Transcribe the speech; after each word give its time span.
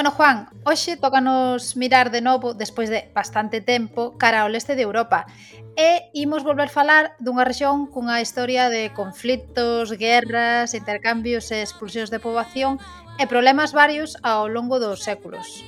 Bueno, 0.00 0.16
Juan, 0.16 0.48
hoxe 0.64 0.96
tócanos 0.96 1.76
mirar 1.76 2.08
de 2.08 2.24
novo 2.24 2.56
despois 2.56 2.88
de 2.88 3.12
bastante 3.12 3.60
tempo 3.60 4.16
cara 4.16 4.40
ao 4.40 4.48
leste 4.48 4.72
de 4.72 4.80
Europa 4.80 5.28
e 5.76 6.08
imos 6.16 6.40
volver 6.40 6.72
falar 6.72 7.12
dunha 7.20 7.44
rexión 7.44 7.84
cunha 7.84 8.24
historia 8.24 8.72
de 8.72 8.96
conflitos, 8.96 9.92
guerras, 9.92 10.72
intercambios 10.72 11.52
e 11.52 11.60
expulsións 11.60 12.08
de 12.08 12.16
poboación 12.16 12.80
e 13.20 13.28
problemas 13.28 13.76
varios 13.76 14.16
ao 14.24 14.48
longo 14.48 14.80
dos 14.80 15.04
séculos. 15.04 15.60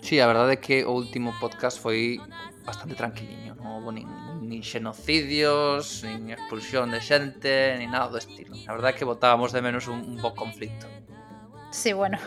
Sí, 0.00 0.16
a 0.16 0.24
verdade 0.24 0.56
é 0.56 0.64
que 0.64 0.88
o 0.88 0.96
último 0.96 1.36
podcast 1.36 1.76
foi 1.76 2.16
bastante 2.64 2.96
tranquiliño, 2.96 3.52
non 3.60 3.84
houve 3.84 4.00
nin, 4.00 4.08
nin 4.40 4.64
xenocidios, 4.64 6.00
nin 6.08 6.32
expulsión 6.32 6.88
de 6.88 7.04
xente, 7.04 7.76
nin 7.76 7.92
nada 7.92 8.08
do 8.08 8.16
estilo. 8.16 8.56
A 8.64 8.72
verdade 8.72 8.96
é 8.96 8.98
que 8.98 9.04
botábamos 9.04 9.52
de 9.52 9.60
menos 9.60 9.92
un, 9.92 10.00
un 10.08 10.16
bo 10.24 10.32
conflito. 10.32 10.88
Sí, 11.72 11.94
bueno, 11.96 12.20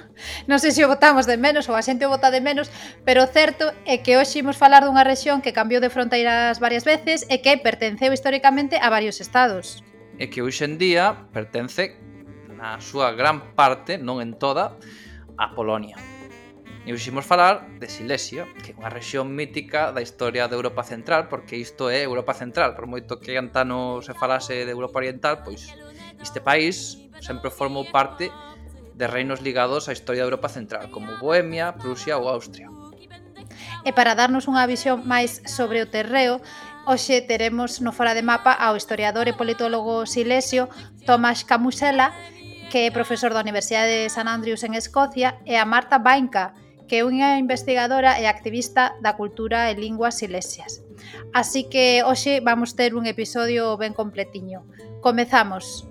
non 0.49 0.57
sei 0.57 0.73
se 0.73 0.81
o 0.81 0.89
votamos 0.89 1.29
de 1.29 1.37
menos 1.37 1.69
ou 1.69 1.77
a 1.77 1.85
xente 1.85 2.01
o 2.01 2.09
vota 2.09 2.33
de 2.33 2.41
menos, 2.41 2.73
pero 3.05 3.21
o 3.21 3.29
certo 3.29 3.69
é 3.85 4.01
que 4.01 4.17
hoxe 4.17 4.41
imos 4.41 4.57
falar 4.57 4.81
dunha 4.81 5.05
rexión 5.05 5.45
que 5.45 5.53
cambiou 5.53 5.77
de 5.77 5.93
fronteiras 5.93 6.57
varias 6.57 6.81
veces 6.81 7.29
e 7.29 7.45
que 7.45 7.53
pertenceu 7.61 8.09
históricamente 8.09 8.81
a 8.81 8.89
varios 8.89 9.21
estados. 9.21 9.85
E 10.17 10.33
que 10.33 10.41
hoxe 10.41 10.65
en 10.65 10.81
día 10.81 11.29
pertence 11.29 11.93
na 12.57 12.81
súa 12.81 13.13
gran 13.13 13.53
parte, 13.53 14.01
non 14.01 14.17
en 14.17 14.33
toda, 14.33 14.81
a 15.37 15.53
Polonia. 15.53 16.01
E 16.85 16.89
hoxe 16.89 17.13
imos 17.13 17.29
falar 17.29 17.77
de 17.77 17.85
Silesia, 17.85 18.49
que 18.65 18.73
é 18.73 18.77
unha 18.81 18.89
rexión 18.89 19.29
mítica 19.29 19.93
da 19.93 20.01
historia 20.01 20.49
da 20.49 20.57
Europa 20.57 20.81
Central, 20.81 21.29
porque 21.29 21.53
isto 21.53 21.93
é 21.93 22.01
Europa 22.01 22.33
Central, 22.33 22.73
por 22.73 22.89
moito 22.89 23.21
que 23.21 23.37
antano 23.37 24.01
se 24.01 24.17
falase 24.17 24.65
de 24.65 24.73
Europa 24.73 25.05
Oriental, 25.05 25.45
pois 25.45 25.69
este 26.17 26.41
país 26.41 26.97
sempre 27.21 27.53
formou 27.53 27.85
parte 27.93 28.33
de 28.95 29.05
reinos 29.11 29.43
ligados 29.43 29.87
á 29.87 29.91
historia 29.91 30.23
da 30.23 30.31
Europa 30.31 30.47
Central, 30.47 30.87
como 30.89 31.19
Bohemia, 31.19 31.75
Prusia 31.75 32.15
ou 32.15 32.31
Austria. 32.31 32.71
E 33.83 33.91
para 33.93 34.15
darnos 34.15 34.47
unha 34.47 34.65
visión 34.65 35.03
máis 35.03 35.43
sobre 35.45 35.83
o 35.83 35.89
terreo, 35.91 36.39
hoxe 36.87 37.21
teremos 37.21 37.83
no 37.83 37.91
Fora 37.91 38.15
de 38.15 38.23
Mapa 38.23 38.55
ao 38.55 38.79
historiador 38.79 39.27
e 39.27 39.37
politólogo 39.37 40.07
silesio 40.07 40.71
Tomás 41.03 41.43
Camusela, 41.43 42.15
que 42.71 42.87
é 42.87 42.89
profesor 42.89 43.35
da 43.35 43.43
Universidade 43.43 44.07
de 44.07 44.09
San 44.09 44.25
Andrews 44.25 44.63
en 44.65 44.73
Escocia, 44.73 45.37
e 45.45 45.59
a 45.59 45.67
Marta 45.67 45.99
Bainca, 45.99 46.55
que 46.87 47.01
é 47.01 47.05
unha 47.05 47.37
investigadora 47.37 48.17
e 48.17 48.25
activista 48.25 48.95
da 49.03 49.13
cultura 49.13 49.69
e 49.69 49.77
linguas 49.77 50.17
silesias. 50.17 50.81
Así 51.33 51.67
que 51.67 52.01
hoxe 52.07 52.39
vamos 52.41 52.73
ter 52.73 52.95
un 52.95 53.05
episodio 53.05 53.75
ben 53.77 53.93
completiño. 53.93 54.63
Comezamos. 55.03 55.85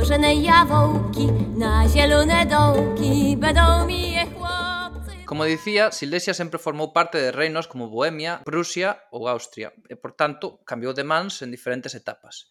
korzene 0.00 0.34
jawołki, 0.34 1.26
na 1.56 1.88
zielone 1.88 2.46
dołki 2.46 3.36
będą 3.36 3.86
mi 3.86 4.12
je 4.12 4.26
chłopcy. 4.26 5.24
Como 5.26 5.44
dicía, 5.44 5.92
Silesia 5.92 6.34
sempre 6.34 6.58
formou 6.58 6.92
parte 6.92 7.18
de 7.20 7.32
reinos 7.32 7.68
como 7.68 7.88
Bohemia, 7.88 8.40
Prusia 8.44 8.96
ou 9.10 9.28
Austria, 9.28 9.72
e, 9.90 9.96
por 9.96 10.12
tanto, 10.16 10.64
cambiou 10.64 10.94
de 10.94 11.04
mans 11.04 11.42
en 11.42 11.50
diferentes 11.50 11.94
etapas. 11.94 12.48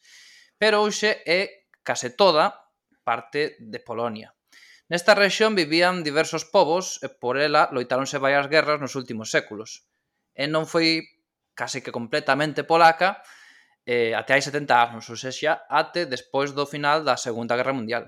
Pero 0.59 0.83
hoxe 0.86 1.25
é 1.25 1.66
case 1.81 2.14
toda 2.14 2.53
parte 3.03 3.58
de 3.58 3.80
Polonia. 3.80 4.30
Nesta 4.88 5.17
rexión 5.17 5.58
vivían 5.58 6.05
diversos 6.05 6.45
povos 6.45 7.02
e 7.02 7.09
por 7.09 7.42
ela 7.42 7.66
loitáronse 7.73 8.22
varias 8.22 8.45
guerras 8.45 8.77
nos 8.77 8.94
últimos 8.94 9.33
séculos. 9.33 9.89
E 10.38 10.45
non 10.45 10.70
foi 10.70 11.02
case 11.58 11.81
que 11.81 11.89
completamente 11.89 12.61
polaca, 12.61 13.25
eh, 13.85 14.13
até 14.16 14.33
hai 14.33 14.41
70 14.41 14.75
anos, 14.75 15.09
ou 15.09 15.16
seja, 15.16 15.61
até 15.69 16.05
despois 16.05 16.52
do 16.52 16.65
final 16.65 17.04
da 17.04 17.17
Segunda 17.17 17.55
Guerra 17.55 17.73
Mundial. 17.73 18.05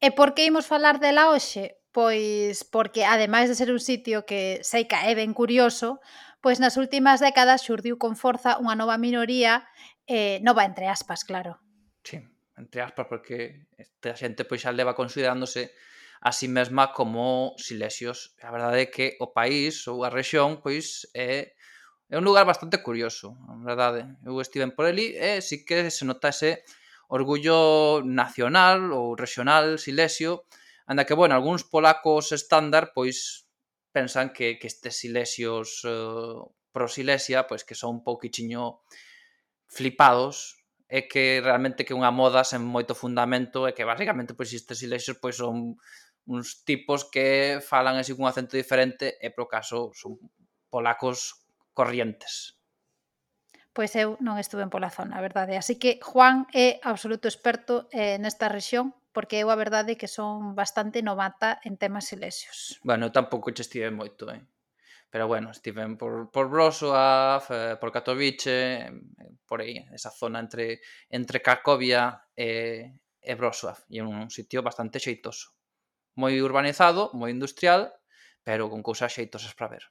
E 0.00 0.08
por 0.16 0.32
que 0.32 0.48
imos 0.48 0.66
falar 0.66 0.96
dela 0.98 1.30
hoxe? 1.30 1.76
Pois 1.92 2.62
porque, 2.62 3.02
ademais 3.04 3.50
de 3.50 3.58
ser 3.58 3.68
un 3.74 3.82
sitio 3.82 4.22
que 4.24 4.62
sei 4.62 4.86
que 4.86 4.96
é 4.96 5.12
ben 5.18 5.34
curioso, 5.34 5.98
pois 6.40 6.62
nas 6.62 6.78
últimas 6.78 7.18
décadas 7.20 7.66
xurdiu 7.66 7.98
con 7.98 8.14
forza 8.16 8.56
unha 8.62 8.78
nova 8.78 8.96
minoría, 8.96 9.66
eh, 10.06 10.38
nova 10.40 10.64
entre 10.64 10.86
aspas, 10.86 11.26
claro. 11.26 11.58
Sí, 12.06 12.22
entre 12.56 12.80
aspas, 12.80 13.06
porque 13.10 13.66
esta 13.76 14.14
xente 14.16 14.46
pois 14.46 14.62
xa 14.62 14.72
leva 14.72 14.94
considerándose 14.94 15.74
a 16.22 16.32
sí 16.32 16.48
mesma 16.48 16.92
como 16.92 17.56
silesios. 17.56 18.36
A 18.40 18.52
verdade 18.52 18.86
é 18.86 18.92
que 18.92 19.16
o 19.20 19.32
país 19.32 19.84
ou 19.88 20.04
a 20.04 20.12
rexión 20.12 20.60
pois 20.64 21.08
é 21.12 21.56
É 22.10 22.18
un 22.18 22.26
lugar 22.26 22.44
bastante 22.44 22.82
curioso, 22.82 23.38
a 23.46 23.54
verdade. 23.62 24.02
Eu 24.26 24.42
estiven 24.42 24.74
por 24.74 24.90
ali 24.90 25.14
e 25.14 25.38
sí 25.38 25.62
que 25.62 25.94
se 25.94 26.02
notase 26.02 26.66
orgullo 27.06 28.02
nacional 28.02 28.90
ou 28.90 29.14
regional 29.14 29.78
silesio, 29.78 30.42
anda 30.90 31.06
que, 31.06 31.14
bueno, 31.14 31.38
algúns 31.38 31.62
polacos 31.62 32.34
estándar, 32.34 32.90
pois, 32.90 33.46
pensan 33.94 34.34
que, 34.34 34.58
que 34.58 34.66
estes 34.66 34.98
silesios 34.98 35.86
eh, 35.86 36.38
pro 36.74 36.90
Silesia, 36.90 37.46
pois 37.46 37.62
que 37.62 37.78
son 37.78 38.02
un 38.02 38.02
pouquichiño 38.02 38.82
flipados, 39.70 40.58
é 40.90 41.06
que 41.06 41.38
realmente 41.38 41.86
que 41.86 41.94
unha 41.94 42.10
moda 42.10 42.42
sen 42.42 42.66
moito 42.66 42.98
fundamento 42.98 43.70
e 43.70 43.74
que 43.74 43.86
basicamente 43.86 44.34
pois 44.34 44.50
estes 44.50 44.82
silesios 44.82 45.22
pois 45.22 45.38
son 45.38 45.78
uns 46.26 46.66
tipos 46.66 47.06
que 47.06 47.62
falan 47.62 47.94
así 48.02 48.10
cun 48.18 48.26
acento 48.26 48.58
diferente 48.58 49.14
e 49.22 49.30
pro 49.30 49.46
caso 49.46 49.94
son 49.94 50.18
polacos 50.66 51.39
Corrientes. 51.72 52.60
Pois 53.70 53.94
eu 53.94 54.18
non 54.18 54.36
estuve 54.36 54.66
en 54.66 54.72
pola 54.72 54.90
zona, 54.90 55.18
a 55.18 55.22
verdade. 55.22 55.54
Así 55.54 55.78
que 55.78 56.02
Juan 56.02 56.50
é 56.50 56.82
absoluto 56.82 57.30
experto 57.30 57.86
eh, 57.94 58.18
nesta 58.18 58.50
rexión 58.50 58.94
porque 59.14 59.38
eu 59.38 59.50
a 59.50 59.58
verdade 59.58 59.98
que 59.98 60.10
son 60.10 60.54
bastante 60.54 61.02
novata 61.02 61.58
en 61.62 61.78
temas 61.78 62.06
silesios. 62.10 62.78
Bueno, 62.82 63.14
tampouco 63.14 63.54
che 63.54 63.62
estive 63.62 63.90
moito, 63.90 64.30
eh? 64.30 64.42
pero 65.10 65.26
bueno, 65.26 65.50
estiven 65.50 65.98
por, 65.98 66.30
por 66.30 66.48
Wrocław, 66.48 67.42
eh, 67.50 67.76
por 67.80 67.90
Katowice, 67.90 68.90
por 69.44 69.60
aí, 69.60 69.84
esa 69.92 70.10
zona 70.10 70.38
entre, 70.38 70.80
entre 71.10 71.42
Cracovia 71.42 72.22
e, 72.36 72.94
e 73.18 73.34
Wrocław, 73.34 73.76
e 73.90 73.98
un 74.00 74.30
sitio 74.30 74.62
bastante 74.62 75.02
xeitoso. 75.02 75.50
Moi 76.14 76.38
urbanizado, 76.38 77.10
moi 77.18 77.34
industrial, 77.34 77.90
pero 78.46 78.70
con 78.70 78.86
cousas 78.86 79.10
xeitosas 79.10 79.54
para 79.58 79.74
ver. 79.74 79.84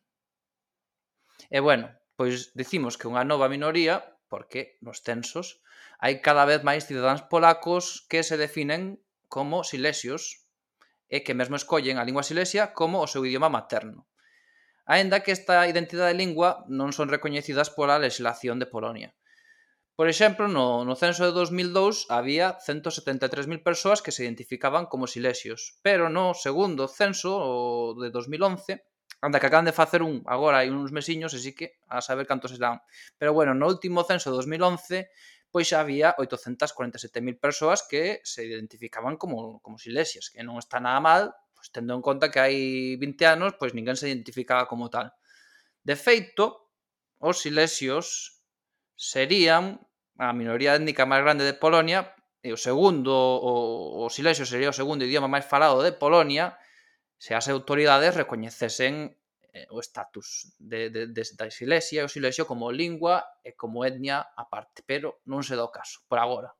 E 1.47 1.63
bueno, 1.63 1.95
pois 2.19 2.51
dicimos 2.51 2.99
que 2.99 3.07
unha 3.07 3.23
nova 3.23 3.47
minoría, 3.47 4.19
porque 4.27 4.75
nos 4.83 4.99
censos 4.99 5.63
hai 6.03 6.19
cada 6.19 6.43
vez 6.43 6.61
máis 6.67 6.83
cidadáns 6.87 7.23
polacos 7.31 8.03
que 8.11 8.23
se 8.27 8.35
definen 8.35 8.99
como 9.31 9.63
silesios 9.63 10.43
e 11.07 11.23
que 11.25 11.37
mesmo 11.39 11.55
escollen 11.55 11.97
a 11.97 12.05
lingua 12.07 12.27
silesia 12.27 12.75
como 12.75 12.99
o 12.99 13.09
seu 13.09 13.25
idioma 13.25 13.49
materno. 13.49 14.07
Aínda 14.89 15.21
que 15.21 15.31
esta 15.31 15.67
identidade 15.69 16.13
de 16.13 16.21
lingua 16.21 16.65
non 16.69 16.89
son 16.95 17.13
recoñecidas 17.13 17.69
pola 17.73 18.01
legislación 18.01 18.57
de 18.57 18.69
Polonia. 18.69 19.09
Por 19.99 20.07
exemplo, 20.07 20.47
no, 20.47 20.87
no 20.87 20.95
censo 20.95 21.27
de 21.27 21.35
2002 21.35 22.07
había 22.07 22.57
173.000 22.63 23.59
persoas 23.61 23.99
que 24.01 24.15
se 24.15 24.23
identificaban 24.23 24.87
como 24.87 25.11
silesios, 25.11 25.77
pero 25.83 26.07
no 26.07 26.31
segundo 26.31 26.87
censo 26.87 27.35
o 27.35 27.99
de 27.99 28.09
2011 28.09 28.81
anda 29.19 29.39
que 29.39 29.47
acaban 29.47 29.67
de 29.67 29.75
facer 29.75 30.01
un 30.01 30.23
agora 30.25 30.63
hai 30.63 30.71
uns 30.71 30.95
mesiños, 30.95 31.35
así 31.35 31.51
que 31.51 31.79
a 31.91 31.99
saber 31.99 32.25
cantos 32.25 32.55
serán. 32.55 32.79
Pero 33.19 33.35
bueno, 33.35 33.51
no 33.53 33.67
último 33.67 34.07
censo 34.07 34.31
de 34.31 34.39
2011 34.39 35.11
pois 35.51 35.65
xa 35.65 35.81
había 35.81 36.13
847.000 36.17 37.41
persoas 37.41 37.81
que 37.89 38.21
se 38.23 38.45
identificaban 38.45 39.17
como, 39.17 39.59
como 39.61 39.81
silesias, 39.81 40.29
que 40.29 40.45
non 40.45 40.61
está 40.61 40.77
nada 40.77 41.01
mal, 41.01 41.33
pois 41.57 41.73
tendo 41.73 41.97
en 41.97 42.05
conta 42.05 42.29
que 42.29 42.37
hai 42.37 42.57
20 43.01 43.25
anos, 43.25 43.57
pois 43.57 43.73
ninguén 43.73 43.97
se 43.97 44.07
identificaba 44.07 44.69
como 44.69 44.93
tal. 44.93 45.09
De 45.81 45.97
feito, 45.97 46.69
os 47.17 47.41
silesios 47.41 48.39
serían 48.93 49.81
a 50.21 50.35
minoría 50.37 50.77
étnica 50.77 51.09
máis 51.09 51.25
grande 51.25 51.47
de 51.49 51.57
Polonia, 51.57 52.13
e 52.39 52.53
o 52.55 52.59
segundo, 52.59 53.11
o, 53.11 54.05
o 54.05 54.07
silesio 54.07 54.45
sería 54.45 54.71
o 54.71 54.75
segundo 54.75 55.03
idioma 55.03 55.27
máis 55.27 55.43
falado 55.49 55.81
de 55.81 55.91
Polonia, 55.91 56.55
se 57.19 57.35
as 57.35 57.51
autoridades 57.51 58.15
recoñecesen 58.15 59.13
eh, 59.51 59.67
o 59.69 59.83
estatus 59.83 60.55
de, 60.57 60.89
de, 60.89 61.11
de, 61.11 61.23
da 61.35 61.51
Silesia 61.51 62.01
e 62.01 62.07
o 62.07 62.11
Silesio 62.11 62.47
como 62.47 62.71
lingua 62.71 63.27
e 63.43 63.59
como 63.59 63.83
etnia 63.83 64.23
a 64.23 64.47
parte, 64.47 64.81
pero 64.87 65.19
non 65.27 65.43
se 65.43 65.59
dá 65.59 65.67
o 65.67 65.75
caso, 65.75 65.99
por 66.07 66.17
agora. 66.17 66.55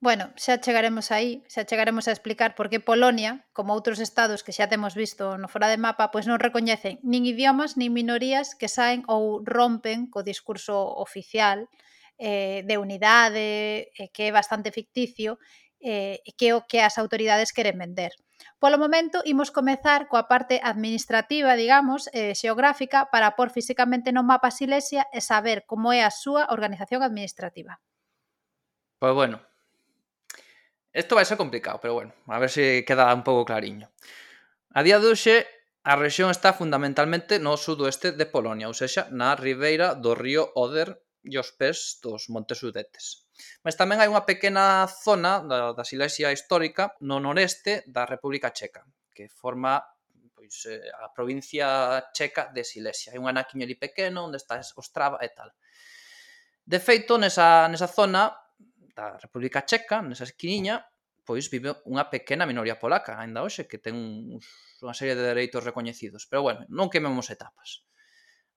Bueno, 0.00 0.30
xa 0.38 0.58
chegaremos 0.58 1.10
aí, 1.10 1.42
xa 1.50 1.66
chegaremos 1.66 2.06
a 2.06 2.14
explicar 2.14 2.54
por 2.58 2.70
que 2.70 2.78
Polonia, 2.82 3.46
como 3.54 3.74
outros 3.74 3.98
estados 3.98 4.42
que 4.42 4.54
xa 4.54 4.70
temos 4.70 4.94
visto 4.94 5.38
no 5.38 5.50
fora 5.50 5.70
de 5.70 5.78
mapa, 5.78 6.10
pois 6.14 6.26
non 6.26 6.42
recoñecen 6.42 6.98
nin 7.02 7.26
idiomas 7.26 7.74
nin 7.74 7.94
minorías 7.94 8.54
que 8.58 8.70
saen 8.70 9.02
ou 9.10 9.42
rompen 9.42 10.10
co 10.10 10.26
discurso 10.26 10.74
oficial 10.98 11.70
eh, 12.18 12.62
de 12.66 12.74
unidade, 12.78 13.46
eh, 13.94 14.10
que 14.14 14.26
é 14.26 14.32
bastante 14.34 14.70
ficticio, 14.70 15.38
eh, 15.82 16.22
que 16.38 16.50
é 16.50 16.52
o 16.54 16.66
que 16.66 16.78
as 16.78 16.98
autoridades 16.98 17.50
queren 17.54 17.78
vender. 17.78 18.14
Polo 18.58 18.78
momento, 18.78 19.22
imos 19.26 19.50
comezar 19.50 20.06
coa 20.06 20.26
parte 20.26 20.58
administrativa, 20.62 21.54
digamos, 21.54 22.10
eh, 22.10 22.34
xeográfica, 22.34 23.10
para 23.12 23.34
pôr 23.38 23.50
físicamente 23.50 24.10
no 24.10 24.26
mapa 24.26 24.50
Silesia 24.50 25.06
e 25.14 25.20
saber 25.22 25.66
como 25.66 25.90
é 25.94 26.02
a 26.02 26.10
súa 26.10 26.50
organización 26.50 27.02
administrativa. 27.02 27.78
Pois 28.98 29.14
bueno, 29.14 29.38
Isto 30.98 31.14
vai 31.14 31.24
ser 31.24 31.36
complicado, 31.36 31.78
pero 31.80 31.94
bueno, 31.94 32.12
a 32.26 32.38
ver 32.40 32.50
se 32.50 32.84
queda 32.84 33.14
un 33.14 33.22
pouco 33.22 33.44
clariño. 33.44 33.86
A 34.74 34.82
día 34.82 34.98
de 34.98 35.06
hoxe, 35.06 35.46
a 35.84 35.94
rexión 35.94 36.30
está 36.32 36.50
fundamentalmente 36.52 37.38
no 37.38 37.54
sudoeste 37.54 38.10
de 38.10 38.26
Polonia, 38.26 38.66
ou 38.66 38.74
sexa, 38.74 39.06
na 39.14 39.36
ribeira 39.36 39.94
do 39.94 40.18
río 40.18 40.50
Oder 40.56 40.98
e 41.22 41.36
os 41.38 41.52
pés 41.54 42.02
dos 42.02 42.32
Montes 42.32 42.58
Sudetes. 42.58 43.27
Mas 43.62 43.78
tamén 43.78 44.02
hai 44.02 44.08
unha 44.10 44.26
pequena 44.26 44.86
zona 44.88 45.42
da, 45.44 45.72
da 45.74 45.84
Silesia 45.86 46.34
histórica 46.34 46.94
no 47.04 47.22
noreste 47.22 47.86
da 47.86 48.06
República 48.06 48.50
Checa, 48.50 48.82
que 49.14 49.30
forma 49.30 49.82
pois, 50.34 50.66
eh, 50.66 50.88
a 51.04 51.12
provincia 51.12 51.66
checa 52.14 52.50
de 52.54 52.64
Silesia. 52.64 53.12
Hai 53.12 53.20
un 53.20 53.28
anaquiño 53.28 53.64
ali 53.64 53.76
pequeno 53.76 54.24
onde 54.26 54.38
está 54.38 54.58
Ostrava 54.76 55.18
e 55.20 55.28
tal. 55.34 55.50
De 56.64 56.78
feito, 56.80 57.16
nesa, 57.16 57.68
nesa 57.68 57.88
zona 57.88 58.32
da 58.96 59.16
República 59.16 59.64
Checa, 59.64 60.02
nesa 60.02 60.24
esquiniña, 60.24 60.84
pois 61.28 61.52
vive 61.52 61.76
unha 61.84 62.08
pequena 62.08 62.48
minoría 62.48 62.80
polaca, 62.80 63.20
ainda 63.20 63.44
hoxe, 63.44 63.68
que 63.68 63.76
ten 63.76 63.94
uns, 63.96 64.48
unha 64.80 64.96
serie 64.96 65.12
de 65.12 65.24
dereitos 65.28 65.60
recoñecidos. 65.60 66.24
Pero 66.24 66.40
bueno, 66.40 66.64
non 66.72 66.88
quememos 66.88 67.28
etapas. 67.28 67.84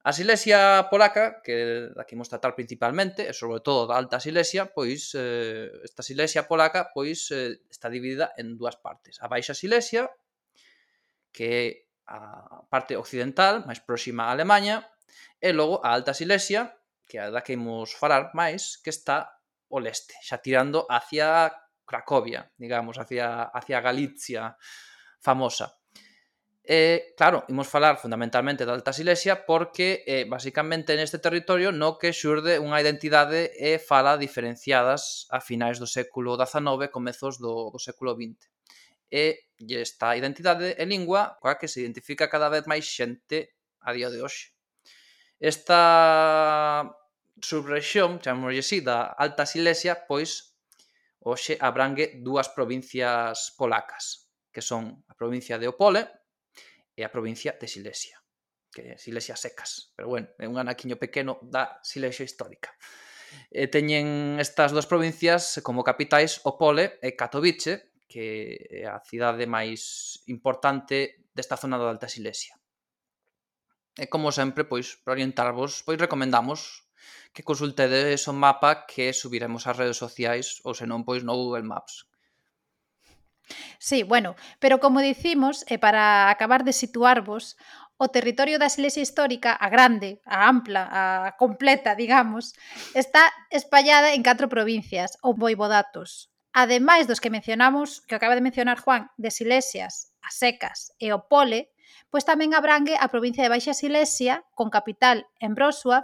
A 0.03 0.13
Silesia 0.13 0.89
polaca, 0.89 1.45
que 1.45 1.93
aquí 1.93 2.17
imos 2.17 2.25
tratar 2.25 2.57
principalmente, 2.57 3.29
e 3.29 3.33
sobre 3.37 3.61
todo 3.61 3.85
da 3.85 4.01
Alta 4.01 4.17
Silesia, 4.17 4.73
pois 4.73 5.13
eh, 5.13 5.69
esta 5.85 6.01
Silesia 6.01 6.49
polaca 6.49 6.89
pois 6.89 7.29
eh, 7.29 7.61
está 7.69 7.85
dividida 7.85 8.33
en 8.41 8.57
dúas 8.57 8.81
partes. 8.81 9.21
A 9.21 9.29
Baixa 9.29 9.53
Silesia, 9.53 10.09
que 11.29 11.45
é 11.45 11.65
a 12.09 12.65
parte 12.65 12.97
occidental, 12.97 13.61
máis 13.69 13.77
próxima 13.85 14.25
a 14.25 14.33
Alemanha, 14.33 14.89
e 15.37 15.53
logo 15.53 15.85
a 15.85 15.93
Alta 15.93 16.17
Silesia, 16.17 16.73
que 17.05 17.21
é 17.21 17.29
a 17.29 17.29
da 17.29 17.45
que 17.45 17.53
imos 17.53 17.93
falar 17.93 18.33
máis, 18.33 18.81
que 18.81 18.89
está 18.89 19.37
o 19.69 19.77
leste, 19.77 20.17
xa 20.25 20.41
tirando 20.41 20.89
hacia 20.89 21.53
Cracovia, 21.85 22.49
digamos, 22.57 22.97
hacia, 22.97 23.53
hacia 23.53 23.85
Galicia 23.85 24.57
famosa. 25.21 25.80
E, 26.61 27.17
claro, 27.17 27.41
imos 27.49 27.65
falar 27.65 27.97
fundamentalmente 27.97 28.69
da 28.69 28.77
Alta 28.77 28.93
Silesia 28.93 29.49
porque, 29.49 30.05
eh, 30.05 30.29
basicamente, 30.29 30.93
neste 30.93 31.17
territorio 31.17 31.73
no 31.73 31.97
que 31.97 32.13
xurde 32.13 32.61
unha 32.61 32.77
identidade 32.77 33.49
e 33.57 33.81
fala 33.81 34.13
diferenciadas 34.13 35.25
a 35.33 35.41
finais 35.41 35.81
do 35.81 35.89
século 35.89 36.37
XIX, 36.37 36.93
comezos 36.93 37.41
do, 37.41 37.73
do 37.73 37.79
século 37.81 38.13
XX. 38.13 38.37
E 39.09 39.49
esta 39.73 40.13
identidade 40.13 40.77
e 40.77 40.85
lingua 40.85 41.41
coa 41.41 41.57
que 41.57 41.65
se 41.65 41.81
identifica 41.81 42.29
cada 42.29 42.47
vez 42.53 42.69
máis 42.69 42.85
xente 42.85 43.57
a 43.81 43.89
día 43.89 44.13
de 44.13 44.21
hoxe. 44.21 44.53
Esta 45.41 46.93
subrexión, 47.41 48.21
chamémoslle 48.21 48.61
así, 48.61 48.85
da 48.85 49.09
Alta 49.17 49.49
Silesia, 49.49 50.05
pois 50.05 50.53
hoxe 51.25 51.57
abrangue 51.57 52.21
dúas 52.21 52.53
provincias 52.53 53.57
polacas, 53.57 54.29
que 54.53 54.61
son 54.61 55.01
a 55.09 55.17
provincia 55.17 55.57
de 55.57 55.65
Opole, 55.65 56.20
e 57.01 57.03
é 57.03 57.05
a 57.09 57.13
provincia 57.13 57.57
de 57.57 57.65
Silesia 57.65 58.21
que 58.71 58.95
é 58.95 58.97
Silesia 58.97 59.35
secas, 59.35 59.91
pero 59.95 60.07
bueno, 60.07 60.31
é 60.39 60.47
un 60.47 60.55
anaquiño 60.55 60.95
pequeno 60.95 61.43
da 61.43 61.83
Silesia 61.83 62.23
histórica. 62.23 62.71
E 63.51 63.67
teñen 63.67 64.39
estas 64.39 64.71
dúas 64.71 64.87
provincias 64.87 65.59
como 65.63 65.83
capitais 65.83 66.39
Opole 66.47 66.99
e 67.03 67.15
Katowice, 67.15 67.91
que 68.07 68.55
é 68.71 68.87
a 68.87 68.99
cidade 69.03 69.47
máis 69.47 70.19
importante 70.27 71.27
desta 71.35 71.59
zona 71.59 71.79
da 71.79 71.87
Alta 71.91 72.11
Silesia. 72.11 72.55
E 73.99 74.07
como 74.07 74.31
sempre, 74.31 74.63
pois, 74.63 74.95
para 75.03 75.19
orientarvos, 75.19 75.83
pois 75.83 75.99
recomendamos 75.99 76.87
que 77.35 77.43
consultedes 77.43 78.27
o 78.27 78.33
mapa 78.35 78.87
que 78.87 79.11
subiremos 79.11 79.67
ás 79.67 79.75
redes 79.75 79.99
sociais 79.99 80.63
ou 80.63 80.75
senón 80.75 81.03
pois 81.03 81.23
no 81.23 81.35
Google 81.35 81.67
Maps, 81.67 82.10
Sí, 83.79 84.03
bueno, 84.03 84.35
pero 84.59 84.79
como 84.79 85.01
dicimos, 85.01 85.65
e 85.67 85.77
para 85.77 86.29
acabar 86.29 86.63
de 86.63 86.73
situarvos, 86.73 87.57
o 88.01 88.09
territorio 88.09 88.57
da 88.57 88.73
Silesia 88.73 89.05
histórica, 89.05 89.53
a 89.53 89.69
grande, 89.69 90.25
a 90.25 90.49
ampla, 90.49 90.89
a 90.89 91.37
completa, 91.37 91.93
digamos, 91.93 92.57
está 92.97 93.29
espallada 93.53 94.17
en 94.17 94.25
catro 94.25 94.49
provincias 94.49 95.21
ou 95.21 95.37
voivodatos. 95.37 96.33
Ademais 96.49 97.05
dos 97.05 97.21
que 97.21 97.29
mencionamos, 97.29 98.01
que 98.09 98.17
acaba 98.17 98.33
de 98.33 98.41
mencionar 98.41 98.81
Juan, 98.81 99.13
de 99.21 99.29
Silesias, 99.29 100.11
a 100.25 100.33
Secas 100.33 100.97
e 100.97 101.13
o 101.13 101.29
Pole, 101.29 101.69
pois 102.09 102.25
tamén 102.25 102.57
abrangue 102.57 102.97
a 102.97 103.07
provincia 103.13 103.45
de 103.45 103.53
Baixa 103.53 103.77
Silesia, 103.77 104.43
con 104.57 104.73
capital 104.73 105.29
en 105.37 105.53
Wrocław, 105.53 106.01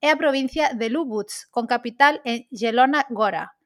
e 0.00 0.06
a 0.06 0.16
provincia 0.16 0.72
de 0.72 0.88
Lubutz, 0.88 1.50
con 1.50 1.66
capital 1.66 2.22
en 2.24 2.46
Jelona 2.54 3.04
Gora. 3.10 3.58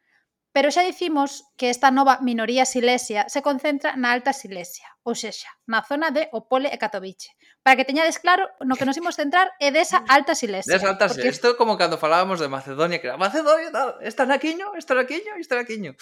Pero 0.54 0.70
xa 0.70 0.86
dicimos 0.86 1.50
que 1.58 1.66
esta 1.66 1.90
nova 1.90 2.22
minoría 2.22 2.62
silesia 2.62 3.26
se 3.26 3.42
concentra 3.42 3.98
na 3.98 4.14
Alta 4.14 4.30
Silesia, 4.30 4.86
ou 5.02 5.18
sexa, 5.18 5.50
na 5.66 5.82
zona 5.82 6.14
de 6.14 6.30
Opole 6.30 6.70
e 6.70 6.78
Katowice. 6.78 7.34
Para 7.66 7.74
que 7.74 7.82
teñades 7.82 8.22
claro, 8.22 8.46
no 8.62 8.78
que 8.78 8.86
nos 8.86 8.94
imos 8.94 9.18
centrar 9.18 9.50
é 9.58 9.74
desa 9.74 10.06
Alta 10.14 10.38
Silesia. 10.38 10.70
Desa 10.70 10.94
Alta 10.94 11.10
Silesia. 11.10 11.26
Porque... 11.26 11.34
Isto 11.34 11.58
como 11.58 11.74
cando 11.74 11.98
falábamos 11.98 12.38
de 12.38 12.46
Macedonia, 12.46 13.02
que 13.02 13.10
era 13.10 13.18
Macedonia, 13.18 13.74
tal, 13.74 13.98
está 13.98 14.30
naquiño, 14.30 14.78
está 14.78 14.94
naquiño, 14.94 15.34
está 15.42 15.58
naquiño. 15.58 15.98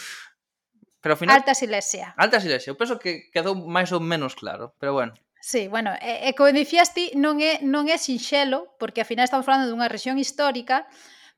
Pero 1.00 1.16
ao 1.16 1.18
final... 1.18 1.40
Alta 1.40 1.56
Silesia. 1.56 2.12
Alta 2.20 2.36
Silesia. 2.36 2.76
Eu 2.76 2.76
penso 2.76 3.00
que 3.00 3.32
quedou 3.32 3.56
máis 3.56 3.88
ou 3.88 4.04
menos 4.04 4.36
claro, 4.36 4.76
pero 4.76 4.92
bueno. 4.92 5.16
Sí, 5.40 5.64
bueno, 5.64 5.96
e, 5.96 6.28
e 6.28 6.36
como 6.36 6.52
dicías 6.52 6.92
ti, 6.92 7.08
non 7.16 7.40
é, 7.40 7.64
non 7.64 7.88
é 7.88 7.96
sinxelo, 7.96 8.76
porque 8.76 9.00
ao 9.00 9.08
final 9.08 9.24
estamos 9.24 9.48
falando 9.48 9.72
dunha 9.72 9.88
rexión 9.88 10.20
histórica, 10.20 10.84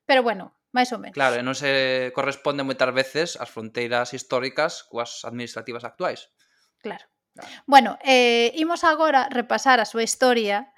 pero 0.03 0.27
bueno, 0.27 0.51
máis 0.75 0.91
ou 0.91 0.99
menos. 0.99 1.15
Claro, 1.15 1.39
e 1.39 1.47
non 1.47 1.55
se 1.55 2.11
corresponde 2.11 2.67
moitas 2.67 2.91
veces 2.91 3.39
as 3.39 3.47
fronteiras 3.47 4.11
históricas 4.11 4.83
coas 4.91 5.23
administrativas 5.23 5.87
actuais. 5.87 6.35
Claro. 6.83 7.07
claro. 7.33 7.49
Bueno, 7.71 7.95
eh, 8.03 8.51
imos 8.59 8.83
agora 8.83 9.31
repasar 9.31 9.79
a 9.79 9.87
súa 9.87 10.03
historia 10.03 10.75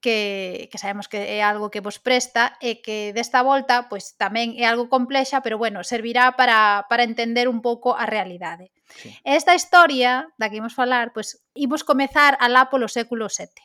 que, 0.00 0.68
que 0.72 0.76
sabemos 0.80 1.08
que 1.08 1.36
é 1.36 1.40
algo 1.40 1.72
que 1.72 1.80
vos 1.80 2.00
presta 2.00 2.56
e 2.60 2.84
que 2.84 3.16
desta 3.16 3.40
volta 3.40 3.88
pois 3.88 4.16
tamén 4.20 4.52
é 4.56 4.68
algo 4.68 4.92
complexa, 4.92 5.40
pero 5.40 5.60
bueno, 5.60 5.80
servirá 5.80 6.36
para, 6.36 6.84
para 6.92 7.08
entender 7.08 7.48
un 7.48 7.64
pouco 7.64 7.96
a 7.96 8.04
realidade. 8.04 8.72
Sí. 8.84 9.12
Esta 9.24 9.56
historia 9.56 10.28
da 10.36 10.52
que 10.52 10.60
imos 10.60 10.76
falar, 10.76 11.16
pois 11.16 11.40
imos 11.56 11.88
comezar 11.88 12.36
alá 12.36 12.68
polo 12.68 12.88
século 12.88 13.32
VII. 13.32 13.64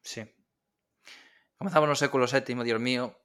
Sí. 0.00 0.24
Comezamos 1.60 1.92
no 1.92 1.96
século 1.96 2.24
VII, 2.24 2.64
Dios 2.64 2.80
mío, 2.80 3.19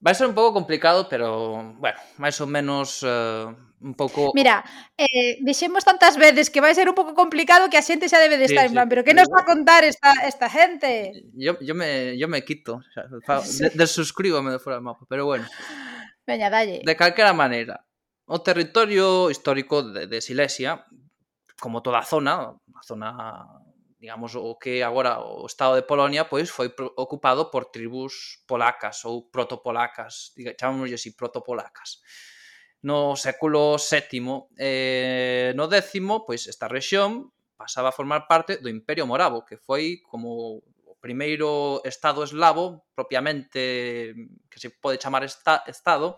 Vai 0.00 0.14
ser 0.14 0.26
un 0.26 0.34
pouco 0.34 0.56
complicado, 0.56 1.08
pero, 1.12 1.76
bueno, 1.76 2.00
máis 2.16 2.40
ou 2.40 2.48
menos 2.48 3.04
uh, 3.04 3.52
un 3.84 3.92
pouco... 3.92 4.32
Mira, 4.32 4.64
eh, 4.96 5.36
dixemos 5.44 5.84
tantas 5.84 6.16
veces 6.16 6.48
que 6.48 6.64
vai 6.64 6.72
ser 6.72 6.88
un 6.88 6.96
pouco 6.96 7.12
complicado 7.12 7.68
que 7.68 7.76
a 7.76 7.84
xente 7.84 8.08
xa 8.08 8.16
debe 8.16 8.40
de 8.40 8.48
estar 8.48 8.64
sí, 8.64 8.72
en 8.72 8.74
plan, 8.80 8.88
sí. 8.88 8.96
pero 8.96 9.04
que 9.04 9.12
nos 9.12 9.28
va 9.28 9.44
a 9.44 9.48
contar 9.48 9.84
esta, 9.84 10.24
esta 10.24 10.48
gente? 10.48 11.12
Yo, 11.36 11.60
yo, 11.60 11.76
me, 11.76 12.16
yo 12.16 12.32
me 12.32 12.40
quito, 12.48 12.80
o 12.80 12.92
sea, 12.96 13.04
sí. 13.44 13.60
de, 13.60 13.76
desuscríbome 13.76 14.56
de 14.56 14.58
fora 14.58 14.80
do 14.80 14.88
mapa, 14.88 15.04
pero 15.04 15.28
bueno. 15.28 15.44
Veña, 16.24 16.48
dalle. 16.48 16.80
De 16.80 16.96
calquera 16.96 17.36
maneira, 17.36 17.84
o 18.24 18.40
territorio 18.40 19.28
histórico 19.28 19.84
de, 19.84 20.08
de 20.08 20.24
Silesia, 20.24 20.88
como 21.60 21.84
toda 21.84 22.00
a 22.00 22.08
zona, 22.08 22.56
a 22.56 22.82
zona 22.88 23.68
digamos, 24.00 24.34
o 24.34 24.56
que 24.56 24.82
agora 24.82 25.20
o 25.20 25.44
Estado 25.44 25.76
de 25.76 25.84
Polonia 25.84 26.24
pois 26.24 26.48
foi 26.48 26.72
ocupado 26.96 27.52
por 27.52 27.68
tribus 27.68 28.40
polacas 28.48 29.04
ou 29.04 29.28
protopolacas, 29.28 30.32
chamámoslle 30.56 30.96
así, 30.96 31.12
protopolacas. 31.12 32.00
No 32.80 33.12
século 33.14 33.76
VII 33.76 34.48
eh, 34.56 35.52
no 35.52 35.68
X, 35.68 36.00
pois 36.24 36.48
esta 36.48 36.64
rexión 36.64 37.28
pasaba 37.60 37.92
a 37.92 37.96
formar 37.96 38.24
parte 38.24 38.56
do 38.56 38.72
Imperio 38.72 39.04
Moravo, 39.04 39.44
que 39.44 39.60
foi 39.60 40.00
como 40.08 40.64
o 40.88 40.96
primeiro 40.96 41.84
Estado 41.84 42.24
eslavo, 42.24 42.88
propiamente 42.96 44.16
que 44.48 44.58
se 44.58 44.72
pode 44.72 44.96
chamar 44.96 45.28
esta, 45.28 45.60
Estado, 45.68 46.16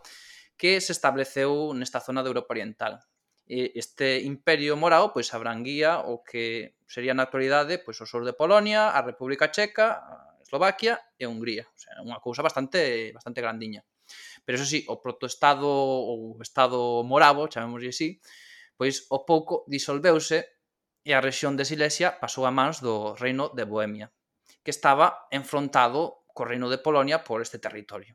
que 0.55 0.79
se 0.79 0.95
estableceu 0.95 1.75
nesta 1.75 1.99
zona 1.99 2.23
de 2.23 2.31
Europa 2.31 2.55
Oriental 2.55 3.03
este 3.47 4.23
imperio 4.23 4.79
morao 4.79 5.11
pois 5.11 5.35
abranguía 5.35 6.01
o 6.07 6.23
que 6.23 6.79
sería 6.87 7.13
na 7.13 7.27
actualidade 7.27 7.83
pois 7.83 7.99
o 8.01 8.07
sur 8.07 8.23
de 8.23 8.33
Polonia, 8.33 8.95
a 8.95 9.01
República 9.03 9.51
Checa, 9.51 9.99
a 9.99 10.39
Eslovaquia 10.45 11.01
e 11.19 11.27
Hungría, 11.27 11.65
o 11.67 11.79
sea, 11.79 11.99
unha 12.05 12.21
cousa 12.21 12.45
bastante 12.45 13.11
bastante 13.17 13.41
grandiña. 13.41 13.83
Pero 14.45 14.61
eso 14.61 14.69
sí, 14.69 14.85
o 14.89 15.01
protoestado 15.01 15.67
ou 15.67 16.37
estado 16.45 17.03
moravo, 17.03 17.49
chamémoslle 17.49 17.91
así, 17.91 18.21
pois 18.77 19.07
o 19.09 19.25
pouco 19.25 19.65
disolveuse 19.67 20.63
e 21.03 21.11
a 21.15 21.23
rexión 21.25 21.59
de 21.59 21.67
Silesia 21.67 22.21
pasou 22.23 22.47
a 22.47 22.55
mans 22.55 22.79
do 22.79 23.15
reino 23.19 23.51
de 23.51 23.65
Bohemia, 23.67 24.15
que 24.63 24.71
estaba 24.71 25.27
enfrontado 25.35 26.23
co 26.31 26.47
reino 26.47 26.71
de 26.71 26.79
Polonia 26.79 27.25
por 27.27 27.43
este 27.43 27.59
territorio. 27.59 28.15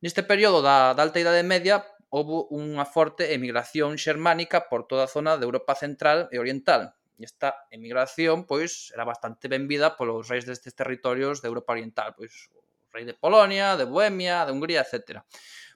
Neste 0.00 0.24
período 0.24 0.64
da, 0.64 0.96
da 0.96 1.02
Alta 1.04 1.20
Idade 1.20 1.44
Media, 1.44 1.84
houbo 2.10 2.50
unha 2.50 2.82
forte 2.82 3.30
emigración 3.30 3.94
xermánica 3.94 4.66
por 4.66 4.90
toda 4.90 5.06
a 5.06 5.12
zona 5.12 5.38
de 5.38 5.46
Europa 5.46 5.78
Central 5.78 6.26
e 6.34 6.42
Oriental. 6.42 6.98
E 7.14 7.22
esta 7.22 7.70
emigración 7.70 8.50
pois 8.50 8.90
era 8.90 9.06
bastante 9.06 9.46
benvida 9.46 9.94
polos 9.94 10.26
reis 10.26 10.42
destes 10.42 10.74
territorios 10.74 11.38
de 11.38 11.46
Europa 11.46 11.72
Oriental, 11.78 12.18
pois 12.18 12.50
o 12.50 12.60
rei 12.90 13.06
de 13.06 13.14
Polonia, 13.14 13.78
de 13.78 13.86
Bohemia, 13.86 14.42
de 14.42 14.50
Hungría, 14.50 14.82
etc. 14.82 15.22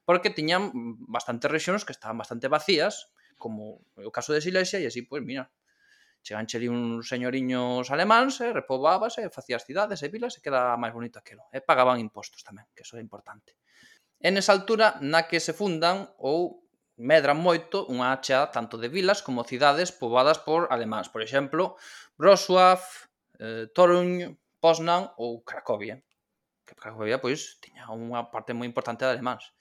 Porque 0.03 0.35
tiñan 0.35 0.75
bastantes 1.07 1.47
rexións 1.47 1.87
que 1.87 1.95
estaban 1.95 2.19
bastante 2.19 2.51
vacías, 2.51 3.15
como 3.39 3.87
o 3.95 4.11
caso 4.11 4.35
de 4.35 4.43
Silesia, 4.43 4.83
e 4.83 4.91
así, 4.91 5.07
pois, 5.07 5.23
mira, 5.23 5.55
chegan 6.27 6.51
cheli 6.51 6.67
uns 6.67 7.07
señoriños 7.07 7.95
alemáns, 7.95 8.43
e 8.43 8.51
repoboábase, 8.51 9.23
e 9.23 9.31
facías 9.31 9.63
cidades 9.63 10.03
e 10.03 10.11
vilas, 10.11 10.35
e 10.35 10.43
queda 10.43 10.75
máis 10.81 10.91
bonito 10.91 11.23
aquilo. 11.23 11.47
E 11.55 11.63
pagaban 11.63 12.03
impostos 12.03 12.43
tamén, 12.43 12.67
que 12.75 12.83
eso 12.83 12.99
é 12.99 13.03
importante. 13.05 13.55
E 14.25 14.33
nesa 14.33 14.57
altura 14.57 14.97
na 15.05 15.29
que 15.29 15.37
se 15.37 15.53
fundan 15.53 16.09
ou 16.17 16.65
medran 16.97 17.37
moito 17.37 17.85
unha 17.93 18.17
chea 18.25 18.49
tanto 18.49 18.81
de 18.81 18.89
vilas 18.89 19.21
como 19.21 19.45
cidades 19.45 19.93
poboadas 19.93 20.41
por 20.41 20.73
alemáns, 20.73 21.13
por 21.13 21.21
exemplo, 21.21 21.77
Wrocław, 22.17 22.81
eh, 23.37 23.69
Toruń, 23.77 24.33
Poznan 24.65 25.13
ou 25.21 25.45
Cracovia. 25.45 26.01
Que 26.65 26.73
Cracovia, 26.73 27.21
pois, 27.21 27.61
tiña 27.61 27.85
unha 27.93 28.33
parte 28.33 28.57
moi 28.57 28.65
importante 28.65 29.05
de 29.05 29.13
alemáns. 29.13 29.53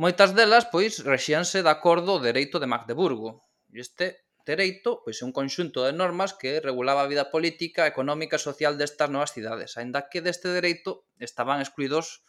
Moitas 0.00 0.32
delas, 0.32 0.64
pois, 0.72 1.04
rexíanse 1.04 1.60
de 1.60 1.68
acordo 1.68 2.16
ao 2.16 2.24
dereito 2.24 2.56
de 2.56 2.70
Magdeburgo. 2.72 3.44
E 3.68 3.84
este 3.84 4.24
dereito, 4.48 5.04
pois, 5.04 5.20
é 5.20 5.28
un 5.28 5.36
conxunto 5.36 5.84
de 5.84 5.92
normas 5.92 6.32
que 6.32 6.64
regulaba 6.64 7.04
a 7.04 7.10
vida 7.12 7.28
política, 7.28 7.84
económica 7.84 8.40
e 8.40 8.46
social 8.48 8.80
destas 8.80 9.12
novas 9.12 9.36
cidades, 9.36 9.76
aínda 9.76 10.08
que 10.08 10.24
deste 10.24 10.48
dereito 10.48 11.04
estaban 11.20 11.60
excluídos 11.60 12.24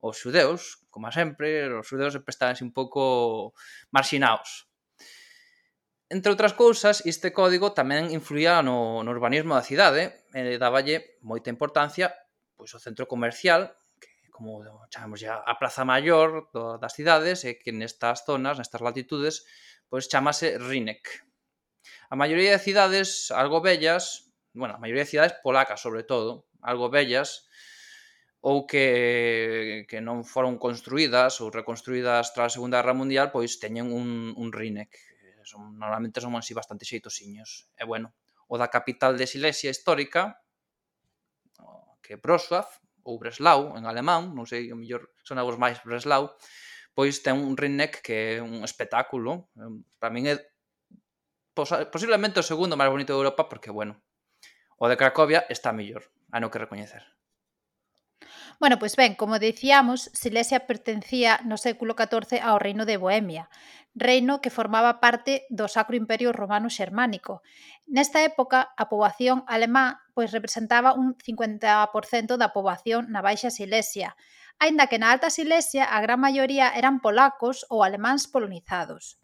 os 0.00 0.18
xudeus, 0.20 0.82
como 0.90 1.10
sempre, 1.12 1.68
os 1.72 1.86
xudeus 1.86 2.12
sempre 2.14 2.32
estábanse 2.32 2.64
un 2.64 2.72
pouco 2.72 3.52
marxinaos. 3.92 4.66
Entre 6.06 6.30
outras 6.30 6.54
cousas, 6.54 7.02
este 7.02 7.34
código 7.34 7.74
tamén 7.74 8.14
influía 8.14 8.62
no, 8.62 9.02
no 9.02 9.10
urbanismo 9.10 9.58
da 9.58 9.66
cidade 9.66 10.22
e 10.30 10.54
daballe 10.54 11.18
moita 11.26 11.50
importancia 11.50 12.14
pois, 12.54 12.72
o 12.72 12.78
centro 12.78 13.06
comercial, 13.06 13.76
que 14.00 14.30
como 14.30 14.64
chamamos 14.88 15.20
ya 15.20 15.42
a 15.42 15.54
plaza 15.58 15.84
maior 15.84 16.48
do, 16.54 16.78
das 16.78 16.96
cidades, 16.96 17.44
e 17.44 17.58
que 17.60 17.70
nestas 17.70 18.24
zonas, 18.24 18.56
nestas 18.56 18.82
latitudes, 18.82 19.44
pois 19.90 20.06
chamase 20.06 20.58
Rinek. 20.58 21.26
A 22.10 22.14
maioría 22.14 22.54
de 22.54 22.62
cidades 22.62 23.30
algo 23.30 23.60
bellas, 23.60 24.30
bueno, 24.54 24.74
a 24.74 24.80
maioría 24.82 25.04
de 25.04 25.12
cidades 25.12 25.34
polacas 25.42 25.82
sobre 25.82 26.02
todo, 26.02 26.46
algo 26.62 26.88
bellas, 26.90 27.45
ou 28.46 28.62
que, 28.62 29.90
que 29.90 29.98
non 29.98 30.22
foron 30.22 30.54
construídas 30.62 31.42
ou 31.42 31.50
reconstruídas 31.50 32.30
tras 32.30 32.54
a 32.54 32.54
Segunda 32.54 32.78
Guerra 32.78 32.94
Mundial, 32.94 33.34
pois 33.34 33.58
teñen 33.58 33.90
un, 33.90 34.30
un 34.38 34.54
RINEC. 34.54 34.94
Son, 35.42 35.74
normalmente 35.74 36.22
son 36.22 36.38
así 36.38 36.54
bastante 36.54 36.86
xeitosiños. 36.86 37.66
E 37.74 37.82
bueno, 37.82 38.14
o 38.46 38.54
da 38.54 38.70
capital 38.70 39.18
de 39.18 39.26
Silesia 39.26 39.74
histórica, 39.74 40.46
que 41.98 42.14
é 42.14 42.22
Wrocław, 42.22 42.70
ou 43.02 43.18
Breslau, 43.18 43.74
en 43.74 43.82
alemán, 43.82 44.30
non 44.30 44.46
sei, 44.46 44.70
o 44.70 44.78
mellor 44.78 45.10
son 45.26 45.42
vos 45.42 45.58
máis 45.58 45.82
Breslau, 45.82 46.30
pois 46.94 47.26
ten 47.26 47.42
un 47.42 47.58
Rinneck 47.58 47.98
que 47.98 48.38
é 48.38 48.42
un 48.42 48.62
espectáculo. 48.62 49.50
Para 49.98 50.14
min 50.14 50.30
é 50.30 50.38
posiblemente 51.90 52.38
o 52.38 52.46
segundo 52.46 52.78
máis 52.78 52.94
bonito 52.94 53.10
de 53.10 53.18
Europa, 53.18 53.50
porque, 53.50 53.74
bueno, 53.74 53.98
o 54.78 54.86
de 54.86 54.94
Cracovia 54.94 55.50
está 55.50 55.74
mellor, 55.74 56.06
a 56.30 56.38
no 56.38 56.46
que 56.46 56.62
recoñecer. 56.62 57.02
Bueno, 58.58 58.78
pois 58.78 58.96
ben, 58.96 59.14
como 59.14 59.38
dicíamos, 59.38 60.08
Silesia 60.16 60.66
pertencía 60.66 61.40
no 61.44 61.60
século 61.60 61.92
XIV 61.92 62.40
ao 62.40 62.56
reino 62.56 62.88
de 62.88 62.96
Bohemia, 62.96 63.52
reino 63.92 64.40
que 64.40 64.48
formaba 64.48 65.00
parte 65.00 65.44
do 65.52 65.68
Sacro 65.68 65.96
Imperio 65.96 66.32
Romano 66.32 66.72
Xermánico. 66.72 67.44
Nesta 67.84 68.24
época, 68.24 68.72
a 68.76 68.88
poboación 68.88 69.44
alemá 69.44 70.00
pois 70.16 70.32
representaba 70.32 70.96
un 70.96 71.12
50% 71.20 72.40
da 72.40 72.52
poboación 72.56 73.12
na 73.12 73.20
Baixa 73.20 73.52
Silesia, 73.52 74.16
aínda 74.56 74.88
que 74.88 74.96
na 74.96 75.12
Alta 75.12 75.28
Silesia 75.28 75.84
a 75.84 76.00
gran 76.00 76.20
maioría 76.20 76.72
eran 76.72 77.04
polacos 77.04 77.68
ou 77.68 77.84
alemáns 77.84 78.24
polonizados. 78.24 79.20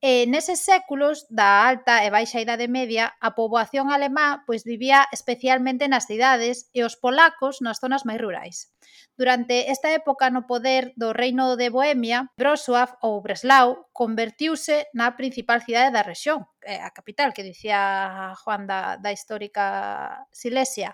E 0.00 0.28
neses 0.28 0.60
séculos 0.60 1.24
da 1.32 1.64
alta 1.64 2.04
e 2.04 2.12
baixa 2.12 2.36
idade 2.44 2.68
media, 2.68 3.16
a 3.16 3.32
poboación 3.32 3.88
alemá 3.88 4.44
pois 4.44 4.60
vivía 4.60 5.08
especialmente 5.08 5.88
nas 5.88 6.04
cidades 6.04 6.68
e 6.76 6.84
os 6.84 7.00
polacos 7.00 7.64
nas 7.64 7.80
zonas 7.80 8.04
máis 8.04 8.20
rurais. 8.20 8.68
Durante 9.16 9.72
esta 9.72 9.88
época 9.88 10.28
no 10.28 10.44
poder 10.44 10.92
do 11.00 11.16
reino 11.16 11.56
de 11.56 11.72
Bohemia, 11.72 12.28
Wrocław 12.36 13.00
ou 13.00 13.24
Breslau 13.24 13.88
convertiuse 13.96 14.84
na 14.92 15.16
principal 15.16 15.64
cidade 15.64 15.96
da 15.96 16.04
rexión, 16.04 16.44
eh, 16.60 16.76
a 16.76 16.92
capital 16.92 17.32
que 17.32 17.40
dicía 17.40 18.36
Juan 18.44 18.68
da, 18.68 19.00
da 19.00 19.16
histórica 19.16 20.28
Silesia 20.28 20.92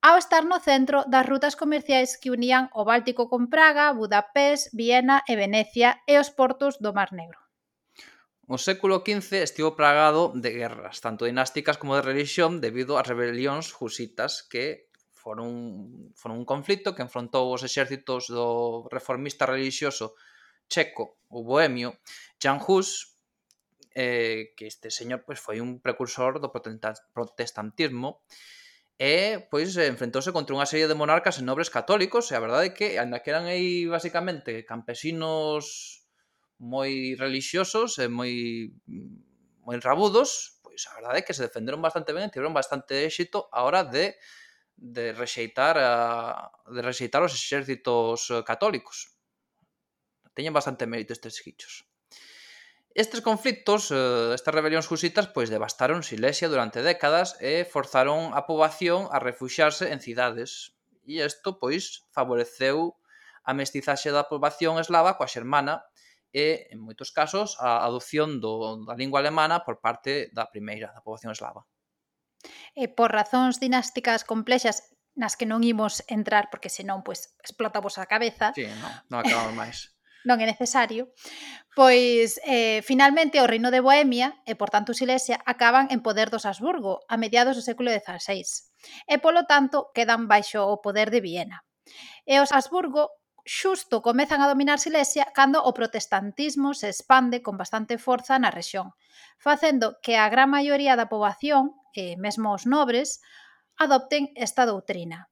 ao 0.00 0.16
estar 0.16 0.46
no 0.46 0.62
centro 0.62 1.04
das 1.12 1.26
rutas 1.26 1.58
comerciais 1.58 2.16
que 2.16 2.30
unían 2.30 2.70
o 2.72 2.86
Báltico 2.86 3.28
con 3.28 3.50
Praga, 3.52 3.92
Budapest, 3.92 4.70
Viena 4.72 5.20
e 5.28 5.34
Venecia 5.36 6.00
e 6.06 6.14
os 6.16 6.30
portos 6.30 6.78
do 6.80 6.94
Mar 6.96 7.12
Negro. 7.12 7.49
O 8.50 8.58
século 8.58 9.06
XV 9.06 9.46
estivo 9.46 9.78
pragado 9.78 10.34
de 10.34 10.50
guerras, 10.50 10.98
tanto 10.98 11.22
dinásticas 11.22 11.78
como 11.78 11.94
de 11.94 12.02
religión, 12.02 12.58
debido 12.58 12.98
ás 12.98 13.06
rebelións 13.06 13.70
husitas 13.78 14.42
que 14.42 14.90
foron, 15.14 16.10
foron 16.18 16.42
un 16.42 16.46
conflito 16.52 16.90
que 16.90 17.06
enfrontou 17.06 17.46
os 17.54 17.62
exércitos 17.62 18.26
do 18.26 18.90
reformista 18.90 19.46
religioso 19.46 20.18
checo, 20.66 21.22
o 21.30 21.46
bohemio, 21.46 22.02
Jan 22.42 22.58
Hus, 22.58 23.14
eh, 23.94 24.50
que 24.58 24.66
este 24.66 24.90
señor 24.90 25.22
pois, 25.22 25.38
foi 25.38 25.62
un 25.62 25.78
precursor 25.78 26.42
do 26.42 26.50
protestantismo, 26.50 28.18
e 28.98 29.46
pois 29.46 29.78
enfrentouse 29.78 30.34
contra 30.34 30.58
unha 30.58 30.66
serie 30.66 30.90
de 30.90 30.98
monarcas 30.98 31.38
e 31.38 31.46
nobres 31.46 31.70
católicos, 31.70 32.26
e 32.26 32.34
a 32.34 32.42
verdade 32.42 32.66
é 32.66 32.74
que 32.74 32.98
ainda 32.98 33.22
que 33.22 33.30
eran 33.30 33.46
aí 33.46 33.86
basicamente 33.86 34.66
campesinos 34.66 35.99
moi 36.60 37.16
relixiosos 37.16 37.96
e 37.96 38.04
eh, 38.04 38.08
moi 38.12 38.32
moi 39.64 39.76
rabudos, 39.80 40.60
pois 40.60 40.84
a 40.86 40.94
verdade 41.00 41.18
é 41.20 41.24
que 41.24 41.32
se 41.32 41.42
defenderon 41.42 41.80
bastante 41.80 42.12
ben 42.12 42.28
e 42.28 42.32
tiveron 42.32 42.52
bastante 42.52 43.00
éxito 43.08 43.48
a 43.48 43.64
hora 43.64 43.82
de 43.82 44.14
de 44.80 45.12
rexeitar 45.12 45.76
a, 45.76 46.52
de 46.72 46.80
rexeitar 46.80 47.20
os 47.20 47.36
exércitos 47.36 48.32
eh, 48.32 48.44
católicos. 48.44 49.12
Teñen 50.32 50.56
bastante 50.56 50.88
mérito 50.88 51.12
estes 51.12 51.36
xichos. 51.36 51.84
Estes 52.96 53.20
conflictos, 53.20 53.92
eh, 53.92 54.32
estas 54.32 54.56
rebelións 54.56 54.88
husitas, 54.88 55.28
pois 55.28 55.52
devastaron 55.52 56.00
Silesia 56.00 56.48
durante 56.48 56.80
décadas 56.80 57.36
e 57.44 57.68
forzaron 57.68 58.32
a 58.32 58.48
poboación 58.48 59.08
a 59.12 59.20
refuxarse 59.20 59.92
en 59.92 60.00
cidades. 60.00 60.72
E 61.04 61.20
isto, 61.20 61.60
pois, 61.60 62.08
favoreceu 62.16 62.96
a 63.44 63.52
mestizaxe 63.52 64.08
da 64.12 64.28
poboación 64.28 64.80
eslava 64.80 65.16
coa 65.20 65.28
xermana 65.28 65.84
e, 66.30 66.70
en 66.70 66.78
moitos 66.78 67.10
casos, 67.10 67.58
a 67.58 67.82
adopción 67.86 68.38
do, 68.38 68.82
da 68.86 68.94
lingua 68.94 69.20
alemana 69.20 69.62
por 69.66 69.82
parte 69.82 70.30
da 70.30 70.46
primeira, 70.46 70.94
da 70.94 71.02
poboación 71.02 71.34
eslava. 71.34 71.66
E 72.72 72.88
por 72.88 73.12
razóns 73.12 73.60
dinásticas 73.60 74.24
complexas 74.24 74.94
nas 75.18 75.34
que 75.36 75.44
non 75.44 75.60
imos 75.66 76.00
entrar 76.06 76.48
porque 76.48 76.72
senón 76.72 77.02
pois 77.02 77.34
explota 77.42 77.82
vos 77.82 77.98
a 77.98 78.06
cabeza. 78.06 78.54
Sí, 78.54 78.64
non, 78.64 78.92
non 79.10 79.18
acabamos 79.22 79.54
máis. 79.58 79.78
non 80.24 80.36
é 80.40 80.46
necesario, 80.46 81.08
pois 81.72 82.36
eh, 82.44 82.84
finalmente 82.84 83.40
o 83.40 83.48
reino 83.48 83.72
de 83.72 83.80
Bohemia 83.80 84.36
e, 84.44 84.52
por 84.52 84.68
tanto, 84.68 84.92
Silesia 84.92 85.40
acaban 85.48 85.88
en 85.88 86.04
poder 86.04 86.28
dos 86.28 86.44
Habsburgo 86.44 87.00
a 87.08 87.16
mediados 87.16 87.56
do 87.56 87.64
século 87.64 87.88
XVI 87.88 88.44
e, 89.08 89.16
polo 89.16 89.48
tanto, 89.48 89.88
quedan 89.96 90.28
baixo 90.28 90.60
o 90.68 90.84
poder 90.84 91.08
de 91.08 91.24
Viena. 91.24 91.64
E 92.28 92.36
os 92.36 92.52
Habsburgo 92.52 93.08
xusto 93.44 94.02
comezan 94.02 94.40
a 94.42 94.48
dominar 94.48 94.78
Silesia 94.78 95.28
cando 95.34 95.62
o 95.64 95.70
protestantismo 95.72 96.74
se 96.74 96.88
expande 96.88 97.42
con 97.42 97.56
bastante 97.56 97.96
forza 97.96 98.38
na 98.38 98.52
rexión, 98.52 98.92
facendo 99.38 99.98
que 100.04 100.20
a 100.20 100.28
gran 100.28 100.50
maioría 100.50 100.96
da 100.96 101.08
poboación, 101.08 101.76
e 101.96 102.14
mesmo 102.20 102.52
os 102.52 102.68
nobres, 102.68 103.24
adopten 103.80 104.30
esta 104.36 104.68
doutrina. 104.68 105.30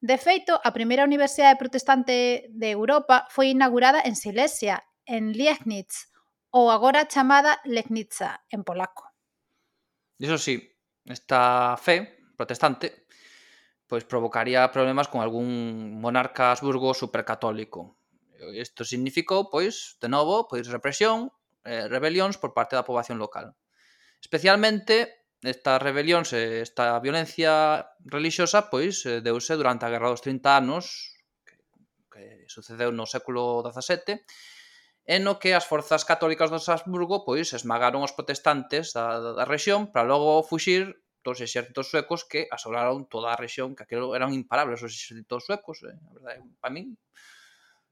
De 0.00 0.16
feito, 0.16 0.60
a 0.62 0.70
primeira 0.70 1.02
universidade 1.02 1.58
protestante 1.58 2.46
de 2.54 2.68
Europa 2.70 3.26
foi 3.34 3.50
inaugurada 3.50 3.98
en 4.04 4.14
Silesia, 4.14 4.86
en 5.04 5.34
Liegnitz, 5.34 6.14
ou 6.54 6.70
agora 6.70 7.10
chamada 7.10 7.58
Legnica, 7.66 8.46
en 8.48 8.62
polaco. 8.62 9.10
Iso 10.18 10.38
sí, 10.38 10.62
esta 11.04 11.76
fe 11.76 12.30
protestante 12.36 13.07
pois 13.88 14.04
provocaría 14.04 14.68
problemas 14.70 15.08
con 15.08 15.24
algún 15.24 15.98
monarca 15.98 16.52
Habsburgo 16.52 16.92
supercatólico. 16.92 17.96
Isto 18.52 18.84
significou, 18.84 19.50
pois, 19.50 19.96
de 19.98 20.08
novo, 20.12 20.46
pois 20.46 20.68
represión, 20.68 21.32
eh, 21.64 21.88
rebelións 21.88 22.36
por 22.36 22.54
parte 22.54 22.76
da 22.76 22.86
poboación 22.86 23.18
local. 23.18 23.56
Especialmente 24.20 25.18
estas 25.42 25.80
rebelións 25.82 26.34
e 26.34 26.60
esta 26.62 26.98
violencia 26.98 27.86
relixiosa 28.02 28.70
pois 28.70 29.06
deuse 29.22 29.54
durante 29.54 29.86
a 29.86 29.92
Guerra 29.92 30.10
dos 30.10 30.22
30 30.22 30.50
anos 30.50 31.14
que, 31.46 31.54
que 32.10 32.24
sucedeu 32.50 32.90
no 32.90 33.06
século 33.06 33.62
XVII 33.62 34.18
e 35.06 35.16
no 35.22 35.38
que 35.38 35.54
as 35.54 35.62
forzas 35.62 36.02
católicas 36.02 36.50
dos 36.50 36.66
Habsburgo 36.66 37.22
pois 37.22 37.54
esmagaron 37.54 38.02
os 38.02 38.10
protestantes 38.10 38.90
da, 38.90 39.22
da 39.38 39.46
rexión 39.46 39.94
para 39.94 40.10
logo 40.10 40.42
fuxir 40.42 40.98
dos 41.24 41.40
exércitos 41.40 41.90
suecos 41.90 42.24
que 42.24 42.48
asolaron 42.50 43.08
toda 43.08 43.32
a 43.32 43.36
rexión, 43.36 43.74
que 43.74 43.84
aquilo 43.84 44.14
eran 44.14 44.32
imparables 44.34 44.82
os 44.82 44.92
exércitos 44.92 45.46
suecos, 45.46 45.82
eh? 45.84 45.94
a 45.94 46.10
verdade, 46.14 46.40
eh, 46.40 46.56
para 46.60 46.74
min 46.74 46.96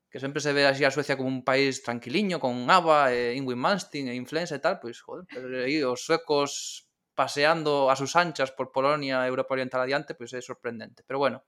que 0.06 0.22
sempre 0.22 0.40
se 0.40 0.54
ve 0.54 0.64
así 0.64 0.80
a 0.86 0.94
Suecia 0.94 1.18
como 1.18 1.28
un 1.28 1.44
país 1.44 1.82
tranquiliño, 1.82 2.40
con 2.40 2.54
Ava, 2.70 3.12
e 3.12 3.36
Ingrid 3.36 3.58
Malmsteen 3.58 4.08
eh, 4.08 4.14
e 4.14 4.16
influenza 4.16 4.56
e 4.56 4.62
tal, 4.62 4.80
pois, 4.80 4.96
joder, 5.02 5.26
pero 5.28 5.44
aí 5.60 5.82
os 5.84 6.00
suecos 6.06 6.86
paseando 7.12 7.90
a 7.90 7.96
sus 7.96 8.16
anchas 8.16 8.54
por 8.54 8.72
Polonia 8.72 9.24
e 9.24 9.28
Europa 9.28 9.52
Oriental 9.52 9.82
adiante, 9.82 10.16
pois 10.16 10.32
é 10.32 10.40
sorprendente. 10.40 11.04
Pero 11.04 11.18
bueno, 11.18 11.44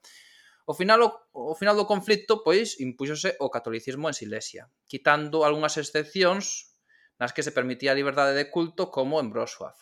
O 0.69 0.75
final, 0.75 1.01
o, 1.01 1.09
o 1.33 1.55
final 1.57 1.77
do 1.81 1.89
conflicto, 1.89 2.45
pois, 2.45 2.77
impúxose 2.77 3.41
o 3.41 3.49
catolicismo 3.49 4.05
en 4.05 4.13
Silesia, 4.13 4.69
quitando 4.85 5.41
algunhas 5.49 5.81
excepcións 5.81 6.77
nas 7.17 7.33
que 7.33 7.41
se 7.41 7.57
permitía 7.57 7.97
a 7.97 7.99
liberdade 7.99 8.37
de 8.37 8.53
culto 8.53 8.93
como 8.93 9.17
en 9.17 9.33
Wrocław. 9.33 9.73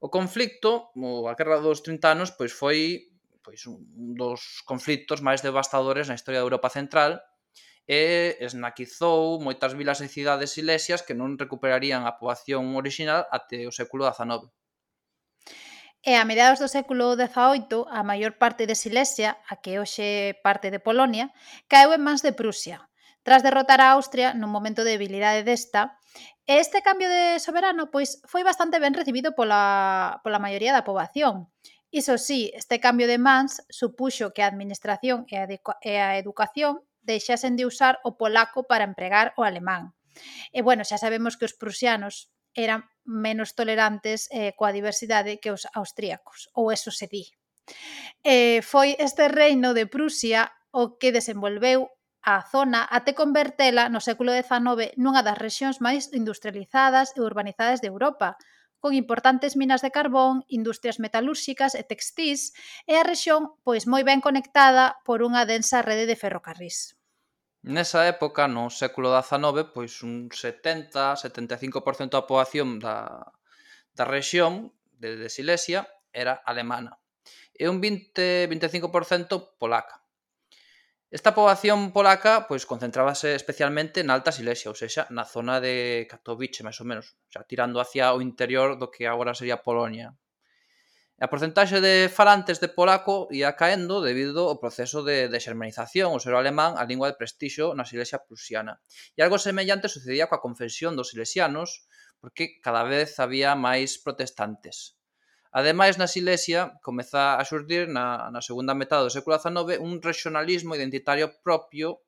O 0.00 0.08
conflicto, 0.08 0.90
ou 0.96 1.28
a 1.28 1.34
Guerra 1.34 1.60
dos 1.60 1.80
30 1.80 2.14
anos, 2.14 2.30
pois 2.32 2.52
foi 2.52 3.10
pois 3.44 3.60
un 3.68 4.16
dos 4.16 4.64
conflictos 4.64 5.20
máis 5.20 5.44
devastadores 5.44 6.08
na 6.08 6.16
historia 6.16 6.40
da 6.40 6.48
Europa 6.48 6.72
Central 6.72 7.20
e 7.84 8.40
esnaquizou 8.40 9.36
moitas 9.44 9.76
vilas 9.76 10.00
e 10.00 10.08
cidades 10.08 10.56
silesias 10.56 11.04
que 11.04 11.12
non 11.12 11.36
recuperarían 11.36 12.08
a 12.08 12.16
poboación 12.16 12.72
orixinal 12.72 13.28
até 13.28 13.68
o 13.68 13.76
século 13.76 14.08
XIX. 14.08 14.48
E 16.04 16.16
a 16.16 16.24
mediados 16.24 16.60
do 16.60 16.68
século 16.68 17.16
XVIII, 17.16 17.88
a 17.92 18.00
maior 18.00 18.36
parte 18.40 18.64
de 18.64 18.76
Silesia, 18.76 19.36
a 19.48 19.60
que 19.60 19.76
hoxe 19.76 20.36
parte 20.40 20.72
de 20.72 20.80
Polonia, 20.80 21.32
caeu 21.68 21.92
en 21.92 22.00
mans 22.00 22.24
de 22.24 22.32
Prusia, 22.32 22.88
tras 23.24 23.42
derrotar 23.42 23.80
a 23.80 23.96
Austria 23.96 24.36
nun 24.36 24.52
momento 24.52 24.84
de 24.84 24.94
debilidade 24.94 25.42
desta, 25.42 25.96
e 26.44 26.60
este 26.60 26.84
cambio 26.84 27.08
de 27.08 27.40
soberano 27.40 27.88
pois 27.88 28.20
foi 28.28 28.44
bastante 28.44 28.76
ben 28.78 28.92
recibido 28.92 29.32
pola, 29.32 30.20
pola 30.20 30.38
maioría 30.38 30.76
da 30.76 30.84
poboación. 30.84 31.48
Iso 31.88 32.20
sí, 32.20 32.52
este 32.52 32.78
cambio 32.78 33.08
de 33.08 33.16
mans 33.16 33.64
supuxo 33.72 34.36
que 34.36 34.44
a 34.44 34.50
administración 34.52 35.24
e 35.32 35.40
a, 35.40 35.48
e 35.48 35.92
a 35.98 36.20
educación 36.20 36.84
deixasen 37.00 37.56
de 37.56 37.64
usar 37.64 37.98
o 38.04 38.20
polaco 38.20 38.68
para 38.68 38.84
empregar 38.84 39.32
o 39.40 39.42
alemán. 39.42 39.96
E 40.52 40.60
bueno, 40.60 40.84
xa 40.84 41.00
sabemos 41.00 41.40
que 41.40 41.48
os 41.48 41.56
prusianos 41.56 42.28
eran 42.54 42.86
menos 43.08 43.56
tolerantes 43.56 44.28
eh, 44.30 44.52
coa 44.52 44.70
diversidade 44.70 45.40
que 45.40 45.50
os 45.50 45.64
austríacos, 45.72 46.52
ou 46.52 46.70
eso 46.70 46.92
se 46.92 47.08
di. 47.08 47.24
Eh, 48.22 48.60
foi 48.60 48.94
este 49.00 49.28
reino 49.32 49.72
de 49.72 49.88
Prusia 49.88 50.52
o 50.74 50.98
que 50.98 51.14
desenvolveu 51.14 51.93
a 52.24 52.40
zona 52.48 52.88
até 52.88 53.12
convertela 53.12 53.92
no 53.92 54.00
século 54.00 54.32
XIX 54.32 54.96
nunha 54.96 55.20
das 55.20 55.36
rexións 55.36 55.84
máis 55.84 56.08
industrializadas 56.16 57.12
e 57.12 57.20
urbanizadas 57.20 57.84
de 57.84 57.92
Europa, 57.92 58.40
con 58.80 58.96
importantes 58.96 59.56
minas 59.60 59.84
de 59.84 59.92
carbón, 59.92 60.44
industrias 60.48 60.96
metalúrxicas 60.96 61.76
e 61.76 61.84
textís, 61.84 62.56
e 62.88 62.96
a 62.96 63.04
rexión 63.04 63.52
pois 63.60 63.84
moi 63.84 64.00
ben 64.08 64.24
conectada 64.24 64.96
por 65.04 65.20
unha 65.20 65.44
densa 65.44 65.84
rede 65.84 66.08
de 66.08 66.16
ferrocarrís. 66.16 66.96
Nesa 67.64 68.08
época, 68.08 68.48
no 68.48 68.68
século 68.72 69.12
XIX, 69.12 69.72
pois 69.72 70.00
un 70.00 70.28
70-75% 70.32 72.12
da 72.12 72.28
poboación 72.28 72.80
da, 72.80 73.32
da 73.92 74.04
rexión 74.08 74.72
de, 74.96 75.16
de 75.20 75.28
Silesia 75.28 75.88
era 76.12 76.40
alemana 76.44 77.00
e 77.56 77.68
un 77.68 77.80
20-25% 77.80 79.56
polaca 79.56 80.03
Esta 81.14 81.30
poboación 81.30 81.94
polaca 81.94 82.50
pois 82.50 82.66
concentrábase 82.66 83.38
especialmente 83.38 84.02
na 84.02 84.18
Alta 84.18 84.34
Silesia, 84.34 84.66
ou 84.66 84.74
seja, 84.74 85.06
na 85.14 85.22
zona 85.22 85.62
de 85.62 86.10
Katowice, 86.10 86.66
máis 86.66 86.82
ou 86.82 86.90
menos, 86.90 87.14
xa, 87.30 87.46
tirando 87.46 87.78
hacia 87.78 88.10
o 88.10 88.18
interior 88.18 88.74
do 88.74 88.90
que 88.90 89.06
agora 89.06 89.30
sería 89.30 89.62
Polonia. 89.62 90.18
A 91.22 91.30
porcentaxe 91.30 91.78
de 91.78 92.10
falantes 92.10 92.58
de 92.58 92.66
polaco 92.66 93.30
ia 93.30 93.54
caendo 93.54 94.02
debido 94.02 94.50
ao 94.50 94.58
proceso 94.58 95.06
de, 95.06 95.30
de 95.30 95.38
xermanización, 95.38 96.10
o 96.10 96.18
ser 96.18 96.34
alemán, 96.34 96.74
a 96.74 96.82
lingua 96.82 97.06
de 97.06 97.18
prestixo 97.22 97.78
na 97.78 97.86
Silesia 97.86 98.18
prusiana. 98.26 98.82
E 99.14 99.22
algo 99.22 99.38
semellante 99.38 99.86
sucedía 99.86 100.26
coa 100.26 100.42
confesión 100.42 100.98
dos 100.98 101.14
silesianos, 101.14 101.86
porque 102.18 102.58
cada 102.58 102.82
vez 102.82 103.22
había 103.22 103.54
máis 103.54 104.02
protestantes. 104.02 104.98
Ademais, 105.54 105.94
na 106.02 106.10
Silesia 106.10 106.74
comeza 106.82 107.38
a 107.38 107.42
surdir 107.46 107.86
na, 107.86 108.26
na 108.34 108.42
segunda 108.42 108.74
metade 108.74 109.06
do 109.06 109.14
século 109.14 109.38
XIX 109.38 109.78
un 109.78 110.02
regionalismo 110.02 110.74
identitario 110.74 111.30
propio 111.46 112.02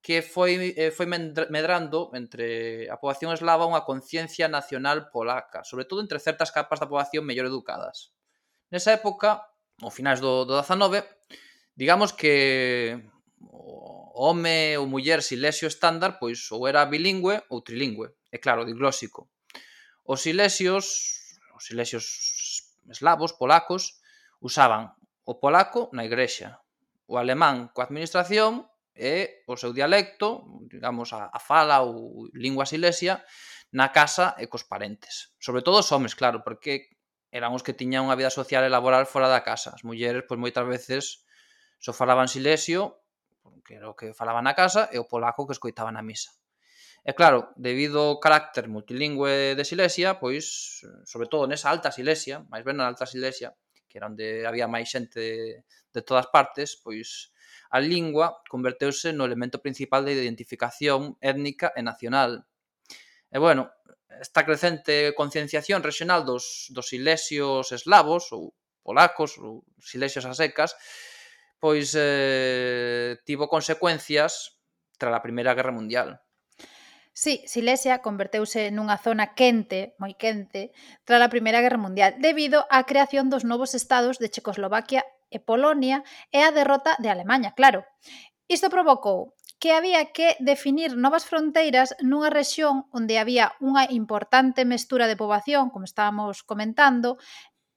que 0.00 0.24
foi, 0.24 0.72
eh, 0.80 0.88
foi 0.88 1.04
medrando 1.04 2.08
entre 2.16 2.88
a 2.88 2.96
poboación 2.96 3.36
eslava 3.36 3.68
unha 3.68 3.84
conciencia 3.84 4.48
nacional 4.48 5.12
polaca, 5.12 5.60
sobre 5.60 5.84
todo 5.84 6.00
entre 6.00 6.16
certas 6.24 6.48
capas 6.56 6.80
da 6.80 6.88
poboación 6.88 7.28
mellor 7.28 7.52
educadas. 7.52 8.16
Nesa 8.72 8.96
época, 8.96 9.44
ao 9.84 9.92
finais 9.92 10.24
do, 10.24 10.48
do 10.48 10.56
19, 10.56 11.04
digamos 11.76 12.16
que 12.16 12.96
o 13.44 14.08
home 14.16 14.80
ou 14.80 14.88
muller 14.88 15.20
silesio 15.20 15.68
estándar 15.68 16.16
pois 16.16 16.48
ou 16.48 16.64
era 16.64 16.88
bilingüe 16.88 17.44
ou 17.52 17.60
trilingüe, 17.60 18.08
e 18.32 18.40
claro, 18.40 18.64
diglósico. 18.64 19.28
Os 20.08 20.24
silesios, 20.24 20.84
os 21.52 21.68
silesios 21.68 22.04
eslavos, 22.90 23.32
polacos, 23.32 24.02
usaban 24.42 24.94
o 25.24 25.38
polaco 25.38 25.88
na 25.94 26.02
igrexa, 26.02 26.60
o 27.06 27.18
alemán 27.18 27.70
coa 27.70 27.86
administración 27.86 28.66
e 28.94 29.46
o 29.46 29.54
seu 29.54 29.70
dialecto, 29.70 30.42
digamos, 30.66 31.14
a, 31.14 31.30
a 31.30 31.38
fala 31.38 31.82
ou 31.86 32.26
lingua 32.34 32.66
silesia, 32.66 33.22
na 33.70 33.94
casa 33.94 34.34
e 34.42 34.50
cos 34.50 34.66
parentes. 34.66 35.30
Sobre 35.38 35.62
todo 35.62 35.78
os 35.78 35.90
homes, 35.94 36.18
claro, 36.18 36.42
porque 36.42 36.90
eran 37.30 37.54
os 37.54 37.62
que 37.62 37.76
tiñan 37.76 38.10
unha 38.10 38.18
vida 38.18 38.34
social 38.34 38.66
e 38.66 38.70
laboral 38.70 39.06
fora 39.06 39.30
da 39.30 39.46
casa. 39.46 39.70
As 39.70 39.86
mulleres, 39.86 40.26
pois 40.26 40.42
moitas 40.42 40.66
veces, 40.66 41.22
só 41.78 41.94
falaban 41.94 42.26
silesio, 42.26 42.98
que 43.62 43.78
era 43.78 43.86
o 43.86 43.94
que 43.94 44.10
falaban 44.10 44.42
na 44.42 44.58
casa, 44.58 44.90
e 44.90 44.98
o 44.98 45.06
polaco 45.06 45.46
que 45.46 45.54
escoitaban 45.54 45.94
na 45.94 46.02
misa. 46.02 46.34
E 47.00 47.12
claro, 47.16 47.56
debido 47.56 48.12
ao 48.12 48.20
carácter 48.20 48.68
multilingüe 48.68 49.56
de 49.56 49.64
Silesia, 49.64 50.20
pois, 50.20 50.84
sobre 51.08 51.32
todo 51.32 51.48
nesa 51.48 51.72
alta 51.72 51.88
Silesia, 51.88 52.44
máis 52.52 52.60
ben 52.60 52.76
na 52.76 52.84
alta 52.84 53.08
Silesia, 53.08 53.56
que 53.88 53.96
era 53.96 54.06
onde 54.12 54.44
había 54.44 54.68
máis 54.68 54.92
xente 54.92 55.64
de 55.64 56.02
todas 56.04 56.28
partes, 56.28 56.76
pois 56.76 57.32
a 57.72 57.80
lingua 57.80 58.44
converteuse 58.52 59.16
no 59.16 59.24
elemento 59.24 59.64
principal 59.64 60.04
de 60.04 60.12
identificación 60.12 61.16
étnica 61.24 61.72
e 61.72 61.80
nacional. 61.80 62.44
E 63.32 63.40
bueno, 63.40 63.72
esta 64.20 64.44
crecente 64.44 65.16
concienciación 65.16 65.80
regional 65.80 66.28
dos, 66.28 66.68
dos 66.68 66.92
silesios 66.92 67.72
eslavos 67.72 68.28
ou 68.36 68.52
polacos 68.84 69.40
ou 69.40 69.64
silesios 69.80 70.28
a 70.28 70.36
secas 70.36 70.76
pois 71.60 71.92
eh, 71.96 73.20
tivo 73.24 73.48
consecuencias 73.48 74.60
tras 74.96 75.12
a 75.12 75.24
Primeira 75.24 75.52
Guerra 75.56 75.72
Mundial 75.72 76.20
Sí, 77.12 77.42
Silesia 77.46 78.02
converteuse 78.06 78.70
nunha 78.70 78.96
zona 78.96 79.34
quente, 79.34 79.98
moi 79.98 80.14
quente, 80.14 80.70
tras 81.02 81.20
a 81.20 81.32
Primeira 81.32 81.58
Guerra 81.58 81.82
Mundial, 81.82 82.14
debido 82.22 82.64
á 82.70 82.86
creación 82.86 83.26
dos 83.28 83.42
novos 83.42 83.74
estados 83.74 84.22
de 84.22 84.30
Checoslovaquia 84.30 85.02
e 85.34 85.42
Polonia 85.42 86.06
e 86.30 86.40
a 86.46 86.54
derrota 86.54 86.94
de 87.02 87.10
Alemanha, 87.10 87.50
claro. 87.58 87.82
Isto 88.46 88.70
provocou 88.70 89.34
que 89.60 89.76
había 89.76 90.06
que 90.16 90.40
definir 90.40 90.96
novas 90.96 91.28
fronteiras 91.28 91.92
nunha 92.00 92.32
rexión 92.32 92.88
onde 92.96 93.20
había 93.20 93.52
unha 93.60 93.84
importante 93.92 94.64
mestura 94.64 95.04
de 95.04 95.18
poboación, 95.20 95.68
como 95.68 95.84
estábamos 95.84 96.40
comentando, 96.46 97.20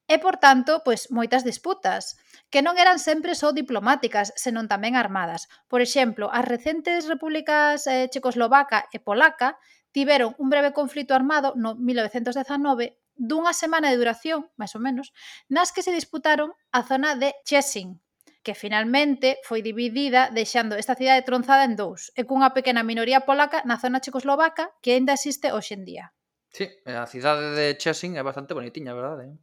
e, 0.07 0.19
por 0.19 0.35
tanto, 0.37 0.83
pois, 0.83 1.07
moitas 1.09 1.47
disputas, 1.47 2.19
que 2.51 2.61
non 2.61 2.75
eran 2.75 2.99
sempre 2.99 3.33
só 3.33 3.55
diplomáticas, 3.55 4.35
senón 4.35 4.67
tamén 4.67 4.99
armadas. 4.99 5.47
Por 5.71 5.79
exemplo, 5.79 6.29
as 6.29 6.45
recentes 6.45 7.07
repúblicas 7.07 7.87
eh, 7.87 8.11
checoslovaca 8.11 8.91
e 8.91 8.99
polaca 8.99 9.57
tiveron 9.95 10.35
un 10.41 10.51
breve 10.51 10.75
conflito 10.75 11.15
armado 11.15 11.55
no 11.55 11.73
1919 11.79 12.99
dunha 13.15 13.53
semana 13.53 13.93
de 13.93 13.97
duración, 14.01 14.49
máis 14.57 14.73
ou 14.73 14.81
menos, 14.81 15.13
nas 15.47 15.69
que 15.69 15.85
se 15.85 15.93
disputaron 15.93 16.51
a 16.73 16.81
zona 16.81 17.13
de 17.13 17.37
Chesing, 17.45 18.01
que 18.41 18.57
finalmente 18.57 19.37
foi 19.47 19.61
dividida 19.61 20.33
deixando 20.33 20.75
esta 20.75 20.97
cidade 20.97 21.23
tronzada 21.23 21.63
en 21.63 21.77
dous 21.77 22.11
e 22.17 22.25
cunha 22.27 22.51
pequena 22.51 22.83
minoría 22.83 23.23
polaca 23.23 23.61
na 23.63 23.79
zona 23.79 24.01
checoslovaca 24.03 24.73
que 24.83 24.97
aínda 24.97 25.15
existe 25.15 25.53
hoxe 25.53 25.77
en 25.77 25.85
día. 25.85 26.05
Sí, 26.53 26.69
a 26.85 27.07
cidade 27.09 27.55
de 27.57 27.65
Chesing 27.81 28.17
é 28.17 28.23
bastante 28.25 28.53
bonitiña, 28.53 28.93
verdade? 28.93 29.31
Eh? 29.31 29.35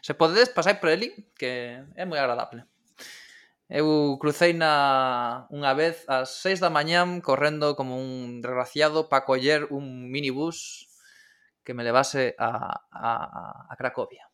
Se 0.00 0.14
podedes, 0.14 0.50
pasai 0.50 0.80
por 0.80 0.90
ali, 0.90 1.12
que 1.36 1.80
é 1.96 2.04
moi 2.04 2.20
agradable. 2.20 2.64
Eu 3.70 4.18
crucei 4.18 4.50
na 4.50 5.46
unha 5.54 5.72
vez 5.78 6.02
ás 6.10 6.42
6 6.42 6.58
da 6.58 6.74
mañán 6.74 7.22
correndo 7.22 7.78
como 7.78 7.94
un 7.94 8.42
desgraciado 8.42 9.06
para 9.06 9.22
coller 9.22 9.70
un 9.70 10.10
minibús 10.10 10.90
que 11.62 11.70
me 11.70 11.86
levase 11.86 12.34
a, 12.34 12.82
a, 12.90 13.10
a 13.70 13.74
Cracovia. 13.78 14.26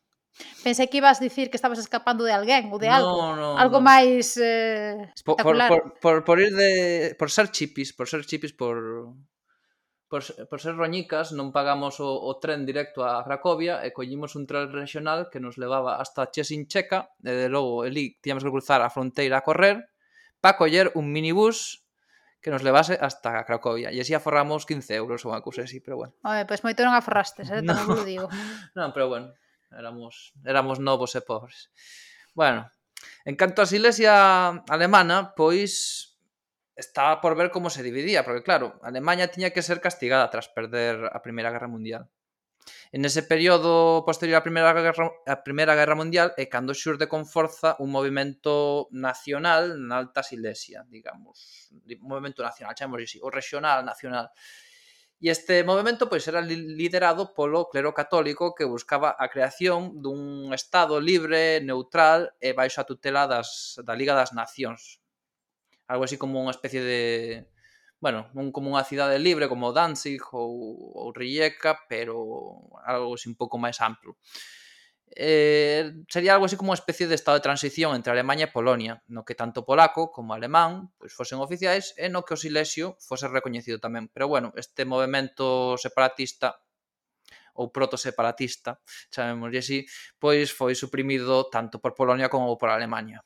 Pensei 0.63 0.89
que 0.89 0.97
ibas 0.97 1.21
dicir 1.21 1.49
que 1.49 1.57
estabas 1.57 1.77
escapando 1.77 2.25
de 2.25 2.33
alguén 2.33 2.69
ou 2.73 2.77
de 2.77 2.89
algo, 2.89 3.33
no, 3.33 3.37
no, 3.37 3.49
algo 3.57 3.77
no. 3.81 3.85
máis 3.85 4.37
eh, 4.37 5.09
espectacular. 5.13 5.69
Por, 5.69 6.01
por, 6.01 6.25
por, 6.25 6.37
por 6.37 6.37
ir 6.41 6.53
de 6.53 6.71
por 7.17 7.29
ser 7.29 7.49
chipis, 7.49 7.93
por 7.93 8.05
ser 8.09 8.25
chipis 8.25 8.53
por 8.53 8.77
por, 10.07 10.23
por 10.47 10.59
ser 10.63 10.79
roñicas 10.79 11.35
non 11.35 11.51
pagamos 11.51 11.99
o, 11.99 12.07
o 12.07 12.31
tren 12.39 12.63
directo 12.63 13.03
a 13.03 13.19
Cracovia 13.27 13.83
e 13.83 13.91
collimos 13.91 14.39
un 14.39 14.47
tren 14.47 14.71
regional 14.71 15.27
que 15.27 15.43
nos 15.43 15.59
levaba 15.59 15.99
hasta 15.99 16.31
Chesin 16.31 16.67
Checa 16.71 17.11
e 17.19 17.35
de 17.35 17.47
logo 17.51 17.83
elí 17.83 18.15
tíamos 18.23 18.47
que 18.47 18.53
cruzar 18.53 18.79
a 18.79 18.89
fronteira 18.89 19.43
a 19.43 19.45
correr 19.45 19.91
para 20.39 20.55
coller 20.55 20.95
un 20.95 21.11
minibús 21.11 21.83
que 22.39 22.51
nos 22.51 22.63
levase 22.63 22.95
hasta 22.95 23.43
Cracovia 23.43 23.91
e 23.91 23.99
así 23.99 24.15
aforramos 24.15 24.63
15 24.63 24.95
euros 24.95 25.27
ou 25.27 25.35
unha 25.35 25.43
cousa 25.43 25.67
así, 25.67 25.83
pero 25.83 25.99
bueno. 25.99 26.15
Oye, 26.23 26.47
pois 26.47 26.63
pues 26.63 26.71
moito 26.71 26.87
non 26.87 26.95
aforrastes, 26.95 27.51
eh? 27.51 27.59
No. 27.65 27.75
tamén 27.75 27.91
lo 27.91 28.05
digo. 28.07 28.27
non, 28.77 28.95
pero 28.95 29.11
bueno, 29.11 29.35
éramos, 29.75 30.31
éramos 30.47 30.79
novos 30.79 31.11
e 31.19 31.21
pobres. 31.25 31.67
Bueno, 32.31 32.71
en 33.27 33.35
canto 33.35 33.59
a 33.59 33.67
Silesia 33.67 34.63
alemana, 34.71 35.35
pois 35.35 36.15
estaba 36.77 37.19
por 37.21 37.35
ver 37.35 37.49
como 37.49 37.69
se 37.69 37.83
dividía, 37.83 38.23
porque 38.23 38.43
claro, 38.43 38.79
Alemanha 38.83 39.27
tiña 39.27 39.49
que 39.49 39.61
ser 39.61 39.81
castigada 39.81 40.29
tras 40.29 40.47
perder 40.47 41.09
a 41.11 41.21
Primeira 41.21 41.51
Guerra 41.51 41.67
Mundial. 41.67 42.07
En 42.91 43.05
ese 43.05 43.23
período 43.23 44.03
posterior 44.05 44.39
á 44.39 44.43
Primeira 44.43 44.71
Guerra, 44.75 45.11
a 45.25 45.35
Primeira 45.43 45.73
Guerra 45.75 45.95
Mundial 45.95 46.35
é 46.37 46.45
cando 46.47 46.75
xurde 46.75 47.07
con 47.07 47.23
forza 47.25 47.75
un 47.83 47.89
movimento 47.91 48.87
nacional 48.91 49.79
na 49.79 49.97
Alta 49.99 50.21
Silesia, 50.21 50.83
digamos, 50.87 51.71
un 51.73 52.07
movimento 52.07 52.43
nacional, 52.43 52.75
chamamos 52.75 53.03
así, 53.03 53.19
o 53.23 53.31
regional, 53.31 53.83
nacional. 53.83 54.29
E 55.17 55.33
este 55.33 55.65
movimento 55.65 56.05
pois 56.05 56.29
era 56.29 56.45
liderado 56.45 57.33
polo 57.33 57.65
clero 57.73 57.89
católico 57.97 58.53
que 58.53 58.69
buscaba 58.69 59.17
a 59.17 59.25
creación 59.33 59.97
dun 59.97 60.53
estado 60.53 61.01
libre, 61.01 61.57
neutral 61.65 62.37
e 62.37 62.53
baixo 62.53 62.83
a 62.83 62.87
tutela 62.87 63.25
das, 63.25 63.81
da 63.81 63.97
Liga 63.97 64.13
das 64.13 64.35
Nacións, 64.37 65.01
algo 65.87 66.03
así 66.05 66.17
como 66.19 66.39
unha 66.43 66.53
especie 66.53 66.83
de 66.83 66.99
bueno, 67.99 68.29
un, 68.37 68.53
como 68.53 68.69
unha 68.69 68.85
cidade 68.85 69.17
libre 69.17 69.49
como 69.49 69.73
Danzig 69.73 70.21
ou, 70.37 70.93
ou 70.93 71.09
Rijeka, 71.09 71.89
pero 71.89 72.13
algo 72.85 73.17
así 73.17 73.25
un 73.25 73.37
pouco 73.39 73.57
máis 73.57 73.81
amplo. 73.81 74.21
Eh, 75.15 76.03
sería 76.09 76.35
algo 76.35 76.45
así 76.45 76.59
como 76.59 76.69
unha 76.69 76.77
especie 76.77 77.07
de 77.09 77.17
estado 77.17 77.39
de 77.39 77.47
transición 77.47 77.95
entre 77.97 78.13
Alemanha 78.13 78.51
e 78.51 78.53
Polonia, 78.53 79.01
no 79.09 79.25
que 79.25 79.33
tanto 79.33 79.65
polaco 79.65 80.13
como 80.13 80.35
alemán 80.35 80.93
pois 80.99 81.15
fosen 81.15 81.41
oficiais 81.41 81.95
e 81.97 82.11
no 82.11 82.21
que 82.21 82.35
o 82.35 82.39
Silesio 82.39 82.99
fose 83.01 83.25
recoñecido 83.31 83.81
tamén. 83.81 84.11
Pero 84.13 84.29
bueno, 84.29 84.53
este 84.53 84.85
movimento 84.85 85.73
separatista 85.79 86.61
ou 87.57 87.73
proto-separatista, 87.73 88.77
chamémoslle 89.09 89.59
así, 89.65 89.79
pois 90.21 90.53
foi 90.53 90.77
suprimido 90.77 91.49
tanto 91.49 91.81
por 91.81 91.97
Polonia 91.97 92.29
como 92.29 92.53
por 92.53 92.69
Alemanha. 92.69 93.25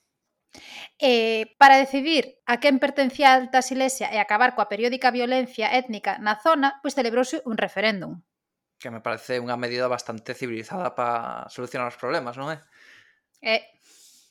Eh, 0.99 1.55
para 1.57 1.79
decidir 1.79 2.37
a 2.45 2.59
quen 2.59 2.77
pertencía 2.77 3.33
a 3.33 3.39
Alta 3.39 3.63
Silesia 3.63 4.11
e 4.11 4.19
acabar 4.19 4.53
coa 4.53 4.69
periódica 4.69 5.09
violencia 5.09 5.71
étnica 5.73 6.19
na 6.19 6.37
zona, 6.37 6.77
pois 6.83 6.93
celebrouse 6.93 7.41
un 7.47 7.55
referéndum. 7.55 8.21
Que 8.77 8.91
me 8.91 9.01
parece 9.01 9.39
unha 9.39 9.55
medida 9.55 9.87
bastante 9.87 10.35
civilizada 10.35 10.93
para 10.93 11.47
solucionar 11.49 11.89
os 11.89 11.97
problemas, 11.97 12.35
non 12.35 12.51
é? 12.51 12.57
Eh. 13.41 13.63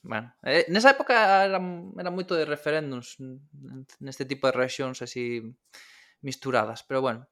Bueno, 0.01 0.33
eh, 0.47 0.65
nesa 0.73 0.97
época 0.97 1.45
era, 1.45 1.61
era 1.61 2.11
moito 2.15 2.33
de 2.33 2.49
referéndums 2.49 3.21
neste 4.01 4.25
tipo 4.25 4.49
de 4.49 4.57
rexións 4.57 5.05
así 5.05 5.45
misturadas, 6.25 6.85
pero 6.85 7.05
bueno. 7.05 7.29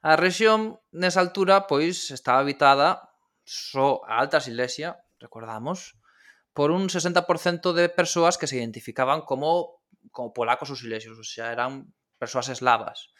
A 0.00 0.16
rexión 0.16 0.80
nesa 0.92 1.20
altura 1.20 1.66
pois 1.66 2.14
estaba 2.14 2.40
habitada 2.40 3.12
só 3.44 4.06
a 4.06 4.22
Alta 4.22 4.40
Silesia, 4.40 5.02
recordamos, 5.18 5.98
por 6.56 6.72
un 6.72 6.88
60% 6.88 7.76
de 7.76 7.92
persoas 7.92 8.40
que 8.40 8.48
se 8.48 8.56
identificaban 8.56 9.20
como, 9.28 9.84
como 10.08 10.32
polacos 10.32 10.72
ou 10.72 10.80
silesios, 10.80 11.20
ou 11.20 11.26
sea, 11.28 11.52
eran 11.52 11.92
persoas 12.16 12.48
eslavas, 12.48 13.12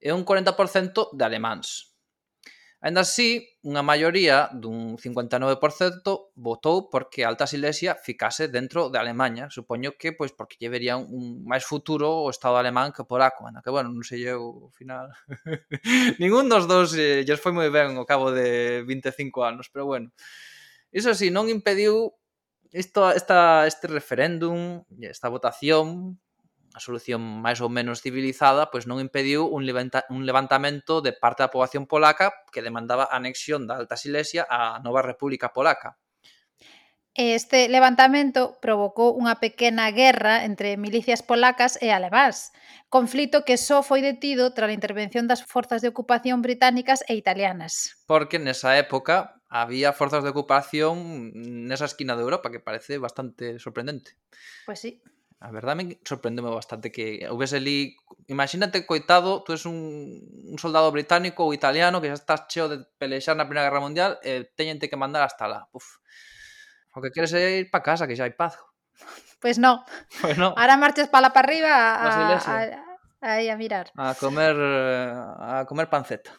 e 0.00 0.16
un 0.16 0.24
40% 0.24 1.12
de 1.12 1.22
alemáns. 1.28 1.92
Ainda 2.80 3.04
así, 3.04 3.44
unha 3.60 3.84
maioría 3.84 4.48
dun 4.56 4.96
59% 4.96 6.32
votou 6.32 6.88
porque 6.88 7.28
Alta 7.28 7.44
Silesia 7.44 7.92
ficase 8.00 8.48
dentro 8.48 8.88
de 8.88 8.96
Alemanha, 8.96 9.52
supoño 9.52 10.00
que 10.00 10.16
pois 10.16 10.32
porque 10.32 10.56
lle 10.56 10.72
verían 10.72 11.04
un 11.04 11.44
máis 11.44 11.68
futuro 11.68 12.24
o 12.24 12.32
Estado 12.32 12.56
alemán 12.56 12.96
que 12.96 13.04
o 13.04 13.08
polaco, 13.12 13.44
anda 13.44 13.60
que 13.60 13.68
bueno, 13.68 13.92
non 13.92 14.00
sei 14.00 14.24
eu 14.24 14.40
ao 14.40 14.72
final. 14.72 15.12
Ningún 16.24 16.48
dos 16.48 16.64
dous 16.64 16.96
eh, 16.96 17.20
lles 17.28 17.36
foi 17.36 17.52
moi 17.52 17.68
ben 17.68 18.00
ao 18.00 18.08
cabo 18.08 18.32
de 18.32 18.80
25 18.88 19.44
anos, 19.44 19.68
pero 19.68 19.84
bueno. 19.84 20.08
Iso 20.88 21.12
sí, 21.12 21.28
non 21.28 21.52
impediu 21.52 22.16
isto, 22.72 23.10
esta, 23.10 23.66
este 23.66 23.86
referéndum, 23.88 24.84
esta 25.00 25.28
votación, 25.28 26.18
a 26.74 26.78
solución 26.78 27.18
máis 27.18 27.58
ou 27.58 27.66
menos 27.66 27.98
civilizada, 27.98 28.70
pois 28.70 28.86
non 28.86 29.02
impediu 29.02 29.50
un, 29.50 29.66
levanta, 29.66 30.06
un 30.06 30.22
levantamento 30.22 31.02
de 31.02 31.10
parte 31.10 31.42
da 31.42 31.50
poboación 31.50 31.90
polaca 31.90 32.30
que 32.54 32.62
demandaba 32.62 33.10
a 33.10 33.18
anexión 33.18 33.66
da 33.66 33.74
Alta 33.74 33.98
Silesia 33.98 34.46
á 34.46 34.78
nova 34.78 35.02
República 35.02 35.50
Polaca. 35.50 35.98
Este 37.14 37.66
levantamento 37.66 38.54
provocou 38.62 39.18
unha 39.18 39.42
pequena 39.42 39.90
guerra 39.90 40.46
entre 40.46 40.78
milicias 40.78 41.26
polacas 41.26 41.74
e 41.82 41.90
alemás, 41.90 42.54
conflito 42.86 43.42
que 43.42 43.58
só 43.58 43.82
foi 43.82 43.98
detido 43.98 44.54
tras 44.54 44.70
a 44.70 44.76
intervención 44.78 45.26
das 45.26 45.42
forzas 45.42 45.82
de 45.82 45.90
ocupación 45.90 46.38
británicas 46.38 47.02
e 47.10 47.18
italianas. 47.18 47.98
Porque 48.06 48.38
nesa 48.38 48.78
época 48.78 49.42
había 49.50 49.90
forzas 49.90 50.22
de 50.22 50.30
ocupación 50.30 51.34
nesa 51.66 51.90
esquina 51.90 52.14
de 52.14 52.22
Europa, 52.22 52.54
que 52.54 52.62
parece 52.62 53.02
bastante 53.02 53.58
sorprendente. 53.58 54.14
Pois 54.62 54.78
pues 54.78 54.80
sí. 54.80 55.02
A 55.42 55.50
verdade 55.50 55.82
me 55.82 55.98
sorprendeu 56.06 56.46
bastante 56.46 56.94
que 56.94 57.26
houvese 57.26 57.58
ali... 57.58 57.98
Imagínate, 58.30 58.86
coitado, 58.86 59.42
tú 59.42 59.50
és 59.56 59.66
un, 59.66 60.22
un 60.46 60.58
soldado 60.62 60.94
británico 60.94 61.42
ou 61.42 61.50
italiano 61.50 61.98
que 61.98 62.12
xa 62.12 62.22
estás 62.22 62.46
cheo 62.46 62.70
de 62.70 62.86
pelexar 63.02 63.34
na 63.34 63.50
Primeira 63.50 63.66
Guerra 63.66 63.82
Mundial 63.82 64.22
e 64.22 64.46
teñente 64.54 64.86
que 64.86 65.00
mandar 65.00 65.26
hasta 65.26 65.50
lá. 65.50 65.66
Uf 65.74 65.98
O 66.94 67.00
que 67.00 67.10
queres 67.14 67.32
é 67.32 67.62
ir 67.62 67.70
para 67.70 67.84
casa, 67.84 68.06
que 68.06 68.16
xa 68.18 68.24
hai 68.26 68.34
paz. 68.34 68.58
Pois 69.40 69.56
pues 69.56 69.58
no. 69.58 69.84
Pois 70.20 70.34
pues 70.34 70.36
no. 70.38 70.54
Ahora 70.56 70.76
marches 70.76 71.08
para 71.08 71.32
para 71.32 71.46
arriba 71.46 71.70
a, 71.70 72.08
a, 72.08 72.66
a, 73.22 73.52
a 73.52 73.56
mirar. 73.56 73.90
A 73.96 74.14
comer 74.14 74.56
a 74.56 75.64
comer 75.68 75.88
panceta. 75.88 76.32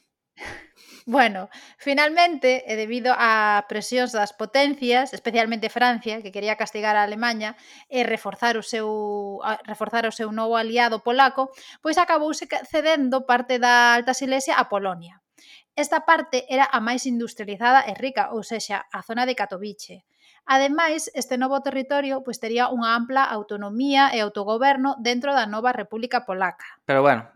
Bueno, 1.06 1.50
finalmente, 1.78 2.62
e 2.70 2.78
debido 2.78 3.10
a 3.18 3.66
presións 3.66 4.14
das 4.14 4.38
potencias, 4.38 5.18
especialmente 5.18 5.74
Francia, 5.74 6.22
que 6.22 6.30
quería 6.30 6.62
castigar 6.62 6.94
a 6.94 7.04
Alemanha 7.04 7.58
e 7.90 8.02
eh, 8.02 8.06
reforzar 8.06 8.54
o 8.54 8.64
seu 8.64 9.42
reforzar 9.66 10.06
o 10.06 10.14
seu 10.14 10.30
novo 10.30 10.62
aliado 10.62 11.02
polaco, 11.02 11.50
pois 11.82 11.98
acabouse 11.98 12.46
cedendo 12.70 13.26
parte 13.26 13.58
da 13.58 13.98
Alta 13.98 14.14
Silesia 14.14 14.62
a 14.62 14.70
Polonia. 14.70 15.26
Esta 15.74 16.06
parte 16.06 16.46
era 16.54 16.70
a 16.70 16.78
máis 16.78 17.10
industrializada 17.10 17.82
e 17.90 17.98
rica, 17.98 18.30
ou 18.38 18.46
sexa, 18.46 18.86
a 18.94 19.02
zona 19.02 19.26
de 19.26 19.34
Katowice, 19.34 20.06
Ademais, 20.46 21.12
este 21.14 21.38
novo 21.38 21.62
territorio 21.62 22.26
pois 22.26 22.42
tería 22.42 22.68
unha 22.68 22.98
ampla 22.98 23.24
autonomía 23.24 24.10
e 24.12 24.20
autogoberno 24.20 24.98
dentro 25.00 25.32
da 25.32 25.46
nova 25.46 25.72
República 25.72 26.26
Polaca. 26.26 26.66
Pero 26.84 27.06
bueno, 27.06 27.30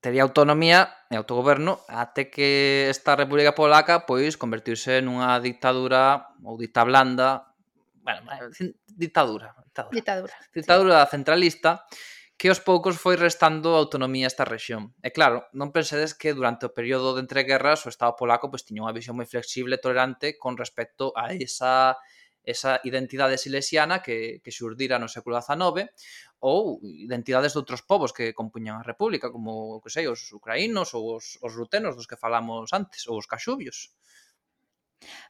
tería 0.00 0.24
autonomía 0.24 1.06
e 1.12 1.14
autogoberno 1.20 1.84
até 1.86 2.32
que 2.32 2.88
esta 2.88 3.14
República 3.14 3.52
Polaca 3.52 4.08
pois 4.08 4.40
convertirse 4.40 5.04
nunha 5.04 5.36
dictadura 5.38 6.32
ou 6.42 6.56
dicta 6.56 6.82
blanda, 6.88 7.52
bueno, 8.00 8.24
dictadura, 8.96 9.52
dictadura. 9.60 9.94
Dictadura, 9.94 10.34
dictadura 10.56 10.98
sí. 11.04 11.10
centralista 11.12 11.84
que 12.40 12.48
aos 12.48 12.64
poucos 12.64 12.96
foi 12.96 13.20
restando 13.20 13.76
autonomía 13.76 14.24
a 14.24 14.32
esta 14.32 14.48
rexión. 14.48 14.96
E 15.04 15.12
claro, 15.12 15.44
non 15.52 15.76
pensedes 15.76 16.16
que 16.16 16.32
durante 16.32 16.64
o 16.64 16.72
período 16.72 17.12
de 17.12 17.20
entreguerras 17.20 17.84
o 17.84 17.92
Estado 17.92 18.16
polaco 18.16 18.48
pois, 18.48 18.64
tiña 18.64 18.80
unha 18.88 18.96
visión 18.96 19.20
moi 19.20 19.28
flexible 19.28 19.76
e 19.76 19.84
tolerante 19.84 20.40
con 20.40 20.56
respecto 20.56 21.12
a 21.12 21.36
esa 21.36 22.00
esa 22.40 22.80
identidade 22.88 23.36
silesiana 23.36 24.00
que, 24.00 24.40
que 24.40 24.48
xurdira 24.48 24.96
no 24.96 25.12
século 25.12 25.36
XIX 25.36 25.92
ou 26.40 26.80
identidades 26.80 27.52
de 27.52 27.60
outros 27.60 27.84
povos 27.84 28.16
que 28.16 28.32
compuñan 28.32 28.80
a 28.80 28.88
República, 28.88 29.28
como, 29.28 29.76
que 29.84 29.92
sei, 29.92 30.08
os 30.08 30.32
ucraínos 30.32 30.96
ou 30.96 31.20
os, 31.20 31.36
os 31.44 31.52
rutenos 31.52 31.92
dos 31.92 32.08
que 32.08 32.16
falamos 32.16 32.72
antes, 32.72 33.04
ou 33.04 33.20
os 33.20 33.28
caxubios. 33.28 33.92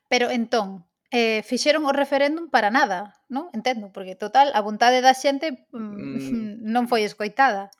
Pero 0.07 0.31
entón, 0.31 0.87
eh, 1.11 1.43
fixeron 1.43 1.87
o 1.87 1.93
referéndum 1.93 2.49
para 2.49 2.71
nada, 2.71 3.19
non? 3.27 3.51
Entendo, 3.51 3.91
porque 3.91 4.15
total, 4.15 4.55
a 4.55 4.63
vontade 4.63 5.03
da 5.03 5.15
xente 5.15 5.67
mm, 5.75 5.79
mm 5.79 6.51
non 6.75 6.87
foi 6.87 7.03
escoitada. 7.03 7.71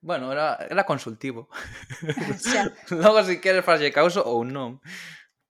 Bueno, 0.00 0.30
era, 0.32 0.56
era 0.70 0.84
consultivo. 0.84 1.48
Logo, 2.90 3.20
se 3.22 3.36
si 3.36 3.40
queres 3.40 3.64
falle 3.64 3.92
causo 3.92 4.24
ou 4.24 4.44
non. 4.44 4.80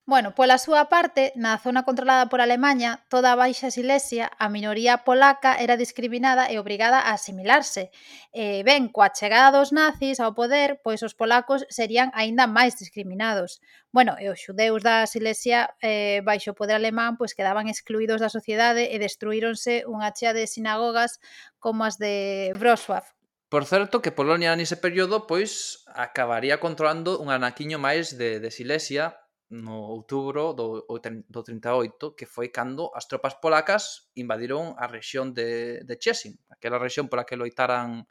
Bueno, 0.08 0.34
pola 0.34 0.56
súa 0.56 0.88
parte, 0.88 1.36
na 1.36 1.60
zona 1.60 1.84
controlada 1.84 2.32
por 2.32 2.40
Alemanha, 2.40 3.04
toda 3.12 3.28
a 3.28 3.36
Baixa 3.36 3.68
Silesia, 3.68 4.32
a 4.40 4.48
minoría 4.48 5.04
polaca 5.04 5.60
era 5.60 5.76
discriminada 5.76 6.48
e 6.48 6.56
obrigada 6.56 7.04
a 7.04 7.12
asimilarse. 7.12 7.92
E 8.32 8.64
ben, 8.64 8.88
coa 8.88 9.12
chegada 9.12 9.52
dos 9.52 9.68
nazis 9.68 10.16
ao 10.16 10.32
poder, 10.32 10.80
pois 10.80 11.04
os 11.04 11.12
polacos 11.12 11.68
serían 11.68 12.08
aínda 12.16 12.48
máis 12.48 12.80
discriminados. 12.80 13.60
Bueno, 13.92 14.16
e 14.16 14.32
os 14.32 14.40
xudeus 14.40 14.80
da 14.80 15.04
Silesia 15.04 15.76
eh, 15.84 16.24
baixo 16.24 16.56
o 16.56 16.58
poder 16.58 16.80
alemán 16.80 17.20
pois 17.20 17.36
quedaban 17.36 17.68
excluídos 17.68 18.24
da 18.24 18.32
sociedade 18.32 18.88
e 18.88 18.96
destruíronse 18.96 19.84
unha 19.84 20.08
chea 20.16 20.32
de 20.32 20.48
sinagogas 20.48 21.20
como 21.60 21.84
as 21.84 22.00
de 22.00 22.56
Wrocław, 22.56 23.04
Por 23.52 23.68
certo, 23.68 24.00
que 24.00 24.08
Polonia 24.08 24.56
nese 24.56 24.80
período 24.80 25.28
pois 25.28 25.84
acabaría 25.92 26.64
controlando 26.64 27.20
un 27.20 27.28
anaquiño 27.28 27.76
máis 27.76 28.16
de, 28.16 28.40
de 28.40 28.48
Silesia 28.48 29.27
no 29.48 29.80
outubro 29.80 30.52
do, 30.52 30.84
do 30.84 31.40
38, 31.42 32.12
que 32.12 32.28
foi 32.28 32.52
cando 32.52 32.92
as 32.92 33.08
tropas 33.08 33.40
polacas 33.40 34.12
invadiron 34.12 34.76
a 34.76 34.84
rexión 34.84 35.32
de, 35.32 35.80
de 35.88 35.94
Chesin, 35.96 36.36
aquela 36.52 36.76
rexión 36.76 37.08
pola 37.08 37.24
que 37.24 37.40
loitaran 37.40 38.04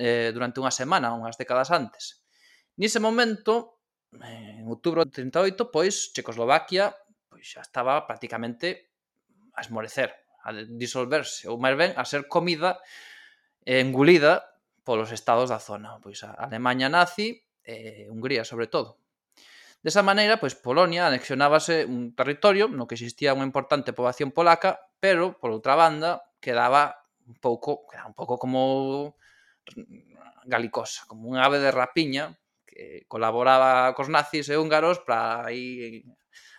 eh, 0.00 0.32
durante 0.32 0.64
unha 0.64 0.72
semana, 0.72 1.12
unhas 1.12 1.36
décadas 1.36 1.68
antes. 1.68 2.24
Nese 2.80 2.96
momento, 2.96 3.84
en 4.16 4.64
outubro 4.64 5.04
do 5.04 5.12
38, 5.12 5.68
pois 5.68 6.16
Checoslovaquia 6.16 6.96
pois 7.28 7.44
xa 7.44 7.60
estaba 7.60 8.08
prácticamente 8.08 8.94
a 9.52 9.60
esmorecer, 9.60 10.16
a 10.48 10.54
disolverse, 10.64 11.44
ou 11.44 11.60
máis 11.60 11.76
ben 11.76 11.92
a 11.92 12.08
ser 12.08 12.24
comida 12.24 12.80
eh, 13.68 13.84
engulida 13.84 14.48
polos 14.80 15.12
estados 15.12 15.52
da 15.52 15.60
zona, 15.60 16.00
pois 16.00 16.24
a 16.24 16.32
Alemanha 16.40 16.88
nazi 16.88 17.44
e 17.60 18.08
eh, 18.08 18.12
Hungría 18.12 18.48
sobre 18.48 18.72
todo 18.72 19.03
Desa 19.84 20.00
maneira, 20.00 20.40
pois 20.40 20.56
Polonia 20.56 21.04
anexionábase 21.04 21.84
un 21.84 22.16
territorio 22.16 22.72
no 22.72 22.88
que 22.88 22.96
existía 22.96 23.36
unha 23.36 23.44
importante 23.44 23.92
poboación 23.92 24.32
polaca, 24.32 24.80
pero, 24.96 25.36
por 25.36 25.52
outra 25.52 25.76
banda, 25.76 26.24
quedaba 26.40 27.04
un 27.28 27.36
pouco, 27.36 27.84
quedaba 27.84 28.08
un 28.08 28.16
pouco 28.16 28.40
como 28.40 29.12
galicosa, 30.48 31.04
como 31.04 31.28
un 31.28 31.36
ave 31.36 31.60
de 31.60 31.68
rapiña 31.68 32.32
que 32.64 33.04
colaboraba 33.12 33.92
cos 33.92 34.08
nazis 34.08 34.48
e 34.48 34.56
húngaros 34.56 35.04
para 35.04 35.52
aí 35.52 36.00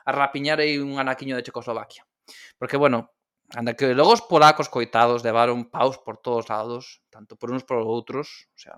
a 0.05 0.13
rapiñar 0.13 0.61
aí 0.61 0.77
un 0.77 1.01
anaquiño 1.01 1.33
de 1.33 1.41
Checoslovaquia. 1.41 2.05
Porque, 2.61 2.77
bueno, 2.77 3.09
anda 3.57 3.73
que 3.73 3.97
logo 3.97 4.13
os 4.13 4.21
polacos 4.21 4.69
coitados 4.69 5.25
levaron 5.25 5.65
paus 5.73 5.97
por 5.97 6.21
todos 6.21 6.45
lados, 6.45 7.01
tanto 7.09 7.33
por 7.41 7.49
uns 7.49 7.65
por 7.65 7.81
outros, 7.81 8.53
o 8.53 8.59
sea, 8.61 8.77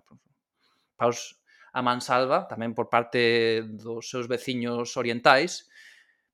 paus 0.96 1.36
a 1.74 1.82
mansalva, 1.84 2.48
tamén 2.48 2.72
por 2.72 2.88
parte 2.88 3.64
dos 3.66 4.08
seus 4.08 4.28
veciños 4.32 4.96
orientais, 4.96 5.68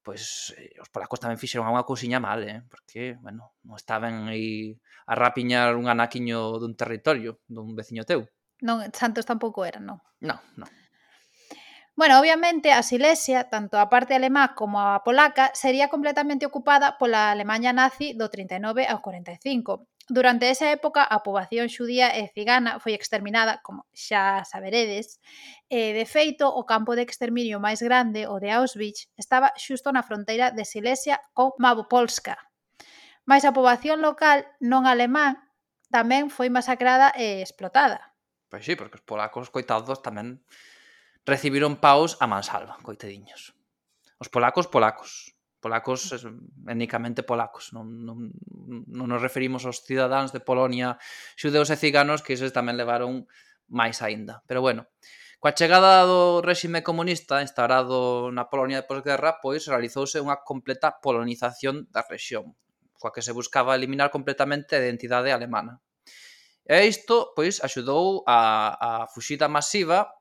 pois 0.03 0.51
os 0.77 0.89
polacos 0.91 1.23
tamén 1.23 1.39
fixeron 1.39 1.69
unha 1.71 1.87
cousiña 1.87 2.19
mal, 2.19 2.43
eh? 2.43 2.61
porque, 2.67 3.15
bueno, 3.23 3.55
non 3.63 3.79
estaban 3.79 4.27
aí 4.27 4.75
a 5.07 5.15
rapiñar 5.15 5.79
un 5.79 5.87
anaquiño 5.87 6.59
dun 6.59 6.75
territorio, 6.75 7.39
dun 7.47 7.71
veciño 7.73 8.03
teu. 8.03 8.27
Non, 8.63 8.83
santos 8.91 9.27
tampouco 9.27 9.63
eran, 9.63 9.87
non? 9.87 9.99
Non, 10.19 10.39
non. 10.59 10.69
Bueno, 11.95 12.17
obviamente 12.19 12.71
a 12.71 12.81
Silesia, 12.81 13.49
tanto 13.53 13.77
a 13.77 13.87
parte 13.87 14.15
alemá 14.15 14.55
como 14.55 14.81
a 14.81 15.03
polaca, 15.05 15.53
sería 15.53 15.93
completamente 15.93 16.45
ocupada 16.49 16.97
pola 16.97 17.29
Alemanha 17.29 17.69
nazi 17.69 18.17
do 18.17 18.33
39 18.33 18.89
ao 18.89 18.97
45 18.97 19.85
Durante 20.09 20.51
esa 20.51 20.67
época 20.71 20.99
a 21.07 21.23
poboación 21.23 21.71
xudía 21.71 22.11
e 22.11 22.27
cigana 22.35 22.75
foi 22.83 22.91
exterminada, 22.91 23.63
como 23.63 23.87
xa 23.95 24.43
saberedes, 24.43 25.23
e 25.71 25.95
de 25.95 26.03
feito 26.03 26.43
o 26.51 26.67
campo 26.67 26.91
de 26.91 27.07
exterminio 27.07 27.63
máis 27.63 27.79
grande, 27.79 28.27
o 28.27 28.35
de 28.43 28.51
Auschwitz, 28.51 29.07
estaba 29.15 29.55
xusto 29.55 29.95
na 29.95 30.03
fronteira 30.03 30.51
de 30.51 30.67
Silesia 30.67 31.23
con 31.31 31.55
Mavopolska. 31.55 32.35
Mais 33.23 33.47
a 33.47 33.55
poboación 33.55 34.03
local 34.03 34.43
non 34.59 34.83
alemán 34.83 35.39
tamén 35.87 36.27
foi 36.27 36.51
masacrada 36.51 37.15
e 37.15 37.39
explotada. 37.39 38.11
Pois 38.51 38.67
sí, 38.67 38.75
porque 38.75 38.99
os 38.99 39.07
polacos, 39.07 39.47
coitados, 39.47 40.03
tamén 40.03 40.43
recibiron 41.23 41.79
paus 41.79 42.19
a 42.19 42.27
mansalva, 42.27 42.75
coitadiños. 42.83 43.55
Os 44.19 44.27
polacos, 44.27 44.67
polacos 44.67 45.32
polacos 45.63 46.11
étnicamente 46.67 47.23
polacos, 47.23 47.71
non, 47.71 47.87
non, 48.03 48.35
non 48.91 49.07
nos 49.07 49.23
referimos 49.23 49.63
aos 49.63 49.79
cidadáns 49.87 50.35
de 50.35 50.43
Polonia, 50.43 50.99
xudeus 51.39 51.71
e 51.71 51.79
ciganos 51.79 52.19
que 52.19 52.35
eses 52.35 52.51
tamén 52.51 52.75
levaron 52.75 53.23
máis 53.71 54.03
aínda. 54.03 54.43
Pero 54.43 54.59
bueno, 54.59 54.91
coa 55.39 55.55
chegada 55.55 56.03
do 56.03 56.43
réxime 56.43 56.83
comunista 56.83 57.39
instaurado 57.39 58.27
na 58.35 58.51
Polonia 58.51 58.83
de 58.83 58.89
posguerra, 58.91 59.39
pois 59.39 59.63
realizouse 59.71 60.19
unha 60.19 60.43
completa 60.43 60.99
polonización 60.99 61.87
da 61.87 62.03
rexión, 62.03 62.59
coa 62.99 63.15
que 63.15 63.23
se 63.23 63.31
buscaba 63.31 63.79
eliminar 63.79 64.11
completamente 64.11 64.75
a 64.75 64.83
identidade 64.83 65.31
alemana. 65.31 65.79
E 66.67 66.87
isto, 66.87 67.31
pois, 67.35 67.63
axudou 67.63 68.23
a, 68.27 68.39
a 68.75 68.91
fuxida 69.11 69.47
masiva 69.47 70.11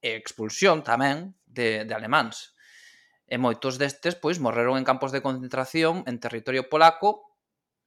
e 0.00 0.16
expulsión 0.16 0.80
tamén 0.80 1.36
de, 1.44 1.84
de 1.84 1.92
alemáns 1.92 2.56
E 3.30 3.38
moitos 3.38 3.78
destes, 3.78 4.18
pois, 4.18 4.42
morreron 4.42 4.74
en 4.74 4.82
campos 4.82 5.14
de 5.14 5.22
concentración 5.22 6.02
en 6.10 6.18
territorio 6.18 6.66
polaco, 6.66 7.30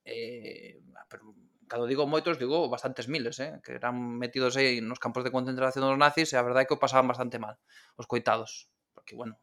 eh, 0.08 0.80
pero, 1.12 1.36
cando 1.68 1.86
digo 1.92 2.08
moitos, 2.08 2.40
digo 2.40 2.72
bastantes 2.72 3.12
miles, 3.12 3.44
eh, 3.44 3.60
que 3.60 3.76
eran 3.76 4.00
metidos 4.24 4.56
aí 4.56 4.80
nos 4.80 5.04
campos 5.04 5.28
de 5.28 5.36
concentración 5.36 5.84
dos 5.84 6.00
nazis 6.00 6.32
e 6.32 6.40
a 6.40 6.48
verdade 6.48 6.64
é 6.64 6.68
que 6.72 6.78
o 6.78 6.84
pasaban 6.84 7.12
bastante 7.12 7.44
mal, 7.44 7.60
os 8.00 8.08
coitados. 8.08 8.72
Porque, 8.96 9.20
bueno, 9.20 9.36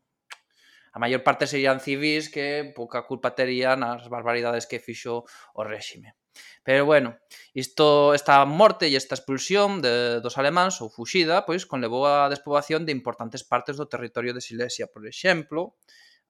a 0.92 0.98
maior 0.98 1.22
parte 1.22 1.44
serían 1.44 1.84
civis 1.84 2.32
que 2.32 2.72
pouca 2.74 3.04
culpa 3.04 3.36
terían 3.36 3.84
as 3.84 4.08
barbaridades 4.08 4.64
que 4.64 4.80
fixo 4.80 5.28
o 5.52 5.62
réxime. 5.62 6.16
Pero 6.62 6.84
bueno, 6.84 7.16
isto 7.54 8.12
esta 8.12 8.44
morte 8.44 8.86
e 8.86 8.96
esta 8.96 9.16
expulsión 9.16 9.80
de, 9.80 10.20
dos 10.20 10.36
alemáns 10.36 10.78
ou 10.84 10.92
fuxida, 10.92 11.48
pois 11.48 11.64
conlevou 11.64 12.04
a 12.04 12.28
despoboación 12.28 12.84
de 12.84 12.92
importantes 12.92 13.42
partes 13.42 13.80
do 13.80 13.88
territorio 13.88 14.36
de 14.36 14.44
Silesia, 14.44 14.86
por 14.86 15.08
exemplo, 15.08 15.80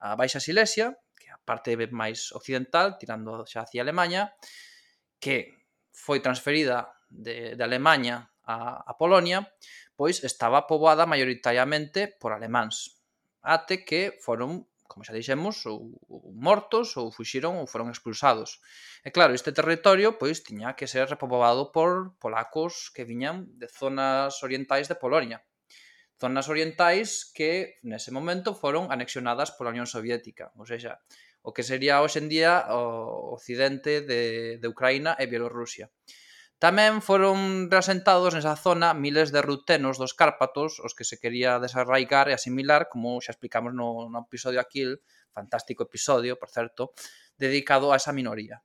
a 0.01 0.14
Baixa 0.14 0.40
Silesia, 0.40 0.96
que 1.18 1.29
é 1.29 1.33
a 1.35 1.40
parte 1.42 1.75
máis 1.90 2.31
occidental, 2.33 2.96
tirando 2.96 3.44
xa 3.44 3.66
hacia 3.66 3.83
Alemanha, 3.83 4.33
que 5.20 5.61
foi 5.92 6.23
transferida 6.25 6.88
de, 7.11 7.59
de 7.59 7.62
Alemanha 7.62 8.31
a, 8.46 8.87
a 8.87 8.92
Polonia, 8.96 9.44
pois 9.99 10.25
estaba 10.25 10.64
poboada 10.64 11.05
maioritariamente 11.05 12.09
por 12.16 12.33
alemáns, 12.33 13.03
ate 13.42 13.85
que 13.85 14.16
foron 14.25 14.64
como 14.90 15.07
xa 15.07 15.14
dixemos, 15.14 15.62
ou, 15.70 15.94
ou 16.11 16.35
mortos, 16.35 16.98
ou 16.98 17.14
fuxiron, 17.14 17.62
ou 17.62 17.70
foron 17.70 17.94
expulsados. 17.94 18.59
E 19.07 19.14
claro, 19.14 19.31
este 19.38 19.55
territorio 19.55 20.18
pois 20.18 20.42
tiña 20.42 20.74
que 20.74 20.90
ser 20.90 21.07
repoboado 21.07 21.70
por 21.70 22.18
polacos 22.18 22.90
que 22.90 23.07
viñan 23.07 23.46
de 23.55 23.70
zonas 23.70 24.42
orientais 24.42 24.90
de 24.90 24.98
Polonia. 24.98 25.46
Zonas 26.18 26.50
orientais 26.50 27.31
que 27.31 27.79
nese 27.87 28.11
momento 28.11 28.53
foron 28.53 28.90
anexionadas 28.90 29.55
pola 29.55 29.70
Unión 29.72 29.87
Soviética, 29.87 30.50
ou 30.59 30.66
seja, 30.66 30.98
o 31.40 31.55
que 31.55 31.64
sería 31.64 32.03
hoxendía 32.03 32.68
o 32.74 33.33
occidente 33.33 34.03
de, 34.03 34.59
de 34.61 34.66
Ucraína 34.68 35.16
e 35.16 35.24
Bielorrusia. 35.31 35.88
Tamén 36.61 37.01
foron 37.01 37.73
reasentados 37.73 38.37
nesa 38.37 38.53
zona 38.53 38.92
miles 38.92 39.33
de 39.33 39.40
rutenos 39.40 39.96
dos 39.96 40.12
Cárpatos, 40.12 40.77
os 40.85 40.92
que 40.92 41.09
se 41.09 41.16
quería 41.16 41.57
desarraigar 41.57 42.29
e 42.29 42.37
asimilar, 42.37 42.92
como 42.92 43.16
xa 43.25 43.33
explicamos 43.33 43.73
no, 43.73 44.12
no 44.12 44.29
episodio 44.29 44.61
aquil, 44.61 45.01
fantástico 45.33 45.88
episodio, 45.88 46.37
por 46.37 46.53
certo, 46.53 46.92
dedicado 47.40 47.88
a 47.88 47.96
esa 47.96 48.12
minoría. 48.12 48.61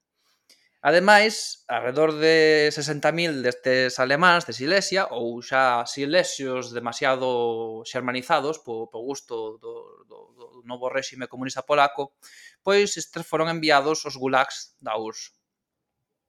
Ademais, 0.83 1.63
alrededor 1.71 2.19
de 2.19 2.67
60.000 2.67 3.39
destes 3.39 3.95
alemáns 3.95 4.43
de 4.43 4.51
Silesia, 4.51 5.07
ou 5.15 5.39
xa 5.39 5.87
silesios 5.87 6.75
demasiado 6.75 7.79
xermanizados 7.87 8.59
po, 8.59 8.91
po 8.91 8.99
gusto 9.07 9.55
do, 9.55 10.03
do, 10.03 10.19
do 10.35 10.45
novo 10.67 10.91
réxime 10.91 11.31
comunista 11.31 11.63
polaco, 11.63 12.11
pois 12.59 12.99
estes 12.99 13.23
foron 13.23 13.47
enviados 13.47 14.03
aos 14.03 14.19
gulags 14.19 14.75
da 14.83 14.99
URSS. 14.99 15.31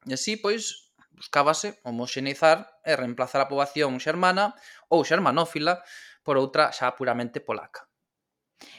E 0.07 0.15
así, 0.15 0.39
pois, 0.39 0.86
buscábase 1.17 1.81
homoxeneizar 1.89 2.69
e 2.85 2.93
reemplazar 2.95 3.41
a 3.43 3.51
poboación 3.51 3.97
xermana 4.05 4.55
ou 4.93 5.01
xermanófila 5.03 5.83
por 6.23 6.37
outra 6.37 6.71
xa 6.77 6.93
puramente 6.95 7.41
polaca. 7.41 7.89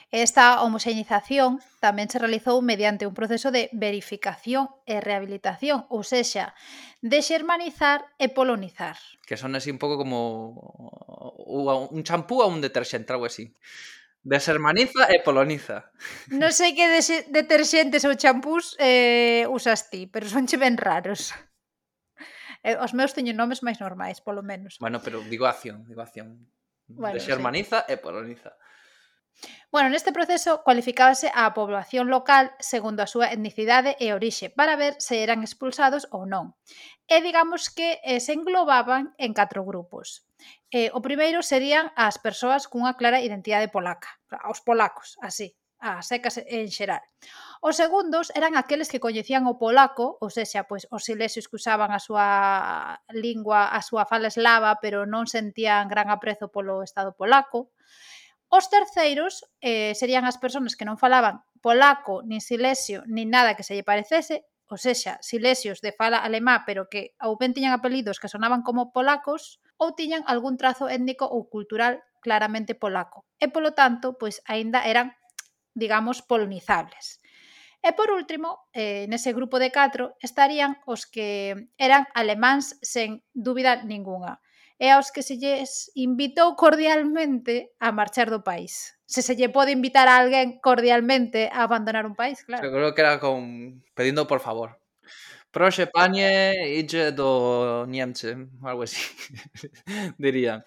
Esta 0.08 0.64
homoxenización 0.64 1.60
tamén 1.84 2.08
se 2.08 2.16
realizou 2.16 2.64
mediante 2.64 3.04
un 3.04 3.12
proceso 3.12 3.52
de 3.52 3.68
verificación 3.76 4.72
e 4.88 5.04
rehabilitación, 5.04 5.84
ou 5.92 6.00
sexa, 6.00 6.56
de 7.04 7.20
xermanizar 7.20 8.08
e 8.16 8.32
polonizar. 8.32 8.96
Que 9.28 9.36
son 9.36 9.52
así 9.60 9.68
un 9.68 9.82
pouco 9.84 10.00
como 10.00 10.56
un 11.92 12.02
champú 12.08 12.40
ou 12.40 12.48
un 12.48 12.64
deterxente, 12.64 13.12
algo 13.12 13.28
así. 13.28 13.52
Desermaniza 14.24 15.12
e 15.12 15.20
poloniza. 15.24 15.92
Non 16.42 16.56
sei 16.56 16.72
que 16.72 16.88
deterxentes 17.28 18.08
ou 18.08 18.16
champús 18.16 18.80
eh, 18.80 19.44
usas 19.52 19.92
ti, 19.92 20.08
pero 20.08 20.32
son 20.32 20.48
che 20.48 20.56
ben 20.56 20.80
raros. 20.80 21.36
Eh, 22.68 22.76
os 22.84 22.92
meus 22.92 23.16
teñen 23.16 23.40
nomes 23.40 23.64
máis 23.64 23.80
normais, 23.80 24.20
polo 24.20 24.44
menos. 24.44 24.76
Bueno, 24.84 25.00
pero 25.00 25.24
digo 25.24 25.48
acción, 25.48 25.88
digo 25.88 26.04
acción. 26.04 26.52
Bueno, 26.92 27.16
Desxermaniza 27.16 27.88
sí. 27.88 27.96
e 27.96 27.96
poloniza. 27.96 28.52
Bueno, 29.72 29.88
neste 29.94 30.12
proceso 30.12 30.66
cualificábase 30.68 31.32
a 31.32 31.54
poboación 31.56 32.12
local 32.12 32.52
segundo 32.60 33.00
a 33.04 33.12
súa 33.14 33.32
etnicidade 33.32 33.96
e 34.04 34.12
orixe 34.12 34.52
para 34.52 34.76
ver 34.76 35.00
se 35.00 35.24
eran 35.24 35.48
expulsados 35.48 36.12
ou 36.12 36.28
non. 36.28 36.60
E 37.08 37.24
digamos 37.24 37.72
que 37.72 38.04
eh, 38.04 38.20
se 38.20 38.36
englobaban 38.36 39.16
en 39.16 39.32
catro 39.32 39.64
grupos. 39.64 40.28
Eh, 40.74 40.90
o 40.92 41.00
primeiro 41.00 41.40
serían 41.46 41.96
as 41.96 42.20
persoas 42.20 42.68
cunha 42.68 43.00
clara 43.00 43.24
identidade 43.24 43.72
polaca, 43.72 44.20
os 44.52 44.60
polacos, 44.60 45.16
así, 45.24 45.56
as 45.80 46.10
secas 46.10 46.42
en 46.42 46.70
xeral. 46.74 47.02
Os 47.62 47.78
segundos 47.78 48.30
eran 48.34 48.54
aqueles 48.58 48.90
que 48.90 49.02
coñecían 49.02 49.46
o 49.50 49.58
polaco, 49.58 50.18
ou 50.22 50.30
seja, 50.30 50.66
pois 50.70 50.86
os 50.94 51.06
silesios 51.06 51.50
que 51.50 51.58
usaban 51.58 51.90
a 51.94 52.02
súa 52.02 53.02
lingua, 53.14 53.70
a 53.74 53.82
súa 53.82 54.06
fala 54.06 54.30
eslava, 54.30 54.78
pero 54.82 55.06
non 55.06 55.26
sentían 55.26 55.90
gran 55.90 56.10
aprezo 56.14 56.50
polo 56.54 56.86
estado 56.86 57.14
polaco. 57.14 57.74
Os 58.48 58.72
terceiros 58.72 59.44
eh, 59.60 59.92
serían 59.98 60.24
as 60.24 60.40
persoas 60.40 60.78
que 60.78 60.88
non 60.88 61.02
falaban 61.02 61.44
polaco, 61.60 62.24
nin 62.24 62.40
silesio, 62.40 63.04
nin 63.10 63.34
nada 63.34 63.58
que 63.58 63.66
se 63.66 63.76
lle 63.76 63.84
parecese, 63.84 64.48
ou 64.70 64.78
seja, 64.78 65.18
silesios 65.24 65.80
de 65.80 65.92
fala 65.92 66.20
alemá, 66.20 66.64
pero 66.68 66.88
que 66.92 67.16
ou 67.24 67.36
ben 67.40 67.56
tiñan 67.56 67.76
apelidos 67.76 68.20
que 68.20 68.32
sonaban 68.32 68.64
como 68.64 68.92
polacos, 68.92 69.60
ou 69.80 69.96
tiñan 69.96 70.24
algún 70.28 70.58
trazo 70.58 70.90
étnico 70.92 71.26
ou 71.28 71.48
cultural 71.48 72.04
claramente 72.20 72.76
polaco. 72.76 73.24
E 73.40 73.48
polo 73.48 73.72
tanto, 73.78 74.20
pois 74.20 74.44
aínda 74.44 74.84
eran 74.84 75.16
digamos, 75.78 76.26
polonizables. 76.26 77.22
E 77.86 77.94
por 77.94 78.10
último, 78.10 78.66
eh, 78.74 79.06
nese 79.06 79.32
grupo 79.38 79.62
de 79.62 79.70
catro 79.70 80.18
estarían 80.20 80.82
os 80.90 81.06
que 81.06 81.70
eran 81.78 82.10
alemáns 82.18 82.82
sen 82.82 83.22
dúbida 83.38 83.86
ningunha 83.86 84.42
e 84.78 84.90
aos 84.94 85.10
que 85.14 85.26
se 85.26 85.38
lles 85.38 85.90
invitou 85.98 86.54
cordialmente 86.58 87.74
a 87.82 87.94
marchar 87.94 88.30
do 88.30 88.42
país. 88.42 88.98
Se 89.06 89.22
se 89.22 89.38
lle 89.38 89.50
pode 89.50 89.74
invitar 89.74 90.10
a 90.10 90.18
alguén 90.18 90.58
cordialmente 90.62 91.50
a 91.50 91.66
abandonar 91.66 92.06
un 92.06 92.18
país, 92.18 92.42
claro. 92.46 92.66
Eu 92.66 92.74
creo 92.74 92.94
que 92.94 93.02
era 93.02 93.22
con 93.22 93.82
pedindo 93.94 94.26
por 94.26 94.42
favor. 94.42 94.78
Proxe 95.50 95.88
panie, 95.90 96.54
idź 96.78 97.16
do 97.18 97.86
Niemce, 97.90 98.36
algo 98.62 98.84
así, 98.84 99.02
dirían. 100.22 100.62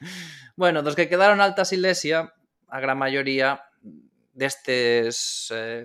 Bueno, 0.57 0.83
dos 0.83 0.97
que 0.97 1.07
quedaron 1.07 1.39
alta 1.39 1.69
Silesia, 1.69 2.35
a 2.67 2.79
gran 2.81 2.99
maioría 2.99 3.70
destes 4.41 5.53
eh, 5.53 5.85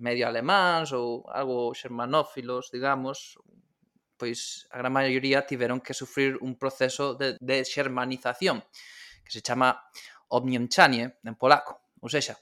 medio 0.00 0.24
alemáns 0.24 0.96
ou 0.96 1.28
algo 1.28 1.76
xermanófilos, 1.76 2.72
digamos, 2.72 3.36
pois 4.16 4.64
a 4.72 4.80
gran 4.80 4.96
maioría 4.96 5.44
tiveron 5.44 5.84
que 5.84 5.92
sufrir 5.92 6.40
un 6.40 6.56
proceso 6.56 7.12
de, 7.20 7.36
de 7.36 7.56
xermanización 7.68 8.64
que 9.20 9.32
se 9.32 9.44
chama 9.44 9.76
obniemčanie 10.32 11.20
en 11.20 11.34
polaco, 11.36 11.84
ou 12.00 12.08
seja, 12.08 12.40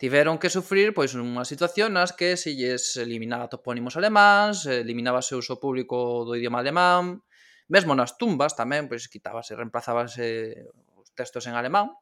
tiveron 0.00 0.40
que 0.40 0.48
sufrir 0.48 0.96
pois 0.96 1.12
unha 1.12 1.44
situación 1.44 1.92
nas 1.92 2.16
que 2.16 2.40
se 2.40 2.56
lles 2.56 2.96
eliminaba 2.96 3.52
topónimos 3.52 4.00
alemáns, 4.00 4.64
eliminábase 4.64 5.36
o 5.36 5.40
uso 5.44 5.60
público 5.60 6.24
do 6.24 6.32
idioma 6.32 6.64
alemán, 6.64 7.20
mesmo 7.68 7.92
nas 7.92 8.16
tumbas 8.16 8.56
tamén, 8.56 8.88
pois 8.88 9.04
quitábase, 9.12 9.52
reemplazábase 9.52 10.64
os 10.96 11.12
textos 11.12 11.44
en 11.44 11.56
alemán, 11.56 11.92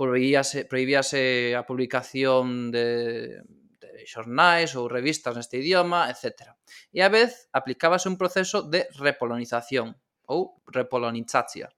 prohibíase, 0.00 0.64
prohibíase 0.64 1.52
a 1.52 1.68
publicación 1.68 2.72
de, 2.72 3.44
de 3.76 3.90
xornais 4.08 4.72
ou 4.72 4.88
revistas 4.88 5.36
neste 5.36 5.60
idioma, 5.60 6.08
etc. 6.08 6.56
E 6.88 7.04
a 7.04 7.12
vez 7.12 7.52
aplicábase 7.52 8.08
un 8.08 8.16
proceso 8.16 8.64
de 8.64 8.88
repolonización 8.96 9.92
ou 10.24 10.64
repolonizacia. 10.72 11.68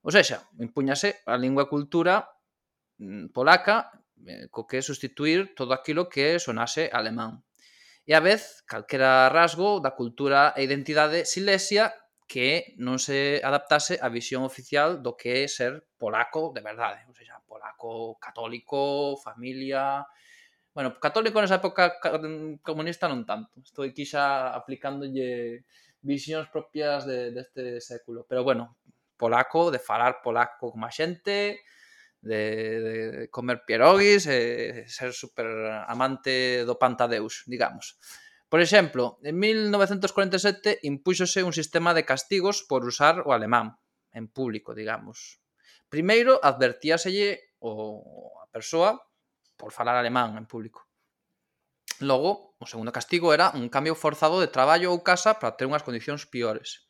Ou 0.00 0.08
seja, 0.08 0.48
impuñase 0.56 1.20
a 1.28 1.36
lingua 1.36 1.68
e 1.68 1.72
cultura 1.72 2.24
mm, 2.96 3.36
polaca 3.36 3.92
eh, 4.24 4.48
co 4.48 4.64
que 4.64 4.80
sustituir 4.80 5.52
todo 5.52 5.76
aquilo 5.76 6.08
que 6.08 6.40
sonase 6.40 6.88
alemán. 6.88 7.44
E 8.08 8.16
a 8.16 8.24
vez, 8.24 8.64
calquera 8.64 9.28
rasgo 9.28 9.76
da 9.84 9.92
cultura 9.92 10.56
e 10.56 10.64
identidade 10.64 11.28
silesia 11.28 11.92
que 12.26 12.74
non 12.82 12.98
se 12.98 13.38
adaptase 13.40 14.02
á 14.02 14.10
visión 14.10 14.42
oficial 14.42 14.98
do 14.98 15.14
que 15.14 15.46
é 15.46 15.48
ser 15.48 15.86
polaco 15.94 16.50
de 16.50 16.60
verdade, 16.60 17.06
ou 17.06 17.14
seja, 17.14 17.38
polaco 17.46 18.18
católico, 18.18 19.14
familia, 19.22 20.02
bueno, 20.74 20.98
católico 21.00 21.40
nesa 21.40 21.62
época 21.62 21.96
comunista 22.60 23.08
non 23.08 23.24
tanto. 23.24 23.62
Estou 23.62 23.86
aquí 23.86 24.04
xa 24.04 24.52
aplicándolle 24.52 25.64
visións 26.02 26.50
propias 26.50 27.06
de, 27.06 27.32
deste 27.32 27.80
século, 27.80 28.26
pero 28.28 28.44
bueno, 28.44 28.76
polaco, 29.16 29.70
de 29.70 29.80
falar 29.80 30.20
polaco 30.20 30.74
como 30.74 30.84
a 30.84 30.92
xente, 30.92 31.64
de, 32.20 32.42
de 32.82 32.94
comer 33.30 33.62
pierogis 33.64 34.26
e 34.26 34.84
ser 34.90 35.14
super 35.14 35.46
amante 35.86 36.66
do 36.66 36.74
pantadeus, 36.76 37.46
digamos. 37.46 37.96
Por 38.48 38.60
exemplo, 38.60 39.18
en 39.22 39.38
1947 39.38 40.78
impúxose 40.82 41.42
un 41.42 41.52
sistema 41.52 41.94
de 41.94 42.06
castigos 42.06 42.62
por 42.62 42.86
usar 42.86 43.26
o 43.26 43.34
alemán 43.34 43.78
en 44.14 44.30
público, 44.30 44.74
digamos. 44.74 45.42
Primeiro 45.90 46.38
advertíaselle 46.42 47.58
o 47.58 48.38
a 48.42 48.46
persoa 48.54 49.02
por 49.58 49.72
falar 49.72 49.96
alemán 49.98 50.38
en 50.38 50.46
público. 50.46 50.86
Logo, 51.98 52.54
o 52.60 52.66
segundo 52.68 52.92
castigo 52.92 53.32
era 53.32 53.50
un 53.50 53.66
cambio 53.72 53.98
forzado 53.98 54.38
de 54.38 54.52
traballo 54.52 54.92
ou 54.92 55.02
casa 55.02 55.40
para 55.40 55.56
ter 55.58 55.66
unhas 55.66 55.82
condicións 55.82 56.28
piores. 56.28 56.86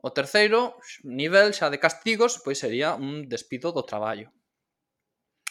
O 0.00 0.14
terceiro 0.14 0.78
nivel 1.02 1.52
xa 1.56 1.66
de 1.72 1.82
castigos 1.82 2.38
pois 2.44 2.60
sería 2.62 2.94
un 2.94 3.26
despido 3.26 3.72
do 3.74 3.82
traballo. 3.82 4.30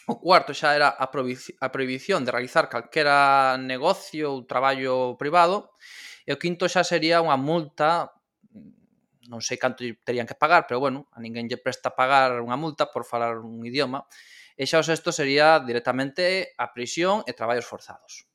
O 0.06 0.20
cuarto 0.20 0.56
xa 0.56 0.72
era 0.76 0.88
a, 0.88 1.06
a 1.06 1.68
prohibición 1.72 2.24
de 2.24 2.32
realizar 2.32 2.68
calquera 2.72 3.58
negocio 3.60 4.32
ou 4.32 4.48
traballo 4.48 5.18
privado. 5.20 5.76
E 6.24 6.32
o 6.32 6.40
quinto 6.40 6.68
xa 6.68 6.86
sería 6.86 7.20
unha 7.20 7.36
multa 7.36 8.14
non 9.30 9.38
sei 9.38 9.62
canto 9.62 9.86
terían 10.02 10.26
que 10.26 10.34
pagar, 10.34 10.66
pero 10.66 10.82
bueno, 10.82 11.06
a 11.14 11.22
ninguén 11.22 11.46
lle 11.46 11.62
presta 11.62 11.94
pagar 11.94 12.42
unha 12.42 12.58
multa 12.58 12.90
por 12.90 13.06
falar 13.06 13.38
un 13.38 13.62
idioma. 13.62 14.02
E 14.58 14.66
xa 14.66 14.82
o 14.82 14.84
sexto 14.84 15.14
sería 15.14 15.62
directamente 15.62 16.52
a 16.58 16.74
prisión 16.74 17.22
e 17.24 17.32
traballos 17.32 17.64
forzados. 17.64 18.26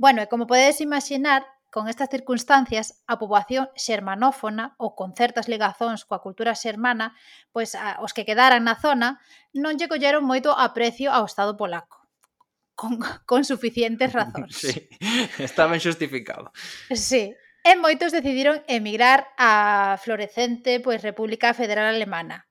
Bueno, 0.00 0.24
e 0.24 0.26
como 0.26 0.48
podedes 0.48 0.80
imaginar, 0.80 1.44
Con 1.74 1.88
estas 1.88 2.08
circunstancias, 2.08 3.02
a 3.10 3.18
poboación 3.18 3.66
xermanófona 3.74 4.78
ou 4.78 4.94
con 4.94 5.10
certas 5.18 5.50
ligazóns 5.50 6.06
coa 6.06 6.22
cultura 6.22 6.54
xermana, 6.54 7.18
pois 7.50 7.74
a, 7.74 7.98
os 7.98 8.14
que 8.14 8.22
quedaran 8.22 8.62
na 8.62 8.78
zona 8.78 9.18
non 9.58 9.74
lle 9.74 9.90
colleron 9.90 10.22
moito 10.22 10.54
aprecio 10.54 11.10
ao 11.10 11.26
Estado 11.26 11.58
polaco. 11.58 12.06
Con, 12.78 13.02
con 13.26 13.42
suficientes 13.42 14.14
razóns. 14.18 14.54
Sí, 14.54 14.86
está 15.42 15.66
ben 15.66 15.82
xustificado. 15.82 16.54
Sí, 16.94 17.34
e 17.66 17.72
moitos 17.74 18.14
decidiron 18.14 18.62
emigrar 18.70 19.34
á 19.34 19.98
florecente 19.98 20.78
pois 20.78 21.02
República 21.02 21.58
Federal 21.58 21.90
Alemana. 21.90 22.46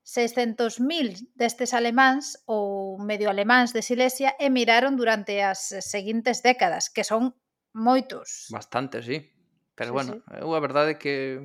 600.000 0.00 1.28
destes 1.36 1.76
alemáns 1.76 2.40
ou 2.48 2.96
medio 2.96 3.28
alemáns 3.28 3.76
de 3.76 3.84
Silesia 3.84 4.32
emigraron 4.40 4.96
durante 4.96 5.44
as 5.44 5.60
seguintes 5.84 6.40
décadas, 6.40 6.88
que 6.88 7.04
son 7.04 7.36
Moitos. 7.72 8.48
Bastante, 8.50 9.02
sí. 9.02 9.32
Pero 9.74 9.90
sí, 9.90 9.92
bueno, 9.92 10.12
sí. 10.14 10.22
Eh, 10.36 10.44
eu 10.44 10.52
a 10.54 10.60
verdade 10.60 10.94
é 10.94 11.00
que... 11.00 11.40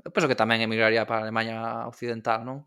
Eu 0.00 0.10
penso 0.14 0.28
que 0.28 0.38
tamén 0.38 0.64
emigraría 0.64 1.04
para 1.04 1.20
a 1.20 1.24
Alemanha 1.28 1.86
Occidental, 1.86 2.42
non? 2.42 2.64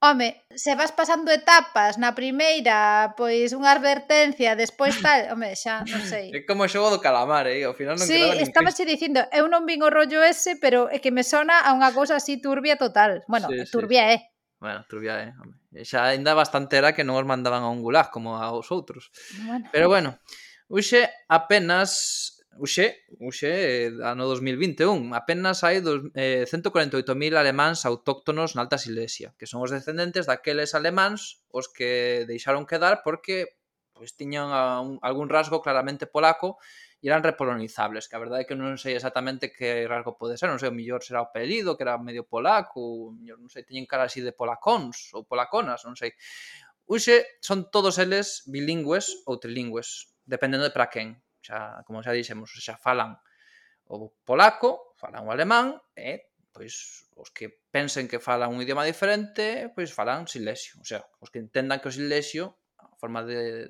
Home, 0.00 0.44
se 0.54 0.76
vas 0.76 0.92
pasando 0.92 1.32
etapas 1.32 1.98
na 1.98 2.14
primeira, 2.14 3.10
pois 3.18 3.50
unha 3.50 3.74
advertencia, 3.74 4.54
despois 4.54 4.94
tal, 5.02 5.34
home, 5.34 5.58
xa, 5.58 5.82
non 5.82 5.98
sei. 6.06 6.30
É 6.30 6.46
como 6.46 6.62
o 6.62 6.70
xogo 6.70 6.86
do 6.94 7.02
calamar, 7.02 7.50
eh? 7.50 7.66
ao 7.66 7.74
final 7.74 7.98
non 7.98 8.06
sí, 8.06 8.14
quedaba 8.14 8.38
estaba 8.38 8.70
xe 8.70 8.86
dicindo, 8.86 9.26
eu 9.34 9.50
non 9.50 9.66
vin 9.66 9.82
o 9.82 9.90
rollo 9.90 10.22
ese, 10.22 10.54
pero 10.54 10.86
é 10.86 11.02
que 11.02 11.10
me 11.10 11.26
sona 11.26 11.66
a 11.66 11.74
unha 11.74 11.90
cousa 11.90 12.14
así 12.14 12.38
turbia 12.38 12.78
total. 12.78 13.26
Bueno, 13.26 13.50
sí, 13.50 13.66
turbia 13.74 14.06
sí. 14.06 14.14
Eh. 14.14 14.20
Bueno, 14.62 14.86
turbia 14.86 15.18
é, 15.18 15.34
home. 15.34 15.58
Xa 15.82 16.14
ainda 16.14 16.30
bastante 16.34 16.78
era 16.78 16.94
que 16.94 17.02
non 17.02 17.18
os 17.18 17.26
mandaban 17.26 17.66
a 17.66 17.70
un 17.70 17.82
gulag 17.82 18.14
como 18.14 18.38
aos 18.38 18.70
outros. 18.70 19.10
Bueno. 19.42 19.66
Pero 19.74 19.90
bueno, 19.90 20.14
Uxe 20.68 21.08
apenas 21.28 22.38
Uxe, 22.58 23.06
uxe, 23.20 23.86
ano 24.02 24.26
2021, 24.26 25.14
apenas 25.14 25.62
hai 25.62 25.78
dos, 25.78 26.10
eh, 26.18 26.42
148.000 26.42 27.38
alemáns 27.38 27.86
autóctonos 27.86 28.58
na 28.58 28.66
Alta 28.66 28.82
Silesia, 28.82 29.30
que 29.38 29.46
son 29.46 29.62
os 29.62 29.70
descendentes 29.70 30.26
daqueles 30.26 30.74
alemáns 30.74 31.38
os 31.54 31.70
que 31.70 32.26
deixaron 32.26 32.66
quedar 32.66 33.06
porque 33.06 33.54
pois 33.94 34.18
tiñan 34.18 34.50
a 34.50 34.82
un, 34.82 34.98
algún 35.06 35.30
rasgo 35.30 35.62
claramente 35.62 36.10
polaco 36.10 36.58
e 36.98 37.06
eran 37.06 37.22
repolonizables, 37.22 38.10
que 38.10 38.18
a 38.18 38.22
verdade 38.22 38.42
é 38.42 38.48
que 38.50 38.58
non 38.58 38.74
sei 38.74 38.98
exactamente 38.98 39.54
que 39.54 39.86
rasgo 39.86 40.18
pode 40.18 40.34
ser, 40.34 40.50
non 40.50 40.58
sei, 40.58 40.74
o 40.74 40.74
millor 40.74 41.06
será 41.06 41.22
o 41.22 41.30
pelido, 41.30 41.78
que 41.78 41.86
era 41.86 41.94
medio 41.94 42.26
polaco, 42.26 43.14
millor, 43.14 43.38
non 43.38 43.50
sei, 43.54 43.62
teñen 43.62 43.86
cara 43.86 44.10
así 44.10 44.18
de 44.18 44.34
polacóns 44.34 45.14
ou 45.14 45.22
polaconas, 45.22 45.86
non 45.86 45.94
sei. 45.94 46.10
Uxe, 46.90 47.38
son 47.38 47.70
todos 47.70 48.02
eles 48.02 48.42
bilingües 48.50 49.22
ou 49.30 49.38
trilingües, 49.38 50.10
dependendo 50.28 50.68
de 50.68 50.74
para 50.76 50.92
quen. 50.92 51.16
Xa, 51.40 51.80
como 51.88 52.04
xa 52.04 52.12
dixemos, 52.12 52.52
xa 52.52 52.76
falan 52.76 53.16
o 53.88 54.12
polaco, 54.28 54.92
falan 55.00 55.24
o 55.24 55.32
alemán, 55.32 55.80
e 55.96 56.28
pois 56.52 57.08
os 57.16 57.32
que 57.32 57.64
pensen 57.72 58.04
que 58.04 58.20
falan 58.20 58.52
un 58.52 58.60
idioma 58.60 58.84
diferente, 58.84 59.72
pois 59.72 59.88
falan 59.96 60.28
silesio. 60.28 60.76
O 60.78 60.86
sea, 60.86 61.00
os 61.24 61.32
que 61.32 61.40
entendan 61.40 61.80
que 61.80 61.88
o 61.88 61.94
silesio, 61.94 62.60
a 62.76 62.92
forma 63.00 63.24
de, 63.24 63.64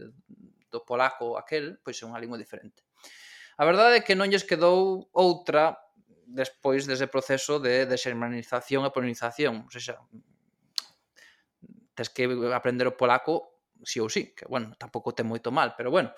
do 0.66 0.82
polaco 0.82 1.38
aquel, 1.38 1.78
pois 1.86 2.02
é 2.02 2.04
unha 2.04 2.18
lingua 2.18 2.40
diferente. 2.40 2.82
A 3.54 3.62
verdade 3.62 4.02
é 4.02 4.04
que 4.04 4.18
non 4.18 4.26
lles 4.26 4.42
quedou 4.42 5.06
outra 5.14 5.78
despois 6.28 6.84
dese 6.84 7.08
proceso 7.08 7.62
de 7.62 7.86
deshermanización 7.86 8.84
e 8.84 8.92
polonización. 8.92 9.64
O 9.64 9.70
sea, 9.70 10.02
tes 11.94 12.10
que 12.10 12.26
aprender 12.52 12.86
o 12.90 12.98
polaco 12.98 13.58
sí 13.82 14.02
ou 14.02 14.10
sí, 14.10 14.34
que, 14.34 14.44
bueno, 14.46 14.74
tampouco 14.74 15.14
ten 15.14 15.26
moito 15.26 15.54
mal, 15.54 15.74
pero 15.78 15.90
bueno, 15.90 16.10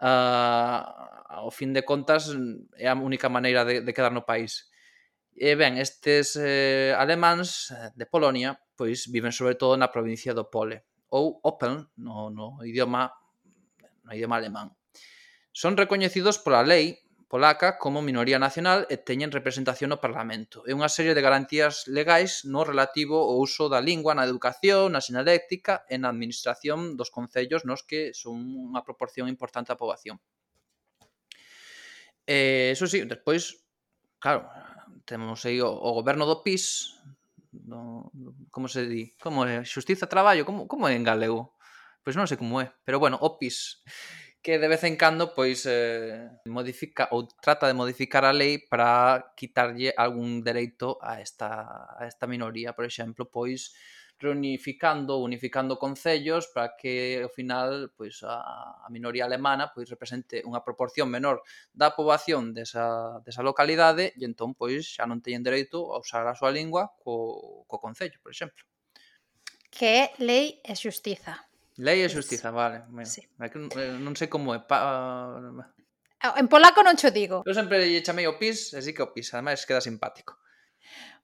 uh, 0.00 0.82
ao 1.28 1.50
fin 1.50 1.74
de 1.74 1.82
contas 1.82 2.30
é 2.78 2.88
a 2.88 2.94
única 2.94 3.28
maneira 3.28 3.64
de, 3.64 3.82
de 3.82 3.92
quedar 3.92 4.12
no 4.14 4.26
país. 4.26 4.70
E 5.34 5.58
ben, 5.58 5.82
estes 5.82 6.38
eh, 6.38 6.94
alemáns 6.94 7.74
eh, 7.74 7.90
de 7.98 8.06
Polonia 8.06 8.54
pois 8.78 9.10
viven 9.10 9.34
sobre 9.34 9.54
todo 9.54 9.74
na 9.74 9.90
provincia 9.90 10.34
do 10.34 10.46
Pole 10.46 10.82
ou 11.10 11.42
Open 11.42 11.86
no, 11.98 12.30
no 12.30 12.62
idioma 12.62 13.10
no 14.06 14.14
idioma 14.14 14.38
alemán. 14.38 14.74
Son 15.50 15.78
recoñecidos 15.78 16.38
pola 16.38 16.66
lei 16.66 17.03
polaca 17.34 17.78
como 17.78 18.00
minoría 18.00 18.38
nacional 18.38 18.86
e 18.86 18.94
teñen 18.94 19.34
representación 19.34 19.90
no 19.90 19.98
Parlamento 19.98 20.62
e 20.70 20.70
unha 20.70 20.86
serie 20.86 21.18
de 21.18 21.24
garantías 21.26 21.82
legais 21.90 22.46
no 22.46 22.62
relativo 22.62 23.26
ao 23.26 23.42
uso 23.42 23.66
da 23.66 23.82
lingua 23.82 24.14
na 24.14 24.22
educación, 24.22 24.94
na 24.94 25.02
sinaléctica 25.02 25.82
e 25.90 25.98
na 25.98 26.14
administración 26.14 26.94
dos 26.94 27.10
concellos 27.10 27.66
nos 27.66 27.82
que 27.82 28.14
son 28.14 28.38
unha 28.54 28.86
proporción 28.86 29.26
importante 29.26 29.74
da 29.74 29.80
poboación. 29.82 30.22
E, 32.22 32.70
eso 32.70 32.86
sí, 32.86 33.02
despois, 33.02 33.66
claro, 34.22 34.46
temos 35.02 35.42
aí 35.42 35.58
o, 35.58 35.74
o 35.74 35.90
goberno 35.90 36.30
do 36.30 36.38
PIS, 36.38 37.02
no, 37.66 38.14
como 38.54 38.70
se 38.70 38.86
di? 38.86 39.10
Como 39.18 39.42
é? 39.42 39.66
Xustiza 39.66 40.06
Traballo? 40.06 40.46
Como, 40.46 40.70
como 40.70 40.86
é 40.86 40.94
en 40.94 41.02
galego? 41.02 41.58
Pois 42.06 42.14
non 42.14 42.30
sei 42.30 42.38
como 42.38 42.62
é, 42.62 42.70
pero 42.86 43.02
bueno, 43.02 43.18
o 43.18 43.42
PIS 43.42 43.82
que 44.44 44.58
de 44.58 44.68
vez 44.68 44.84
en 44.84 45.00
cando 45.00 45.32
pois 45.32 45.64
eh, 45.64 46.28
modifica 46.44 47.08
ou 47.16 47.24
trata 47.40 47.64
de 47.64 47.72
modificar 47.72 48.28
a 48.28 48.36
lei 48.36 48.60
para 48.60 49.32
quitarlle 49.32 49.96
algún 49.96 50.44
dereito 50.44 51.00
a 51.00 51.24
esta, 51.24 51.48
a 51.96 52.04
esta 52.04 52.28
minoría, 52.28 52.76
por 52.76 52.84
exemplo, 52.84 53.24
pois 53.32 53.72
reunificando, 54.20 55.24
unificando 55.24 55.80
concellos 55.80 56.52
para 56.52 56.76
que 56.76 57.24
ao 57.24 57.32
final 57.32 57.88
pois 57.96 58.20
a, 58.20 58.84
a 58.84 58.88
minoría 58.92 59.24
alemana 59.24 59.72
pois 59.72 59.88
represente 59.88 60.44
unha 60.44 60.60
proporción 60.60 61.08
menor 61.08 61.40
da 61.72 61.96
poboación 61.96 62.52
desa, 62.52 63.24
desa 63.24 63.40
localidade 63.40 64.12
e 64.12 64.28
entón 64.28 64.52
pois 64.52 64.84
xa 64.84 65.08
non 65.08 65.24
teñen 65.24 65.40
dereito 65.40 65.96
a 65.96 66.04
usar 66.04 66.28
a 66.28 66.36
súa 66.36 66.52
lingua 66.52 66.92
co, 67.00 67.64
co 67.64 67.80
concello, 67.80 68.20
por 68.20 68.28
exemplo. 68.28 68.60
Que 69.72 69.88
é 69.88 70.04
lei 70.20 70.60
e 70.60 70.76
xustiza. 70.76 71.53
Lei 71.76 72.06
e 72.06 72.08
xustiza, 72.08 72.50
vale. 72.50 72.86
Bueno, 72.88 73.10
sí. 73.10 73.26
Eh, 73.40 73.98
non 73.98 74.14
sei 74.14 74.30
como 74.30 74.54
é. 74.54 74.62
Pa... 74.62 74.78
Ah, 76.22 76.38
en 76.38 76.46
polaco 76.46 76.86
non 76.86 76.94
cho 76.94 77.10
digo. 77.10 77.42
Eu 77.42 77.54
sempre 77.54 77.82
lle 77.82 78.04
chamei 78.06 78.30
o 78.30 78.38
pis, 78.38 78.70
así 78.78 78.94
que 78.94 79.02
o 79.02 79.10
pis, 79.10 79.34
ademais 79.34 79.66
queda 79.66 79.82
simpático. 79.82 80.38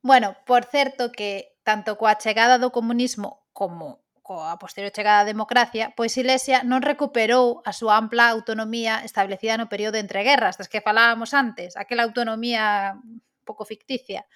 Bueno, 0.03 0.34
por 0.44 0.66
certo 0.66 1.14
que 1.14 1.55
tanto 1.62 1.94
coa 1.94 2.18
chegada 2.18 2.59
do 2.59 2.74
comunismo 2.74 3.46
como 3.55 4.03
coa 4.26 4.59
posterior 4.59 4.90
chegada 4.90 5.22
da 5.22 5.30
democracia, 5.30 5.94
pois 5.94 6.11
Silesia 6.11 6.66
non 6.66 6.82
recuperou 6.82 7.62
a 7.62 7.70
súa 7.70 7.94
ampla 7.94 8.34
autonomía 8.34 9.07
establecida 9.07 9.55
no 9.55 9.70
período 9.70 10.03
entre 10.03 10.26
guerras, 10.26 10.59
das 10.59 10.66
que 10.66 10.82
falábamos 10.82 11.30
antes, 11.30 11.78
aquela 11.78 12.03
autonomía 12.03 12.98
pouco 13.46 13.62
ficticia. 13.62 14.26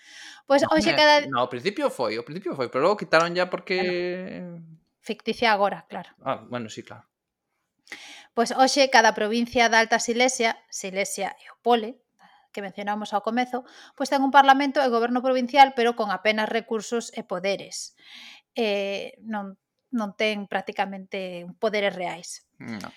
Pois 0.46 0.62
hoxe 0.62 0.94
eh, 0.94 0.98
cada 0.98 1.26
No, 1.26 1.42
ao 1.42 1.50
principio 1.50 1.90
foi, 1.90 2.14
ao 2.14 2.26
principio 2.26 2.54
foi, 2.54 2.70
pero 2.70 2.86
logo 2.86 3.02
quitaron 3.02 3.34
ya 3.34 3.50
porque 3.50 3.82
bueno 3.82 4.83
Ficticia 5.04 5.52
agora, 5.52 5.84
claro. 5.86 6.10
Ah, 6.24 6.40
bueno, 6.48 6.72
sí, 6.72 6.82
claro. 6.82 7.04
Pois 8.32 8.50
hoxe 8.50 8.88
cada 8.88 9.12
provincia 9.12 9.68
da 9.68 9.78
Alta 9.78 10.00
Silesia, 10.00 10.56
Silesia 10.72 11.36
e 11.36 11.46
o 11.52 11.56
Pole, 11.60 12.00
que 12.50 12.64
mencionamos 12.64 13.12
ao 13.12 13.20
comezo, 13.20 13.68
pois 13.92 14.08
ten 14.08 14.24
un 14.24 14.32
parlamento 14.32 14.80
e 14.80 14.88
goberno 14.88 15.20
provincial, 15.20 15.76
pero 15.76 15.92
con 15.92 16.08
apenas 16.08 16.48
recursos 16.48 17.12
e 17.12 17.20
poderes. 17.20 17.92
Eh, 18.56 19.20
non, 19.28 19.60
non 19.92 20.16
ten 20.16 20.48
prácticamente 20.48 21.44
poderes 21.60 21.92
reais. 21.92 22.48
No. 22.56 22.88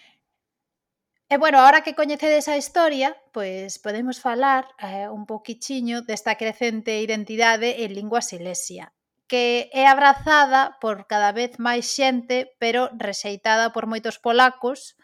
E 1.27 1.35
bueno, 1.35 1.59
ahora 1.59 1.83
que 1.83 1.91
coñecedes 1.91 2.47
a 2.47 2.55
historia, 2.55 3.19
pois 3.35 3.83
podemos 3.83 4.23
falar 4.23 4.63
eh, 4.79 5.11
un 5.11 5.27
poquichiño 5.27 6.07
desta 6.07 6.39
crecente 6.39 7.03
identidade 7.03 7.83
en 7.83 7.91
lingua 7.99 8.23
silesia 8.23 8.95
que 9.27 9.69
é 9.75 9.87
abrazada 9.87 10.79
por 10.79 11.05
cada 11.05 11.35
vez 11.35 11.59
máis 11.59 11.91
xente, 11.91 12.55
pero 12.57 12.89
rexeitada 12.95 13.75
por 13.75 13.85
moitos 13.85 14.17
polacos, 14.17 14.95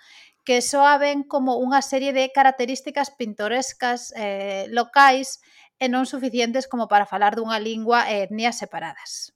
que 0.47 0.63
soa 0.63 0.99
ben 0.99 1.23
como 1.27 1.59
unha 1.59 1.83
serie 1.83 2.11
de 2.15 2.31
características 2.31 3.11
pintorescas 3.15 4.11
eh, 4.15 4.67
locais 4.71 5.43
e 5.79 5.87
non 5.91 6.07
suficientes 6.07 6.67
como 6.71 6.87
para 6.87 7.07
falar 7.07 7.35
dunha 7.35 7.59
lingua 7.59 8.07
e 8.07 8.27
etnia 8.27 8.55
separadas. 8.55 9.35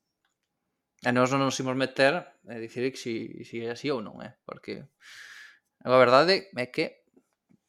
E 1.03 1.11
nós 1.11 1.31
non 1.31 1.43
nos 1.43 1.59
imos 1.59 1.75
meter 1.75 2.39
e 2.47 2.55
dicir 2.59 2.87
que 2.91 2.99
si, 2.99 3.43
si 3.47 3.63
é 3.63 3.75
así 3.75 3.91
ou 3.91 3.99
non, 3.99 4.19
eh? 4.23 4.35
porque 4.47 4.87
a 5.83 5.95
verdade 5.95 6.47
é 6.55 6.65
que 6.71 7.07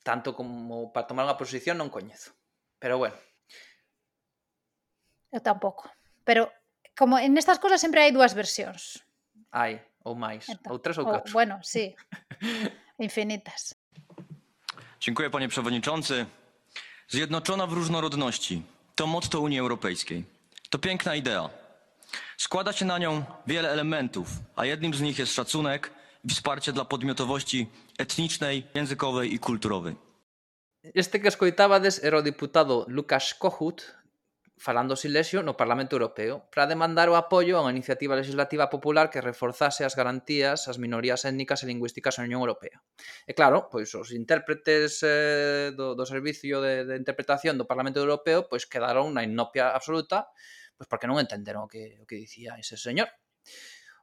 tanto 0.06 0.32
como 0.32 0.94
para 0.94 1.06
tomar 1.06 1.26
unha 1.26 1.38
posición 1.38 1.76
non 1.78 1.92
coñezo. 1.92 2.32
Pero 2.80 2.96
bueno. 2.96 3.18
Eu 5.28 5.42
tampouco. 5.44 5.90
Pero 6.24 6.48
como 6.98 7.18
en 7.18 7.38
estas 7.38 7.58
cosas 7.62 7.80
sempre 7.80 8.02
hai 8.02 8.10
dúas 8.10 8.34
versións. 8.34 8.98
Hai, 9.54 9.78
ou 10.02 10.18
máis, 10.18 10.50
ou 10.66 10.78
tres 10.82 10.98
ou 10.98 11.06
catro. 11.06 11.30
Bueno, 11.30 11.62
sí, 11.62 11.94
infinitas. 13.06 13.74
Dziękuję 15.00 15.30
panie 15.30 15.48
przewodniczący. 15.48 16.26
Zjednoczona 17.08 17.66
w 17.66 17.72
różnorodności 17.72 18.62
to 18.94 19.06
motto 19.06 19.40
Unii 19.40 19.58
Europejskiej. 19.58 20.24
To 20.70 20.78
piękna 20.78 21.14
idea. 21.14 21.50
Składa 22.36 22.72
się 22.72 22.84
na 22.84 22.98
nią 22.98 23.24
wiele 23.46 23.70
elementów, 23.70 24.28
a 24.56 24.64
jednym 24.64 24.94
z 24.94 25.00
nich 25.00 25.18
jest 25.18 25.34
szacunek 25.34 25.90
i 26.24 26.28
wsparcie 26.28 26.72
dla 26.72 26.84
podmiotowości 26.84 27.66
etnicznej, 27.98 28.66
językowej 28.74 29.34
i 29.34 29.38
kulturowej. 29.38 29.96
Este 30.94 31.20
que 31.20 31.28
escoitabades 31.28 32.04
era 32.04 32.18
o 32.18 32.22
diputado 32.22 32.84
Lukasz 32.88 33.34
Kohut, 33.34 33.97
falando 34.58 34.98
Silesio 34.98 35.42
no 35.42 35.56
Parlamento 35.56 35.94
Europeo 35.94 36.46
para 36.50 36.66
demandar 36.66 37.08
o 37.08 37.16
apoio 37.16 37.56
a 37.56 37.64
unha 37.64 37.74
iniciativa 37.74 38.18
legislativa 38.18 38.66
popular 38.68 39.08
que 39.08 39.22
reforzase 39.22 39.86
as 39.86 39.94
garantías 39.94 40.66
ás 40.66 40.76
minorías 40.82 41.22
étnicas 41.24 41.62
e 41.62 41.70
lingüísticas 41.70 42.18
na 42.18 42.26
Unión 42.26 42.42
Europea. 42.42 42.82
E 43.24 43.32
claro, 43.32 43.70
pois 43.70 43.94
os 43.94 44.10
intérpretes 44.10 45.00
eh, 45.06 45.70
do, 45.72 45.94
do 45.94 46.04
Servicio 46.04 46.58
de, 46.58 46.84
de 46.84 46.94
Interpretación 46.98 47.54
do 47.56 47.70
Parlamento 47.70 48.02
Europeo 48.02 48.50
pois 48.50 48.66
quedaron 48.66 49.14
na 49.14 49.22
inopia 49.22 49.70
absoluta 49.72 50.28
pois 50.78 50.86
porque 50.86 51.10
non 51.10 51.18
entenderon 51.18 51.66
o 51.66 51.70
que, 51.70 51.98
o 51.98 52.06
que 52.06 52.18
dicía 52.18 52.54
ese 52.58 52.78
señor. 52.78 53.10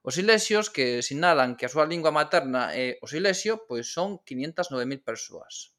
Os 0.06 0.20
silesios 0.20 0.70
que 0.70 1.02
sinalan 1.02 1.58
que 1.58 1.66
a 1.66 1.74
súa 1.74 1.90
lingua 1.90 2.14
materna 2.14 2.76
é 2.78 3.02
o 3.02 3.08
silesio, 3.10 3.66
pois 3.66 3.90
son 3.90 4.22
509.000 4.22 5.02
persoas. 5.02 5.74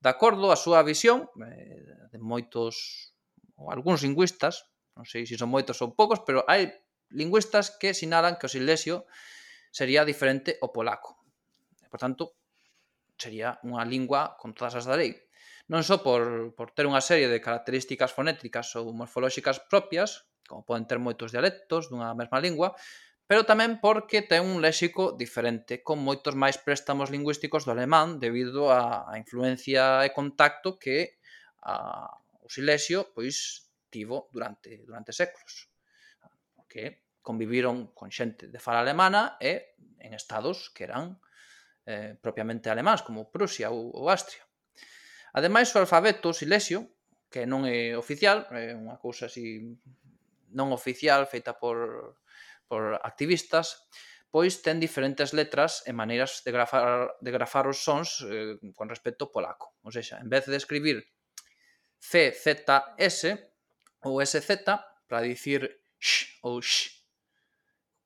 De 0.00 0.08
acordo 0.08 0.48
á 0.48 0.56
súa 0.56 0.80
visión, 0.86 1.28
eh, 1.44 2.08
de 2.08 2.18
moitos 2.22 3.15
ou 3.56 3.72
algúns 3.72 4.04
lingüistas, 4.04 4.68
non 4.96 5.04
sei 5.04 5.28
se 5.28 5.36
son 5.36 5.52
moitos 5.52 5.80
ou 5.84 5.92
poucos, 5.92 6.24
pero 6.24 6.44
hai 6.48 6.72
lingüistas 7.12 7.72
que 7.76 7.92
sinalan 7.92 8.36
que 8.40 8.48
o 8.48 8.52
silesio 8.52 9.04
sería 9.72 10.08
diferente 10.08 10.56
ao 10.60 10.72
polaco. 10.72 11.20
E, 11.84 11.86
por 11.92 12.00
tanto, 12.00 12.36
sería 13.16 13.60
unha 13.64 13.84
lingua 13.84 14.36
con 14.40 14.52
todas 14.56 14.76
as 14.76 14.88
da 14.88 14.96
lei. 14.96 15.12
Non 15.66 15.82
só 15.82 16.00
por, 16.00 16.54
por 16.54 16.70
ter 16.72 16.86
unha 16.86 17.02
serie 17.02 17.26
de 17.28 17.42
características 17.42 18.14
fonéticas 18.14 18.72
ou 18.78 18.92
morfolóxicas 18.94 19.60
propias, 19.66 20.30
como 20.46 20.62
poden 20.62 20.86
ter 20.86 21.02
moitos 21.02 21.34
dialectos 21.34 21.90
dunha 21.90 22.14
mesma 22.14 22.38
lingua, 22.38 22.72
pero 23.26 23.42
tamén 23.42 23.82
porque 23.82 24.22
ten 24.22 24.46
un 24.46 24.62
léxico 24.62 25.12
diferente, 25.18 25.82
con 25.82 25.98
moitos 25.98 26.38
máis 26.38 26.56
préstamos 26.62 27.10
lingüísticos 27.10 27.66
do 27.66 27.74
alemán 27.74 28.22
debido 28.22 28.70
á 28.70 29.10
influencia 29.18 30.06
e 30.06 30.14
contacto 30.14 30.78
que 30.78 31.18
a, 31.66 32.06
o 32.46 32.48
silesio 32.48 33.10
pois 33.10 33.66
tivo 33.90 34.30
durante 34.30 34.86
durante 34.86 35.10
séculos 35.10 35.66
porque 36.54 37.10
conviviron 37.26 37.90
con 37.90 38.14
xente 38.14 38.46
de 38.46 38.62
fala 38.62 38.86
alemana 38.86 39.34
e 39.42 39.74
en 39.98 40.14
estados 40.14 40.70
que 40.70 40.86
eran 40.86 41.18
eh, 41.82 42.14
propiamente 42.14 42.70
alemáns 42.70 43.02
como 43.02 43.34
Prusia 43.34 43.74
ou, 43.74 43.90
ou 43.90 44.06
Austria 44.06 44.46
Ademais, 45.36 45.68
o 45.76 45.78
alfabeto 45.78 46.32
silesio, 46.32 46.96
que 47.28 47.44
non 47.44 47.68
é 47.68 47.92
oficial, 47.92 48.48
é 48.56 48.72
unha 48.72 48.96
cousa 48.96 49.28
así 49.28 49.76
non 50.56 50.72
oficial 50.72 51.28
feita 51.28 51.60
por, 51.60 52.16
por 52.64 52.96
activistas, 53.04 53.84
pois 54.32 54.64
ten 54.64 54.80
diferentes 54.80 55.36
letras 55.36 55.84
e 55.84 55.92
maneiras 55.92 56.40
de 56.40 56.56
grafar, 56.56 57.12
de 57.20 57.30
grafar 57.36 57.68
os 57.68 57.84
sons 57.84 58.24
eh, 58.24 58.56
con 58.72 58.88
respecto 58.88 59.28
ao 59.28 59.32
polaco. 59.36 59.76
Ou 59.84 59.92
seja, 59.92 60.16
en 60.24 60.32
vez 60.32 60.48
de 60.48 60.56
escribir 60.56 61.04
CZS 62.00 63.20
ou 64.06 64.22
SZ 64.22 64.66
para 65.08 65.26
dicir 65.26 65.66
sh 65.98 66.38
ou 66.42 66.62
sh. 66.62 66.96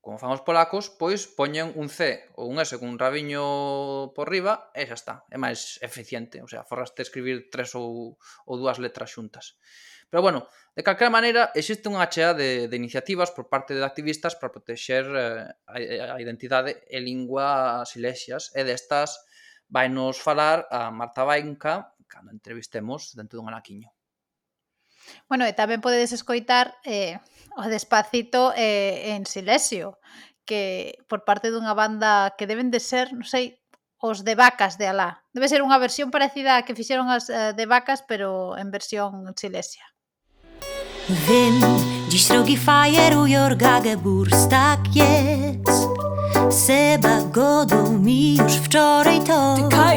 Como 0.01 0.17
fan 0.17 0.33
os 0.33 0.41
polacos, 0.41 0.89
pois 0.89 1.29
poñen 1.29 1.77
un 1.77 1.93
C 1.93 2.25
ou 2.41 2.49
un 2.49 2.57
S 2.57 2.73
cun 2.81 2.97
rabiño 2.97 4.17
por 4.17 4.33
riba 4.33 4.73
e 4.73 4.89
xa 4.89 4.97
está. 4.97 5.15
É 5.29 5.37
máis 5.37 5.77
eficiente, 5.85 6.41
o 6.41 6.49
sea, 6.49 6.65
forraste 6.65 7.05
escribir 7.05 7.53
tres 7.53 7.77
ou, 7.77 8.17
ou 8.49 8.55
dúas 8.57 8.81
letras 8.81 9.13
xuntas. 9.13 9.61
Pero 10.09 10.25
bueno, 10.25 10.49
de 10.75 10.83
calquera 10.83 11.13
maneira, 11.13 11.53
existe 11.53 11.93
unha 11.93 12.09
chea 12.09 12.33
de, 12.33 12.67
de 12.67 12.77
iniciativas 12.81 13.29
por 13.31 13.53
parte 13.53 13.77
de 13.77 13.85
activistas 13.85 14.35
para 14.41 14.51
protexer 14.51 15.05
eh, 15.05 15.47
a, 15.69 15.77
a 16.17 16.19
identidade 16.19 16.81
e 16.89 16.99
lingua 17.05 17.85
silexias. 17.85 18.49
E 18.57 18.65
destas 18.65 19.21
vai 19.69 19.93
nos 19.93 20.17
falar 20.17 20.65
a 20.73 20.89
Marta 20.89 21.29
Bainca, 21.29 21.93
cando 22.11 22.35
entrevistemos 22.35 23.15
dentro 23.15 23.39
dun 23.39 23.47
anaquiño. 23.47 23.89
Bueno, 25.31 25.47
e 25.47 25.55
tamén 25.55 25.81
podedes 25.81 26.11
escoitar 26.11 26.77
eh, 26.83 27.23
o 27.57 27.65
despacito 27.71 28.53
eh, 28.59 29.15
en 29.15 29.25
Silesio, 29.25 30.03
que 30.45 30.99
por 31.07 31.23
parte 31.23 31.55
dunha 31.55 31.73
banda 31.79 32.35
que 32.35 32.51
deben 32.51 32.75
de 32.75 32.83
ser, 32.83 33.15
non 33.15 33.25
sei, 33.25 33.63
os 34.03 34.27
de 34.27 34.35
vacas 34.35 34.77
de 34.81 34.91
Alá. 34.91 35.23
Debe 35.31 35.49
ser 35.49 35.63
unha 35.63 35.79
versión 35.79 36.11
parecida 36.11 36.59
a 36.59 36.65
que 36.67 36.77
fixeron 36.77 37.09
as 37.09 37.31
eh, 37.31 37.55
de 37.55 37.67
vacas, 37.71 38.03
pero 38.03 38.59
en 38.59 38.75
versión 38.75 39.31
Silesia. 39.39 39.87
Vím, 41.11 41.61
dziś 42.09 42.31
rogi 42.31 42.57
fajerują 42.57 43.57
gagę 43.57 43.97
burs, 43.97 44.49
tak 44.49 44.81
jest. 44.95 45.71
Seba 46.51 47.23
godą 47.23 47.99
mi 47.99 48.37
już 48.37 48.53
wczoraj 48.53 49.21
to. 49.21 49.57
Ty 49.57 49.90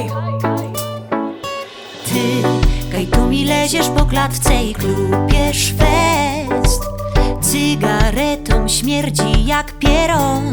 Kaj, 2.93 3.05
Ty, 3.05 3.11
kaj 3.11 3.19
tu 3.19 3.27
mi 3.29 3.45
leziesz 3.45 3.89
po 3.89 4.05
klatce 4.05 4.63
i 4.63 4.73
klupiesz 4.73 5.73
fest. 5.77 6.81
Cygaretą 7.41 8.67
śmierdzi 8.67 9.45
jak 9.45 9.79
pieron. 9.79 10.51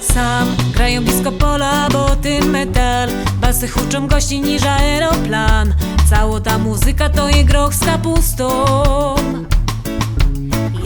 Sam 0.00 0.56
Grają 0.74 1.04
blisko 1.04 1.32
pola, 1.32 1.88
bo 1.92 2.16
tym 2.16 2.50
metal. 2.50 3.08
Basy 3.40 3.68
huczą 3.68 4.06
gości 4.06 4.40
niż 4.40 4.62
aeroplan. 4.62 5.74
Cało 6.10 6.40
ta 6.40 6.58
muzyka 6.58 7.08
to 7.08 7.28
je 7.28 7.44
groch 7.44 7.74
z 7.74 7.84
kapustą. 7.84 8.50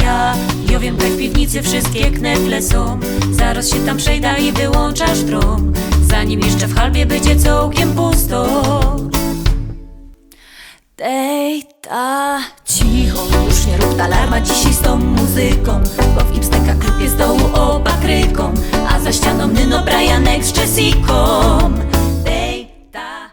Ja, 0.03 0.35
ja 0.71 0.79
wiem, 0.79 0.97
tak 0.97 1.09
w 1.09 1.19
piwnicy 1.19 1.63
wszystkie 1.63 2.11
knefle 2.11 2.63
są. 2.63 3.01
Zaraz 3.31 3.71
się 3.71 3.87
tam 3.87 3.97
przejda 3.97 4.37
i 4.37 4.53
wyłączasz 4.53 5.23
drom. 5.23 5.73
Zanim 6.03 6.41
jeszcze 6.41 6.67
w 6.67 6.75
halbie 6.75 7.07
będzie 7.07 7.37
całkiem 7.37 7.93
pusto 7.93 8.47
Tejta 10.97 12.41
Cicho, 12.65 13.21
już 13.47 13.67
nie 13.67 13.77
rób 13.77 13.97
talarma 13.97 14.41
dzisiaj 14.41 14.73
z 14.73 14.81
tą 14.81 14.97
muzyką 14.97 15.83
Bo 16.15 16.21
w 16.21 16.33
Gipsteka 16.33 16.75
klipie 16.75 17.09
z 17.09 17.17
dołu 17.17 17.41
opakryką 17.55 18.55
A 18.89 19.01
za 19.01 19.13
ścianą 19.13 19.47
Nyno 19.47 19.85
Brianek 19.85 20.45
z 20.45 20.57
Jessicą 20.57 21.75
Tejta 22.25 23.31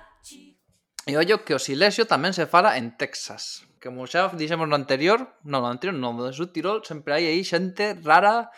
E 1.07 1.17
ollo 1.17 1.37
que 1.37 1.55
o 1.55 1.59
silexio 1.59 2.05
tamén 2.05 2.33
se 2.33 2.45
fala 2.47 2.75
en 2.75 2.97
Texas. 2.97 3.63
Como 3.83 4.07
xa 4.11 4.27
dixemos 4.35 4.67
no 4.67 4.75
anterior 4.75 5.19
No, 5.45 5.63
no 5.63 5.67
anterior 5.71 5.95
non 5.95 6.19
no 6.19 6.33
Sud 6.33 6.51
Tirol 6.51 6.83
Sempre 6.83 7.13
hai 7.13 7.31
aí 7.31 7.47
xente 7.47 7.95
rara 8.03 8.51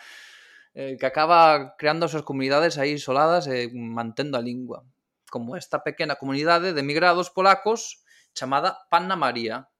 eh, 0.74 0.98
Que 0.98 1.06
acaba 1.06 1.78
creando 1.78 2.06
as 2.06 2.10
súas 2.10 2.26
comunidades 2.26 2.74
aí 2.74 2.98
isoladas 2.98 3.46
E 3.46 3.54
eh, 3.54 3.70
mantendo 3.70 4.34
a 4.34 4.42
lingua 4.42 4.82
Como 5.30 5.54
esta 5.54 5.86
pequena 5.86 6.18
comunidade 6.18 6.74
de 6.74 6.80
emigrados 6.82 7.30
polacos 7.30 8.02
chamada 8.36 8.86
Panna 8.92 9.16
María, 9.16 9.72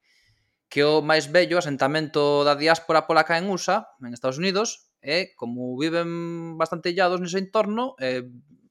que 0.67 0.83
é 0.83 0.89
o 0.89 1.05
máis 1.05 1.31
bello 1.31 1.61
asentamento 1.61 2.43
da 2.43 2.59
diáspora 2.59 3.07
polaca 3.07 3.39
en 3.39 3.47
USA, 3.47 3.87
en 4.03 4.11
Estados 4.11 4.41
Unidos, 4.41 4.91
e 4.99 5.37
como 5.39 5.79
viven 5.79 6.59
bastante 6.59 6.91
illados 6.91 7.23
nese 7.23 7.39
entorno, 7.39 7.95
e 8.03 8.27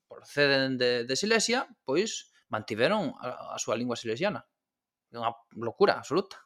proceden 0.10 0.76
de, 0.76 1.08
de 1.08 1.16
Silesia, 1.16 1.70
pois 1.88 2.36
mantiveron 2.52 3.16
a, 3.22 3.56
a 3.56 3.58
súa 3.62 3.80
lingua 3.80 3.96
silesiana. 3.96 4.44
É 5.14 5.16
unha 5.16 5.32
locura 5.56 5.96
absoluta. 5.96 6.45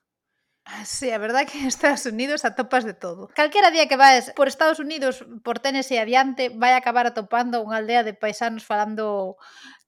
Ah, 0.72 0.86
sí, 0.86 1.10
a 1.10 1.18
verdade 1.18 1.48
que 1.48 1.58
en 1.58 1.66
Estados 1.66 2.06
Unidos 2.06 2.46
atopas 2.46 2.86
de 2.86 2.94
todo. 2.94 3.28
Calquera 3.34 3.72
día 3.72 3.88
que 3.88 3.98
vais 3.98 4.30
por 4.38 4.48
Estados 4.48 4.78
Unidos, 4.78 5.26
por 5.42 5.58
Tennessee 5.58 5.98
adiante, 5.98 6.54
vai 6.54 6.78
acabar 6.78 7.10
atopando 7.10 7.66
unha 7.66 7.82
aldea 7.82 8.06
de 8.06 8.14
paisanos 8.14 8.62
falando 8.62 9.34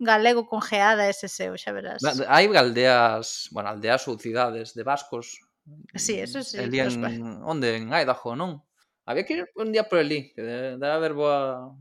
galego 0.01 0.49
congeada 0.49 1.05
ese 1.05 1.29
seu, 1.29 1.53
xa 1.53 1.69
verás. 1.69 2.01
Hai 2.25 2.49
aldeas, 2.49 3.45
bueno, 3.53 3.69
aldeas 3.69 4.09
ou 4.09 4.17
cidades 4.17 4.73
de 4.73 4.81
vascos. 4.81 5.45
Sí, 5.93 6.17
eso 6.17 6.41
sí. 6.41 6.57
Elí 6.57 6.81
en, 6.81 7.45
onde? 7.45 7.77
En 7.77 7.93
Idaho, 7.93 8.33
non? 8.33 8.65
Había 9.05 9.21
que 9.21 9.37
ir 9.37 9.45
un 9.61 9.69
día 9.69 9.85
por 9.85 10.01
elí, 10.01 10.33
que 10.33 10.41
debe 10.41 10.81
de 10.81 10.87
haber 10.89 11.13
boa... 11.13 11.77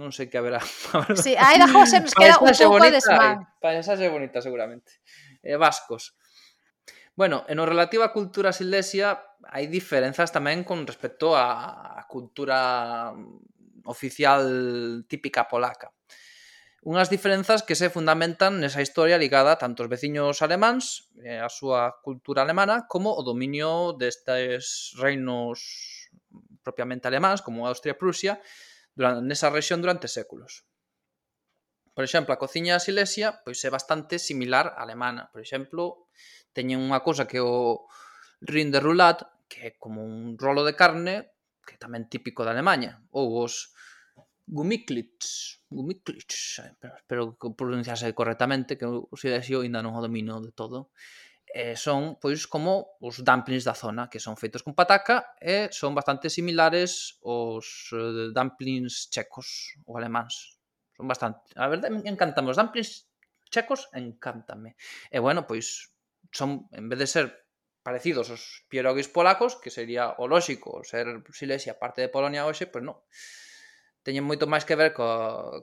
Non 0.00 0.16
sei 0.16 0.32
que 0.32 0.40
haberá. 0.40 0.64
Sí, 1.20 1.36
a 1.36 1.60
Idaho 1.60 1.84
se 1.84 2.00
nos 2.00 2.14
queda 2.16 2.40
un 2.40 2.56
pouco 2.56 2.80
de 2.80 2.96
desmán. 2.96 3.44
Paisaxe 3.60 4.08
bonita, 4.08 4.40
seguramente. 4.40 5.04
Eh, 5.44 5.60
vascos. 5.60 6.16
Bueno, 7.18 7.44
en 7.50 7.58
o 7.58 7.66
relativo 7.66 8.06
á 8.06 8.14
cultura 8.14 8.54
silesia 8.54 9.18
hai 9.50 9.66
diferenzas 9.66 10.30
tamén 10.30 10.62
con 10.62 10.86
respecto 10.86 11.34
á 11.34 12.06
cultura 12.06 13.10
mm, 13.10 13.90
oficial 13.90 14.46
típica 15.10 15.50
polaca. 15.50 15.90
Unhas 16.86 17.10
diferenzas 17.10 17.66
que 17.66 17.74
se 17.74 17.90
fundamentan 17.90 18.62
nesa 18.62 18.86
historia 18.86 19.18
ligada 19.18 19.58
tanto 19.58 19.82
aos 19.82 19.90
veciños 19.90 20.46
alemáns, 20.46 21.10
eh, 21.18 21.42
a 21.42 21.50
súa 21.50 21.98
cultura 22.06 22.46
alemana, 22.46 22.86
como 22.86 23.10
o 23.10 23.26
dominio 23.26 23.98
destes 23.98 24.94
reinos 25.02 25.58
mm, 26.30 26.62
propiamente 26.62 27.10
alemáns, 27.10 27.42
como 27.42 27.66
Austria-Prusia, 27.66 28.38
durante, 28.94 29.26
nesa 29.26 29.50
rexión 29.50 29.82
durante 29.82 30.06
séculos. 30.06 30.70
Por 31.98 32.06
exemplo, 32.06 32.30
a 32.30 32.38
cociña 32.38 32.78
silesia 32.78 33.42
pois 33.42 33.58
é 33.66 33.74
bastante 33.74 34.22
similar 34.22 34.70
á 34.70 34.86
alemana. 34.86 35.34
Por 35.34 35.42
exemplo, 35.42 36.06
teñen 36.56 36.80
unha 36.82 37.00
cousa 37.04 37.28
que 37.28 37.40
o 37.42 37.86
rin 38.44 38.70
de 38.70 38.80
roulat, 38.80 39.26
que 39.48 39.58
é 39.68 39.70
como 39.76 40.04
un 40.04 40.36
rolo 40.38 40.62
de 40.62 40.76
carne, 40.76 41.34
que 41.64 41.76
é 41.76 41.78
tamén 41.80 42.08
típico 42.08 42.44
de 42.44 42.52
Alemanha, 42.52 43.02
ou 43.12 43.44
os 43.44 43.72
gumiklits, 44.48 45.60
gumiklits, 45.68 46.64
eh, 46.64 46.72
espero 46.96 47.36
que 47.36 47.52
pronunciase 47.52 48.14
correctamente, 48.16 48.78
que 48.80 48.88
o 48.88 49.14
Sidesio 49.16 49.60
ainda 49.60 49.84
non 49.84 49.92
o 49.92 50.00
domino 50.00 50.40
de 50.40 50.52
todo, 50.56 50.88
eh, 51.52 51.76
son 51.76 52.16
pois 52.20 52.48
como 52.48 52.96
os 53.00 53.20
dumplings 53.20 53.64
da 53.64 53.76
zona, 53.76 54.08
que 54.08 54.20
son 54.20 54.36
feitos 54.40 54.64
con 54.64 54.72
pataca 54.72 55.36
e 55.40 55.68
son 55.72 55.92
bastante 55.92 56.32
similares 56.32 57.20
aos 57.24 57.92
eh, 57.92 58.32
dumplings 58.32 59.12
checos 59.12 59.76
ou 59.84 60.00
alemáns. 60.00 60.56
Son 60.96 61.06
bastante, 61.08 61.52
a 61.56 61.68
verdade, 61.68 61.92
me 61.92 62.04
encantan 62.08 62.48
os 62.48 62.56
dumplings 62.56 63.08
checos, 63.52 63.88
encántame. 63.92 64.76
E 65.12 65.20
bueno, 65.20 65.44
pois 65.44 65.92
son, 66.30 66.68
en 66.72 66.88
vez 66.88 66.98
de 66.98 67.06
ser 67.06 67.48
parecidos 67.82 68.28
aos 68.28 68.68
pierogis 68.68 69.08
polacos, 69.08 69.56
que 69.56 69.70
sería 69.70 70.12
o 70.20 70.28
lóxico 70.28 70.84
ser 70.84 71.24
Silesia 71.32 71.78
parte 71.78 72.02
de 72.02 72.12
Polonia 72.12 72.44
hoxe, 72.44 72.68
pois 72.68 72.84
non. 72.84 73.00
Teñen 74.04 74.28
moito 74.28 74.44
máis 74.44 74.68
que 74.68 74.76
ver 74.76 74.92
co, 74.92 75.08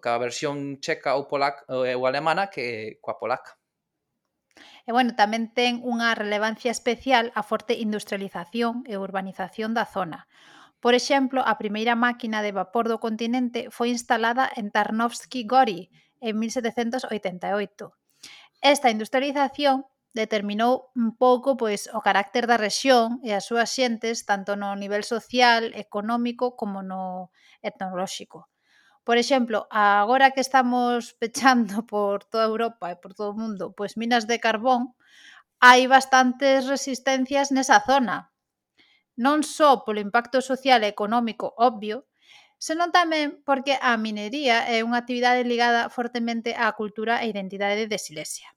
coa 0.01 0.21
versión 0.21 0.81
checa 0.81 1.17
ou, 1.17 1.29
polaca, 1.29 1.65
eh, 1.69 1.93
ou 1.93 2.05
alemana 2.09 2.49
que 2.49 2.97
coa 3.01 3.17
polaca. 3.21 3.57
E 4.85 4.93
bueno, 4.93 5.17
tamén 5.17 5.49
ten 5.49 5.81
unha 5.81 6.13
relevancia 6.13 6.69
especial 6.69 7.33
a 7.33 7.41
forte 7.41 7.73
industrialización 7.77 8.85
e 8.85 9.01
urbanización 9.01 9.73
da 9.73 9.85
zona. 9.85 10.29
Por 10.77 10.93
exemplo, 10.93 11.41
a 11.41 11.57
primeira 11.57 11.97
máquina 11.97 12.45
de 12.45 12.53
vapor 12.53 12.85
do 12.85 13.01
continente 13.01 13.73
foi 13.73 13.89
instalada 13.89 14.45
en 14.53 14.69
Tarnowski 14.69 15.49
Gori 15.49 15.89
en 16.21 16.37
1788. 16.37 17.09
Esta 18.61 18.93
industrialización 18.93 19.89
determinou 20.15 20.95
un 20.95 21.11
pouco 21.19 21.59
pois 21.59 21.91
o 21.91 21.99
carácter 21.99 22.47
da 22.47 22.55
rexión 22.55 23.19
e 23.27 23.35
as 23.35 23.43
súas 23.43 23.69
xentes 23.75 24.23
tanto 24.23 24.55
no 24.55 24.71
nivel 24.79 25.03
social, 25.03 25.75
económico 25.75 26.55
como 26.55 26.79
no 26.79 27.29
etnolóxico. 27.59 28.47
Por 29.03 29.19
exemplo, 29.19 29.67
agora 29.69 30.31
que 30.31 30.41
estamos 30.41 31.13
pechando 31.19 31.83
por 31.91 32.23
toda 32.23 32.47
Europa 32.47 32.89
e 32.89 32.97
por 32.97 33.11
todo 33.13 33.35
o 33.35 33.39
mundo, 33.41 33.75
pois 33.77 33.99
minas 33.99 34.23
de 34.25 34.39
carbón, 34.39 34.95
hai 35.59 35.85
bastantes 35.91 36.65
resistencias 36.65 37.51
nesa 37.51 37.83
zona. 37.83 38.31
Non 39.19 39.43
só 39.43 39.83
polo 39.83 39.99
impacto 39.99 40.39
social 40.39 40.79
e 40.83 40.91
económico 40.95 41.51
obvio, 41.59 42.07
senón 42.55 42.95
tamén 42.95 43.43
porque 43.47 43.75
a 43.83 43.99
minería 43.99 44.63
é 44.63 44.79
unha 44.79 45.03
actividade 45.03 45.43
ligada 45.43 45.91
fortemente 45.91 46.55
á 46.55 46.71
cultura 46.79 47.19
e 47.19 47.29
identidade 47.29 47.83
de 47.91 47.99
Silesia. 47.99 48.55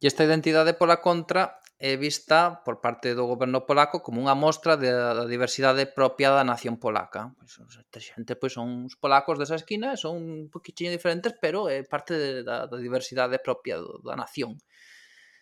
E 0.00 0.06
esta 0.06 0.24
identidade, 0.24 0.78
pola 0.78 1.02
contra, 1.02 1.58
é 1.78 1.94
vista 1.96 2.58
por 2.66 2.80
parte 2.82 3.14
do 3.14 3.30
goberno 3.30 3.62
polaco 3.62 4.02
como 4.02 4.18
unha 4.18 4.34
mostra 4.34 4.74
da 4.74 5.22
diversidade 5.30 5.86
propia 5.86 6.34
da 6.34 6.42
nación 6.42 6.74
polaca. 6.82 7.30
Pois, 7.38 7.54
esta 7.78 8.02
xente 8.02 8.34
pois, 8.34 8.58
son 8.58 8.90
os 8.90 8.98
polacos 8.98 9.38
desa 9.38 9.54
esquina, 9.54 9.94
son 9.94 10.18
un 10.18 10.50
poquitinho 10.50 10.90
diferentes, 10.90 11.38
pero 11.38 11.70
é 11.70 11.86
parte 11.86 12.18
de, 12.18 12.30
da, 12.42 12.66
da 12.66 12.78
diversidade 12.82 13.38
propia 13.38 13.78
do, 13.78 14.02
da 14.02 14.18
nación. 14.18 14.58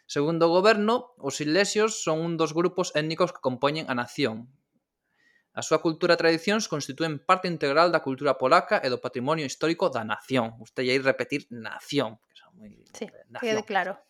Segundo 0.04 0.46
o 0.46 0.52
goberno, 0.52 1.16
os 1.16 1.40
silesios 1.40 2.04
son 2.04 2.20
un 2.20 2.32
dos 2.36 2.52
grupos 2.52 2.92
étnicos 2.92 3.32
que 3.32 3.40
compoñen 3.40 3.88
a 3.88 3.96
nación. 3.96 4.52
A 5.56 5.64
súa 5.64 5.80
cultura 5.80 6.14
e 6.14 6.20
tradicións 6.20 6.68
constitúen 6.68 7.16
parte 7.16 7.48
integral 7.48 7.88
da 7.88 8.04
cultura 8.04 8.36
polaca 8.36 8.76
e 8.84 8.92
do 8.92 9.00
patrimonio 9.00 9.48
histórico 9.48 9.88
da 9.88 10.04
nación. 10.04 10.52
Usted 10.60 10.84
aí 10.84 11.00
repetir 11.00 11.48
nación 11.48 12.20
moi 12.56 12.72
sí, 12.96 13.06
eh, 13.06 13.24
nación. 13.28 13.62
claro. 13.62 14.00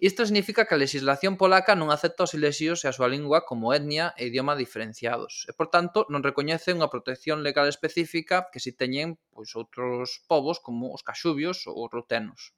Isto 0.00 0.24
significa 0.24 0.64
que 0.64 0.74
a 0.74 0.80
legislación 0.80 1.36
polaca 1.36 1.76
non 1.76 1.92
acepta 1.92 2.24
os 2.24 2.32
ilesios 2.32 2.80
e 2.82 2.88
a 2.88 2.96
súa 2.96 3.12
lingua 3.12 3.44
como 3.44 3.76
etnia 3.76 4.16
e 4.16 4.32
idioma 4.32 4.56
diferenciados, 4.56 5.44
e, 5.44 5.52
por 5.52 5.68
tanto, 5.68 6.08
non 6.08 6.24
recoñece 6.24 6.72
unha 6.72 6.88
protección 6.88 7.44
legal 7.44 7.68
específica 7.68 8.48
que 8.48 8.64
si 8.64 8.72
teñen 8.72 9.20
pois, 9.28 9.52
outros 9.52 10.24
povos 10.24 10.56
como 10.56 10.96
os 10.96 11.04
caxubios 11.04 11.68
ou 11.68 11.84
os 11.84 11.92
rutenos. 11.92 12.56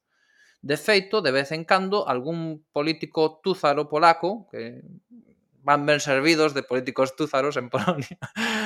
De 0.62 0.78
feito, 0.78 1.18
de 1.18 1.34
vez 1.34 1.50
en 1.50 1.66
cando, 1.66 2.06
algún 2.06 2.62
político 2.70 3.42
túzaro 3.42 3.90
polaco, 3.90 4.46
que 4.46 4.86
van 5.66 5.82
ben 5.82 5.98
servidos 5.98 6.54
de 6.54 6.62
políticos 6.62 7.18
túzaros 7.18 7.58
en 7.58 7.74
Polonia, 7.74 8.18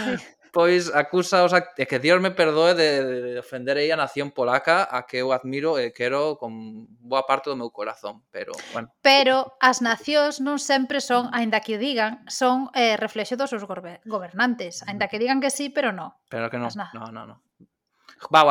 sí. 0.05 0.21
despois 0.57 0.89
acusa 0.95 1.45
os 1.45 1.53
act... 1.53 1.77
e 1.77 1.85
que 1.85 2.01
Dios 2.01 2.17
me 2.21 2.33
perdoe 2.33 2.73
de, 2.73 3.05
de 3.05 3.39
ofender 3.39 3.77
aí 3.77 3.93
a 3.93 4.01
nación 4.01 4.33
polaca 4.33 4.89
a 4.89 5.05
que 5.05 5.21
eu 5.21 5.37
admiro 5.37 5.77
e 5.77 5.93
quero 5.93 6.41
con 6.41 6.89
boa 7.05 7.29
parte 7.29 7.53
do 7.53 7.61
meu 7.61 7.69
corazón, 7.69 8.25
pero 8.33 8.57
bueno. 8.73 8.89
Pero 9.05 9.61
as 9.61 9.85
nacións 9.85 10.41
non 10.41 10.57
sempre 10.57 11.05
son, 11.05 11.29
aínda 11.37 11.61
que 11.61 11.77
digan, 11.77 12.25
son 12.25 12.73
eh, 12.73 12.97
reflexo 12.97 13.37
dos 13.37 13.53
seus 13.53 13.69
gobernantes, 13.69 14.81
aínda 14.89 15.13
que 15.13 15.21
digan 15.21 15.45
que 15.45 15.53
sí, 15.53 15.69
pero 15.69 15.93
non. 15.93 16.17
Pero 16.33 16.49
que 16.49 16.57
non. 16.57 16.73
non, 16.73 16.89
No, 16.97 17.13
no, 17.13 17.23
no. 17.29 17.37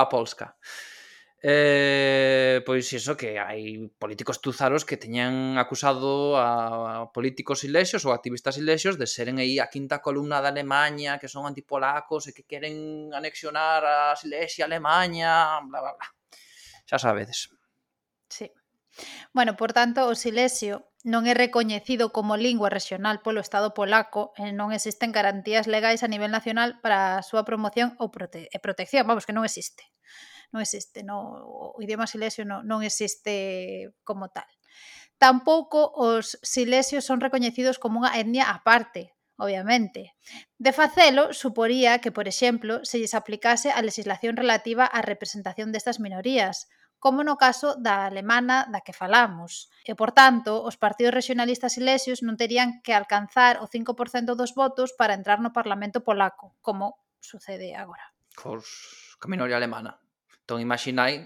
Polska. 0.05 0.53
Eh, 1.47 2.63
pois 2.65 2.89
iso 2.89 3.13
que 3.13 3.37
hai 3.37 3.93
políticos 4.01 4.41
tuzaros 4.41 4.81
que 4.81 4.97
teñan 4.97 5.61
acusado 5.61 6.33
a 6.41 7.05
políticos 7.13 7.61
ilexos 7.61 8.01
ou 8.01 8.17
activistas 8.17 8.57
ilexos 8.57 8.97
de 8.97 9.05
seren 9.05 9.37
aí 9.37 9.61
a 9.61 9.69
quinta 9.69 10.01
columna 10.01 10.41
da 10.41 10.49
Alemanha, 10.49 11.21
que 11.21 11.29
son 11.29 11.45
antipolacos 11.45 12.25
e 12.25 12.33
que 12.33 12.49
queren 12.49 13.13
anexionar 13.13 13.85
a 13.85 14.17
Silesia, 14.17 14.65
a 14.65 14.69
Alemanha, 14.73 15.61
bla, 15.69 15.85
bla, 15.85 15.93
bla. 15.93 16.07
Xa 16.89 16.97
sabedes. 16.97 17.53
Sí. 18.25 18.49
Bueno, 19.29 19.53
por 19.53 19.69
tanto, 19.69 20.09
o 20.09 20.17
silesio 20.17 20.89
non 21.05 21.29
é 21.29 21.37
recoñecido 21.37 22.09
como 22.09 22.41
lingua 22.41 22.73
regional 22.73 23.21
polo 23.21 23.45
Estado 23.45 23.69
polaco 23.77 24.33
e 24.41 24.49
non 24.49 24.73
existen 24.73 25.13
garantías 25.13 25.69
legais 25.69 26.01
a 26.01 26.09
nivel 26.09 26.33
nacional 26.33 26.81
para 26.81 27.21
a 27.21 27.25
súa 27.29 27.45
promoción 27.45 27.93
ou 28.01 28.09
prote 28.09 28.49
e 28.49 28.57
protección, 28.57 29.05
vamos, 29.05 29.29
que 29.29 29.35
non 29.37 29.45
existe 29.45 29.85
non 30.53 30.61
existe, 30.61 31.01
non, 31.01 31.41
o 31.41 31.77
idioma 31.81 32.09
silesio 32.09 32.43
non, 32.43 32.65
non 32.65 32.83
existe 32.83 33.93
como 34.03 34.29
tal. 34.29 34.49
Tampouco 35.17 35.95
os 35.95 36.35
silesios 36.43 37.07
son 37.07 37.23
recoñecidos 37.23 37.79
como 37.79 38.03
unha 38.03 38.19
etnia 38.19 38.51
aparte, 38.51 39.15
obviamente. 39.39 40.15
De 40.59 40.75
facelo, 40.75 41.31
suporía 41.31 42.03
que, 42.03 42.11
por 42.11 42.27
exemplo, 42.27 42.83
se 42.83 42.99
lles 42.99 43.15
aplicase 43.15 43.71
a 43.71 43.79
legislación 43.79 44.35
relativa 44.35 44.83
á 44.83 44.99
representación 44.99 45.71
destas 45.71 46.03
minorías, 46.03 46.67
como 46.99 47.23
no 47.23 47.37
caso 47.37 47.79
da 47.79 48.09
alemana 48.09 48.67
da 48.67 48.83
que 48.83 48.95
falamos. 48.95 49.71
E, 49.87 49.95
por 49.95 50.11
tanto, 50.11 50.63
os 50.63 50.75
partidos 50.75 51.15
regionalistas 51.15 51.77
silesios 51.77 52.19
non 52.25 52.35
terían 52.35 52.83
que 52.83 52.91
alcanzar 52.91 53.63
o 53.63 53.69
5% 53.71 54.35
dos 54.35 54.51
votos 54.51 54.91
para 54.97 55.15
entrar 55.15 55.39
no 55.39 55.55
Parlamento 55.55 56.03
polaco, 56.03 56.59
como 56.59 56.99
sucede 57.23 57.77
agora. 57.77 58.11
Cos... 58.35 58.67
Ca 59.15 59.31
minoría 59.31 59.55
alemana. 59.55 59.95
Entón 60.45 60.61
imaginai 60.61 61.25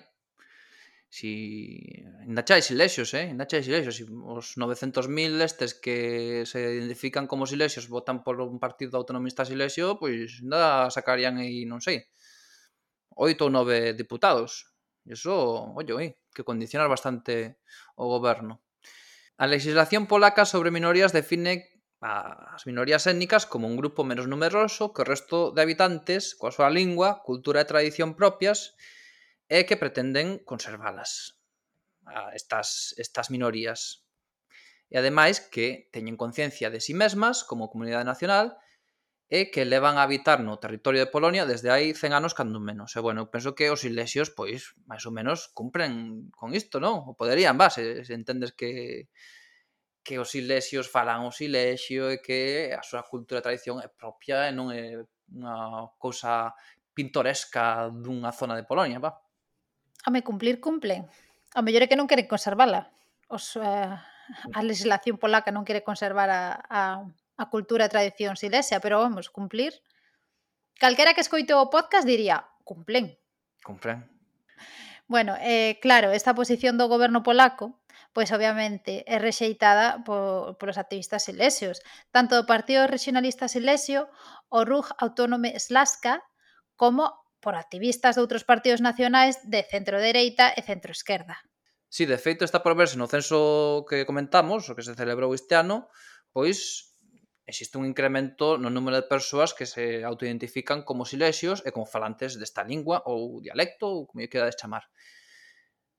si 1.11 1.83
ainda 2.23 2.45
chai 2.47 2.61
silexios, 2.63 3.11
eh? 3.19 3.27
Ainda 3.35 3.43
chai 3.49 3.59
silexios, 3.67 3.99
si 3.99 4.07
os 4.07 4.55
900.000 4.55 5.41
estes 5.43 5.75
que 5.75 6.45
se 6.47 6.59
identifican 6.79 7.27
como 7.27 7.43
silexios 7.43 7.91
votan 7.91 8.23
por 8.23 8.39
un 8.39 8.63
partido 8.63 8.95
autonomista 8.95 9.43
silexio, 9.43 9.99
pois 9.99 10.39
ainda 10.39 10.87
sacarían 10.87 11.35
aí, 11.35 11.67
non 11.67 11.83
sei, 11.83 12.07
oito 13.19 13.49
ou 13.49 13.51
nove 13.51 13.91
diputados. 13.91 14.71
Iso, 15.03 15.35
ollo, 15.75 15.99
eh, 15.99 16.15
que 16.31 16.47
condiciona 16.47 16.87
bastante 16.87 17.59
o 17.99 18.07
goberno. 18.07 18.63
A 19.35 19.51
legislación 19.51 20.07
polaca 20.07 20.47
sobre 20.47 20.71
minorías 20.71 21.11
define 21.11 21.67
as 21.99 22.63
minorías 22.63 23.03
étnicas 23.03 23.43
como 23.43 23.67
un 23.67 23.75
grupo 23.75 24.07
menos 24.07 24.31
numeroso 24.31 24.95
que 24.95 25.03
o 25.03 25.09
resto 25.09 25.51
de 25.51 25.59
habitantes 25.59 26.31
coa 26.39 26.55
súa 26.55 26.71
lingua, 26.71 27.19
cultura 27.27 27.59
e 27.59 27.67
tradición 27.67 28.15
propias 28.15 28.79
é 29.49 29.65
que 29.65 29.81
pretenden 29.81 30.39
conservalas 30.45 31.41
a 32.05 32.31
estas, 32.37 32.93
estas 33.01 33.33
minorías. 33.33 34.05
E 34.89 34.97
ademais 34.97 35.41
que 35.41 35.89
teñen 35.93 36.17
conciencia 36.17 36.69
de 36.69 36.79
si 36.79 36.93
sí 36.93 36.93
mesmas 36.93 37.43
como 37.43 37.69
comunidade 37.69 38.05
nacional 38.05 38.57
e 39.29 39.53
que 39.53 39.61
levan 39.65 40.01
a 40.01 40.05
habitar 40.05 40.41
no 40.41 40.57
territorio 40.57 41.05
de 41.05 41.13
Polonia 41.13 41.45
desde 41.45 41.69
hai 41.69 41.93
100 41.93 42.17
anos 42.17 42.33
cando 42.33 42.57
menos. 42.57 42.97
E 42.97 42.99
bueno, 43.01 43.29
penso 43.29 43.53
que 43.53 43.69
os 43.69 43.85
ilexios, 43.85 44.33
pois, 44.33 44.73
máis 44.89 45.05
ou 45.05 45.13
menos 45.13 45.53
cumpren 45.53 46.25
con 46.33 46.57
isto, 46.57 46.81
non? 46.81 47.05
O 47.05 47.13
poderían, 47.13 47.53
va, 47.53 47.69
se, 47.69 48.01
se 48.05 48.13
entendes 48.17 48.53
que 48.57 49.09
que 50.01 50.17
os 50.17 50.33
ilexios 50.33 50.89
falan 50.89 51.21
o 51.21 51.29
silexio 51.29 52.09
e 52.09 52.17
que 52.17 52.73
a 52.73 52.81
súa 52.81 53.05
cultura 53.05 53.41
e 53.41 53.45
tradición 53.45 53.77
é 53.77 53.85
propia 53.93 54.49
e 54.49 54.51
non 54.57 54.73
é 54.73 54.97
unha 55.29 55.85
cousa 56.01 56.49
pintoresca 56.97 57.93
dunha 57.93 58.33
zona 58.33 58.57
de 58.57 58.65
Polonia, 58.65 58.97
va. 58.97 59.13
Home, 60.09 60.25
cumplir 60.25 60.57
cumplen. 60.57 61.05
O 61.53 61.61
mellor 61.61 61.85
é 61.85 61.87
que 61.87 61.93
non 61.93 62.09
queren 62.09 62.25
conservala. 62.25 62.89
Os, 63.29 63.53
eh, 63.61 63.93
a 63.93 64.61
legislación 64.65 65.21
polaca 65.21 65.53
non 65.53 65.61
quere 65.69 65.85
conservar 65.85 66.33
a, 66.33 66.57
a, 66.65 67.05
a 67.37 67.45
cultura 67.53 67.85
e 67.85 67.93
tradición 67.93 68.33
silesia, 68.33 68.81
pero 68.81 68.97
vamos, 68.97 69.29
cumplir. 69.29 69.77
Calquera 70.81 71.13
que 71.13 71.21
escoite 71.21 71.53
o 71.53 71.69
podcast 71.69 72.09
diría, 72.09 72.49
cumplen. 72.65 73.21
Cumplen. 73.61 74.09
Bueno, 75.05 75.37
eh, 75.45 75.77
claro, 75.77 76.09
esta 76.09 76.33
posición 76.33 76.81
do 76.81 76.89
goberno 76.89 77.21
polaco 77.21 77.77
pois 78.09 78.33
obviamente 78.33 79.05
é 79.05 79.21
rexeitada 79.21 80.01
por, 80.01 80.57
polos 80.57 80.81
activistas 80.81 81.29
silesios, 81.29 81.85
tanto 82.09 82.33
do 82.33 82.49
Partido 82.49 82.89
Regionalista 82.89 83.45
Silesio, 83.45 84.09
o 84.49 84.65
RUG 84.65 84.89
Autónome 84.97 85.53
Slaska, 85.61 86.25
como 86.73 87.28
por 87.39 87.55
activistas 87.55 88.15
de 88.15 88.21
outros 88.21 88.43
partidos 88.43 88.83
nacionais 88.83 89.39
de 89.47 89.63
centro-dereita 89.63 90.51
e 90.55 90.61
centro-esquerda. 90.61 91.39
Si, 91.89 92.03
sí, 92.03 92.11
de 92.11 92.21
feito, 92.21 92.45
está 92.45 92.61
por 92.61 92.77
verse 92.77 92.99
no 92.99 93.09
censo 93.09 93.81
que 93.89 94.05
comentamos, 94.05 94.69
o 94.69 94.75
que 94.77 94.85
se 94.85 94.93
celebrou 94.93 95.33
este 95.33 95.57
ano, 95.57 95.89
pois 96.29 96.89
existe 97.49 97.81
un 97.81 97.89
incremento 97.89 98.61
no 98.61 98.69
número 98.69 99.01
de 99.01 99.09
persoas 99.09 99.57
que 99.57 99.65
se 99.65 100.05
autoidentifican 100.05 100.85
como 100.85 101.09
silexios 101.09 101.65
e 101.65 101.73
como 101.73 101.89
falantes 101.89 102.37
desta 102.37 102.61
lingua 102.61 103.01
ou 103.09 103.41
dialecto, 103.41 103.89
ou 103.89 104.05
como 104.05 104.21
queda 104.29 104.45
de 104.45 104.59
chamar. 104.59 104.85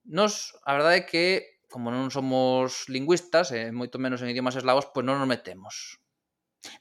Nos, 0.06 0.54
a 0.62 0.78
verdade 0.78 1.02
é 1.02 1.06
que, 1.10 1.24
como 1.66 1.90
non 1.90 2.14
somos 2.14 2.86
lingüistas, 2.86 3.50
e 3.50 3.74
moito 3.74 3.98
menos 3.98 4.22
en 4.22 4.30
idiomas 4.30 4.54
eslavos, 4.54 4.86
pois 4.94 5.02
non 5.02 5.18
nos 5.18 5.26
metemos. 5.26 5.98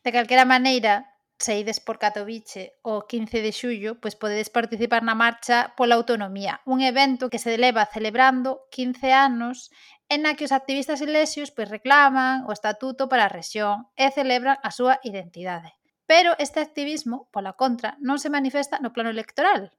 De 0.06 0.14
calquera 0.14 0.46
maneira, 0.46 1.02
se 1.40 1.58
ides 1.58 1.80
por 1.80 2.00
Katowice 2.00 2.76
o 2.84 3.08
15 3.08 3.42
de 3.42 3.52
xullo, 3.56 3.92
pois 4.04 4.20
podedes 4.20 4.52
participar 4.52 5.08
na 5.08 5.16
marcha 5.16 5.72
pola 5.80 5.96
autonomía, 5.96 6.60
un 6.68 6.84
evento 6.84 7.32
que 7.32 7.40
se 7.40 7.56
leva 7.56 7.88
celebrando 7.88 8.68
15 8.76 9.16
anos 9.16 9.72
en 10.12 10.28
na 10.28 10.36
que 10.36 10.44
os 10.44 10.52
activistas 10.52 11.00
ilesios 11.00 11.56
pois 11.56 11.72
reclaman 11.72 12.44
o 12.44 12.52
estatuto 12.52 13.08
para 13.08 13.32
a 13.32 13.32
rexión 13.32 13.88
e 13.96 14.12
celebran 14.12 14.60
a 14.60 14.70
súa 14.76 15.00
identidade. 15.08 15.80
Pero 16.04 16.36
este 16.44 16.60
activismo, 16.60 17.32
pola 17.32 17.56
contra, 17.56 17.96
non 18.04 18.20
se 18.20 18.28
manifesta 18.28 18.84
no 18.84 18.92
plano 18.92 19.14
electoral, 19.14 19.72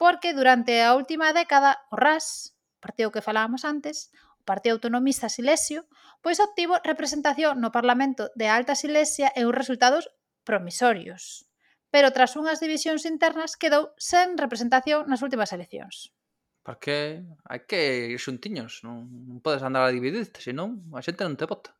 porque 0.00 0.32
durante 0.32 0.80
a 0.80 0.96
última 0.96 1.36
década 1.36 1.84
o 1.92 2.00
RAS, 2.00 2.56
o 2.80 2.88
partido 2.88 3.12
que 3.12 3.20
falábamos 3.20 3.68
antes, 3.68 4.08
o 4.40 4.48
Partido 4.48 4.80
Autonomista 4.80 5.28
Silesio, 5.28 5.84
pois 6.24 6.40
obtivo 6.40 6.80
representación 6.80 7.60
no 7.60 7.68
Parlamento 7.68 8.32
de 8.32 8.48
Alta 8.48 8.72
Silesia 8.72 9.28
e 9.36 9.44
uns 9.44 9.52
resultados 9.52 10.08
promisorios, 10.44 11.50
pero 11.90 12.14
tras 12.14 12.38
unhas 12.38 12.62
divisións 12.62 13.02
internas 13.04 13.58
quedou 13.58 13.92
sen 13.98 14.38
representación 14.38 15.10
nas 15.10 15.20
últimas 15.26 15.50
eleccións. 15.50 16.14
Porque 16.62 17.24
hai 17.48 17.60
que 17.66 18.12
ir 18.14 18.20
xuntiños, 18.20 18.84
non, 18.86 19.08
non 19.26 19.42
podes 19.42 19.64
andar 19.64 19.88
a 19.88 19.94
dividirte, 19.94 20.44
senón 20.44 20.86
a 20.94 21.02
xente 21.02 21.26
non 21.26 21.38
te 21.40 21.48
vota. 21.48 21.74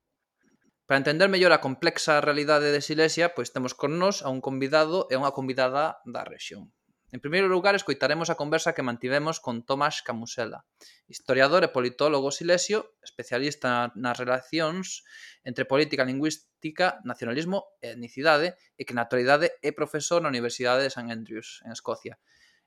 Para 0.90 0.98
entender 0.98 1.30
mellor 1.30 1.54
a 1.54 1.62
complexa 1.62 2.18
realidade 2.18 2.74
de 2.74 2.82
Silesia, 2.82 3.30
pois 3.36 3.54
temos 3.54 3.78
con 3.78 4.02
nós 4.02 4.26
a 4.26 4.28
un 4.34 4.42
convidado 4.42 5.06
e 5.06 5.14
unha 5.14 5.30
convidada 5.30 6.02
da 6.02 6.26
rexión. 6.26 6.74
En 7.12 7.18
primeiro 7.18 7.50
lugar, 7.50 7.74
escoitaremos 7.74 8.30
a 8.30 8.38
conversa 8.38 8.70
que 8.70 8.86
mantivemos 8.86 9.42
con 9.42 9.66
Tomás 9.66 9.98
Camusela, 9.98 10.62
historiador 11.10 11.66
e 11.66 11.74
politólogo 11.74 12.30
silesio, 12.30 12.94
especialista 13.02 13.90
nas 13.98 14.14
relacións 14.14 15.02
entre 15.42 15.66
política 15.66 16.06
lingüística, 16.06 17.02
nacionalismo 17.02 17.66
e 17.82 17.98
etnicidade, 17.98 18.54
e 18.78 18.86
que 18.86 18.94
na 18.94 19.10
actualidade 19.10 19.50
é 19.58 19.74
profesor 19.74 20.22
na 20.22 20.30
Universidade 20.30 20.86
de 20.86 20.94
St. 20.94 21.10
Andrews, 21.10 21.66
en 21.66 21.74
Escocia. 21.74 22.14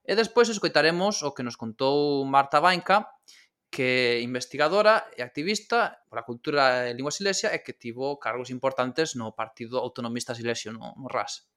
E 0.03 0.11
despois 0.11 0.51
escoitaremos 0.51 1.23
o 1.23 1.31
que 1.31 1.47
nos 1.47 1.55
contou 1.55 2.27
Marta 2.27 2.59
Bainca, 2.59 3.07
que 3.71 4.19
é 4.19 4.27
investigadora 4.27 5.07
e 5.15 5.23
activista 5.23 6.03
pola 6.11 6.27
cultura 6.27 6.91
e 6.91 6.93
lingua 6.93 7.15
silesia 7.15 7.55
e 7.55 7.63
que 7.63 7.79
tivo 7.79 8.19
cargos 8.19 8.51
importantes 8.51 9.15
no 9.15 9.31
Partido 9.31 9.79
Autonomista 9.79 10.35
Silesio, 10.35 10.75
no, 10.75 10.91
no 10.99 11.07
RAS. 11.07 11.52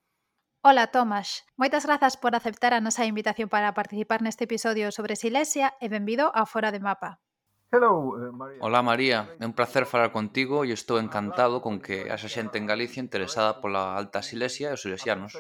Ola, 0.67 0.89
Tomás. 0.91 1.47
Moitas 1.55 1.87
grazas 1.87 2.19
por 2.19 2.35
aceptar 2.35 2.75
a 2.75 2.83
nosa 2.83 3.07
invitación 3.07 3.47
para 3.47 3.71
participar 3.71 4.19
neste 4.19 4.51
episodio 4.51 4.91
sobre 4.91 5.15
Silesia 5.15 5.79
e 5.79 5.87
benvido 5.87 6.35
a 6.35 6.43
Fora 6.43 6.75
de 6.75 6.83
Mapa. 6.83 7.23
Hello, 7.71 8.19
María. 8.35 8.59
Ola, 8.59 8.83
María. 8.83 9.31
É 9.39 9.47
un 9.47 9.55
placer 9.55 9.87
falar 9.87 10.11
contigo 10.11 10.67
e 10.67 10.75
estou 10.75 10.99
encantado 10.99 11.63
con 11.63 11.79
que 11.79 12.11
haxa 12.11 12.27
xente 12.27 12.59
en 12.59 12.67
Galicia 12.67 12.99
interesada 12.99 13.63
pola 13.63 13.95
Alta 13.95 14.27
Silesia 14.27 14.75
e 14.75 14.75
os 14.75 14.83
silesianos. 14.83 15.39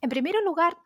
En 0.00 0.08
primeiro 0.08 0.40
lugar, 0.40 0.80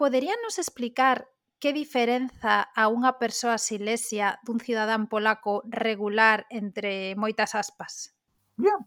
poderíanos 0.00 0.56
explicar 0.56 1.28
que 1.60 1.76
diferenza 1.76 2.72
a 2.72 2.88
unha 2.88 3.20
persoa 3.20 3.60
silesia 3.60 4.40
dun 4.48 4.64
cidadán 4.64 5.12
polaco 5.12 5.60
regular 5.68 6.48
entre 6.48 7.12
moitas 7.20 7.52
aspas? 7.52 8.16
Yeah. 8.56 8.80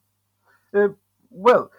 Uh, 0.73 0.97
well, 1.29 1.69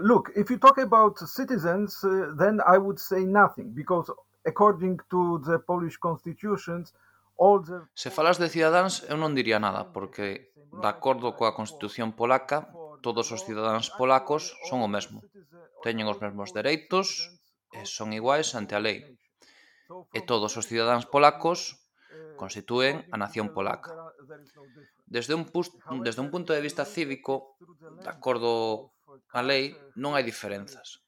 look, 0.00 0.30
if 0.36 0.50
you 0.50 0.58
talk 0.58 0.78
about 0.78 1.18
citizens, 1.18 2.02
uh, 2.04 2.32
then 2.36 2.60
I 2.66 2.78
would 2.78 2.98
say 2.98 3.24
nothing 3.24 3.72
because 3.74 4.10
according 4.44 4.98
to 5.10 5.40
the 5.44 5.58
Polish 5.58 5.96
constitutions, 5.96 6.94
all 7.36 7.60
the 7.62 7.86
Se 7.94 8.10
falas 8.10 8.38
de 8.38 8.48
cidadáns, 8.48 9.04
eu 9.08 9.16
non 9.16 9.34
diría 9.34 9.58
nada 9.58 9.92
porque 9.94 10.52
de 10.54 10.88
acordo 10.88 11.34
coa 11.34 11.56
Constitución 11.56 12.12
polaca, 12.12 12.68
todos 13.00 13.32
os 13.32 13.42
cidadáns 13.46 13.88
polacos 13.90 14.54
son 14.68 14.84
o 14.84 14.88
mesmo. 14.88 15.24
Teñen 15.80 16.06
os 16.12 16.20
mesmos 16.20 16.52
dereitos 16.52 17.32
e 17.72 17.88
son 17.88 18.12
iguais 18.12 18.52
ante 18.52 18.76
a 18.76 18.82
lei. 18.82 19.16
E 20.12 20.20
todos 20.22 20.54
os 20.60 20.68
cidadáns 20.68 21.08
polacos 21.08 21.79
constitúen 22.42 22.94
a 23.12 23.16
nación 23.20 23.52
polaca. 23.56 23.92
Desde 25.04 25.36
un, 25.38 25.44
desde 26.06 26.20
un 26.24 26.30
punto 26.34 26.50
de 26.56 26.64
vista 26.64 26.88
cívico, 26.88 27.60
de 28.04 28.08
acordo 28.08 28.50
á 29.36 29.40
lei, 29.44 29.76
non 30.02 30.16
hai 30.16 30.24
diferenzas. 30.24 31.04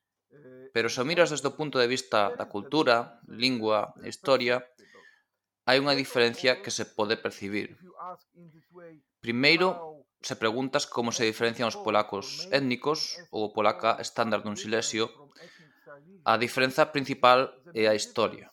Pero 0.75 0.89
se 0.93 1.01
o 1.01 1.09
miras 1.09 1.33
desde 1.33 1.49
o 1.49 1.57
punto 1.57 1.77
de 1.81 1.89
vista 1.89 2.21
da 2.37 2.47
cultura, 2.55 2.97
lingua 3.29 3.97
e 4.05 4.13
historia, 4.13 4.61
hai 5.65 5.81
unha 5.81 5.97
diferencia 5.97 6.61
que 6.61 6.75
se 6.75 6.85
pode 6.85 7.17
percibir. 7.17 7.79
Primeiro, 9.25 9.69
se 10.21 10.35
preguntas 10.37 10.85
como 10.87 11.11
se 11.17 11.25
diferencian 11.25 11.71
os 11.73 11.79
polacos 11.79 12.47
étnicos 12.51 13.19
ou 13.35 13.49
o 13.49 13.53
polaca 13.57 13.97
estándar 14.05 14.43
dun 14.43 14.61
silesio, 14.61 15.09
a 16.25 16.35
diferenza 16.39 16.93
principal 16.95 17.51
é 17.75 17.89
a 17.89 17.97
historia. 17.97 18.52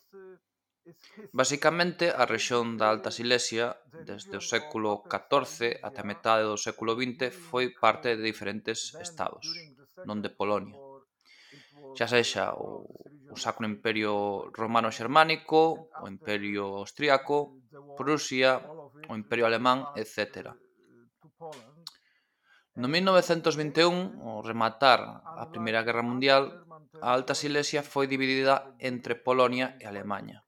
Basicamente 1.32 2.10
a 2.10 2.24
rexión 2.24 2.76
da 2.80 2.90
Alta 2.90 3.10
Silesia 3.10 3.76
desde 4.06 4.36
o 4.36 4.44
século 4.44 5.02
XIV 5.06 5.80
ata 5.82 6.02
metade 6.02 6.44
do 6.46 6.58
século 6.58 6.92
XX 6.98 7.30
foi 7.30 7.74
parte 7.74 8.16
de 8.16 8.22
diferentes 8.22 8.94
estados, 8.98 9.46
non 10.08 10.18
de 10.24 10.30
Polonia. 10.32 10.78
Xa 11.96 12.06
sexa 12.06 12.44
o, 12.54 12.86
o 13.34 13.36
Sacro 13.36 13.66
Imperio 13.66 14.46
Romano 14.54 14.90
Xermánico, 14.90 15.90
o 16.02 16.06
Imperio 16.06 16.82
Austriaco, 16.82 17.58
Prusia, 17.98 18.62
o 19.10 19.12
Imperio 19.14 19.46
Alemán, 19.46 19.90
etc. 19.96 20.54
No 22.80 22.86
1921, 22.88 24.22
ao 24.22 24.40
rematar 24.46 25.00
a 25.24 25.44
Primeira 25.52 25.82
Guerra 25.82 26.06
Mundial, 26.06 26.42
a 27.02 27.08
Alta 27.16 27.34
Silesia 27.34 27.82
foi 27.82 28.06
dividida 28.06 28.76
entre 28.78 29.14
Polonia 29.26 29.76
e 29.82 29.84
Alemanha. 29.86 30.38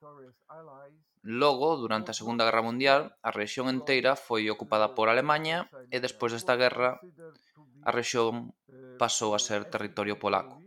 Logo, 1.22 1.76
durante 1.76 2.10
a 2.10 2.18
Segunda 2.18 2.42
Guerra 2.44 2.66
Mundial, 2.66 3.14
a 3.22 3.30
rexión 3.30 3.70
enteira 3.70 4.18
foi 4.18 4.50
ocupada 4.50 4.98
por 4.98 5.06
Alemanha 5.06 5.70
e 5.94 6.02
despois 6.02 6.34
desta 6.34 6.58
guerra 6.58 6.98
a 7.86 7.90
rexión 7.94 8.58
pasou 8.98 9.30
a 9.34 9.40
ser 9.40 9.62
territorio 9.70 10.18
polaco. 10.18 10.58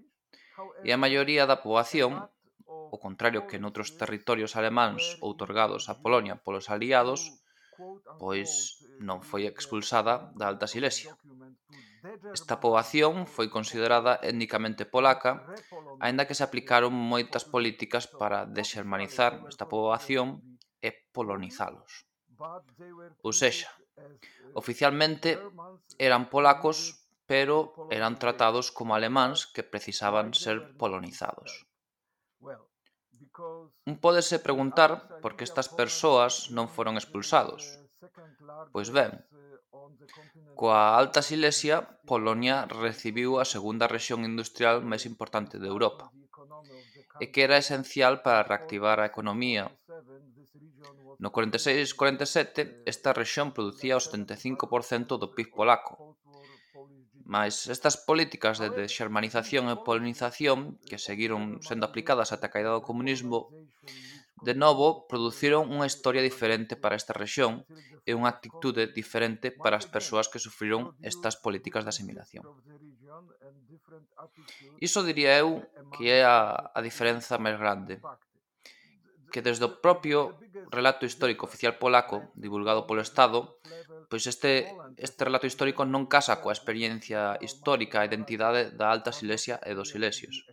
E 0.88 0.96
a 0.96 1.02
maioría 1.02 1.44
da 1.44 1.60
poboación, 1.60 2.32
o 2.66 2.98
contrario 3.04 3.44
que 3.52 3.60
noutros 3.60 4.00
territorios 4.00 4.56
alemáns 4.56 5.20
outorgados 5.20 5.92
a 5.92 6.00
Polonia 6.00 6.40
polos 6.40 6.72
aliados, 6.72 7.36
pois 8.16 8.80
non 9.04 9.20
foi 9.20 9.44
expulsada 9.52 10.32
da 10.40 10.48
Alta 10.48 10.72
Silesia. 10.72 11.20
Esta 12.32 12.64
poboación 12.64 13.28
foi 13.28 13.52
considerada 13.52 14.24
étnicamente 14.24 14.88
polaca 14.88 15.44
aínda 16.06 16.28
que 16.28 16.38
se 16.38 16.46
aplicaron 16.46 16.94
moitas 16.94 17.44
políticas 17.44 18.06
para 18.06 18.46
desxermanizar 18.46 19.44
esta 19.52 19.66
poboación 19.66 20.58
e 20.80 20.90
polonizalos. 21.16 22.06
Ou 23.26 23.32
sexa, 23.34 23.72
oficialmente 24.54 25.40
eran 25.98 26.28
polacos, 26.30 27.08
pero 27.26 27.90
eran 27.90 28.22
tratados 28.22 28.70
como 28.70 28.94
alemáns 28.94 29.50
que 29.50 29.66
precisaban 29.66 30.38
ser 30.38 30.78
polonizados. 30.78 31.66
Un 33.90 33.96
pódese 34.00 34.40
preguntar 34.40 35.20
por 35.24 35.36
que 35.36 35.44
estas 35.44 35.68
persoas 35.68 36.54
non 36.56 36.72
foron 36.72 36.96
expulsados. 36.96 37.82
Pois 38.72 38.94
ben, 38.94 39.12
Coa 40.60 40.96
Alta 41.02 41.22
Silesia 41.22 41.78
Polonia 42.10 42.66
recibiu 42.66 43.38
a 43.38 43.46
segunda 43.46 43.86
rexión 43.96 44.24
industrial 44.32 44.82
máis 44.92 45.04
importante 45.12 45.56
de 45.60 45.68
Europa 45.74 46.06
e 47.24 47.32
que 47.32 47.42
era 47.48 47.62
esencial 47.64 48.14
para 48.26 48.44
reactivar 48.44 48.98
a 49.00 49.10
economía. 49.12 49.72
No 51.24 51.32
46-47 51.32 52.84
esta 52.84 53.16
rexión 53.16 53.56
producía 53.56 53.96
o 53.96 54.04
75% 54.04 55.16
do 55.22 55.32
PIB 55.36 55.50
polaco. 55.56 55.94
Mais 57.26 57.66
estas 57.76 57.96
políticas 57.98 58.62
de 58.62 58.70
desxermanización 58.70 59.72
e 59.74 59.82
polinización 59.82 60.78
que 60.86 61.02
seguiron 61.02 61.64
sendo 61.68 61.88
aplicadas 61.88 62.30
ata 62.36 62.48
a 62.48 62.54
caída 62.54 62.76
do 62.76 62.86
comunismo 62.86 63.50
De 64.44 64.54
novo 64.54 65.08
produciron 65.08 65.72
unha 65.72 65.88
historia 65.88 66.20
diferente 66.20 66.76
para 66.76 67.00
esta 67.00 67.16
rexión 67.16 67.64
e 68.04 68.12
unha 68.12 68.28
actitude 68.28 68.92
diferente 68.92 69.48
para 69.50 69.80
as 69.80 69.88
persoas 69.88 70.28
que 70.28 70.44
sufriron 70.44 70.92
estas 71.00 71.40
políticas 71.40 71.88
de 71.88 71.92
asimilación. 71.96 72.44
Iso 74.84 75.08
diría 75.08 75.40
eu 75.40 75.64
que 75.96 76.12
é 76.12 76.22
a, 76.28 76.72
a 76.76 76.80
diferenza 76.84 77.40
máis 77.40 77.56
grande 77.56 78.04
que 79.36 79.44
desde 79.44 79.68
o 79.68 79.76
propio 79.84 80.40
relato 80.72 81.04
histórico 81.04 81.44
oficial 81.44 81.76
polaco 81.76 82.32
divulgado 82.40 82.88
polo 82.88 83.04
Estado, 83.04 83.60
pois 84.08 84.24
este 84.32 84.72
este 84.96 85.22
relato 85.28 85.44
histórico 85.44 85.84
non 85.84 86.08
casa 86.08 86.40
coa 86.40 86.56
experiencia 86.56 87.36
histórica 87.44 88.00
e 88.00 88.08
identidade 88.08 88.72
da 88.80 88.88
Alta 88.96 89.12
Silesia 89.12 89.60
e 89.68 89.76
dos 89.76 89.92
Silesios. 89.92 90.48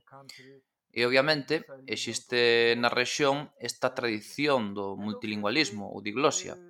E 0.93 1.09
obviamente 1.09 1.65
existe 1.89 2.77
na 2.77 2.93
rexión 2.93 3.49
esta 3.57 3.97
tradición 3.97 4.77
do 4.77 4.93
multilingualismo 5.01 5.89
ou 5.89 6.05
diglosia, 6.05 6.61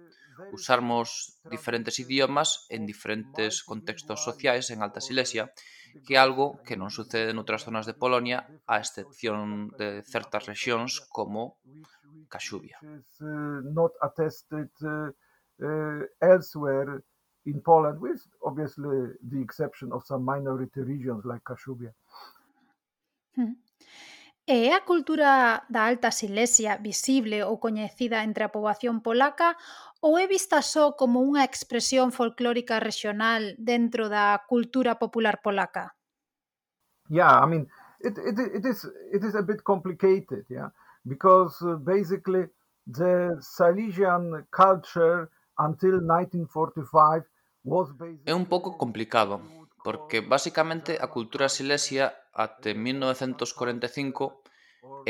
usarmos 0.55 1.39
diferentes 1.51 1.99
idiomas 1.99 2.71
en 2.71 2.87
diferentes 2.87 3.67
contextos 3.67 4.23
sociais 4.23 4.71
en 4.71 4.79
Alta 4.87 5.03
Silesia, 5.03 5.51
que 6.07 6.15
é 6.15 6.23
algo 6.23 6.63
que 6.63 6.79
non 6.79 6.89
sucede 6.89 7.35
noutras 7.35 7.67
zonas 7.67 7.85
de 7.85 7.99
Polonia, 7.99 8.47
a 8.71 8.79
excepción 8.79 9.75
de 9.75 10.07
certas 10.07 10.47
rexións 10.47 11.03
como 11.11 11.59
Caxubia. 12.31 12.79
Uh, 12.81 13.61
not 13.75 13.93
attested 14.01 14.71
uh, 14.87 15.11
uh, 15.61 16.03
elsewhere 16.23 17.03
in 17.45 17.61
Poland, 17.61 18.01
with 18.01 18.23
obviously 18.41 19.19
the 19.21 19.41
exception 19.43 19.93
of 19.93 20.07
some 20.07 20.25
minority 20.25 20.81
regions 20.81 21.25
like 21.25 21.43
Kashubia. 21.45 21.93
Hmm. 23.37 23.59
E 24.53 24.69
é 24.69 24.75
a 24.75 24.85
cultura 24.85 25.65
da 25.71 25.89
Alta 25.89 26.11
Silesia 26.11 26.77
visible 26.77 27.43
ou 27.43 27.57
coñecida 27.57 28.21
entre 28.21 28.45
a 28.45 28.53
poboación 28.53 29.01
polaca 29.01 29.57
ou 30.05 30.21
é 30.21 30.29
vista 30.29 30.61
só 30.61 30.93
como 30.93 31.25
unha 31.25 31.41
expresión 31.41 32.13
folclórica 32.13 32.77
rexional 32.77 33.57
dentro 33.57 34.13
da 34.13 34.45
cultura 34.45 35.01
popular 35.01 35.41
polaca? 35.41 35.97
Yeah, 37.09 37.41
I 37.41 37.47
mean, 37.49 37.65
it, 38.05 38.21
it, 38.21 38.37
it 38.61 38.65
is 38.69 38.85
it 39.17 39.25
is 39.25 39.33
a 39.33 39.41
bit 39.41 39.65
complicated, 39.65 40.45
yeah, 40.53 40.69
because 41.01 41.57
uh, 41.65 41.81
basically 41.81 42.45
the 42.85 43.33
Silesian 43.41 44.45
culture 44.53 45.33
until 45.57 45.97
1945 46.05 47.25
was 47.65 47.89
basically... 47.97 48.29
É 48.29 48.37
un 48.37 48.45
pouco 48.45 48.77
complicado, 48.77 49.41
porque 49.81 50.21
basicamente 50.21 51.01
a 51.01 51.09
cultura 51.09 51.49
silesia 51.49 52.13
até 52.37 52.75
1945 52.75 54.42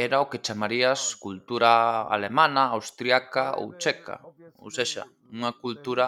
era 0.07 0.21
o 0.25 0.29
que 0.31 0.43
chamarías 0.47 1.01
cultura 1.25 2.03
alemana, 2.17 2.63
austriaca 2.77 3.45
ou 3.61 3.75
checa, 3.83 4.17
ou 4.63 4.69
sexa, 4.71 5.05
unha 5.37 5.53
cultura 5.63 6.07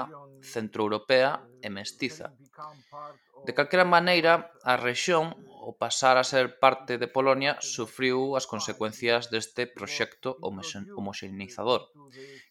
centroeuropea 0.52 1.30
e 1.66 1.68
mestiza. 1.78 2.26
De 3.46 3.52
calquera 3.52 3.84
maneira, 3.84 4.32
a 4.72 4.74
rexión, 4.88 5.26
ao 5.64 5.72
pasar 5.82 6.16
a 6.18 6.28
ser 6.32 6.46
parte 6.64 6.92
de 7.00 7.08
Polonia, 7.16 7.52
sufriu 7.60 8.36
as 8.38 8.46
consecuencias 8.52 9.28
deste 9.32 9.62
proxecto 9.76 10.28
homoxenizador, 10.96 11.82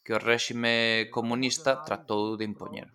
que 0.03 0.13
o 0.13 0.21
réxime 0.31 1.09
comunista 1.15 1.71
tratou 1.87 2.37
de 2.37 2.45
impoñer. 2.51 2.89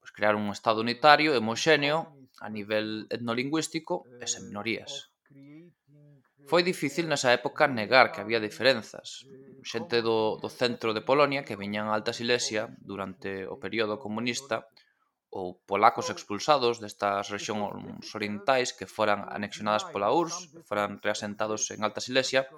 Pois 0.00 0.12
crear 0.16 0.34
un 0.38 0.46
estado 0.56 0.78
unitario, 0.86 1.30
homoxéneo, 1.40 1.98
a 2.46 2.48
nivel 2.48 2.86
etnolingüístico 3.16 3.94
e 4.22 4.26
sen 4.30 4.46
minorías. 4.48 5.09
Foi 6.50 6.62
difícil 6.72 7.06
nesa 7.06 7.30
época 7.38 7.70
negar 7.80 8.06
que 8.10 8.20
había 8.22 8.42
diferenzas. 8.48 9.08
Xente 9.70 10.02
do, 10.06 10.18
do 10.42 10.50
centro 10.60 10.90
de 10.96 11.06
Polonia 11.10 11.46
que 11.46 11.60
viñan 11.62 11.86
a 11.86 11.94
Alta 11.94 12.12
Silesia 12.20 12.62
durante 12.90 13.30
o 13.46 13.56
período 13.62 14.02
comunista 14.04 14.56
ou 15.30 15.62
polacos 15.70 16.10
expulsados 16.10 16.82
destas 16.82 17.30
rexións 17.30 18.10
orientais 18.18 18.74
que 18.74 18.90
foran 18.96 19.30
anexionadas 19.30 19.86
pola 19.94 20.10
URSS, 20.10 20.66
foran 20.66 20.98
reasentados 21.06 21.70
en 21.70 21.86
Alta 21.86 22.02
Silesia, 22.02 22.50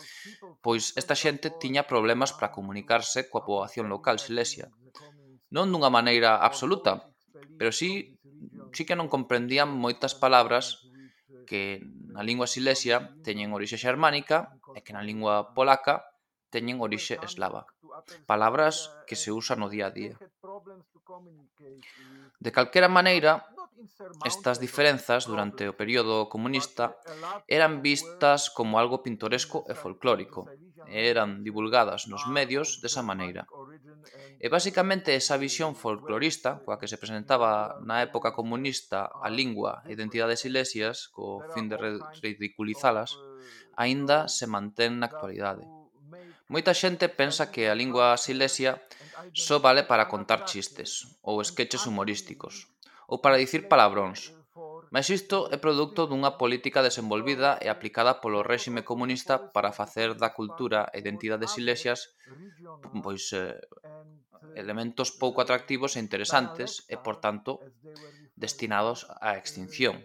pois 0.65 0.97
esta 0.97 1.13
xente 1.13 1.53
tiña 1.63 1.85
problemas 1.85 2.33
para 2.33 2.55
comunicarse 2.57 3.29
coa 3.29 3.45
poboación 3.45 3.93
local 3.93 4.17
silesia. 4.17 4.73
Non 5.53 5.69
dunha 5.69 5.93
maneira 5.93 6.41
absoluta, 6.41 7.13
pero 7.61 7.71
sí, 7.77 8.17
sí 8.73 8.83
que 8.89 8.97
non 8.97 9.13
comprendían 9.13 9.69
moitas 9.69 10.17
palabras 10.17 10.81
que 11.45 11.85
na 12.15 12.23
lingua 12.29 12.47
silesia 12.47 12.97
teñen 13.27 13.53
orixe 13.57 13.81
xermánica 13.81 14.53
e 14.77 14.81
que 14.85 14.93
na 14.93 15.03
lingua 15.03 15.57
polaca 15.57 16.13
teñen 16.55 16.85
orixe 16.85 17.17
eslava. 17.25 17.65
Palabras 18.27 18.75
que 19.09 19.17
se 19.17 19.31
usan 19.33 19.59
no 19.61 19.69
día 19.75 19.87
a 19.89 19.95
día. 19.95 20.17
De 22.45 22.51
calquera 22.57 22.89
maneira, 22.89 23.33
estas 24.25 24.61
diferenzas 24.61 25.27
durante 25.27 25.67
o 25.67 25.77
período 25.81 26.29
comunista 26.29 26.85
eran 27.49 27.83
vistas 27.83 28.51
como 28.51 28.79
algo 28.79 29.03
pintoresco 29.03 29.65
e 29.71 29.75
folclórico, 29.75 30.47
e 30.87 31.11
eran 31.13 31.43
divulgadas 31.47 32.07
nos 32.11 32.23
medios 32.29 32.79
desa 32.83 33.03
maneira. 33.03 33.43
E 34.43 34.51
basicamente 34.51 35.15
esa 35.15 35.39
visión 35.39 35.79
folclorista, 35.79 36.59
coa 36.67 36.75
que 36.75 36.91
se 36.91 36.99
presentaba 36.99 37.79
na 37.87 38.03
época 38.03 38.35
comunista 38.35 39.07
a 39.23 39.31
lingua 39.31 39.87
e 39.87 39.95
identidades 39.95 40.43
silesias, 40.43 41.07
co 41.15 41.47
fin 41.55 41.71
de 41.71 41.79
ridiculizalas, 41.79 43.15
aínda 43.79 44.27
se 44.27 44.51
mantén 44.51 44.99
na 44.99 45.07
actualidade. 45.07 45.63
Moita 46.51 46.75
xente 46.75 47.07
pensa 47.07 47.55
que 47.55 47.71
a 47.71 47.79
lingua 47.79 48.19
silesia 48.19 48.83
só 49.31 49.63
vale 49.63 49.87
para 49.87 50.11
contar 50.11 50.43
chistes 50.43 51.07
ou 51.23 51.39
esqueches 51.39 51.87
humorísticos 51.87 52.67
ou 53.07 53.23
para 53.23 53.39
dicir 53.39 53.71
palabróns, 53.71 54.35
Mas 54.95 55.09
isto 55.09 55.49
é 55.49 55.57
produto 55.57 56.05
dunha 56.05 56.37
política 56.37 56.85
desenvolvida 56.85 57.57
e 57.65 57.73
aplicada 57.73 58.21
polo 58.21 58.45
réxime 58.45 58.85
comunista 58.85 59.35
para 59.55 59.73
facer 59.73 60.13
da 60.13 60.37
cultura 60.37 60.93
e 60.93 61.01
identidades 61.01 61.57
silesias 61.57 62.13
pois 63.01 63.33
eh, 63.33 63.57
elementos 64.55 65.09
pouco 65.17 65.41
atractivos 65.41 65.97
e 65.97 66.03
interesantes 66.05 66.85
e, 66.93 67.01
por 67.01 67.17
tanto, 67.25 67.65
destinados 68.37 69.09
á 69.09 69.41
extinción. 69.41 69.97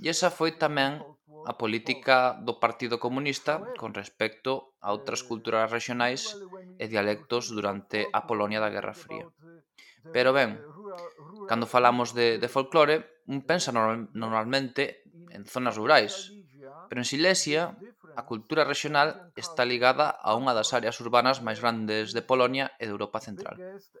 E 0.00 0.08
esa 0.08 0.32
foi 0.32 0.56
tamén 0.56 1.04
a 1.44 1.52
política 1.60 2.38
do 2.40 2.56
Partido 2.56 2.96
Comunista 2.96 3.60
con 3.76 3.92
respecto 3.92 4.72
a 4.80 4.96
outras 4.96 5.20
culturas 5.28 5.68
regionais 5.68 6.40
e 6.80 6.84
dialectos 6.88 7.52
durante 7.52 8.08
a 8.16 8.24
Polonia 8.24 8.64
da 8.64 8.72
Guerra 8.72 8.96
Fría. 8.96 9.26
Pero 10.14 10.30
ben, 10.32 10.56
cando 11.50 11.66
falamos 11.66 12.14
de, 12.16 12.38
de 12.40 12.48
folclore, 12.48 13.15
un 13.26 13.42
pensa 13.42 13.72
normal, 13.72 14.10
normalmente 14.14 15.02
en 15.30 15.44
zonas 15.44 15.76
rurais, 15.76 16.32
pero 16.88 17.00
en 17.00 17.04
Silesia 17.04 17.76
a 18.16 18.24
cultura 18.24 18.64
rexional 18.64 19.32
está 19.36 19.64
ligada 19.64 20.16
a 20.16 20.32
unha 20.38 20.56
das 20.56 20.72
áreas 20.72 20.96
urbanas 21.04 21.44
máis 21.44 21.60
grandes 21.60 22.16
de 22.16 22.22
Polonia 22.22 22.72
e 22.80 22.86
de 22.88 22.92
Europa 22.94 23.20
Central. 23.20 23.58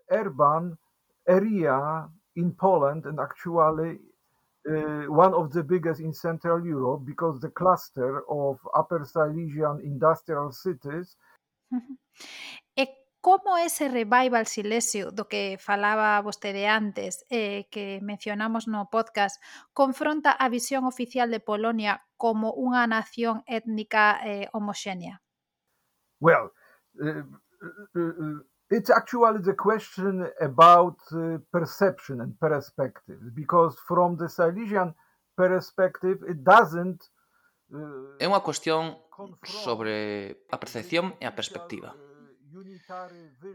Urban 0.08 0.78
area 1.26 2.08
in 2.38 2.54
Poland 2.54 3.04
and 3.04 3.18
actually 3.18 3.98
uh, 4.64 5.04
one 5.10 5.34
of 5.34 5.52
the 5.52 5.62
biggest 5.62 6.00
in 6.00 6.14
Central 6.14 6.64
Europe 6.64 7.04
because 7.04 7.42
the 7.42 7.52
cluster 7.52 8.22
of 8.30 8.56
Upper 8.72 9.04
Silesian 9.04 9.82
industrial 9.82 10.54
cities 10.54 11.18
E 12.76 13.05
como 13.26 13.58
ese 13.58 13.88
revival 13.88 14.46
silesio 14.46 15.10
do 15.10 15.26
que 15.26 15.58
falaba 15.58 16.22
vostede 16.22 16.70
antes, 16.70 17.26
eh, 17.26 17.66
que 17.74 17.98
mencionamos 17.98 18.70
no 18.70 18.86
podcast, 18.86 19.42
confronta 19.74 20.30
a 20.30 20.46
visión 20.46 20.86
oficial 20.86 21.26
de 21.34 21.42
Polonia 21.42 22.06
como 22.14 22.54
unha 22.54 22.86
nación 22.86 23.42
étnica 23.50 24.22
eh, 24.22 24.46
homoxénea? 24.54 25.26
Well, 26.22 26.54
eh, 27.02 27.18
eh, 27.18 27.26
eh, 27.26 27.98
uh, 27.98 28.14
uh, 28.14 28.38
it's 28.70 28.94
actually 28.94 29.42
the 29.42 29.58
question 29.58 30.30
about 30.38 31.02
uh, 31.10 31.42
perception 31.50 32.22
and 32.22 32.38
perspective, 32.38 33.18
because 33.34 33.74
from 33.90 34.14
the 34.22 34.30
Silesian 34.30 34.94
perspective, 35.34 36.22
it 36.30 36.46
doesn't 36.46 37.10
É 38.22 38.30
unha 38.30 38.46
cuestión 38.46 38.94
sobre 39.42 40.46
a 40.54 40.56
percepción 40.62 41.18
e 41.18 41.26
a 41.26 41.34
perspectiva. 41.34 41.98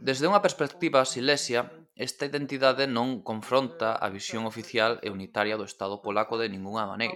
Desde 0.01 0.27
unha 0.27 0.43
perspectiva 0.43 1.07
silesia, 1.07 1.71
esta 1.95 2.27
identidade 2.27 2.85
non 2.91 3.23
confronta 3.23 3.95
a 3.95 4.07
visión 4.11 4.43
oficial 4.43 4.99
e 5.05 5.07
unitaria 5.07 5.55
do 5.55 5.67
Estado 5.67 6.03
polaco 6.03 6.35
de 6.35 6.51
ningunha 6.51 6.89
maneira. 6.89 7.15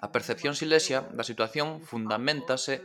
A 0.00 0.08
percepción 0.14 0.56
silesia 0.56 1.04
da 1.12 1.24
situación 1.24 1.84
fundamentase 1.84 2.80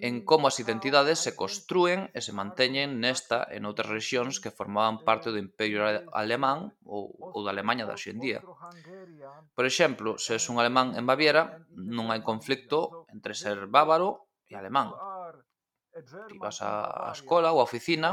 en 0.00 0.24
como 0.24 0.48
as 0.48 0.56
identidades 0.56 1.20
se 1.20 1.36
construen 1.36 2.08
e 2.16 2.20
se 2.24 2.32
manteñen 2.32 3.00
nesta 3.00 3.44
e 3.52 3.60
noutras 3.60 3.92
regións 3.92 4.40
que 4.40 4.52
formaban 4.52 5.04
parte 5.04 5.28
do 5.28 5.40
Imperio 5.40 5.84
Alemán 6.12 6.72
ou, 6.84 7.12
ou 7.12 7.40
da 7.44 7.52
Alemanha 7.52 7.84
da 7.84 7.96
hoxendía. 7.96 8.40
Por 9.56 9.64
exemplo, 9.68 10.16
se 10.16 10.40
és 10.40 10.44
un 10.48 10.56
alemán 10.56 10.96
en 10.96 11.04
Baviera, 11.04 11.60
non 11.76 12.08
hai 12.08 12.24
conflicto 12.24 13.04
entre 13.12 13.36
ser 13.36 13.68
bávaro 13.68 14.32
e 14.48 14.56
alemán 14.56 14.92
Ti 16.28 16.36
vas 16.40 16.58
á 16.64 17.12
escola 17.12 17.52
ou 17.52 17.60
á 17.60 17.64
oficina 17.68 18.10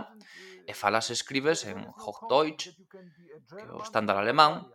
e 0.70 0.74
falas 0.82 1.08
e 1.10 1.16
escribes 1.16 1.64
en 1.72 1.78
Hochdeutsch, 2.04 2.76
que 2.92 3.64
é 3.64 3.72
o 3.72 3.80
estándar 3.88 4.18
alemán, 4.20 4.68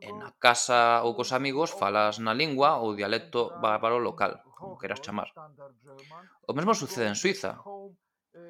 e 0.00 0.08
na 0.12 0.32
casa 0.44 1.04
ou 1.04 1.12
cos 1.18 1.30
amigos 1.36 1.70
falas 1.80 2.16
na 2.16 2.32
lingua 2.32 2.80
ou 2.82 2.96
dialecto 2.96 3.52
bárbaro 3.60 3.98
local, 4.00 4.32
como 4.58 4.80
queras 4.80 5.04
chamar. 5.04 5.28
O 6.48 6.52
mesmo 6.56 6.72
sucede 6.74 7.08
en 7.12 7.18
Suiza. 7.22 7.60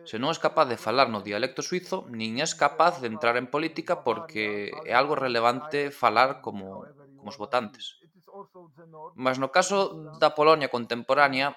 Se 0.07 0.18
non 0.22 0.30
és 0.34 0.42
capaz 0.42 0.66
de 0.70 0.78
falar 0.78 1.11
no 1.11 1.22
dialecto 1.22 1.62
suizo, 1.62 2.07
nin 2.11 2.38
és 2.38 2.54
capaz 2.54 3.02
de 3.02 3.11
entrar 3.11 3.34
en 3.38 3.50
política 3.50 4.07
porque 4.07 4.70
é 4.86 4.94
algo 4.94 5.18
relevante 5.18 5.90
falar 5.90 6.42
como, 6.42 6.86
como 7.18 7.28
os 7.30 7.38
votantes. 7.38 7.98
Mas 9.14 9.38
no 9.42 9.50
caso 9.50 9.78
da 10.22 10.30
Polonia 10.38 10.70
contemporánea, 10.70 11.54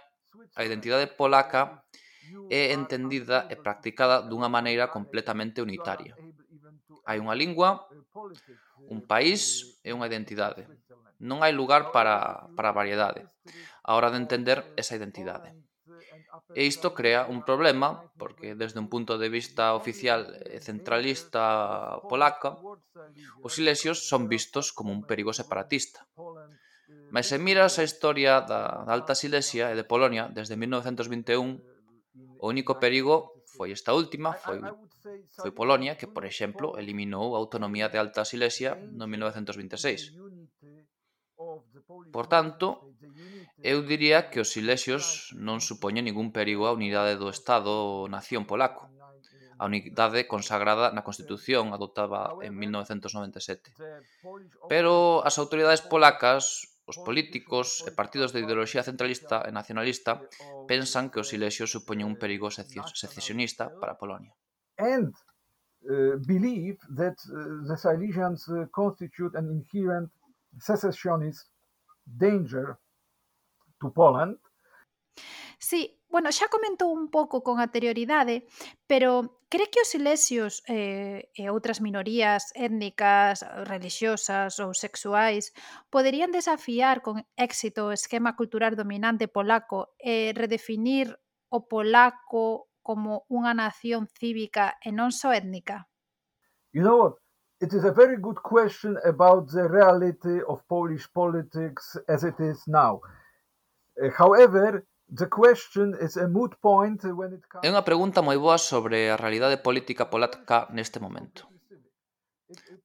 a 0.58 0.62
identidade 0.66 1.10
polaca 1.14 1.82
é 2.50 2.74
entendida 2.74 3.48
e 3.50 3.56
practicada 3.56 4.22
dunha 4.22 4.50
maneira 4.50 4.90
completamente 4.90 5.62
unitaria. 5.62 6.14
Hai 7.08 7.18
unha 7.18 7.36
lingua, 7.38 7.90
un 8.90 9.00
país 9.06 9.42
e 9.86 9.90
unha 9.94 10.10
identidade. 10.10 10.66
Non 11.20 11.44
hai 11.44 11.52
lugar 11.52 11.92
para, 11.96 12.48
para 12.56 12.70
a 12.72 12.78
variedade 12.78 13.28
a 13.90 13.96
hora 13.98 14.12
de 14.14 14.22
entender 14.22 14.62
esa 14.78 14.94
identidade. 14.94 15.50
E 16.54 16.62
isto 16.66 16.94
crea 16.94 17.26
un 17.26 17.42
problema, 17.42 18.06
porque 18.22 18.54
desde 18.54 18.78
un 18.78 18.86
punto 18.86 19.18
de 19.18 19.34
vista 19.34 19.74
oficial 19.74 20.30
e 20.46 20.62
centralista 20.62 21.98
polaca, 22.06 22.54
os 23.42 23.52
silesios 23.58 24.06
son 24.06 24.30
vistos 24.30 24.70
como 24.70 24.94
un 24.94 25.10
perigo 25.10 25.34
separatista. 25.34 26.06
Mas 27.10 27.34
se 27.34 27.42
miras 27.42 27.82
a 27.82 27.86
historia 27.86 28.46
da, 28.46 28.86
da 28.86 28.94
Alta 28.94 29.18
Silesia 29.18 29.74
e 29.74 29.76
de 29.78 29.86
Polonia 29.86 30.30
desde 30.30 30.54
1921 30.54 31.58
O 32.40 32.48
único 32.54 32.80
perigo 32.84 33.16
foi 33.56 33.70
esta 33.78 33.92
última, 34.02 34.32
foi, 34.34 34.60
foi 35.42 35.52
Polonia, 35.52 36.00
que, 36.00 36.08
por 36.16 36.24
exemplo, 36.24 36.68
eliminou 36.82 37.36
a 37.36 37.40
autonomía 37.44 37.92
de 37.92 37.98
Alta 38.00 38.24
Silesia 38.24 38.72
no 38.80 39.06
1926. 39.08 40.16
Por 42.16 42.26
tanto, 42.28 42.68
eu 43.72 43.78
diría 43.84 44.30
que 44.30 44.40
os 44.44 44.52
silesios 44.56 45.36
non 45.36 45.60
supoñen 45.60 46.08
ningún 46.08 46.32
perigo 46.32 46.64
á 46.68 46.72
unidade 46.72 47.20
do 47.20 47.28
Estado-Nación 47.28 48.44
polaco, 48.48 48.88
a 49.60 49.64
unidade 49.68 50.24
consagrada 50.24 50.96
na 50.96 51.04
Constitución 51.04 51.76
adoptada 51.76 52.32
en 52.40 52.56
1997. 52.56 53.76
Pero 54.72 55.20
as 55.28 55.36
autoridades 55.36 55.84
polacas 55.84 56.44
os 56.90 56.98
políticos 56.98 57.86
e 57.86 57.92
partidos 57.94 58.34
de 58.34 58.42
ideoloxía 58.42 58.82
centralista 58.82 59.46
e 59.46 59.52
nacionalista 59.54 60.12
pensan 60.66 61.14
que 61.14 61.22
os 61.22 61.30
silesios 61.30 61.70
supoñen 61.70 62.10
un 62.10 62.18
perigo 62.18 62.50
sece- 62.50 62.82
secesionista 62.98 63.70
para 63.80 63.94
Polonia. 64.02 64.34
and 64.80 65.12
uh, 65.92 66.16
believe 66.26 66.80
that 66.96 67.20
uh, 67.28 67.68
the 67.68 67.76
Silesians 67.76 68.48
uh, 68.48 68.66
constitute 68.72 69.36
an 69.36 69.46
inherent 69.52 70.10
secessionist 70.58 71.52
danger 72.08 72.80
to 73.80 73.92
Poland. 73.92 74.40
Sí, 75.60 75.99
bueno, 76.10 76.34
xa 76.34 76.50
comentou 76.50 76.90
un 76.90 77.08
pouco 77.14 77.46
con 77.46 77.62
anterioridade, 77.62 78.50
pero 78.90 79.40
cree 79.48 79.70
que 79.70 79.82
os 79.86 79.94
silesios 79.94 80.66
eh, 80.66 81.30
eh 81.38 81.46
e 81.46 81.54
outras 81.54 81.80
minorías 81.86 82.50
étnicas, 82.58 83.46
religiosas 83.70 84.58
ou 84.58 84.74
sexuais 84.74 85.54
poderían 85.94 86.34
desafiar 86.34 87.06
con 87.06 87.22
éxito 87.38 87.90
o 87.90 87.96
esquema 87.96 88.34
cultural 88.34 88.74
dominante 88.74 89.30
polaco 89.30 89.94
e 90.02 90.34
redefinir 90.34 91.14
o 91.50 91.70
polaco 91.70 92.70
como 92.82 93.30
unha 93.30 93.54
nación 93.54 94.10
cívica 94.10 94.82
e 94.82 94.90
non 94.90 95.14
só 95.14 95.30
étnica? 95.30 95.86
You 96.74 96.82
know 96.82 96.98
what? 96.98 97.16
It 97.62 97.74
is 97.74 97.84
a 97.84 97.92
very 97.92 98.18
good 98.18 98.42
question 98.42 98.98
about 99.04 99.52
the 99.52 99.68
reality 99.68 100.42
of 100.48 100.64
Polish 100.66 101.06
politics 101.12 102.00
as 102.08 102.24
it 102.24 102.40
is 102.40 102.66
now. 102.66 103.04
Eh, 104.00 104.10
however, 104.16 104.88
É 107.66 107.70
unha 107.74 107.88
pregunta 107.90 108.22
moi 108.22 108.38
boa 108.38 108.62
sobre 108.62 109.10
a 109.10 109.18
realidade 109.18 109.58
política 109.58 110.06
polaca 110.14 110.70
neste 110.70 111.02
momento. 111.02 111.50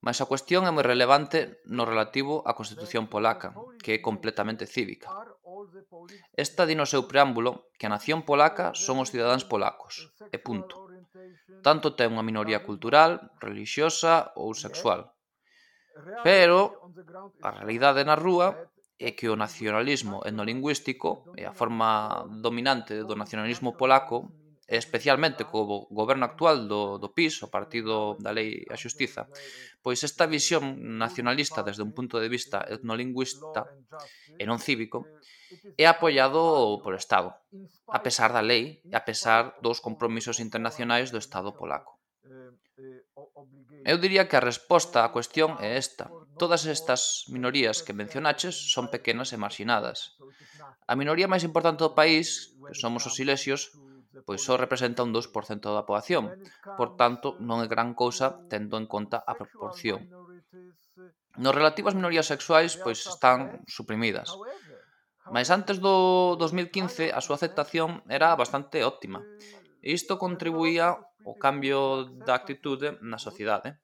Mas 0.01 0.21
a 0.21 0.29
cuestión 0.29 0.65
é 0.65 0.71
moi 0.73 0.85
relevante 0.85 1.61
no 1.65 1.85
relativo 1.85 2.41
á 2.45 2.57
Constitución 2.57 3.05
polaca, 3.09 3.53
que 3.81 3.97
é 3.97 3.99
completamente 4.01 4.65
cívica. 4.65 5.09
Esta 6.33 6.65
di 6.69 6.73
no 6.77 6.89
seu 6.89 7.05
preámbulo 7.09 7.69
que 7.77 7.85
a 7.85 7.93
nación 7.93 8.21
polaca 8.25 8.73
son 8.73 9.01
os 9.01 9.09
cidadáns 9.13 9.45
polacos, 9.45 10.13
e 10.29 10.37
punto. 10.37 10.85
Tanto 11.65 11.97
ten 11.97 12.13
unha 12.13 12.25
minoría 12.25 12.61
cultural, 12.61 13.33
religiosa 13.41 14.33
ou 14.37 14.53
sexual. 14.53 15.13
Pero 16.21 16.81
a 17.41 17.49
realidade 17.49 18.01
na 18.05 18.17
rúa 18.17 18.53
é 18.99 19.11
que 19.11 19.27
o 19.27 19.35
nacionalismo 19.35 20.23
etnolingüístico 20.23 21.35
e 21.35 21.43
a 21.43 21.51
forma 21.51 22.23
dominante 22.41 23.03
do 23.03 23.15
nacionalismo 23.15 23.75
polaco 23.75 24.31
e 24.67 24.77
especialmente 24.81 25.45
co 25.45 25.85
goberno 25.93 26.25
actual 26.25 26.65
do, 26.65 26.97
do 26.97 27.13
PIS, 27.13 27.43
o 27.45 27.53
Partido 27.53 28.17
da 28.17 28.33
Lei 28.33 28.65
e 28.65 28.73
a 28.73 28.77
Xustiza, 28.77 29.29
pois 29.85 30.01
esta 30.01 30.25
visión 30.25 30.81
nacionalista 30.97 31.61
desde 31.61 31.85
un 31.85 31.93
punto 31.93 32.17
de 32.17 32.29
vista 32.29 32.65
etnolingüista 32.65 33.69
e 34.41 34.43
non 34.49 34.57
cívico 34.57 35.05
é 35.77 35.85
apoiado 35.85 36.81
polo 36.81 36.97
Estado, 36.97 37.29
a 37.93 37.99
pesar 38.01 38.33
da 38.33 38.41
lei 38.41 38.81
e 38.81 38.93
a 38.97 39.05
pesar 39.05 39.53
dos 39.61 39.77
compromisos 39.77 40.41
internacionais 40.41 41.13
do 41.13 41.21
Estado 41.21 41.53
polaco. 41.53 42.01
Eu 43.85 44.01
diría 44.01 44.25
que 44.25 44.35
a 44.35 44.43
resposta 44.43 45.05
á 45.05 45.13
cuestión 45.13 45.61
é 45.61 45.77
esta. 45.77 46.09
Todas 46.37 46.65
estas 46.65 47.25
minorías 47.27 47.83
que 47.83 47.95
mencionaches 47.95 48.55
son 48.73 48.91
pequenas 48.91 49.31
e 49.31 49.37
marxinadas. 49.37 50.19
A 50.85 50.93
minoría 50.99 51.31
máis 51.31 51.47
importante 51.47 51.83
do 51.83 51.95
país, 51.95 52.55
que 52.67 52.75
somos 52.75 53.07
os 53.07 53.15
silesios, 53.15 53.71
pois 54.23 54.43
só 54.43 54.55
representa 54.55 55.03
un 55.03 55.11
2% 55.11 55.75
da 55.75 55.87
poboación. 55.87 56.31
Por 56.79 56.95
tanto, 56.99 57.35
non 57.39 57.59
é 57.63 57.67
gran 57.67 57.95
cousa 57.95 58.39
tendo 58.47 58.79
en 58.79 58.87
conta 58.87 59.23
a 59.23 59.35
proporción. 59.35 60.07
Nos 61.35 61.55
relativo 61.55 61.91
ás 61.91 61.97
minorías 61.99 62.31
sexuais, 62.31 62.79
pois 62.79 63.03
están 63.03 63.63
suprimidas. 63.67 64.31
Mas 65.33 65.49
antes 65.49 65.81
do 65.81 66.37
2015 66.37 67.11
a 67.11 67.19
súa 67.19 67.35
aceptación 67.35 68.05
era 68.07 68.37
bastante 68.37 68.85
óptima. 68.85 69.19
E 69.83 69.91
isto 69.91 70.21
contribuía 70.21 70.95
ao 70.95 71.35
cambio 71.41 72.05
da 72.25 72.37
actitude 72.37 72.95
na 73.01 73.17
sociedade 73.17 73.81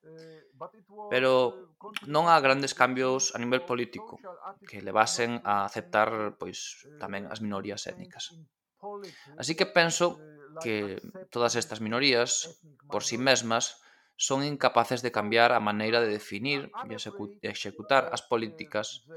pero 1.10 1.72
non 2.06 2.30
há 2.30 2.38
grandes 2.40 2.74
cambios 2.78 3.34
a 3.36 3.38
nivel 3.42 3.66
político 3.66 4.20
que 4.68 4.82
levasen 4.82 5.42
a 5.44 5.66
aceptar 5.66 6.38
pois 6.38 6.86
tamén 7.02 7.28
as 7.28 7.42
minorías 7.42 7.86
étnicas. 7.90 8.36
Así 9.38 9.54
que 9.54 9.70
penso 9.70 10.18
que 10.60 11.00
todas 11.30 11.56
estas 11.56 11.80
minorías 11.80 12.60
por 12.92 13.04
si 13.04 13.16
sí 13.16 13.24
mesmas 13.24 13.82
son 14.22 14.44
incapaces 14.46 15.02
de 15.02 15.12
cambiar 15.12 15.50
a 15.52 15.64
maneira 15.64 15.98
de 16.02 16.10
definir 16.12 16.70
e 17.42 17.50
executar 17.50 18.14
as 18.14 18.22
políticas 18.22 19.08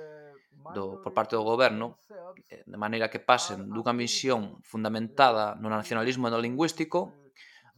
do, 0.73 1.03
por 1.03 1.13
parte 1.13 1.37
do 1.37 1.45
goberno 1.45 2.01
eh, 2.49 2.65
de 2.65 2.79
maneira 2.81 3.13
que 3.13 3.21
pasen 3.21 3.69
dunha 3.69 3.93
misión 3.93 4.65
fundamentada 4.65 5.59
no 5.61 5.69
nacionalismo 5.69 6.25
e 6.29 6.33
no 6.33 6.41
lingüístico 6.41 7.13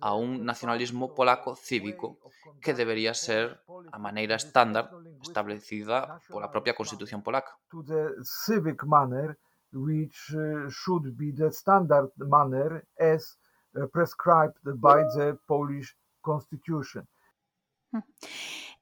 a 0.01 0.15
un 0.15 0.45
nacionalismo 0.45 1.15
polaco 1.15 1.57
cívico 1.57 2.19
que 2.61 2.75
debería 2.75 3.15
ser 3.15 3.61
a 3.93 3.99
maneira 3.99 4.37
estándar 4.37 4.91
establecida 5.23 6.21
pola 6.29 6.51
propia 6.51 6.75
Constitución 6.75 7.23
polaca. 7.23 7.57
To 7.71 7.83
the 7.83 8.15
civic 8.23 8.85
manner 8.85 9.39
which 9.73 10.33
uh, 10.35 10.71
should 10.71 11.17
be 11.17 11.33
the 11.33 11.51
standard 11.53 12.11
manner 12.17 12.85
as 12.99 13.37
uh, 13.77 13.87
prescribed 13.93 14.57
by 14.81 15.03
the 15.17 15.39
Polish 15.47 15.95
Constitution. 16.23 17.07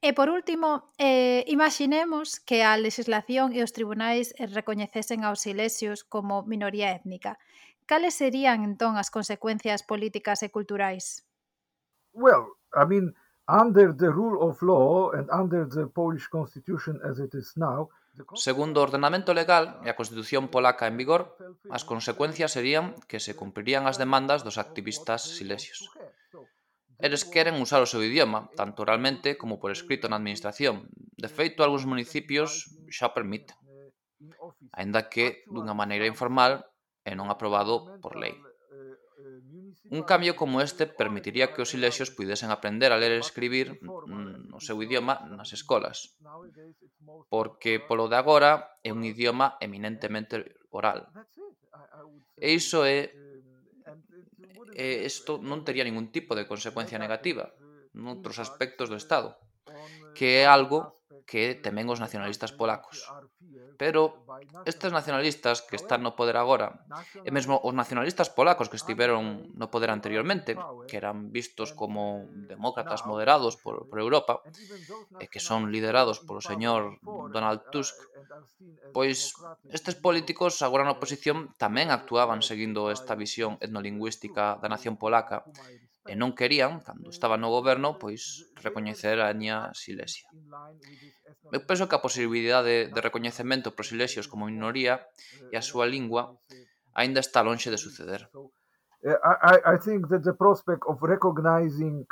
E 0.01 0.13
por 0.13 0.29
último, 0.29 0.93
eh, 0.99 1.45
imaginemos 1.47 2.41
que 2.41 2.63
a 2.63 2.77
legislación 2.77 3.57
e 3.57 3.65
os 3.65 3.73
tribunais 3.73 4.37
recoñecesen 4.37 5.25
aos 5.25 5.41
silesios 5.41 6.05
como 6.05 6.45
minoría 6.45 6.93
étnica 6.93 7.39
cales 7.87 8.17
serían 8.17 8.65
entón 8.65 8.97
as 8.97 9.13
consecuencias 9.13 9.85
políticas 9.85 10.43
e 10.43 10.49
culturais? 10.49 11.25
Well, 12.15 12.57
I 12.73 12.85
mean, 12.87 13.15
under 13.49 13.93
the 13.93 14.09
rule 14.09 14.41
of 14.41 14.63
law 14.63 15.13
and 15.13 15.29
under 15.29 15.69
the 15.69 15.87
Polish 15.87 16.27
constitution 16.29 17.01
as 17.05 17.21
it 17.21 17.35
is 17.35 17.57
now, 17.57 17.91
Segundo 18.39 18.79
o 18.79 18.87
ordenamento 18.87 19.35
legal 19.35 19.83
e 19.83 19.91
a 19.91 19.99
Constitución 19.99 20.47
polaca 20.47 20.87
en 20.87 20.95
vigor, 20.95 21.35
as 21.67 21.83
consecuencias 21.83 22.55
serían 22.55 22.95
que 23.11 23.19
se 23.19 23.35
cumprirían 23.35 23.91
as 23.91 23.99
demandas 23.99 24.47
dos 24.47 24.55
activistas 24.55 25.21
silesios. 25.35 25.91
Eles 27.03 27.27
queren 27.27 27.59
usar 27.59 27.83
o 27.83 27.91
seu 27.91 28.07
idioma, 28.07 28.47
tanto 28.55 28.87
oralmente 28.87 29.35
como 29.35 29.59
por 29.59 29.75
escrito 29.75 30.07
na 30.07 30.23
administración. 30.23 30.87
De 31.19 31.27
feito, 31.27 31.67
algúns 31.67 31.91
municipios 31.91 32.71
xa 32.87 33.11
permiten. 33.11 33.59
Ainda 34.71 35.11
que, 35.11 35.43
dunha 35.51 35.75
maneira 35.75 36.07
informal, 36.07 36.63
e 37.05 37.13
non 37.13 37.29
aprobado 37.29 38.01
por 38.01 38.17
lei. 38.17 38.35
Un 39.93 40.03
cambio 40.03 40.33
como 40.35 40.65
este 40.65 40.89
permitiría 40.89 41.53
que 41.53 41.61
os 41.61 41.77
ilexios 41.77 42.11
puidesen 42.11 42.51
aprender 42.51 42.91
a 42.91 43.01
ler 43.01 43.13
e 43.13 43.21
escribir 43.21 43.77
mm, 43.85 44.49
no 44.49 44.59
seu 44.59 44.81
idioma 44.81 45.21
nas 45.29 45.53
escolas, 45.53 46.17
porque 47.29 47.79
polo 47.79 48.09
de 48.09 48.17
agora 48.17 48.81
é 48.81 48.91
un 48.91 49.05
idioma 49.05 49.61
eminentemente 49.61 50.57
oral. 50.73 51.13
E 52.41 52.57
iso 52.57 52.83
é 52.89 53.13
e 54.75 55.07
isto 55.07 55.39
non 55.39 55.63
tería 55.63 55.87
ningún 55.87 56.11
tipo 56.11 56.35
de 56.35 56.49
consecuencia 56.51 56.99
negativa 56.99 57.55
noutros 57.95 58.43
aspectos 58.43 58.91
do 58.91 58.99
Estado, 58.99 59.39
que 60.19 60.43
é 60.43 60.45
algo 60.51 60.99
que 61.25 61.57
temen 61.57 61.89
os 61.89 62.01
nacionalistas 62.01 62.53
polacos. 62.53 63.09
Pero 63.81 64.23
estes 64.69 64.93
nacionalistas 64.93 65.65
que 65.65 65.77
están 65.77 66.05
no 66.05 66.15
poder 66.15 66.37
agora, 66.37 66.85
e 67.25 67.31
mesmo 67.33 67.59
os 67.65 67.75
nacionalistas 67.75 68.31
polacos 68.31 68.69
que 68.71 68.79
estiveron 68.79 69.51
no 69.57 69.67
poder 69.73 69.91
anteriormente, 69.91 70.55
que 70.87 71.01
eran 71.01 71.33
vistos 71.33 71.73
como 71.73 72.29
demócratas 72.31 73.09
moderados 73.09 73.57
por, 73.57 73.89
por 73.89 73.99
Europa, 73.99 74.45
e 75.19 75.27
que 75.27 75.41
son 75.43 75.73
liderados 75.73 76.21
polo 76.23 76.45
señor 76.45 77.01
Donald 77.33 77.67
Tusk, 77.73 77.97
pois 78.93 79.35
estes 79.73 79.97
políticos 79.99 80.61
agora 80.63 80.85
na 80.87 80.95
oposición 80.95 81.51
tamén 81.59 81.91
actuaban 81.91 82.45
seguindo 82.45 82.93
esta 82.93 83.17
visión 83.17 83.59
etnolingüística 83.65 84.61
da 84.61 84.69
nación 84.71 85.01
polaca 85.01 85.43
e 86.05 86.15
non 86.15 86.37
querían, 86.37 86.85
cando 86.85 87.09
eh, 87.09 87.15
estaba 87.17 87.37
eh, 87.37 87.41
eh, 87.41 87.43
no 87.43 87.49
goberno, 87.49 87.97
pois 87.97 88.53
recoñecer 88.61 89.17
a 89.21 89.33
etnia 89.33 89.73
silesia. 89.73 90.29
Eu 91.49 91.61
penso 91.65 91.89
que 91.89 91.97
a 91.97 92.05
posibilidade 92.05 92.93
de 92.93 93.01
recoñecemento 93.01 93.73
para 93.73 93.85
os 93.85 93.91
silesios 93.93 94.29
como 94.29 94.51
minoría 94.53 95.01
e 95.53 95.57
a 95.57 95.65
súa 95.65 95.89
lingua 95.89 96.37
aínda 96.93 97.25
está 97.25 97.41
lonxe 97.41 97.73
de 97.73 97.81
suceder. 97.81 98.29
I, 99.05 99.57
I 99.75 99.77
think 99.77 100.09
that 100.09 100.25
the 100.25 100.33
prospect 100.33 100.85
of 100.89 100.97
recognizing 101.05 102.09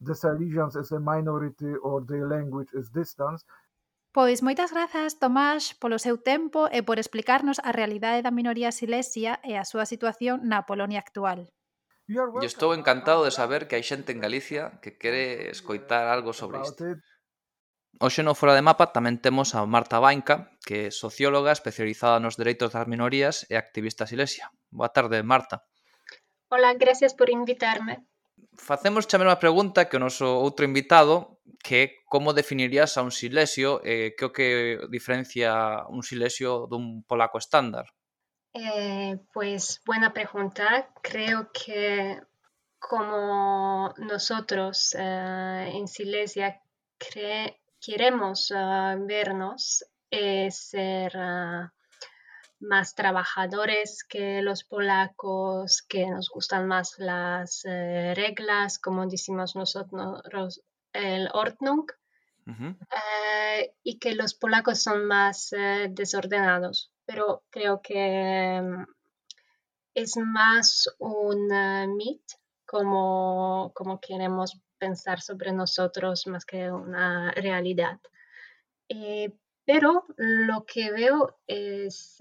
the 0.00 0.14
Silesians 0.16 0.72
as 0.72 0.88
a 0.92 1.00
minority 1.00 1.76
or 1.84 2.00
their 2.00 2.24
language 2.24 2.72
as 2.72 2.88
distance 2.88 3.44
Pois 4.10 4.42
moitas 4.42 4.74
grazas, 4.74 5.22
Tomás, 5.22 5.70
polo 5.78 5.94
seu 6.02 6.18
tempo 6.18 6.66
e 6.76 6.82
por 6.82 6.98
explicarnos 6.98 7.62
a 7.62 7.70
realidade 7.70 8.24
da 8.26 8.34
minoría 8.34 8.74
silesia 8.74 9.38
e 9.46 9.54
a 9.54 9.62
súa 9.62 9.86
situación 9.86 10.42
na 10.50 10.66
Polonia 10.66 10.98
actual. 10.98 11.46
E 12.10 12.46
estou 12.46 12.74
encantado 12.74 13.22
de 13.22 13.30
saber 13.30 13.70
que 13.70 13.78
hai 13.78 13.86
xente 13.86 14.10
en 14.10 14.18
Galicia 14.18 14.82
que 14.82 14.98
quere 14.98 15.46
escoitar 15.54 16.10
algo 16.10 16.34
sobre 16.34 16.58
isto. 16.58 16.82
Hoxe 18.02 18.26
no 18.26 18.34
Fora 18.34 18.58
de 18.58 18.66
Mapa 18.66 18.90
tamén 18.90 19.22
temos 19.22 19.54
a 19.54 19.62
Marta 19.62 20.02
Bainca, 20.02 20.50
que 20.66 20.90
é 20.90 20.94
socióloga 20.94 21.54
especializada 21.54 22.18
nos 22.18 22.34
dereitos 22.34 22.74
das 22.74 22.90
minorías 22.90 23.46
e 23.46 23.54
activista 23.54 24.10
silesia. 24.10 24.50
Boa 24.74 24.90
tarde, 24.90 25.22
Marta. 25.22 25.62
Hola, 26.50 26.74
gracias 26.74 27.14
por 27.14 27.30
invitarme. 27.30 28.02
Facemos 28.58 29.06
xa 29.06 29.22
mesma 29.22 29.38
pregunta 29.38 29.86
que 29.86 29.94
o 29.94 30.02
noso 30.02 30.26
outro 30.26 30.66
invitado, 30.66 31.38
que 31.62 31.76
é 31.78 31.86
como 32.10 32.34
definirías 32.34 32.98
a 32.98 33.06
un 33.06 33.14
silesio 33.14 33.78
e 33.86 34.10
eh, 34.10 34.18
que 34.18 34.24
o 34.26 34.34
que 34.34 34.48
diferencia 34.90 35.86
un 35.86 36.02
silesio 36.02 36.66
dun 36.66 37.06
polaco 37.06 37.38
estándar? 37.38 37.86
Eh, 38.52 39.16
pues 39.32 39.80
buena 39.86 40.12
pregunta. 40.12 40.92
Creo 41.02 41.50
que 41.52 42.20
como 42.78 43.94
nosotros 43.98 44.96
eh, 44.98 45.70
en 45.74 45.86
Silesia 45.86 46.60
queremos 47.78 48.50
uh, 48.50 49.06
vernos 49.06 49.84
ser 50.50 51.16
uh, 51.16 51.68
más 52.58 52.94
trabajadores 52.94 54.02
que 54.02 54.42
los 54.42 54.64
polacos, 54.64 55.82
que 55.82 56.06
nos 56.06 56.28
gustan 56.28 56.66
más 56.66 56.98
las 56.98 57.64
uh, 57.64 58.14
reglas, 58.14 58.78
como 58.80 59.06
decimos 59.06 59.54
nosotros, 59.54 60.62
el 60.92 61.28
Ordnung, 61.32 61.86
uh 62.46 62.50
-huh. 62.50 62.76
y 63.84 63.98
que 63.98 64.14
los 64.14 64.34
polacos 64.34 64.82
son 64.82 65.06
más 65.06 65.50
desordenados 65.90 66.90
pero 67.10 67.42
creo 67.50 67.82
que 67.82 68.60
mm, 68.62 68.84
es 69.94 70.16
más 70.16 70.88
un 71.00 71.48
meet 71.96 72.22
como, 72.64 73.72
como 73.74 74.00
queremos 74.00 74.56
pensar 74.78 75.20
sobre 75.20 75.52
nosotros 75.52 76.28
más 76.28 76.44
que 76.44 76.70
una 76.70 77.32
realidad. 77.32 77.98
Eh, 78.88 79.36
pero 79.64 80.04
lo 80.16 80.64
que 80.64 80.92
veo 80.92 81.40
es, 81.48 82.18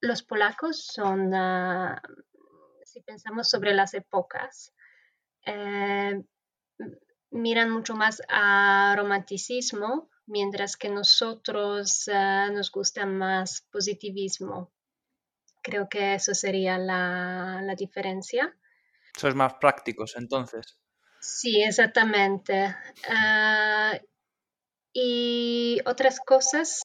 los 0.00 0.22
polacos 0.22 0.82
son, 0.86 1.34
ah, 1.34 2.00
si 2.82 3.02
pensamos 3.02 3.50
sobre 3.50 3.74
las 3.74 3.92
épocas, 3.92 4.72
eh, 5.44 6.22
miran 7.30 7.70
mucho 7.70 7.94
más 7.94 8.22
a 8.28 8.94
romanticismo, 8.96 10.08
mientras 10.26 10.76
que 10.76 10.88
nosotros 10.88 12.08
ah, 12.12 12.50
nos 12.52 12.70
gusta 12.70 13.06
más 13.06 13.66
positivismo. 13.70 14.72
Creo 15.62 15.88
que 15.88 16.14
eso 16.14 16.34
sería 16.34 16.78
la, 16.78 17.60
la 17.62 17.74
diferencia. 17.74 18.56
Sois 19.16 19.34
más 19.34 19.54
prácticos 19.54 20.14
entonces. 20.16 20.78
Sí, 21.20 21.62
exactamente. 21.62 22.74
Ah, 23.08 23.98
y 24.92 25.80
otras 25.86 26.20
cosas 26.20 26.82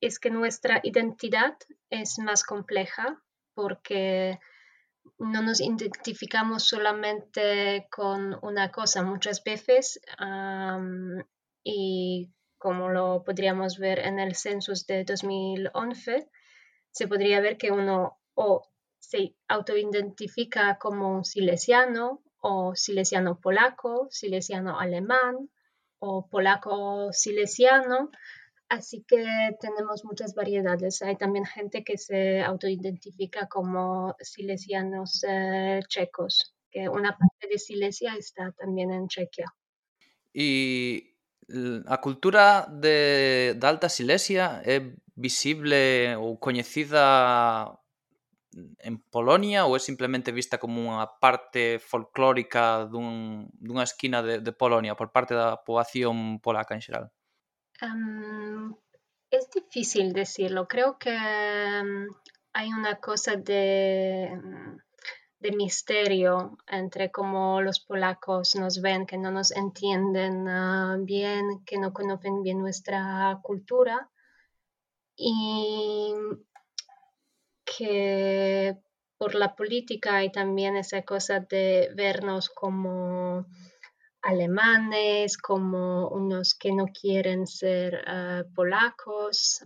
es 0.00 0.18
que 0.18 0.30
nuestra 0.30 0.80
identidad 0.82 1.56
es 1.90 2.18
más 2.18 2.42
compleja 2.42 3.22
porque 3.54 4.38
no 5.18 5.42
nos 5.42 5.60
identificamos 5.60 6.64
solamente 6.64 7.86
con 7.90 8.38
una 8.42 8.70
cosa 8.70 9.02
muchas 9.02 9.42
veces 9.42 10.00
y 11.70 12.32
como 12.56 12.88
lo 12.88 13.22
podríamos 13.24 13.78
ver 13.78 13.98
en 13.98 14.18
el 14.18 14.34
census 14.34 14.86
de 14.86 15.04
2011, 15.04 16.26
se 16.90 17.06
podría 17.06 17.40
ver 17.40 17.58
que 17.58 17.70
uno 17.70 18.18
o 18.34 18.66
se 18.98 19.36
autoidentifica 19.48 20.78
como 20.78 21.24
silesiano 21.24 22.22
o 22.40 22.74
silesiano 22.74 23.38
polaco, 23.38 24.08
silesiano 24.10 24.80
alemán 24.80 25.50
o 25.98 26.26
polaco 26.28 27.12
silesiano 27.12 28.10
Así 28.70 29.02
que 29.08 29.24
tenemos 29.60 30.04
muchas 30.04 30.34
variedades. 30.34 31.00
Hay 31.00 31.16
también 31.16 31.46
gente 31.46 31.82
que 31.84 31.96
se 31.96 32.42
autoidentifica 32.42 33.46
como 33.48 34.14
silesianos 34.20 35.24
eh, 35.26 35.80
checos, 35.88 36.54
que 36.70 36.86
una 36.86 37.16
parte 37.16 37.48
de 37.50 37.58
Silesia 37.58 38.14
está 38.18 38.52
también 38.52 38.90
en 38.90 39.08
Chequia. 39.08 39.46
¿Y 40.34 41.17
la 41.48 42.00
cultura 42.00 42.66
de, 42.70 43.58
Alta 43.62 43.88
Silesia 43.88 44.60
es 44.64 44.82
visible 45.14 46.14
o 46.16 46.38
conocida 46.38 47.80
en 48.78 48.98
Polonia 48.98 49.66
o 49.66 49.76
es 49.76 49.82
simplemente 49.82 50.32
vista 50.32 50.58
como 50.58 50.94
una 50.94 51.10
parte 51.20 51.78
folclórica 51.78 52.86
de 52.86 52.96
una 52.96 53.82
esquina 53.82 54.22
de, 54.22 54.52
Polonia 54.52 54.94
por 54.94 55.10
parte 55.10 55.34
de 55.34 55.40
la 55.40 55.62
población 55.64 56.38
polaca 56.40 56.74
en 56.74 56.82
general? 56.82 57.10
es 59.30 59.50
difícil 59.50 60.12
decirlo. 60.12 60.66
Creo 60.66 60.98
que 60.98 61.10
hay 61.10 62.68
una 62.68 62.96
cosa 62.96 63.36
de, 63.36 64.30
de, 65.40 65.52
misterio 65.52 66.58
entre 66.66 67.10
cómo 67.10 67.60
los 67.60 67.80
polacos 67.80 68.54
nos 68.54 68.80
ven, 68.80 69.06
que 69.06 69.18
no 69.18 69.30
nos 69.30 69.50
entienden 69.50 70.48
ah, 70.48 70.96
bien, 71.00 71.64
que 71.64 71.78
no 71.78 71.92
conocen 71.92 72.42
bien 72.42 72.58
nuestra 72.58 73.38
cultura. 73.42 74.10
Y 75.16 76.14
que 77.64 78.78
por 79.18 79.34
la 79.34 79.54
política 79.56 80.16
hay 80.16 80.30
también 80.30 80.76
esa 80.76 81.02
cosa 81.02 81.40
de 81.40 81.90
vernos 81.94 82.48
como 82.48 83.46
alemanes, 84.22 85.36
como 85.38 86.08
unos 86.08 86.54
que 86.54 86.72
no 86.72 86.86
quieren 86.86 87.46
ser 87.46 88.04
eh, 88.06 88.44
polacos, 88.54 89.64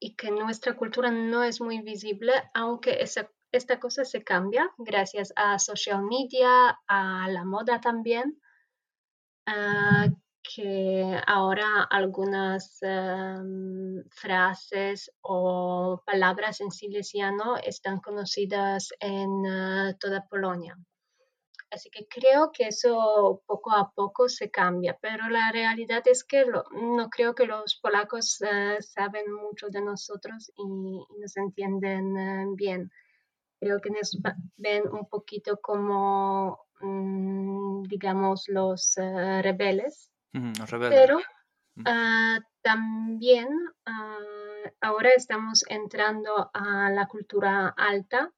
y 0.00 0.14
que 0.14 0.30
nuestra 0.30 0.76
cultura 0.76 1.10
no 1.10 1.42
es 1.42 1.60
muy 1.60 1.80
visible, 1.80 2.32
aunque 2.54 3.02
esta 3.52 3.80
cosa 3.80 4.04
se 4.04 4.22
cambia 4.24 4.70
gracias 4.78 5.32
a 5.36 5.58
social 5.58 6.02
media, 6.02 6.78
a 6.86 7.28
la 7.28 7.44
moda 7.44 7.80
también, 7.80 8.40
que 10.42 11.20
ahora 11.26 11.84
algunas 11.90 12.78
em, 12.82 14.02
frases 14.10 15.10
o 15.20 16.02
palabras 16.06 16.60
en 16.60 16.70
silesiano 16.70 17.56
están 17.56 18.00
conocidas 18.00 18.88
en 19.00 19.30
eh, 19.46 19.96
toda 20.00 20.26
Polonia. 20.28 20.76
Así 21.70 21.90
que 21.90 22.06
creo 22.08 22.50
que 22.50 22.68
eso 22.68 23.42
poco 23.46 23.72
a 23.72 23.92
poco 23.92 24.28
se 24.30 24.50
cambia, 24.50 24.98
pero 25.02 25.28
la 25.28 25.52
realidad 25.52 26.02
es 26.06 26.24
que 26.24 26.46
no 26.46 27.10
creo 27.10 27.34
que 27.34 27.44
los 27.44 27.76
polacos 27.76 28.40
eh, 28.40 28.78
saben 28.80 29.30
mucho 29.32 29.68
de 29.68 29.82
nosotros 29.82 30.50
y, 30.56 30.64
nos 31.20 31.36
entienden 31.36 32.16
eh, 32.16 32.46
bien. 32.54 32.90
Creo 33.60 33.80
que 33.80 33.90
nos 33.90 34.18
ven 34.56 34.84
un 34.88 35.08
poquito 35.08 35.58
como, 35.60 36.66
mm, 36.80 37.82
digamos, 37.84 38.44
los 38.48 38.96
eh, 38.98 39.42
rebeldes. 39.42 40.10
los 40.32 40.70
rebeldes. 40.70 41.00
Pero 41.00 41.18
ah, 41.84 42.38
también 42.62 43.48
ah, 43.86 44.18
ahora 44.80 45.10
estamos 45.16 45.64
entrando 45.68 46.50
a 46.52 46.90
la 46.90 47.06
cultura 47.06 47.68
alta 47.76 48.32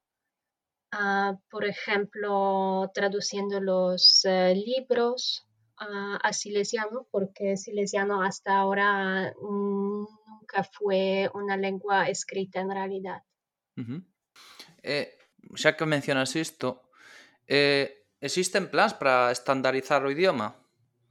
Ah, 0.93 1.37
por 1.49 1.63
ejemplo, 1.63 2.91
traduciendo 2.93 3.61
los 3.61 4.25
eh, 4.25 4.53
libros 4.55 5.47
a 5.77 6.31
silesiano, 6.31 7.07
porque 7.09 7.57
silesiano 7.57 8.21
hasta 8.21 8.55
ahora 8.55 9.33
nunca 9.41 10.63
fue 10.63 11.27
una 11.33 11.57
lengua 11.57 12.07
escrita 12.07 12.59
en 12.59 12.69
realidad. 12.69 13.23
Eh, 14.83 15.17
ya 15.55 15.75
que 15.75 15.85
mencionas 15.85 16.35
esto, 16.35 16.89
eh, 17.47 18.05
¿existen 18.19 18.69
planes 18.69 18.93
para 18.93 19.31
estandarizar 19.31 20.05
el 20.05 20.11
idioma? 20.11 20.55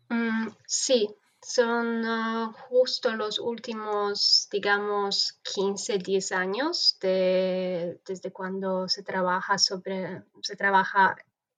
Mm, 0.08 0.48
sí, 0.66 1.08
son 1.42 2.04
ah, 2.04 2.52
justo 2.68 3.14
los 3.16 3.38
últimos, 3.38 4.48
digamos, 4.50 5.40
15, 5.54 5.98
10 5.98 6.32
años 6.32 6.98
de, 7.00 8.00
desde 8.06 8.32
cuando 8.32 8.88
se 8.88 9.02
trabaja 9.02 9.58
sobre, 9.58 10.24
se 10.42 10.56
trabaja 10.56 11.16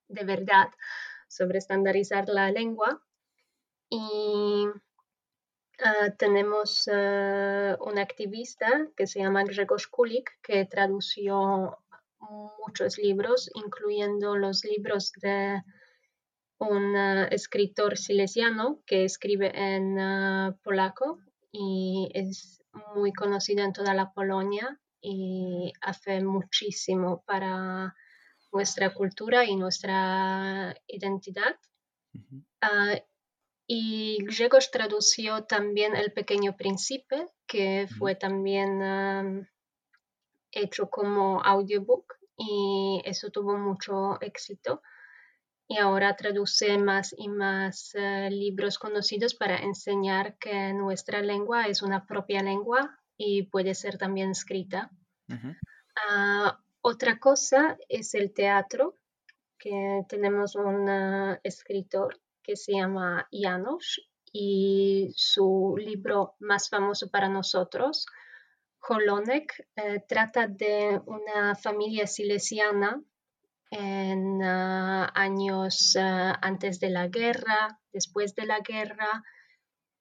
de 0.08 0.24
verdad 0.24 0.68
sobre 1.28 1.58
estandarizar 1.58 2.28
la 2.28 2.50
lengua. 2.50 3.02
Y 3.88 4.66
ah, 5.84 6.10
tenemos 6.16 6.86
uh, 6.86 7.76
un 7.80 7.98
activista 7.98 8.88
que 8.96 9.06
se 9.06 9.20
llama 9.20 9.44
Grzegorz 9.44 9.86
Kulik, 9.88 10.40
que 10.42 10.64
tradució 10.64 11.81
muchos 12.58 12.98
libros, 12.98 13.50
incluyendo 13.54 14.36
los 14.36 14.64
libros 14.64 15.12
de 15.20 15.62
un 16.58 16.96
ah, 16.96 17.28
escritor 17.30 17.98
silesiano 17.98 18.80
que 18.86 19.04
escribe 19.04 19.52
en 19.54 19.98
ah, 19.98 20.56
polaco 20.62 21.18
y 21.50 22.08
es 22.14 22.62
muy 22.94 23.12
conocido 23.12 23.64
en 23.64 23.72
toda 23.72 23.94
la 23.94 24.12
Polonia 24.12 24.80
y 25.00 25.72
hace 25.80 26.22
muchísimo 26.22 27.22
para 27.26 27.94
nuestra 28.52 28.94
cultura 28.94 29.44
y 29.44 29.56
nuestra 29.56 30.74
identidad. 30.86 31.56
Ah, 32.60 32.94
y 33.66 34.18
Grzegorz 34.24 34.70
tradució 34.70 35.44
también 35.44 35.96
El 35.96 36.12
Pequeño 36.12 36.56
Príncipe, 36.56 37.26
que 37.46 37.88
fue 37.98 38.14
también 38.14 39.48
hecho 40.52 40.88
como 40.88 41.42
audiobook 41.42 42.14
y 42.36 43.02
eso 43.04 43.30
tuvo 43.30 43.58
mucho 43.58 44.20
éxito 44.20 44.82
y 45.68 45.78
ahora 45.78 46.16
traduce 46.16 46.76
más 46.78 47.14
y 47.16 47.28
más 47.28 47.94
eh, 47.94 48.28
libros 48.30 48.78
conocidos 48.78 49.34
para 49.34 49.56
enseñar 49.56 50.36
que 50.38 50.72
nuestra 50.74 51.22
lengua 51.22 51.66
es 51.66 51.82
una 51.82 52.06
propia 52.06 52.42
lengua 52.42 52.98
y 53.16 53.44
puede 53.44 53.74
ser 53.74 53.96
también 53.96 54.30
escrita. 54.30 54.90
Ah, 56.06 56.58
otra 56.82 57.18
cosa 57.18 57.78
es 57.88 58.14
el 58.14 58.34
teatro, 58.34 58.98
que 59.58 60.02
tenemos 60.08 60.56
un 60.56 60.88
eh, 60.88 61.40
escritor 61.42 62.20
que 62.42 62.56
se 62.56 62.72
llama 62.72 63.28
Janos 63.30 64.00
y 64.32 65.12
su 65.16 65.74
libro 65.78 66.34
más 66.40 66.68
famoso 66.68 67.08
para 67.10 67.28
nosotros, 67.28 68.06
Holonek, 68.88 69.68
eh, 69.76 70.00
trata 70.08 70.48
de 70.48 71.00
una 71.06 71.54
familia 71.54 72.06
silesiana 72.06 73.00
en 73.70 74.42
ah, 74.42 75.10
años 75.14 75.96
ah, 75.98 76.36
antes 76.42 76.80
de 76.80 76.90
la 76.90 77.06
guerra, 77.06 77.80
después 77.92 78.34
de 78.34 78.46
la 78.46 78.58
guerra, 78.60 79.22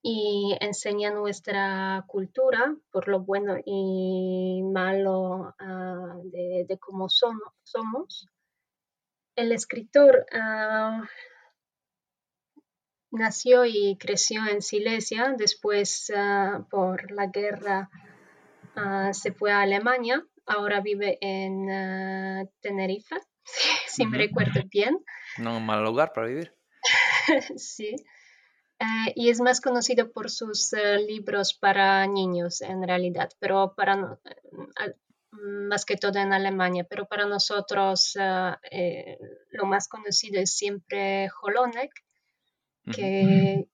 y 0.02 0.58
enseña 0.60 1.12
nuestra 1.12 2.03
cultura 2.08 2.76
por 2.91 3.08
lo 3.08 3.20
bueno 3.22 3.56
y 3.64 4.64
malo 4.64 5.53
ah, 5.60 6.16
de, 6.24 6.78
cómo 6.80 7.08
somos. 7.08 8.28
el 9.36 9.52
escritor 9.52 10.26
nació 13.12 13.66
y 13.66 13.98
creció 13.99 14.41
en 14.48 14.64
Silesia, 14.64 15.36
después 15.38 16.12
por 16.72 17.12
la 17.12 17.28
guerra 17.28 17.90
ah, 18.76 19.14
se 19.14 19.31
fue 19.34 19.52
a 19.52 19.61
Alemania, 19.61 20.23
ahora 20.45 20.81
vive 20.81 21.18
en 21.22 21.69
ah, 21.69 22.43
Tenerife, 22.61 23.15
si 23.88 24.06
me 24.06 24.18
recuerdo 24.18 24.61
bien. 24.69 24.99
Non 25.39 25.56
é 25.56 25.57
un 25.60 25.65
mal 25.65 25.81
lugar 25.84 26.11
para 26.14 26.27
vivir. 26.27 26.53
sí. 27.57 27.95
Eh, 28.81 29.14
y 29.15 29.30
es 29.30 29.39
más 29.39 29.61
conocido 29.61 30.11
por 30.11 30.30
sus 30.31 30.73
eh, 30.73 30.98
libros 30.98 31.53
para 31.53 32.06
niños 32.07 32.61
en 32.61 32.81
realidad, 32.81 33.30
pero 33.39 33.73
para 33.76 33.95
no- 33.95 34.19
eh, 34.81 34.95
más 35.31 35.85
que 35.85 35.95
todo 35.98 36.19
en 36.19 36.34
Alemania, 36.34 36.84
pero 36.89 37.06
para 37.07 37.26
nosotros 37.26 38.18
eh, 38.72 39.18
lo 39.52 39.65
más 39.65 39.88
conocido 39.88 40.41
es 40.41 40.52
siempre 40.57 41.30
Jolonek, 41.30 41.91
Ujú. 42.88 42.95
que 42.98 43.68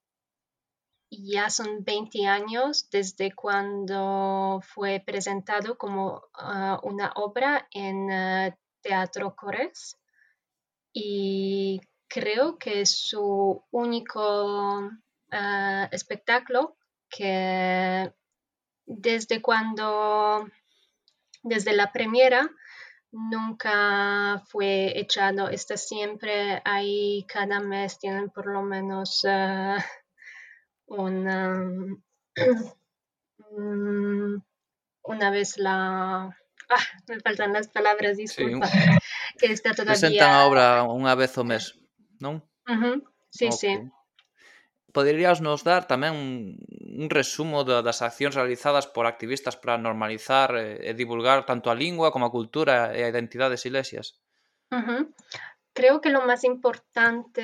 ya 1.10 1.50
son 1.50 1.84
20 1.84 2.28
años 2.28 2.90
desde 2.90 3.32
cuando 3.34 4.62
fue 4.64 5.02
presentado 5.06 5.78
como 5.78 6.24
ah, 6.34 6.80
una 6.84 7.12
obra 7.16 7.68
en 7.72 8.12
eh, 8.12 8.58
Teatro 8.82 9.36
Cores. 9.36 9.98
Y 10.94 11.80
creo 12.08 12.58
que 12.58 12.82
es 12.82 12.92
su 12.92 13.64
único 13.72 14.90
ah, 15.32 15.88
espectáculo 15.92 16.78
que 17.10 18.12
desde 18.86 19.42
cuando, 19.42 20.48
desde 21.44 21.74
la 21.74 21.92
premiera, 21.92 22.50
nunca 23.12 24.44
fue 24.48 25.00
echado, 25.00 25.50
está 25.50 25.78
siempre 25.78 26.62
ahí, 26.66 27.26
cada 27.28 27.60
mes 27.60 28.00
tienen 28.00 28.30
por 28.30 28.48
lo 28.48 28.62
menos 28.62 29.26
un, 30.88 31.28
um, 31.28 32.02
una 35.04 35.32
vez 35.32 35.58
la... 35.58 36.36
Ah, 36.70 36.84
me 37.08 37.20
faltan 37.22 37.56
as 37.56 37.68
palabras, 37.68 38.18
disculpa. 38.18 38.68
Sí. 38.68 38.78
Que 39.38 39.54
está 39.54 39.74
todavía... 39.74 39.94
Presentan 39.94 40.34
a 40.34 40.46
obra 40.50 40.84
unha 40.84 41.14
vez 41.14 41.38
o 41.38 41.46
mes, 41.46 41.78
non? 42.18 42.42
Uh 42.66 42.74
-huh. 42.74 42.98
Sí, 43.30 43.54
okay. 43.54 43.58
sí. 43.58 43.72
Poderías 44.90 45.46
nos 45.46 45.62
dar 45.62 45.86
tamén 45.86 46.18
un, 46.18 46.58
un 46.98 47.08
resumo 47.14 47.62
da, 47.62 47.86
das 47.86 48.02
accións 48.02 48.34
realizadas 48.34 48.90
por 48.90 49.06
activistas 49.06 49.54
para 49.54 49.78
normalizar 49.78 50.58
eh, 50.58 50.82
e, 50.82 50.90
e 50.90 50.98
divulgar 50.98 51.46
tanto 51.46 51.70
a 51.70 51.78
lingua 51.78 52.10
como 52.10 52.26
a 52.26 52.34
cultura 52.34 52.98
e 52.98 53.06
a 53.06 53.12
identidade 53.14 53.62
silesias? 53.62 54.18
Uh 54.74 54.82
-huh. 54.82 55.02
Creo 55.78 56.02
que 56.02 56.10
lo 56.10 56.26
más 56.26 56.44
importante 56.44 57.44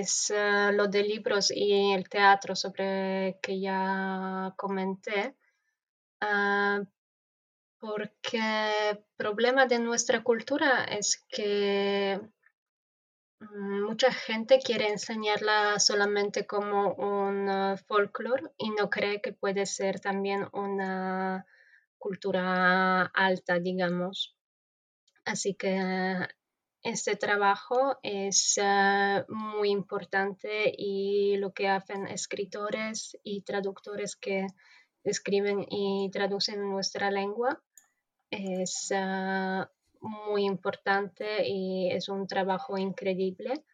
es 0.00 0.30
eh, 0.30 0.72
lo 0.72 0.88
de 0.88 1.04
libros 1.04 1.52
y 1.52 1.92
el 1.92 2.08
teatro 2.08 2.56
sobre 2.56 3.38
que 3.40 3.60
ya 3.60 4.52
comenté, 4.56 5.36
ah, 6.20 6.82
porque 7.78 8.90
el 8.90 9.04
problema 9.16 9.66
de 9.66 9.78
nuestra 9.78 10.24
cultura 10.24 10.82
es 10.82 11.24
que 11.28 12.20
mm, 13.38 13.84
mucha 13.84 14.12
gente 14.12 14.58
quiere 14.58 14.88
enseñarla 14.88 15.78
solamente 15.78 16.48
como 16.48 16.94
un 16.94 17.48
uh, 17.48 17.76
folclore 17.76 18.50
y 18.58 18.70
no 18.70 18.90
cree 18.90 19.20
que 19.20 19.32
puede 19.32 19.66
ser 19.66 20.00
también 20.00 20.48
una 20.52 21.46
cultura 21.96 23.02
alta, 23.14 23.60
digamos. 23.60 24.36
Así 25.24 25.54
que 25.54 25.78
este 26.82 27.16
trabajo 27.16 27.98
es 28.02 28.58
eh, 28.60 29.24
muy 29.28 29.70
importante 29.70 30.72
y 30.76 31.36
lo 31.36 31.52
que 31.52 31.68
hacen 31.68 32.06
escritores 32.06 33.18
y 33.22 33.42
traductores 33.42 34.16
que 34.16 34.46
escriben 35.04 35.66
y 35.68 36.10
traducen 36.10 36.60
en 36.60 36.70
nuestra 36.70 37.10
lengua 37.10 37.60
es 38.30 38.90
eh, 38.94 39.64
muy 40.00 40.44
importante 40.44 41.46
y 41.46 41.90
es 41.90 42.08
un 42.08 42.26
trabajo 42.26 42.78
increíble. 42.78 43.64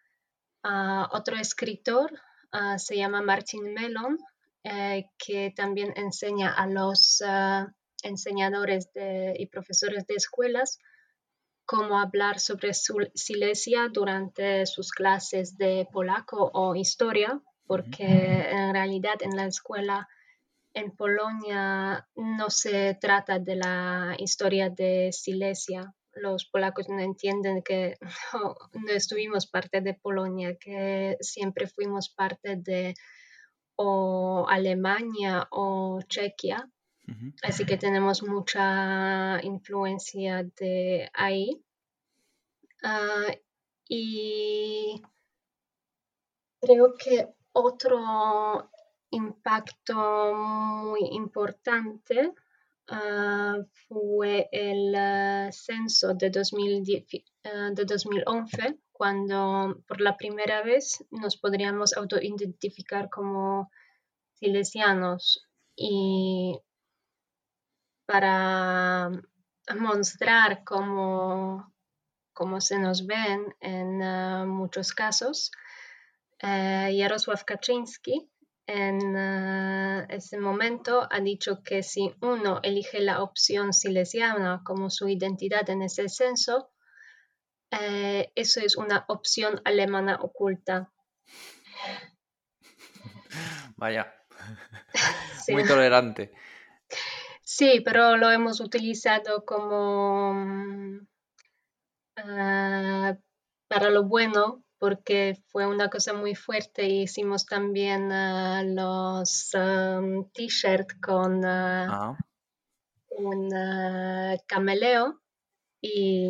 Ah, 0.65 1.09
otro 1.13 1.37
escritor 1.37 2.11
ah, 2.51 2.79
se 2.79 2.97
llama 2.97 3.23
Martin 3.23 3.73
Mellon, 3.73 4.19
eh, 4.65 5.07
que 5.17 5.53
también 5.55 5.93
enseña 5.95 6.53
a 6.53 6.67
los 6.67 7.23
ah, 7.25 7.73
enseñadores 8.03 8.91
y 8.95 9.47
profesores 9.47 10.07
de 10.07 10.15
escuelas 10.15 10.79
cómo 11.67 11.99
hablar 11.99 12.39
sobre 12.39 12.73
Silesia 12.73 13.89
durante 13.93 14.65
sus 14.67 14.93
clases 14.93 15.59
de 15.59 15.87
polaco 15.93 16.51
o 16.55 16.75
historia, 16.75 17.41
porque 17.67 18.05
en 18.05 18.73
realidad 18.73 19.17
en 19.21 19.37
la 19.37 19.47
escuela 19.47 20.09
en 20.73 20.93
Polonia 20.93 22.07
no 22.15 22.51
se 22.51 22.97
trata 23.01 23.39
de 23.39 23.57
la 23.57 24.15
historia 24.19 24.71
de 24.71 25.11
Silesia. 25.13 25.93
Los 26.13 26.45
polacos 26.47 26.89
no 26.89 27.01
entienden 27.01 27.63
que 27.63 27.97
no, 28.33 28.55
no 28.73 28.91
estuvimos 28.93 29.47
parte 29.47 29.81
de 29.81 29.95
Polonia, 29.95 30.57
que 30.59 31.17
siempre 31.21 31.67
fuimos 31.67 32.09
parte 32.09 32.57
de 32.57 32.95
o 33.77 34.47
Alemania 34.49 35.47
o 35.51 36.01
Chequia. 36.09 36.71
Así 37.43 37.65
que 37.65 37.77
tenemos 37.77 38.23
mucha 38.23 39.41
influencia 39.43 40.43
de 40.59 41.09
ahí. 41.15 41.63
Ah, 42.83 43.33
y 43.89 45.03
creo 46.61 46.95
que 46.95 47.29
otro 47.53 48.71
impacto 49.11 50.35
muy 50.35 51.01
importante 51.13 52.35
ah, 52.89 53.59
fue 53.89 54.49
el 54.51 55.53
censo 55.53 56.15
de, 56.15 56.31
2010 56.31 57.05
ah, 57.45 57.71
2011, 57.73 58.79
cuando 58.93 59.83
por 59.87 60.01
la 60.01 60.17
primera 60.17 60.63
vez 60.63 61.05
nos 61.11 61.37
podríamos 61.37 61.97
autoidentificar 61.97 63.09
como 63.11 63.71
silesianos 64.35 65.47
y 65.77 66.59
para 68.07 69.11
mostrar 69.79 70.65
cómo, 70.65 71.73
cómo 72.33 72.61
se 72.61 72.79
nos 72.79 73.07
ven 73.07 73.55
en 73.61 74.03
ah, 74.03 74.45
muchos 74.47 74.93
casos, 74.93 75.51
Jarosław 76.41 77.45
Kaczynski 77.45 78.31
en 78.67 79.17
ah, 79.17 80.07
ese 80.09 80.39
momento 80.39 81.07
ha 81.11 81.21
dicho 81.21 81.63
que 81.63 81.83
si 81.83 82.15
uno 82.21 82.61
elige 82.63 83.01
la 83.01 83.23
opción 83.23 83.73
silesiana 83.73 84.63
como 84.65 84.91
su 84.91 85.09
identidad 85.09 85.69
en 85.71 85.83
ese 85.83 86.09
censo, 86.09 86.71
eh, 87.71 88.33
eso 88.35 88.61
es 88.61 88.77
una 88.77 89.05
opción 89.09 89.61
alemana 89.65 90.19
oculta. 90.21 90.93
Vaya, 93.77 94.13
Sí. 95.45 95.53
moi 95.53 95.65
tolerante. 95.65 96.33
Sí, 97.49 97.81
pero 97.85 98.17
lo 98.17 98.29
hemos 98.33 98.59
utilizado 98.59 99.45
como 99.45 100.35
ah, 102.17 103.17
para 103.69 103.91
lo 103.91 104.03
bueno, 104.03 104.65
porque 104.79 105.41
fue 105.47 105.65
una 105.65 105.89
cosa 105.89 106.13
muy 106.13 106.35
fuerte. 106.35 106.87
Hicimos 106.87 107.47
también 107.47 108.11
ah, 108.11 108.65
los 108.65 109.55
am, 109.55 110.29
t-shirt 110.33 110.99
con 111.01 111.45
ah, 111.45 111.87
Ah, 111.89 112.19
un 113.11 113.55
ah, 113.55 114.37
cameleo 114.49 115.23
y 115.81 116.29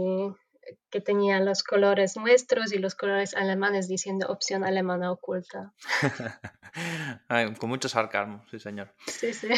que 0.91 1.01
tenía 1.01 1.41
los 1.41 1.63
colores 1.63 2.19
nuestros 2.19 2.75
y 2.75 2.79
los 2.79 2.95
colores 2.95 3.35
alemanes 3.35 3.89
diciendo 3.89 4.27
opción 4.29 4.65
alemana 4.65 5.11
oculta. 5.11 5.73
Con 7.59 7.71
mucho 7.71 7.89
sarcasmo, 7.89 8.45
sí, 8.51 8.59
señor. 8.59 8.95
Sí, 9.07 9.33
sí. 9.33 9.49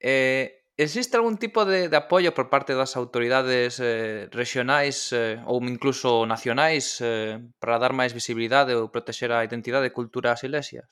Eh, 0.00 0.64
existe 0.76 1.16
algún 1.16 1.36
tipo 1.36 1.64
de, 1.64 1.88
de 1.88 1.96
apoio 1.96 2.32
por 2.32 2.48
parte 2.48 2.74
das 2.74 2.96
autoridades 2.96 3.80
eh, 3.80 4.28
regionais 4.32 5.12
eh, 5.12 5.42
ou 5.46 5.60
incluso 5.64 6.24
nacionais 6.24 7.00
eh, 7.00 7.38
para 7.60 7.78
dar 7.78 7.92
máis 7.92 8.12
visibilidade 8.12 8.72
ou 8.74 8.88
protexer 8.88 9.30
a 9.32 9.44
identidade 9.44 9.86
e 9.88 9.96
cultura 9.96 10.32
ás 10.32 10.42
iglesias? 10.42 10.88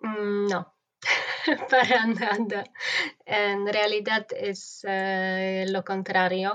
Mm, 0.00 0.48
no. 0.48 0.80
para 1.70 2.06
nada. 2.06 2.64
En 3.24 3.66
realidad 3.66 4.26
es 4.36 4.84
eh, 4.88 5.66
lo 5.68 5.84
contrario. 5.84 6.54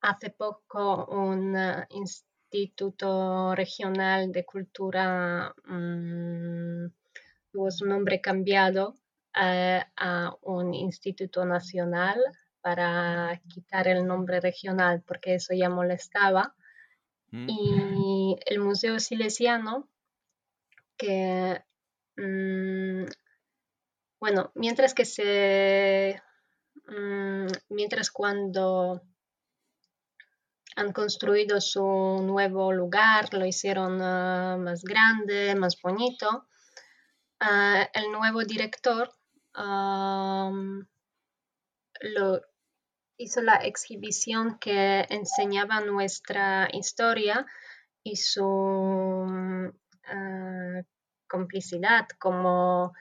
Hace 0.00 0.30
poco 0.30 1.06
un 1.06 1.54
uh, 1.54 1.84
Instituto 1.90 3.54
Regional 3.54 4.32
de 4.32 4.44
Cultura 4.44 5.54
mm, 5.64 6.86
tuvo 7.52 7.70
su 7.70 7.86
nombre 7.86 8.20
cambiado 8.20 8.94
eh, 9.40 9.82
a 9.96 10.34
un 10.42 10.74
instituto 10.74 11.44
nacional 11.44 12.20
para 12.60 13.40
quitar 13.48 13.88
el 13.88 14.06
nombre 14.06 14.40
regional 14.40 15.02
porque 15.06 15.34
eso 15.36 15.54
ya 15.54 15.68
molestaba. 15.68 16.54
Mm. 17.32 17.46
y 17.48 18.36
el 18.44 18.60
Museo 18.60 19.00
Silesiano, 19.00 19.88
que, 20.98 21.64
mm, 22.16 23.06
bueno, 24.20 24.52
mientras 24.54 24.92
que 24.92 25.06
se, 25.06 26.22
mm, 26.88 27.46
mientras 27.70 28.10
cuando 28.10 29.02
han 30.76 30.92
construido 30.92 31.60
su 31.60 31.82
nuevo 32.22 32.70
lugar, 32.72 33.32
lo 33.32 33.46
hicieron 33.46 34.00
ah, 34.02 34.56
más 34.58 34.84
grande, 34.84 35.54
más 35.54 35.80
bonito, 35.80 36.46
ah, 37.40 37.88
el 37.94 38.12
nuevo 38.12 38.44
director 38.44 39.10
lo 42.00 42.40
hizo 43.16 43.40
la 43.42 43.56
exhibición 43.56 44.58
que 44.58 45.06
enseñaba 45.08 45.80
nuestra 45.80 46.68
historia 46.72 47.46
y 48.02 48.16
su 48.16 49.24
ah, 50.06 50.82
complicidad, 51.28 52.06
como, 52.18 52.92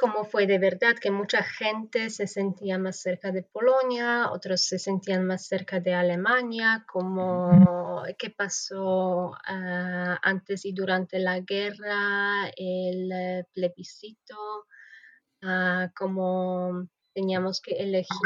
como 0.00 0.24
fue 0.24 0.46
de 0.46 0.58
verdad 0.58 0.96
que 0.98 1.10
mucha 1.10 1.42
gente 1.42 2.08
se 2.08 2.26
sentía 2.26 2.78
más 2.78 3.02
cerca 3.02 3.32
de 3.32 3.42
Polonia, 3.42 4.30
otros 4.32 4.62
se 4.62 4.78
sentían 4.78 5.26
más 5.26 5.46
cerca 5.46 5.78
de 5.78 5.92
Alemania, 5.92 6.86
como 6.90 8.02
qué 8.18 8.30
pasó 8.30 9.34
ah, 9.44 10.18
antes 10.22 10.64
y 10.64 10.72
durante 10.72 11.18
la 11.18 11.40
guerra, 11.40 12.48
el 12.56 13.12
eh, 13.12 13.44
plebiscito, 13.52 14.64
ah, 15.42 15.90
como 15.94 16.88
teníamos 17.12 17.60
que 17.60 17.72
elegir 17.72 18.16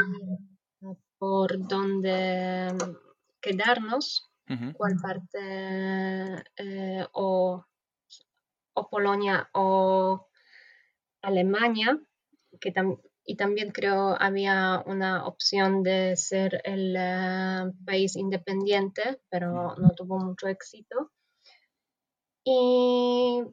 por 1.17 1.67
dónde 1.67 2.71
mm, 2.71 2.95
quedarnos, 3.41 4.31
cuál 4.77 4.95
parte 5.01 6.45
eh, 6.55 7.05
o, 7.11 7.65
o 8.75 8.89
Polonia 8.89 9.49
o 9.53 10.29
Alemania, 11.27 11.99
que 12.61 12.73
tam- 12.73 13.01
y 13.25 13.35
también 13.37 13.71
creo 13.71 14.15
había 14.19 14.83
una 14.85 15.25
opción 15.27 15.83
de 15.83 16.15
ser 16.17 16.61
el 16.63 16.95
eh, 16.97 17.71
país 17.85 18.15
independiente, 18.15 19.19
pero 19.29 19.75
no 19.77 19.91
tuvo 19.95 20.19
mucho 20.19 20.47
éxito. 20.47 21.11
Y 22.45 23.43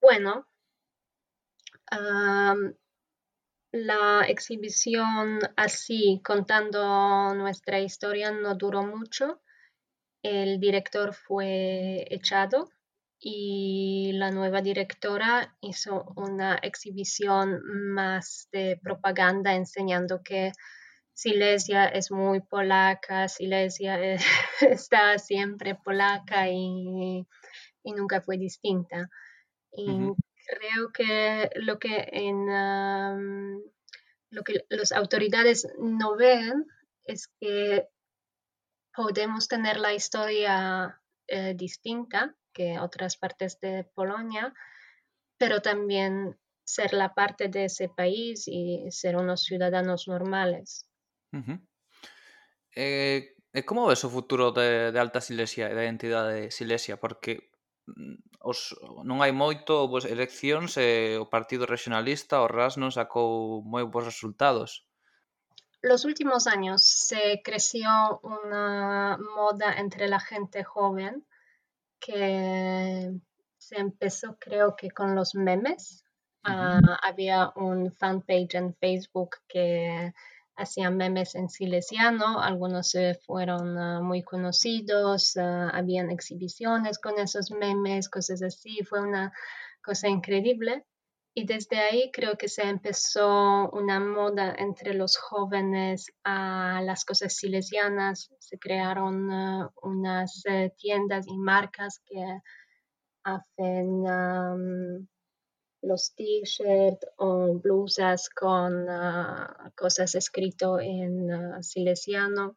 bueno, 0.00 0.46
la 3.72 4.22
exhibición 4.26 5.38
así, 5.56 6.20
contando 6.24 7.32
nuestra 7.34 7.78
historia, 7.78 8.32
no 8.32 8.56
duró 8.56 8.82
mucho. 8.82 9.40
El 10.22 10.60
director 10.60 11.14
fue 11.14 12.06
echado 12.10 12.70
y 13.28 14.12
la 14.12 14.30
nueva 14.30 14.62
directora 14.62 15.56
hizo 15.60 16.12
una 16.14 16.54
exhibición 16.62 17.60
más 17.92 18.48
de 18.52 18.78
propaganda 18.80 19.56
enseñando 19.56 20.22
que 20.22 20.52
Silesia 21.12 21.86
es 21.86 22.12
muy 22.12 22.40
polaca, 22.40 23.26
Silesia 23.28 23.98
es- 24.00 24.24
está 24.60 25.18
siempre 25.18 25.74
polaca 25.74 26.48
y, 26.48 27.26
y 27.82 27.92
nunca 27.94 28.20
fue 28.20 28.38
distinta. 28.38 29.10
Y 29.72 29.98
creo 30.46 30.92
que 30.92 31.50
lo 31.56 31.80
que 31.80 32.08
en 32.12 32.46
lo 34.30 34.44
que 34.44 34.64
las 34.68 34.92
autoridades 34.92 35.66
no 35.80 36.16
ven 36.16 36.64
es 37.04 37.26
que 37.40 37.88
podemos 38.94 39.48
tener 39.48 39.76
la 39.78 39.92
historia 39.94 41.00
eh, 41.28 41.54
distinta 41.54 42.34
que 42.56 42.80
otras 42.80 43.18
partes 43.18 43.60
de 43.60 43.84
Polonia, 43.84 44.54
pero 45.36 45.60
también 45.60 46.38
ser 46.64 46.94
la 46.94 47.12
parte 47.12 47.48
de 47.48 47.66
ese 47.66 47.90
país 47.90 48.48
y 48.48 48.90
ser 48.90 49.16
unos 49.16 49.42
ciudadanos 49.42 50.08
normales. 50.08 50.88
Ujú. 51.32 51.60
E, 52.74 53.36
e 53.52 53.60
como 53.68 53.86
ves 53.86 54.04
o 54.04 54.10
futuro 54.10 54.52
de, 54.56 54.90
de 54.90 54.98
Alta 54.98 55.20
Silesia 55.20 55.68
da 55.68 55.84
identidade 55.84 56.48
de 56.48 56.50
Silesia? 56.50 56.96
Porque 56.96 57.52
mm, 57.92 58.40
os, 58.40 58.72
non 59.04 59.20
hai 59.20 59.36
moito 59.36 59.84
houbo 59.84 60.00
eleccións 60.00 60.80
e 60.80 61.20
o 61.20 61.28
Partido 61.28 61.68
Regionalista, 61.68 62.40
o 62.40 62.48
RAS, 62.48 62.80
non 62.80 62.88
sacou 62.88 63.60
moi 63.60 63.84
bons 63.84 64.08
resultados. 64.08 64.88
Los 65.84 66.08
últimos 66.08 66.48
años 66.48 66.80
se 66.82 67.44
creció 67.44 68.18
una 68.24 69.20
moda 69.20 69.76
entre 69.76 70.08
la 70.08 70.18
gente 70.18 70.64
joven 70.64 71.28
que 72.00 73.12
se 73.58 73.76
empezó 73.76 74.36
creo 74.38 74.76
que 74.76 74.90
con 74.90 75.14
los 75.14 75.34
memes. 75.34 76.04
Ah, 76.44 76.80
había 77.02 77.52
un 77.56 77.90
fanpage 77.90 78.54
en 78.54 78.72
Facebook 78.74 79.30
que 79.48 80.12
hacía 80.56 80.90
memes 80.90 81.34
en 81.34 81.48
silesiano, 81.48 82.40
algunos 82.40 82.90
se 82.90 83.14
fueron 83.14 83.76
ah, 83.78 84.00
muy 84.00 84.22
conocidos, 84.22 85.36
ah, 85.36 85.70
habían 85.74 86.10
exhibiciones 86.10 86.98
con 86.98 87.18
esos 87.18 87.50
memes, 87.50 88.08
cosas 88.08 88.42
así, 88.42 88.84
fue 88.84 89.00
una 89.00 89.32
cosa 89.82 90.08
increíble. 90.08 90.84
Y 91.38 91.44
desde 91.44 91.76
ahí 91.76 92.10
creo 92.10 92.38
que 92.38 92.48
se 92.48 92.62
empezó 92.62 93.68
una 93.72 94.00
moda 94.00 94.54
entre 94.56 94.94
los 94.94 95.18
jóvenes 95.18 96.10
a 96.24 96.80
las 96.82 97.04
cosas 97.04 97.34
silesianas. 97.34 98.30
Se 98.38 98.58
crearon 98.58 99.30
ah, 99.30 99.70
unas 99.82 100.42
eh, 100.46 100.72
tiendas 100.78 101.26
y 101.28 101.36
marcas 101.36 102.00
que 102.06 102.40
hacen 103.22 104.02
los 105.82 106.14
t-shirts 106.14 107.06
o 107.18 107.58
blusas 107.58 108.30
con 108.30 108.88
ah, 108.88 109.70
cosas 109.76 110.14
escrito 110.14 110.80
en 110.80 111.30
ah, 111.30 111.62
silesiano. 111.62 112.56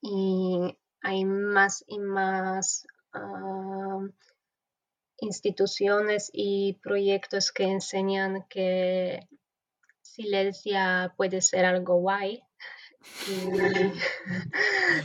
Y 0.00 0.74
hay 1.02 1.26
más 1.26 1.84
y 1.86 1.98
más 1.98 2.86
am, 3.12 4.10
instituciones 5.22 6.30
y 6.32 6.74
proyectos 6.82 7.52
que 7.52 7.64
enseñan 7.64 8.44
que 8.48 9.28
Silesia 10.02 11.14
puede 11.16 11.40
ser 11.40 11.64
algo 11.64 11.96
guay. 11.96 12.42
Y 13.26 13.50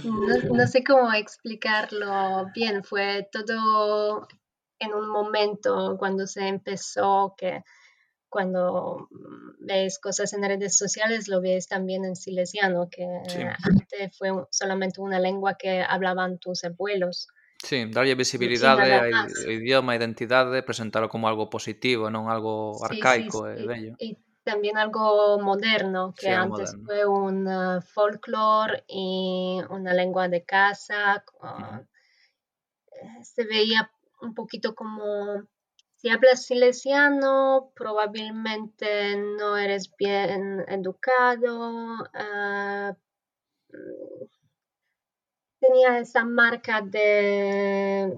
no, 0.07 0.55
no 0.55 0.67
sé 0.67 0.83
cómo 0.83 1.13
explicarlo 1.13 2.47
bien, 2.53 2.83
fue 2.83 3.27
todo 3.31 4.27
en 4.79 4.93
un 4.93 5.09
momento 5.09 5.95
cuando 5.97 6.27
se 6.27 6.47
empezó 6.47 7.33
que 7.37 7.63
cuando 8.29 9.07
ves 9.59 9.99
cosas 9.99 10.33
en 10.33 10.43
redes 10.43 10.77
sociales 10.77 11.27
lo 11.27 11.41
ves 11.41 11.67
también 11.67 12.05
en 12.05 12.15
silesiano, 12.15 12.89
que 12.89 13.05
Sí. 13.27 13.39
antes 13.63 14.17
fue 14.17 14.29
solamente 14.51 14.99
una 14.99 15.19
lengua 15.19 15.55
que 15.57 15.81
hablaban 15.81 16.37
tus 16.37 16.63
abuelos. 16.63 17.27
Sí, 17.63 17.85
darlle 17.95 18.15
visibilidade 18.15 18.87
ao 18.93 19.03
idioma, 19.59 19.91
a 19.93 19.97
identidade, 19.99 20.61
presentalo 20.69 21.09
como 21.09 21.27
algo 21.27 21.49
positivo, 21.55 22.03
e 22.07 22.13
non 22.15 22.29
algo 22.35 22.53
Sí, 22.71 23.05
sí, 23.05 23.29
arcaico 23.29 23.37
e 23.49 23.53
sí, 23.53 23.67
bello. 23.71 23.93
Y 23.99 24.17
también 24.43 24.77
algo 24.77 25.39
moderno, 25.39 26.13
que 26.15 26.27
Sí, 26.27 26.31
antes 26.31 26.69
moderno. 26.71 26.85
fue 26.85 27.05
un 27.05 27.47
uh, 27.47 27.81
folclore 27.81 28.83
y 28.87 29.59
una 29.69 29.93
lengua 29.93 30.27
de 30.29 30.45
casa. 30.45 31.23
uh, 31.41 31.47
Ujú. 31.47 31.87
eh, 32.91 33.23
Se 33.23 33.43
veía 33.45 33.91
un 34.21 34.33
poquito 34.33 34.75
como, 34.75 35.43
si 35.95 36.09
hablas 36.09 36.45
silesiano, 36.45 37.71
probablemente 37.75 39.15
no 39.17 39.57
eres 39.57 39.91
bien 39.97 40.63
educado. 40.67 42.05
Tenía 45.59 45.99
esa 45.99 46.23
marca 46.25 46.81
de, 46.81 48.13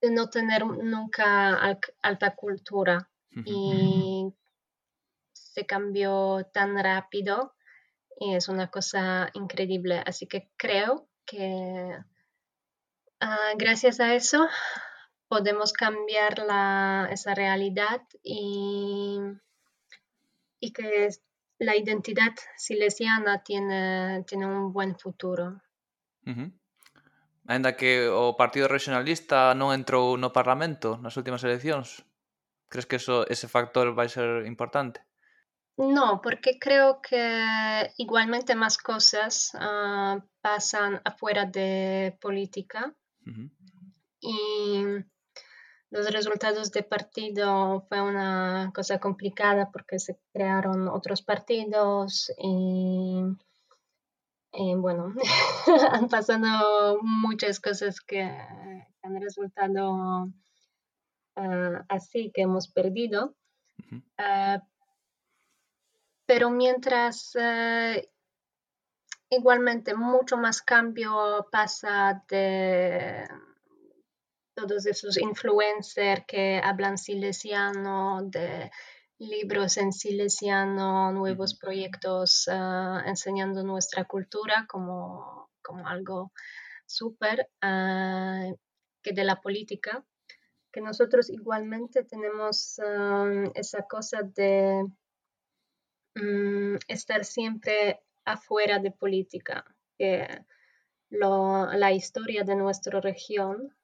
de 0.00 0.10
no 0.10 0.28
tener 0.30 0.64
nunca 0.66 1.54
al- 1.56 1.80
alta 2.02 2.34
cultura 2.34 3.08
y 3.44 4.32
se 5.32 5.66
cambió 5.66 6.46
tan 6.52 6.76
rápido 6.82 7.54
y 8.20 8.34
es 8.34 8.48
una 8.48 8.70
cosa 8.70 9.30
increíble. 9.34 10.02
Así 10.06 10.26
que 10.26 10.50
creo 10.56 11.08
que 11.26 11.96
ah, 13.20 13.52
gracias 13.56 14.00
a 14.00 14.14
eso 14.14 14.46
podemos 15.28 15.72
cambiar 15.72 16.38
la, 16.40 17.08
esa 17.10 17.34
realidad 17.34 18.02
y, 18.22 19.18
y 20.60 20.72
que 20.72 21.08
la 21.58 21.76
identidad 21.76 22.32
silesiana 22.56 23.42
tiene, 23.42 24.24
tiene 24.26 24.46
un 24.46 24.72
buen 24.72 24.98
futuro. 24.98 25.60
Ujú. 26.26 26.52
Ainda 27.46 27.74
que 27.74 28.08
o 28.08 28.36
Partido 28.38 28.68
Regionalista 28.70 29.50
non 29.58 29.74
entrou 29.74 30.14
no 30.14 30.30
Parlamento 30.30 30.94
nas 31.02 31.18
últimas 31.18 31.42
eleccións, 31.42 32.06
crees 32.70 32.86
que 32.86 32.96
eso, 33.02 33.26
ese 33.26 33.50
factor 33.50 33.90
vai 33.98 34.08
ser 34.08 34.46
importante? 34.46 35.02
No, 35.76 36.20
porque 36.22 36.58
creo 36.58 37.00
que 37.00 37.90
igualmente 37.96 38.54
más 38.54 38.78
cosas 38.78 39.50
ah, 39.58 40.22
pasan 40.40 41.00
afuera 41.04 41.46
de 41.46 42.16
política 42.20 42.94
Ujú. 43.26 43.50
y 44.20 44.84
los 45.90 46.10
resultados 46.10 46.70
de 46.72 46.82
partido 46.82 47.84
fue 47.88 48.00
una 48.00 48.70
cosa 48.74 48.98
complicada 48.98 49.70
porque 49.70 49.98
se 49.98 50.18
crearon 50.32 50.88
otros 50.88 51.22
partidos 51.22 52.32
y, 52.38 53.22
y 54.52 54.74
bueno, 54.74 55.14
han 55.92 56.08
pasado 56.08 56.98
muchas 57.02 57.60
cosas 57.60 58.00
que 58.00 58.22
han 58.22 59.20
resultado 59.20 60.28
ah, 61.36 61.84
así 61.88 62.30
que 62.34 62.42
hemos 62.42 62.68
perdido. 62.68 63.34
Ah, 64.18 64.62
pero 66.26 66.50
mientras 66.50 67.36
eh, 67.38 68.10
igualmente 69.30 69.94
mucho 69.94 70.36
más 70.36 70.62
cambio 70.62 71.46
pasa 71.50 72.22
de 72.28 73.26
todos 74.54 74.86
esos 74.86 75.16
influencers 75.18 76.24
que 76.26 76.60
hablan 76.62 76.98
silesiano, 76.98 78.22
de 78.24 78.70
libros 79.22 79.76
en 79.76 79.92
silesiano, 79.92 81.12
nuevos 81.12 81.54
proyectos 81.54 82.48
ah, 82.50 83.02
enseñando 83.06 83.62
nuestra 83.62 84.04
cultura 84.04 84.66
como, 84.68 85.50
como 85.62 85.86
algo 85.88 86.32
súper, 86.86 87.48
ah, 87.60 88.46
que 89.02 89.12
de 89.12 89.24
la 89.24 89.40
política, 89.40 90.04
que 90.72 90.80
nosotros 90.80 91.30
igualmente 91.30 92.04
tenemos 92.04 92.78
ah, 92.80 93.44
esa 93.54 93.82
cosa 93.82 94.22
de 94.22 94.86
mm, 96.14 96.76
estar 96.88 97.24
siempre 97.24 98.00
afuera 98.24 98.78
de 98.78 98.90
política, 98.92 99.64
que 99.98 100.26
lo- 101.10 101.72
la 101.72 101.92
historia 101.92 102.44
de 102.44 102.56
nuestra 102.56 103.00
región 103.00 103.74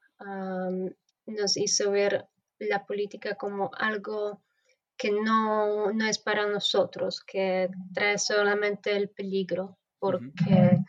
nos 1.27 1.57
hizo 1.57 1.93
ver 1.93 2.27
la 2.59 2.85
política 2.87 3.37
como 3.37 3.71
algo 3.79 4.43
que 4.99 5.13
no, 5.13 5.93
no 5.93 6.05
es 6.05 6.19
para 6.19 6.47
nosotros, 6.47 7.21
que 7.21 7.71
trae 7.95 8.19
solamente 8.19 8.97
el 8.97 9.09
peligro, 9.09 9.79
porque 10.01 10.81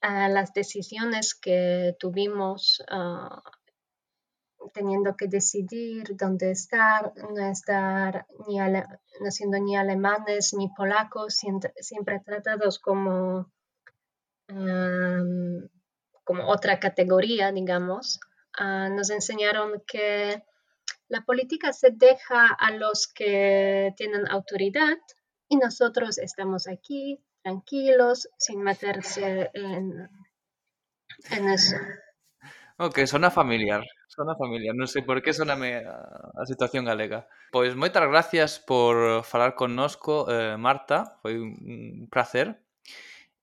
ah, 0.00 0.28
las 0.28 0.54
decisiones 0.54 1.34
que 1.34 1.94
tuvimos 2.00 2.82
ah, 2.88 3.42
teniendo 4.72 5.14
que 5.14 5.26
decidir 5.26 6.16
dónde 6.16 6.52
estar, 6.52 7.12
no 7.16 7.46
estar 7.46 8.26
ni 8.48 8.58
no 8.58 9.30
siendo 9.30 9.58
ni 9.58 9.76
alemanes 9.76 10.54
ni 10.54 10.68
polacos, 10.68 11.34
siempre, 11.34 11.74
siempre 11.76 12.20
tratados 12.20 12.78
como, 12.78 13.52
como 16.24 16.46
otra 16.46 16.80
categoría, 16.80 17.52
digamos, 17.52 18.20
ah, 18.56 18.88
nos 18.88 19.10
enseñaron 19.10 19.82
que 19.86 20.42
la 21.12 21.26
política 21.26 21.74
se 21.74 21.90
deja 21.90 22.46
a 22.48 22.70
los 22.70 23.06
que 23.06 23.92
tienen 23.98 24.26
autoridad 24.30 24.96
y 25.46 25.58
nosotros 25.58 26.16
estamos 26.16 26.66
aquí 26.66 27.22
tranquilos, 27.42 28.30
sin 28.38 28.62
meterse 28.62 29.50
en, 29.52 30.08
en 31.30 31.48
eso. 31.50 31.76
Ok, 32.78 33.04
sona 33.04 33.30
familiar, 33.30 33.84
sona 34.08 34.34
familiar, 34.40 34.72
non 34.74 34.88
sei 34.88 35.04
por 35.04 35.20
que 35.20 35.36
soname 35.36 35.84
a, 35.84 36.00
a 36.32 36.42
situación 36.48 36.88
galega. 36.88 37.28
Pois 37.52 37.76
moitas 37.76 38.08
gracias 38.08 38.56
por 38.56 39.20
falar 39.28 39.52
connosco, 39.52 40.24
eh, 40.32 40.56
Marta, 40.56 41.20
foi 41.20 41.36
un 41.36 42.08
placer. 42.08 42.56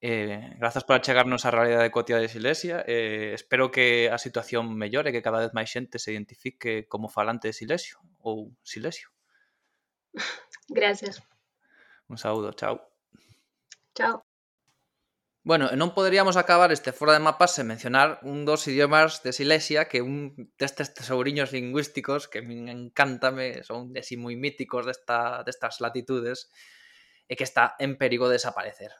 Eh, 0.00 0.56
grazas 0.56 0.84
por 0.88 0.96
achegarnos 0.96 1.44
á 1.44 1.52
realidade 1.52 1.92
cotiá 1.92 2.16
de 2.16 2.32
Silesia. 2.32 2.80
Eh, 2.88 3.36
espero 3.36 3.68
que 3.68 4.08
a 4.08 4.16
situación 4.16 4.72
mellore, 4.72 5.12
que 5.12 5.20
cada 5.20 5.44
vez 5.44 5.52
máis 5.52 5.68
xente 5.68 6.00
se 6.00 6.16
identifique 6.16 6.88
como 6.88 7.12
falante 7.12 7.52
de 7.52 7.56
Silesio 7.56 8.00
ou 8.24 8.56
Silesio. 8.64 9.12
Gracias. 10.72 11.20
Un 12.08 12.16
saúdo, 12.16 12.56
chao. 12.56 12.80
Chao. 13.92 14.24
Bueno, 15.44 15.72
e 15.72 15.76
non 15.76 15.96
poderíamos 15.96 16.36
acabar 16.36 16.68
este 16.72 16.92
fora 16.92 17.16
de 17.16 17.24
mapas 17.24 17.56
sen 17.56 17.68
mencionar 17.68 18.20
un 18.24 18.44
dos 18.44 18.64
idiomas 18.68 19.24
de 19.24 19.32
Silesia 19.32 19.88
que 19.88 20.00
un 20.04 20.52
destes 20.60 20.92
tesouriños 20.96 21.52
lingüísticos 21.52 22.28
que 22.28 22.40
me 22.44 22.72
encántame, 22.72 23.64
son 23.64 23.92
de 23.92 24.00
moi 24.20 24.36
míticos 24.36 24.84
desta, 24.84 25.40
destas 25.44 25.80
latitudes 25.80 26.52
e 27.24 27.36
que 27.40 27.44
está 27.44 27.76
en 27.80 27.96
perigo 27.96 28.28
de 28.28 28.36
desaparecer. 28.36 28.92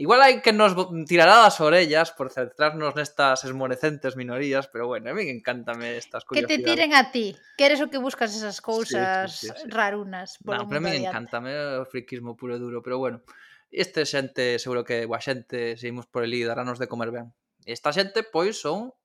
Igual 0.00 0.24
hai 0.24 0.40
que 0.40 0.56
nos 0.56 0.72
tirará 1.04 1.44
das 1.44 1.60
orellas 1.60 2.08
por 2.16 2.32
centrarnos 2.32 2.96
nestas 2.96 3.44
esmorecentes 3.44 4.16
minorías, 4.16 4.64
pero 4.72 4.88
bueno, 4.88 5.12
a 5.12 5.14
mí 5.14 5.28
encántame 5.28 6.00
estas 6.00 6.24
cousas. 6.24 6.40
Que 6.40 6.48
te 6.48 6.64
tiren 6.64 6.96
a 6.96 7.12
ti, 7.12 7.36
que 7.60 7.68
eres 7.68 7.84
o 7.84 7.92
que 7.92 8.00
buscas 8.00 8.32
esas 8.32 8.64
cousas 8.64 9.28
sí, 9.28 9.44
sí, 9.44 9.52
sí, 9.52 9.60
sí. 9.60 9.68
rarunas. 9.68 10.40
Por 10.40 10.56
non, 10.56 10.72
pero 10.72 10.80
a 10.80 10.84
mí 10.88 11.04
encántame 11.04 11.52
o 11.52 11.84
friquismo 11.84 12.32
puro 12.32 12.56
e 12.56 12.62
duro, 12.64 12.80
pero 12.80 12.96
bueno, 12.96 13.20
este 13.68 14.08
xente, 14.08 14.56
seguro 14.56 14.88
que 14.88 15.04
boa 15.04 15.20
xente, 15.20 15.76
seguimos 15.76 16.08
por 16.08 16.24
elí, 16.24 16.48
daranos 16.48 16.80
de 16.80 16.88
comer 16.88 17.12
ben. 17.12 17.36
Esta 17.68 17.92
xente, 17.92 18.24
pois, 18.24 18.56
son 18.56 18.96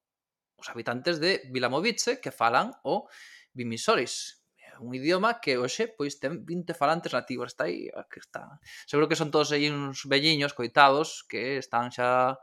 os 0.56 0.68
habitantes 0.72 1.20
de 1.20 1.44
Vilamovice 1.52 2.24
que 2.24 2.32
falan 2.32 2.72
o 2.88 3.12
Vimisoris, 3.52 4.45
un 4.80 4.94
idioma 4.96 5.40
que 5.40 5.58
hoxe 5.58 5.88
pois 5.92 6.20
ten 6.20 6.44
20 6.44 6.76
falantes 6.76 7.14
nativos, 7.14 7.54
está 7.54 7.66
aí, 7.66 7.92
que 8.12 8.20
está. 8.20 8.60
Seguro 8.86 9.08
que 9.08 9.20
son 9.20 9.32
todos 9.32 9.52
aí 9.52 9.70
uns 9.72 10.08
velliños 10.08 10.54
coitados 10.54 11.24
que 11.30 11.58
están 11.58 11.92
xa 11.92 12.40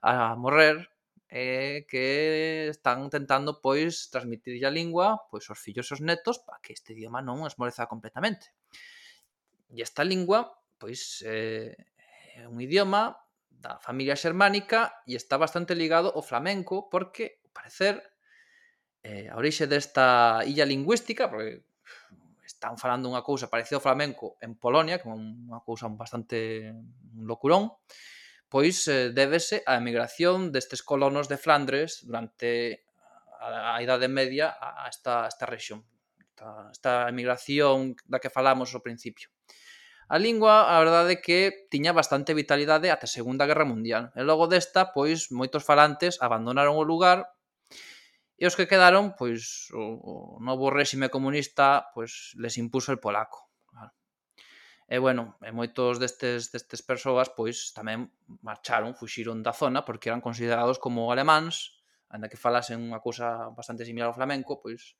a 0.00 0.34
morrer 0.36 0.88
eh, 1.28 1.86
que 1.88 2.68
están 2.68 3.08
tentando 3.08 3.60
pois 3.60 4.10
transmitir 4.10 4.58
a 4.66 4.72
lingua 4.72 5.28
pois 5.30 5.46
aos 5.48 5.60
fillos 5.60 5.86
e 5.88 5.92
aos 5.94 6.02
netos 6.02 6.42
para 6.42 6.58
que 6.58 6.74
este 6.74 6.92
idioma 6.92 7.22
non 7.22 7.46
esmoreza 7.46 7.86
completamente. 7.86 8.50
E 9.70 9.80
esta 9.80 10.02
lingua 10.02 10.50
pois 10.80 11.22
eh, 11.22 11.76
é 12.34 12.48
un 12.48 12.58
idioma 12.58 13.14
da 13.60 13.78
familia 13.78 14.16
xermánica 14.16 15.04
e 15.06 15.14
está 15.14 15.36
bastante 15.36 15.76
ligado 15.76 16.08
ao 16.16 16.24
flamenco 16.24 16.88
porque, 16.88 17.38
ao 17.44 17.52
parecer, 17.52 18.00
eh, 19.04 19.28
a 19.28 19.36
orixe 19.36 19.68
desta 19.68 20.40
illa 20.48 20.64
lingüística, 20.64 21.28
porque 21.28 21.62
están 22.44 22.76
falando 22.76 23.08
unha 23.08 23.22
cousa 23.22 23.48
parecida 23.48 23.78
ao 23.78 23.86
flamenco 23.86 24.36
en 24.42 24.58
Polonia, 24.58 24.98
que 24.98 25.06
é 25.06 25.14
unha 25.14 25.62
cousa 25.62 25.86
bastante 25.88 26.74
un 27.14 27.24
locurón, 27.24 27.72
pois 28.50 28.84
eh, 28.90 29.14
débese 29.14 29.62
á 29.64 29.78
emigración 29.78 30.50
destes 30.50 30.82
colonos 30.82 31.30
de 31.30 31.38
Flandres 31.38 32.02
durante 32.02 32.82
a, 33.38 33.78
a 33.78 33.82
Idade 33.82 34.10
Media 34.10 34.52
a 34.58 34.90
esta, 34.90 35.24
a 35.24 35.30
esta 35.30 35.46
rexión. 35.46 35.86
Esta, 36.18 36.68
esta 36.74 36.92
emigración 37.08 37.94
da 38.10 38.18
que 38.18 38.28
falamos 38.28 38.74
ao 38.74 38.84
principio. 38.84 39.30
A 40.10 40.18
lingua, 40.18 40.74
a 40.74 40.82
verdade 40.82 41.16
é 41.16 41.22
que 41.22 41.70
tiña 41.70 41.94
bastante 41.94 42.34
vitalidade 42.34 42.90
ata 42.90 43.06
a 43.06 43.14
Segunda 43.14 43.46
Guerra 43.46 43.62
Mundial. 43.62 44.10
E 44.18 44.26
logo 44.26 44.50
desta, 44.50 44.90
pois, 44.90 45.30
moitos 45.30 45.62
falantes 45.62 46.18
abandonaron 46.18 46.74
o 46.74 46.82
lugar 46.82 47.30
e 48.40 48.48
os 48.48 48.56
que 48.56 48.64
quedaron, 48.64 49.12
pois, 49.20 49.68
o, 49.76 49.84
o 50.00 50.14
novo 50.40 50.72
réxime 50.72 51.12
comunista, 51.12 51.92
pois, 51.92 52.32
les 52.40 52.56
impuso 52.56 52.88
el 52.88 52.96
polaco. 52.96 53.52
Claro. 53.68 53.92
E, 54.88 54.96
bueno, 54.96 55.36
eh, 55.44 55.52
e 55.52 55.52
moitos 55.52 56.00
destes, 56.00 56.48
destes 56.48 56.80
persoas, 56.80 57.28
pois, 57.28 57.76
tamén 57.76 58.08
marcharon, 58.40 58.96
fuxiron 58.96 59.44
da 59.44 59.52
zona, 59.52 59.84
porque 59.84 60.08
eran 60.08 60.24
considerados 60.24 60.80
como 60.80 61.12
alemáns, 61.12 61.84
anda 62.08 62.32
que 62.32 62.40
falasen 62.40 62.80
unha 62.80 63.04
cousa 63.04 63.52
bastante 63.52 63.84
similar 63.84 64.08
ao 64.08 64.16
flamenco, 64.16 64.56
pois, 64.64 64.96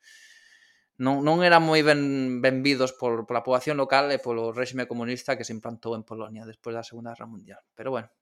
non, 1.00 1.24
non 1.24 1.40
eran 1.40 1.64
moi 1.64 1.80
ben, 1.80 2.44
benvidos 2.44 2.92
por, 2.92 3.24
pola 3.24 3.40
poboación 3.40 3.80
local 3.80 4.12
e 4.12 4.20
polo 4.20 4.52
réxime 4.52 4.84
comunista 4.84 5.32
que 5.32 5.48
se 5.48 5.56
implantou 5.56 5.96
en 5.96 6.04
Polonia 6.04 6.44
despois 6.44 6.76
da 6.76 6.84
Segunda 6.84 7.16
Guerra 7.16 7.32
Mundial. 7.32 7.64
Pero, 7.72 7.88
bueno, 7.88 8.12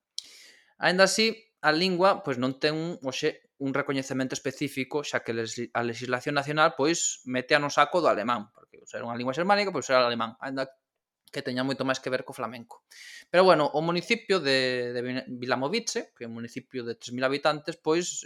Ainda 0.79 1.05
así, 1.05 1.48
a 1.61 1.71
lingua 1.75 2.23
pois 2.23 2.39
non 2.39 2.57
ten 2.63 2.75
un, 2.75 2.91
oxe, 3.03 3.51
un 3.59 3.75
recoñecemento 3.75 4.39
específico, 4.39 5.03
xa 5.03 5.27
que 5.27 5.35
a 5.35 5.83
legislación 5.83 6.39
nacional 6.39 6.79
pois 6.79 7.23
mete 7.27 7.59
a 7.59 7.63
no 7.63 7.71
saco 7.71 7.99
do 7.99 8.07
alemán, 8.07 8.55
porque 8.55 8.79
o 8.79 8.87
ser 8.87 9.03
unha 9.03 9.19
lingua 9.19 9.35
xermánica, 9.35 9.75
pois 9.75 9.91
era 9.91 10.07
o 10.07 10.11
alemán, 10.11 10.39
ainda 10.39 10.71
que 11.29 11.45
teña 11.45 11.67
moito 11.67 11.85
máis 11.85 12.01
que 12.01 12.09
ver 12.09 12.25
co 12.25 12.33
flamenco. 12.33 12.87
Pero 13.29 13.45
bueno, 13.45 13.69
o 13.69 13.81
municipio 13.85 14.41
de, 14.41 14.95
de 14.95 15.01
Vilamovice, 15.29 16.15
que 16.17 16.25
é 16.25 16.31
un 16.31 16.37
municipio 16.39 16.87
de 16.87 16.97
3.000 16.97 17.27
habitantes, 17.27 17.75
pois 17.77 18.25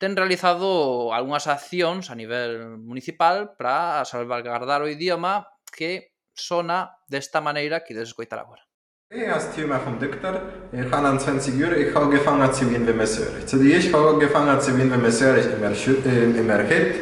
ten 0.00 0.16
realizado 0.16 1.12
algunhas 1.12 1.44
accións 1.44 2.08
a 2.08 2.16
nivel 2.16 2.80
municipal 2.80 3.52
para 3.60 4.00
salvaguardar 4.08 4.80
o 4.80 4.88
idioma 4.88 5.44
que 5.68 6.16
sona 6.32 6.96
desta 7.04 7.44
maneira 7.44 7.84
que 7.84 7.92
ides 7.92 8.08
escoitar 8.08 8.40
agora. 8.40 8.69
Als 9.12 9.50
Thema 9.56 9.80
vom 9.80 9.98
Dokter, 9.98 10.40
ich 10.70 10.88
habe 10.88 11.08
an 11.08 11.18
20 11.18 11.60
Uhr, 11.60 11.76
ich 11.76 11.92
habe 11.92 12.10
gefangen 12.10 12.48
wenn 12.86 12.96
man 12.96 13.06
soll. 13.08 13.44
Zu 13.44 13.58
die 13.58 13.72
ich 13.72 13.92
habe 13.92 14.16
gefangen 14.20 14.60
zu 14.60 14.78
winnen, 14.78 14.92
wenn 14.92 15.02
man 15.02 15.10
soll, 15.10 15.36
ich 15.36 15.46
immer 15.46 15.74
schütt, 15.74 16.06
immer 16.06 16.62
hit. 16.62 16.94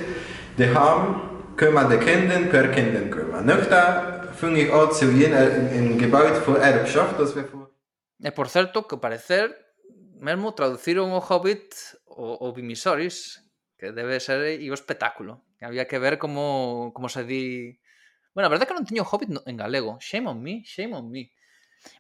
Die 0.57 0.75
haben, 0.75 1.21
können 1.55 1.91
de 1.91 1.99
kenden, 1.99 2.49
per 2.49 2.69
kenden 2.69 3.11
können. 3.11 3.45
Nöchta, 3.45 4.33
fange 4.33 4.63
ich 4.63 4.91
zu 4.93 5.13
gehen 5.13 5.35
in, 5.35 5.69
in 5.93 5.99
Gebäude 5.99 6.41
von 6.41 6.57
Erbschaft, 6.57 7.21
das 7.21 7.37
wir 7.37 7.45
vor. 7.45 7.69
E 8.25 8.31
por 8.31 8.49
certo, 8.49 8.89
que 8.89 8.97
parecer, 8.97 9.55
mesmo 10.19 10.55
traduciron 10.55 11.13
o 11.13 11.21
Hobbit 11.21 11.75
o, 12.07 12.39
o 12.41 12.55
Vimisoris, 12.55 13.45
que 13.77 13.93
debe 13.93 14.19
ser 14.19 14.41
aí 14.41 14.71
o 14.71 14.73
espectáculo. 14.73 15.45
Había 15.61 15.87
que 15.87 15.99
ver 15.99 16.17
como, 16.17 16.91
como 16.95 17.11
se 17.11 17.25
di... 17.25 17.79
Bueno, 18.33 18.47
a 18.47 18.51
verdade 18.51 18.65
é 18.65 18.69
que 18.73 18.79
non 18.81 18.89
tiño 18.89 19.05
Hobbit 19.05 19.29
en 19.45 19.57
galego. 19.59 19.99
Shame 20.01 20.27
on 20.27 20.41
me, 20.41 20.65
shame 20.65 20.97
on 20.97 21.11
me. 21.11 21.37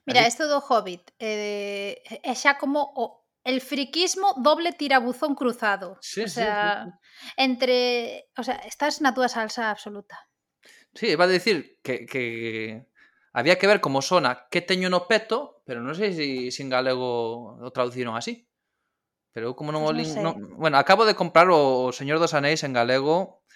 Mira, 0.06 0.20
Allí... 0.20 0.28
isto 0.28 0.48
do 0.48 0.58
Hobbit 0.60 1.12
eh, 1.18 2.02
é 2.22 2.34
xa 2.34 2.58
como 2.58 2.82
o, 2.96 3.28
el 3.44 3.60
friquismo 3.60 4.34
doble 4.36 4.72
tirabuzón 4.72 5.34
cruzado. 5.34 5.96
Sí, 6.00 6.22
o 6.22 6.28
sea, 6.28 6.84
sí, 6.84 6.90
sí. 6.90 7.32
entre, 7.36 7.78
o 8.36 8.42
sea, 8.42 8.60
estás 8.68 9.00
na 9.00 9.16
túa 9.16 9.32
salsa 9.32 9.72
absoluta. 9.72 10.28
Sí, 10.92 11.14
va 11.14 11.24
a 11.24 11.32
decir 11.32 11.80
que, 11.82 12.04
que 12.04 12.86
había 13.32 13.58
que 13.58 13.66
ver 13.66 13.80
como 13.80 14.02
sona 14.02 14.48
que 14.50 14.60
teño 14.60 14.90
no 14.90 15.06
peto, 15.06 15.62
pero 15.64 15.80
non 15.80 15.94
sei 15.94 16.12
se 16.12 16.24
si, 16.24 16.52
sin 16.52 16.68
galego 16.68 17.56
o 17.56 17.70
traduciron 17.72 18.18
así. 18.18 18.48
Pero 19.32 19.52
eu 19.52 19.56
como 19.56 19.70
non, 19.70 19.84
pues 19.86 19.94
non, 19.94 20.08
sei. 20.12 20.22
non 20.24 20.34
Bueno, 20.58 20.76
acabo 20.76 21.06
de 21.06 21.16
comprar 21.16 21.48
o 21.48 21.94
Señor 21.94 22.18
dos 22.18 22.34
Anéis 22.34 22.66
en 22.66 22.74
galego, 22.74 23.46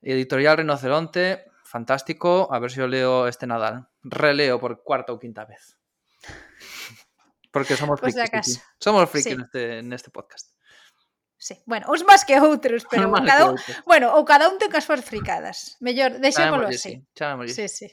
editorial 0.00 0.62
Rinoceronte, 0.62 1.50
fantástico, 1.66 2.48
a 2.52 2.56
ver 2.62 2.70
se 2.70 2.78
si 2.78 2.86
o 2.86 2.88
leo 2.88 3.26
este 3.26 3.50
Nadal 3.50 3.90
releo 4.06 4.58
por 4.62 4.82
cuarta 4.86 5.12
ou 5.12 5.18
quinta 5.18 5.44
vez. 5.44 5.74
Porque 7.50 7.76
somos 7.76 8.00
pues 8.00 8.14
frikis. 8.14 8.62
Somos 8.78 9.08
frikis 9.10 9.32
sí. 9.32 9.38
neste, 9.38 9.62
neste 9.82 10.10
podcast. 10.10 10.52
Sí. 11.38 11.54
Bueno, 11.66 11.86
uns 11.92 12.04
máis 12.04 12.24
que 12.24 12.36
outros, 12.40 12.84
pero 12.90 13.08
máis 13.12 13.24
cada 13.24 13.52
un, 13.52 13.56
outros. 13.56 13.76
bueno, 13.84 14.12
ou 14.16 14.24
cada 14.24 14.48
un 14.48 14.56
ten 14.58 14.72
as 14.72 14.84
súas 14.84 15.04
fricadas. 15.04 15.76
Mellor, 15.80 16.20
deixémoslo 16.20 16.68
así. 16.68 17.04
Sí, 17.52 17.64
sí. 17.68 17.88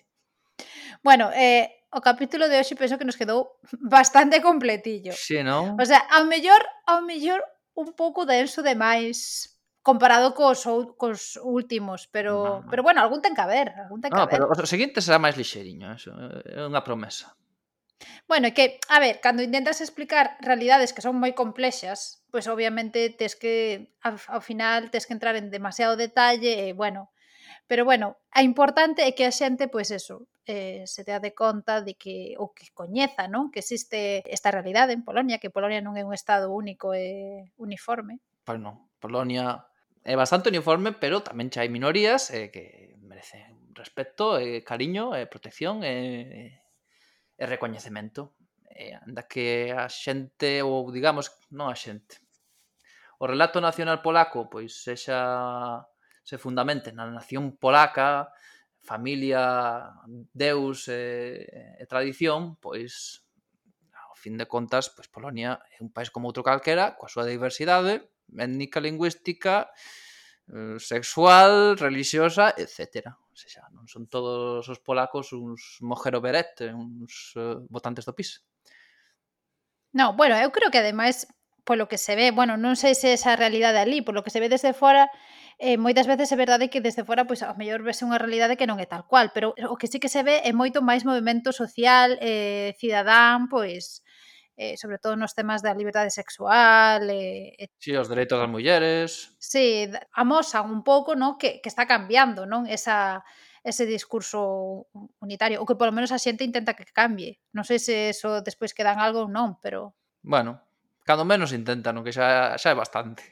Bueno, 1.03 1.31
eh, 1.35 1.83
o 1.93 2.01
capítulo 2.01 2.49
de 2.49 2.57
hoxe 2.57 2.75
penso 2.75 2.97
que 2.97 3.05
nos 3.05 3.19
quedou 3.19 3.59
bastante 3.79 4.41
completillo. 4.41 5.13
Sí, 5.13 5.43
non? 5.43 5.77
O 5.77 5.85
sea, 5.85 6.01
ao 6.09 6.25
mellor, 6.25 6.59
ao 6.89 7.05
mellor 7.05 7.43
un 7.77 7.93
pouco 7.93 8.25
denso 8.25 8.65
demais, 8.65 9.52
comparado 9.83 10.33
cos, 10.33 10.63
cos 10.97 11.37
últimos, 11.43 12.07
pero 12.07 12.33
no, 12.43 12.61
no. 12.61 12.69
pero 12.71 12.81
bueno, 12.81 13.01
algún 13.01 13.21
ten 13.21 13.35
que 13.35 13.43
haber, 13.43 13.69
algún 13.75 13.99
ten 13.99 14.09
que 14.09 14.17
no, 14.17 14.23
haber. 14.23 14.39
Pero 14.39 14.47
o 14.49 14.65
seguinte 14.65 15.03
será 15.03 15.19
máis 15.19 15.35
lixeriño, 15.35 15.91
eso, 15.91 16.15
é 16.47 16.63
unha 16.63 16.81
promesa. 16.81 17.35
Bueno, 18.27 18.47
é 18.47 18.55
que, 18.55 18.79
a 18.87 18.97
ver, 19.03 19.19
cando 19.19 19.43
intentas 19.43 19.83
explicar 19.83 20.39
realidades 20.39 20.95
que 20.95 21.03
son 21.03 21.19
moi 21.19 21.35
complexas, 21.35 22.23
pois 22.31 22.47
pues 22.47 22.51
obviamente 22.51 23.11
tes 23.11 23.35
que 23.35 23.91
ao 24.01 24.41
final 24.41 24.87
tes 24.87 25.03
que 25.03 25.13
entrar 25.13 25.35
en 25.35 25.51
demasiado 25.51 25.99
detalle 25.99 26.71
e 26.71 26.71
bueno, 26.71 27.11
pero 27.67 27.83
bueno, 27.83 28.23
a 28.31 28.39
importante 28.39 29.03
é 29.03 29.11
que 29.11 29.27
a 29.27 29.35
xente 29.35 29.67
pois 29.67 29.91
pues 29.91 29.99
eso, 29.99 30.31
eh, 30.47 30.87
se 30.87 31.03
dea 31.03 31.19
de 31.19 31.35
conta 31.35 31.83
de 31.83 31.99
que 31.99 32.39
o 32.39 32.55
que 32.55 32.71
coñeza, 32.71 33.27
non? 33.27 33.51
Que 33.51 33.59
existe 33.59 34.23
esta 34.31 34.51
realidade 34.51 34.95
en 34.95 35.03
Polonia, 35.03 35.39
que 35.43 35.51
Polonia 35.51 35.83
non 35.83 35.99
é 35.99 36.03
un 36.07 36.15
estado 36.15 36.51
único 36.55 36.95
e 36.95 37.51
uniforme. 37.59 38.23
Pois 38.47 38.59
non, 38.59 38.87
Polonia 38.99 39.63
é 40.03 40.15
bastante 40.15 40.51
uniforme, 40.51 40.91
pero 40.91 41.23
tamén 41.23 41.47
xa 41.47 41.63
hai 41.63 41.71
minorías 41.71 42.29
eh, 42.35 42.51
que 42.51 42.95
merecen 42.99 43.71
respecto, 43.73 44.37
eh, 44.37 44.63
cariño, 44.63 45.15
eh, 45.15 45.25
protección 45.27 45.83
e 45.83 45.95
eh, 45.95 46.51
eh, 47.39 47.47
recoñecemento. 47.47 48.35
Eh, 48.67 48.93
anda 48.99 49.23
que 49.29 49.71
a 49.71 49.87
xente, 49.87 50.59
ou 50.65 50.91
digamos, 50.91 51.31
non 51.55 51.71
a 51.71 51.77
xente, 51.77 52.19
o 53.21 53.25
relato 53.29 53.63
nacional 53.63 54.03
polaco 54.03 54.51
pois 54.51 54.83
sexa 54.83 55.87
se 56.23 56.35
fundamente 56.35 56.91
na 56.91 57.07
nación 57.07 57.55
polaca, 57.55 58.31
familia, 58.83 59.87
deus 60.35 60.91
e, 60.91 61.47
e 61.79 61.83
tradición, 61.87 62.59
pois 62.59 63.23
ao 63.95 64.15
fin 64.19 64.35
de 64.35 64.47
contas, 64.47 64.91
pois 64.91 65.07
Polonia 65.07 65.63
é 65.71 65.79
un 65.79 65.91
país 65.95 66.11
como 66.11 66.27
outro 66.27 66.43
calquera, 66.43 66.99
coa 66.99 67.11
súa 67.11 67.23
diversidade, 67.27 68.03
étnica 68.31 68.79
lingüística, 68.79 69.71
eh, 70.51 70.77
sexual, 70.79 71.77
religiosa, 71.77 72.53
etc. 72.57 73.11
Ou 73.33 73.37
sea, 73.37 73.65
non 73.73 73.89
son 73.89 74.05
todos 74.05 74.69
os 74.69 74.79
polacos 74.79 75.33
uns 75.33 75.81
mojero 75.81 76.21
beret, 76.21 76.69
uns 76.69 77.33
uh, 77.33 77.65
votantes 77.73 78.05
do 78.05 78.13
PIS. 78.13 78.45
Non, 79.97 80.13
bueno, 80.13 80.37
eu 80.37 80.53
creo 80.53 80.69
que 80.69 80.81
ademais 80.81 81.25
polo 81.65 81.87
que 81.87 81.97
se 81.97 82.13
ve, 82.13 82.29
bueno, 82.29 82.59
non 82.59 82.75
sei 82.75 82.93
se 82.93 83.15
esa 83.15 83.39
realidade 83.39 83.79
ali, 83.79 84.05
polo 84.05 84.21
que 84.21 84.29
se 84.29 84.43
ve 84.43 84.51
desde 84.51 84.75
fora, 84.75 85.09
eh, 85.57 85.79
moitas 85.79 86.05
veces 86.05 86.29
é 86.29 86.37
verdade 86.37 86.69
que 86.69 86.83
desde 86.83 87.07
fora 87.07 87.23
pois 87.23 87.41
ao 87.41 87.55
mellor 87.55 87.81
vese 87.87 88.03
unha 88.03 88.19
realidade 88.19 88.59
que 88.59 88.67
non 88.67 88.77
é 88.83 88.85
tal 88.85 89.07
cual, 89.07 89.31
pero 89.31 89.55
o 89.55 89.75
que 89.79 89.87
sí 89.87 89.97
que 89.97 90.11
se 90.11 90.21
ve 90.21 90.43
é 90.43 90.51
moito 90.51 90.83
máis 90.83 91.07
movimento 91.07 91.55
social, 91.55 92.19
eh, 92.19 92.75
cidadán, 92.77 93.47
pois 93.47 94.02
eh, 94.57 94.77
sobre 94.77 94.97
todo 95.01 95.17
nos 95.17 95.33
temas 95.33 95.65
da 95.65 95.73
liberdade 95.73 96.13
sexual 96.13 97.09
e, 97.09 97.57
eh, 97.57 97.65
e... 97.65 97.73
Si, 97.81 97.95
os 97.97 98.09
dereitos 98.09 98.37
das 98.37 98.49
mulleres 98.49 99.33
Si, 99.41 99.89
amosan 100.13 100.69
un 100.69 100.85
pouco 100.85 101.17
non 101.17 101.41
que, 101.41 101.57
que 101.59 101.69
está 101.69 101.89
cambiando 101.89 102.45
non 102.45 102.69
esa, 102.69 103.25
ese 103.65 103.89
discurso 103.89 104.85
unitario, 105.17 105.57
ou 105.57 105.65
que 105.65 105.77
polo 105.77 105.95
menos 105.95 106.13
a 106.13 106.21
xente 106.21 106.45
intenta 106.45 106.77
que 106.77 106.85
cambie 106.89 107.41
non 107.55 107.65
sei 107.65 107.81
se 107.81 108.13
eso 108.13 108.45
despois 108.45 108.77
quedan 108.77 109.01
algo 109.01 109.25
ou 109.25 109.31
non, 109.31 109.57
pero... 109.57 109.97
Bueno, 110.21 110.61
cando 111.03 111.25
menos 111.25 111.51
intentan, 111.51 111.99
que 112.05 112.13
xa, 112.13 112.53
xa 112.61 112.69
é 112.71 112.77
bastante 112.77 113.25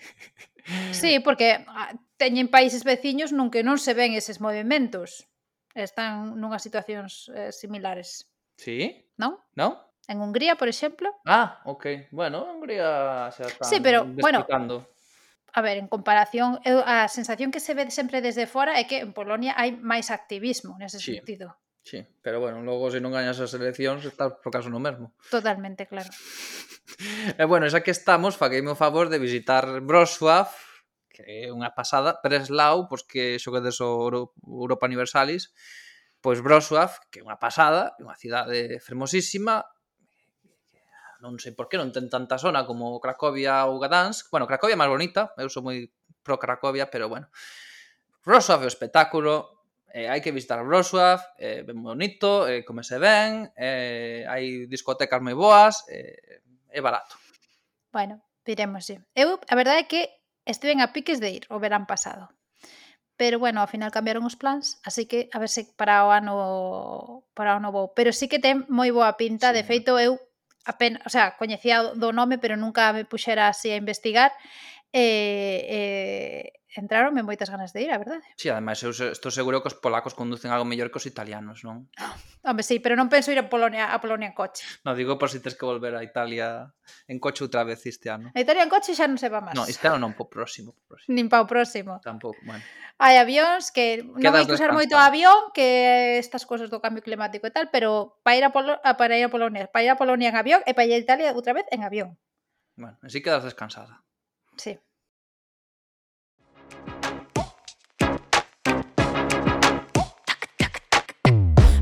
Sí, 0.91 1.19
porque 1.25 1.65
ah, 1.67 1.93
teñen 2.17 2.49
países 2.49 2.83
veciños 2.83 3.29
nun 3.29 3.49
que 3.53 3.65
non 3.65 3.77
se 3.77 3.93
ven 3.93 4.13
eses 4.17 4.41
movimentos 4.41 5.29
están 5.73 6.35
nunhas 6.37 6.63
situacións 6.63 7.31
eh, 7.31 7.51
similares. 7.55 8.27
Sí? 8.59 9.07
Non? 9.15 9.39
Non? 9.55 9.79
En 10.11 10.19
Hungría, 10.19 10.55
por 10.59 10.67
exemplo. 10.67 11.15
Ah, 11.25 11.61
ok. 11.63 12.11
Bueno, 12.11 12.43
Hungría 12.51 13.31
xa 13.31 13.47
está 13.47 13.63
Sí, 13.63 13.79
pero, 13.79 14.03
bueno, 14.03 14.43
a 15.53 15.61
ver, 15.61 15.77
en 15.77 15.87
comparación, 15.87 16.59
eh, 16.63 16.83
a 16.85 17.07
sensación 17.07 17.51
que 17.51 17.59
se 17.59 17.73
ve 17.73 17.89
sempre 17.91 18.19
desde 18.19 18.47
fora 18.47 18.79
é 18.79 18.87
que 18.87 19.03
en 19.03 19.11
Polonia 19.15 19.55
hai 19.55 19.75
máis 19.75 20.11
activismo 20.11 20.75
nese 20.79 20.99
sí. 20.99 21.15
sentido. 21.15 21.55
Sí, 21.83 22.05
pero 22.21 22.39
bueno, 22.39 22.61
logo 22.61 22.91
se 22.91 23.01
non 23.01 23.11
gañas 23.11 23.41
as 23.41 23.55
eleccións 23.57 24.05
estás 24.05 24.37
por 24.39 24.51
caso 24.53 24.67
no 24.67 24.79
mesmo. 24.79 25.15
Totalmente, 25.31 25.87
claro. 25.87 26.07
e 27.35 27.41
eh, 27.41 27.47
bueno, 27.47 27.67
xa 27.67 27.83
que 27.83 27.91
estamos, 27.91 28.39
fagueime 28.39 28.71
o 28.71 28.79
favor 28.79 29.07
de 29.07 29.19
visitar 29.19 29.63
Wrocław, 29.83 30.47
que 31.11 31.47
é 31.47 31.51
unha 31.51 31.71
pasada, 31.75 32.19
Breslau, 32.23 32.87
pois 32.87 33.03
que 33.03 33.39
xoguedes 33.39 33.79
o 33.83 34.07
Europa 34.07 34.87
Universalis, 34.87 35.51
pois 36.23 36.39
Wrocław, 36.39 37.11
que 37.11 37.19
é 37.19 37.23
unha 37.25 37.41
pasada, 37.41 37.97
unha 37.99 38.15
cidade 38.15 38.77
eh, 38.77 38.79
fermosísima, 38.79 39.67
non 41.21 41.37
sei 41.37 41.53
por 41.53 41.69
que 41.69 41.77
non 41.77 41.93
ten 41.93 42.09
tanta 42.09 42.41
zona 42.41 42.65
como 42.65 42.97
Cracovia 42.97 43.69
ou 43.69 43.77
Gdansk. 43.77 44.33
Bueno, 44.33 44.49
Cracovia 44.49 44.73
é 44.75 44.81
máis 44.81 44.89
bonita, 44.89 45.31
eu 45.37 45.47
sou 45.47 45.61
moi 45.61 45.87
pro 46.25 46.41
Cracovia, 46.41 46.89
pero 46.89 47.07
bueno. 47.07 47.29
Wrocław 48.25 48.61
é 48.61 48.65
o 48.65 48.73
espectáculo, 48.73 49.65
eh, 49.93 50.09
hai 50.09 50.21
que 50.21 50.33
visitar 50.33 50.61
Wrocław, 50.65 51.21
eh, 51.37 51.45
é 51.45 51.49
eh, 51.59 51.63
ben 51.63 51.77
bonito, 51.81 52.49
eh, 52.49 52.65
comese 52.65 52.97
ben, 52.97 53.53
eh, 53.57 54.25
hai 54.25 54.65
discotecas 54.65 55.21
moi 55.21 55.33
boas, 55.33 55.85
eh, 55.89 56.41
é 56.69 56.79
barato. 56.81 57.17
Bueno, 57.93 58.21
diremos, 58.45 58.85
sí. 58.85 58.97
Eu, 59.13 59.37
a 59.37 59.55
verdade 59.55 59.85
é 59.85 59.89
que 59.89 60.01
estiven 60.45 60.81
a 60.81 60.93
piques 60.93 61.21
de 61.21 61.29
ir 61.29 61.43
o 61.49 61.61
verán 61.61 61.85
pasado. 61.85 62.29
Pero 63.17 63.37
bueno, 63.37 63.61
ao 63.61 63.69
final 63.69 63.93
cambiaron 63.93 64.25
os 64.25 64.37
plans, 64.37 64.81
así 64.81 65.05
que 65.05 65.29
a 65.29 65.37
ver 65.37 65.49
se 65.49 65.69
para 65.77 66.05
o 66.05 66.09
ano 66.09 67.25
para 67.37 67.57
o 67.57 67.61
novo. 67.61 67.93
Pero 67.93 68.09
sí 68.13 68.25
que 68.25 68.41
ten 68.41 68.65
moi 68.65 68.89
boa 68.89 69.13
pinta, 69.13 69.53
sí. 69.53 69.61
de 69.61 69.63
feito 69.65 69.97
eu 70.01 70.17
apenas, 70.65 71.01
o 71.05 71.09
sea, 71.09 71.37
coñecía 71.37 71.83
do 71.95 72.11
nome, 72.13 72.37
pero 72.37 72.57
nunca 72.57 72.93
me 72.93 73.05
puxera 73.05 73.47
así 73.47 73.71
a 73.71 73.75
investigar. 73.77 74.31
E, 74.93 75.01
eh, 75.01 75.65
e, 75.69 76.53
eh, 76.57 76.60
entraronme 76.75 77.23
moitas 77.23 77.51
ganas 77.51 77.75
de 77.75 77.83
ir, 77.83 77.91
a 77.91 77.99
verdade. 77.99 78.23
Si, 78.39 78.47
sí, 78.47 78.49
ademais, 78.49 78.79
eu 78.83 78.91
estou 78.91 79.31
seguro 79.31 79.59
que 79.59 79.67
os 79.67 79.77
polacos 79.77 80.15
conducen 80.15 80.51
algo 80.51 80.63
mellor 80.63 80.87
que 80.87 80.99
os 80.99 81.07
italianos, 81.07 81.67
non? 81.67 81.91
Home, 82.47 82.63
sí, 82.63 82.79
pero 82.79 82.95
non 82.95 83.11
penso 83.11 83.29
ir 83.29 83.39
a 83.39 83.51
Polonia 83.51 83.91
a 83.91 83.99
Polonia 83.99 84.31
en 84.31 84.35
coche. 84.35 84.63
No, 84.87 84.95
digo 84.95 85.19
por 85.19 85.27
si 85.27 85.43
tens 85.43 85.59
que 85.59 85.67
volver 85.67 85.93
a 85.93 86.01
Italia 86.01 86.71
en 87.11 87.19
coche 87.19 87.43
outra 87.43 87.67
vez 87.67 87.83
este 87.83 88.07
ano. 88.07 88.31
A 88.31 88.39
Italia 88.39 88.63
en 88.63 88.71
coche 88.71 88.95
xa 88.95 89.05
non 89.05 89.19
se 89.19 89.27
va 89.27 89.43
máis. 89.43 89.55
Non, 89.55 89.67
este 89.67 89.91
ano 89.91 89.99
non, 89.99 90.15
po 90.15 90.31
próximo. 90.31 90.71
Po 90.73 90.95
próximo. 90.95 91.11
Nin 91.11 91.27
pa 91.27 91.43
o 91.43 91.47
próximo. 91.47 91.99
Tampouco, 91.99 92.39
bueno. 92.47 92.63
Hai 93.01 93.19
avións 93.19 93.73
que 93.73 94.01
Quedas 94.01 94.21
non 94.21 94.31
hai 94.37 94.45
que 94.47 94.55
usar 94.55 94.71
moito 94.71 94.95
avión, 94.95 95.51
que 95.51 96.21
estas 96.21 96.47
cousas 96.47 96.71
do 96.71 96.79
cambio 96.79 97.03
climático 97.03 97.45
e 97.45 97.53
tal, 97.53 97.67
pero 97.67 98.21
para 98.23 98.37
ir 98.39 98.45
a, 98.45 98.55
Polo, 98.55 98.79
ah, 98.81 98.95
para 98.95 99.17
ir 99.19 99.25
a 99.25 99.33
Polonia, 99.33 99.67
para 99.67 99.83
ir 99.85 99.91
a 99.91 99.99
Polonia 99.99 100.29
en 100.29 100.37
avión 100.37 100.61
e 100.63 100.71
para 100.71 100.87
ir 100.87 100.95
a 100.95 101.03
Italia 101.03 101.35
outra 101.35 101.51
vez 101.51 101.65
en 101.73 101.83
avión. 101.83 102.15
Bueno, 102.77 102.97
así 103.01 103.21
quedas 103.21 103.43
descansada. 103.43 104.01
Sí. 104.57 104.79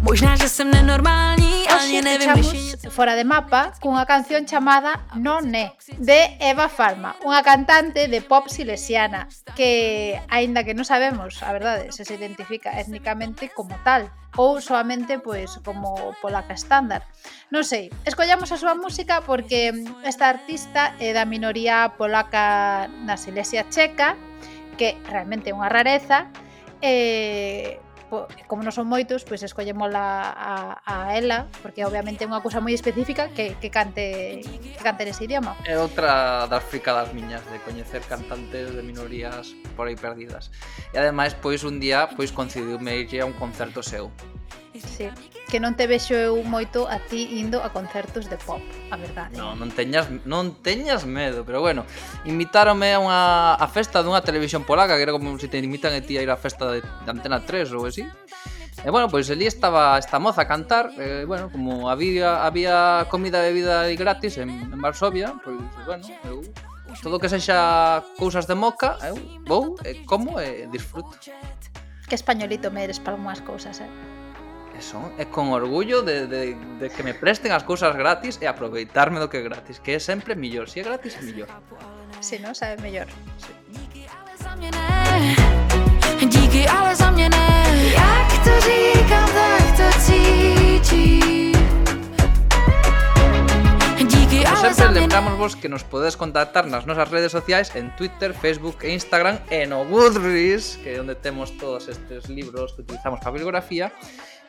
Možná, 0.09 0.35
že 0.35 0.49
jsem 0.49 0.71
nenormální, 0.71 1.63
Hoxe 1.63 2.01
fechamos 2.01 2.75
fora 2.89 3.15
de 3.15 3.23
mapa 3.23 3.71
cunha 3.79 4.05
canción 4.05 4.47
chamada 4.49 5.05
Non 5.13 5.53
é 5.53 5.69
de 6.01 6.33
Eva 6.41 6.65
Farma, 6.65 7.13
unha 7.21 7.45
cantante 7.45 8.09
de 8.09 8.17
pop 8.17 8.49
silesiana 8.49 9.29
que, 9.53 10.17
aínda 10.33 10.65
que 10.65 10.73
non 10.73 10.81
sabemos, 10.81 11.45
a 11.45 11.53
verdade, 11.53 11.93
se 11.93 12.09
se 12.09 12.17
identifica 12.17 12.73
étnicamente 12.73 13.53
como 13.53 13.77
tal 13.85 14.09
ou 14.33 14.57
soamente 14.57 15.21
pois 15.21 15.61
como 15.61 16.17
polaca 16.25 16.57
estándar. 16.57 17.05
Non 17.53 17.61
sei, 17.61 17.93
escollamos 18.01 18.49
a 18.49 18.57
súa 18.57 18.73
música 18.73 19.21
porque 19.21 19.77
esta 20.01 20.25
artista 20.25 20.97
é 20.97 21.13
da 21.13 21.29
minoría 21.29 21.93
polaca 22.01 22.89
na 23.05 23.13
Silesia 23.13 23.69
checa, 23.69 24.17
que 24.73 24.97
realmente 25.05 25.53
é 25.53 25.53
unha 25.53 25.69
rareza, 25.69 26.25
e 26.81 27.77
po, 28.09 28.27
como 28.49 28.65
non 28.65 28.73
son 28.73 28.89
moitos, 28.89 29.23
pois 29.23 29.39
pues, 29.39 29.53
escollemos 29.53 29.93
a, 29.93 30.33
a, 30.33 30.55
a 30.83 30.95
ela, 31.15 31.45
porque 31.61 31.85
obviamente 31.85 32.25
é 32.25 32.27
unha 32.27 32.41
cousa 32.41 32.59
moi 32.59 32.73
específica 32.73 33.29
que, 33.31 33.55
que 33.61 33.69
cante 33.69 34.41
que 34.43 34.81
cante 34.81 35.05
nese 35.05 35.29
idioma. 35.29 35.53
É 35.63 35.77
outra 35.77 36.49
das 36.49 36.65
fricadas 36.65 37.13
miñas 37.13 37.45
de 37.53 37.61
coñecer 37.61 38.01
cantantes 38.09 38.73
de 38.73 38.81
minorías 38.81 39.53
por 39.77 39.87
aí 39.87 39.95
perdidas. 39.95 40.49
E 40.91 40.97
ademais, 40.97 41.37
pois 41.37 41.61
un 41.61 41.77
día, 41.77 42.09
pois 42.17 42.33
coincidiume 42.33 43.05
a 43.05 43.25
un 43.25 43.37
concerto 43.37 43.85
seu 43.85 44.09
Sí, 44.77 45.09
que 45.49 45.57
non 45.59 45.73
te 45.73 45.89
vexo 45.89 46.13
eu 46.13 46.37
moito 46.45 46.85
a 46.85 47.01
ti 47.01 47.41
indo 47.41 47.59
a 47.65 47.73
concertos 47.73 48.29
de 48.29 48.37
pop, 48.37 48.61
a 48.93 48.95
verdade. 48.95 49.33
Non, 49.33 49.57
non 49.57 49.73
teñas 49.73 50.05
non 50.29 50.61
teñas 50.61 51.09
medo, 51.09 51.41
pero 51.41 51.59
bueno, 51.59 51.89
invitáronme 52.23 52.93
a 52.93 53.01
unha 53.01 53.21
a 53.57 53.67
festa 53.67 54.05
dunha 54.05 54.21
televisión 54.21 54.61
polaca, 54.63 54.93
que 54.93 55.03
era 55.03 55.15
como 55.15 55.33
se 55.41 55.49
si 55.49 55.57
te 55.57 55.57
invitan 55.57 55.97
a 55.97 56.05
ti 56.05 56.15
a 56.15 56.23
ir 56.23 56.29
á 56.29 56.37
festa 56.37 56.69
de, 56.69 56.85
de 56.85 57.09
Antena 57.09 57.41
3 57.41 57.73
ou 57.73 57.89
así. 57.89 58.05
E 58.85 58.89
bueno, 58.93 59.09
pois 59.09 59.27
ali 59.27 59.49
estaba 59.49 59.97
esta 59.97 60.21
moza 60.21 60.45
a 60.45 60.47
cantar, 60.47 60.93
e, 60.95 61.25
bueno, 61.25 61.51
como 61.51 61.89
había 61.89 62.45
había 62.45 63.09
comida 63.09 63.43
e 63.43 63.51
bebida 63.51 63.89
gratis 63.97 64.37
en, 64.37 64.53
en 64.71 64.79
Varsovia, 64.79 65.35
pois 65.43 65.59
bueno, 65.83 66.05
eu 66.29 66.45
todo 67.01 67.19
que 67.19 67.27
sexa 67.27 68.05
cousas 68.15 68.45
de 68.45 68.55
moca, 68.55 69.01
eu 69.01 69.17
vou, 69.49 69.75
e 69.81 70.05
como 70.05 70.39
e 70.39 70.69
disfruto. 70.71 71.17
Que 72.07 72.15
españolito 72.15 72.71
me 72.71 72.85
eres 72.85 73.01
para 73.01 73.17
unhas 73.17 73.41
cousas, 73.41 73.81
eh? 73.81 74.18
son, 74.81 75.13
e 75.17 75.23
eh, 75.23 75.25
con 75.29 75.51
orgullo 75.51 76.01
de, 76.01 76.27
de, 76.27 76.55
de 76.55 76.87
que 76.89 77.03
me 77.03 77.13
presten 77.13 77.51
as 77.51 77.63
cousas 77.63 77.95
gratis 77.95 78.39
e 78.41 78.47
aproveitarme 78.47 79.19
do 79.19 79.29
que 79.29 79.37
é 79.37 79.43
gratis, 79.43 79.79
que 79.79 79.95
é 79.95 79.99
sempre 79.99 80.35
millor, 80.35 80.67
se 80.67 80.79
é 80.79 80.83
gratis, 80.83 81.15
é 81.17 81.21
millor. 81.21 81.47
Se 82.19 82.39
non, 82.39 82.55
sabe 82.55 82.81
mellor. 82.81 83.07
Sí. 83.37 83.51
Díky, 86.27 86.67
ale 86.67 86.95
za 86.95 87.11
mě 87.11 87.29
ne 87.29 87.91
Jak 87.93 88.43
to 88.43 88.61
říkám, 88.61 89.29
tak 89.33 89.77
to 89.77 89.99
cítím 89.99 91.53
Díky, 94.07 94.43
Como 94.43 94.57
ale 94.57 94.73
sempre 94.73 94.99
lembramos 94.99 95.37
vos 95.37 95.55
que 95.55 95.69
nos 95.69 95.83
podedes 95.83 96.15
contactar 96.15 96.65
nas 96.65 96.85
nosas 96.85 97.09
redes 97.11 97.31
sociais 97.31 97.71
en 97.75 97.91
Twitter, 97.95 98.33
Facebook 98.33 98.83
e 98.83 98.89
Instagram 98.93 99.39
e 99.49 99.65
no 99.67 99.85
Goodreads, 99.85 100.77
que 100.83 100.89
é 100.89 100.99
onde 100.99 101.15
temos 101.15 101.57
todos 101.57 101.87
estes 101.87 102.27
libros 102.29 102.73
que 102.73 102.81
utilizamos 102.81 103.19
para 103.19 103.31
bibliografía 103.31 103.91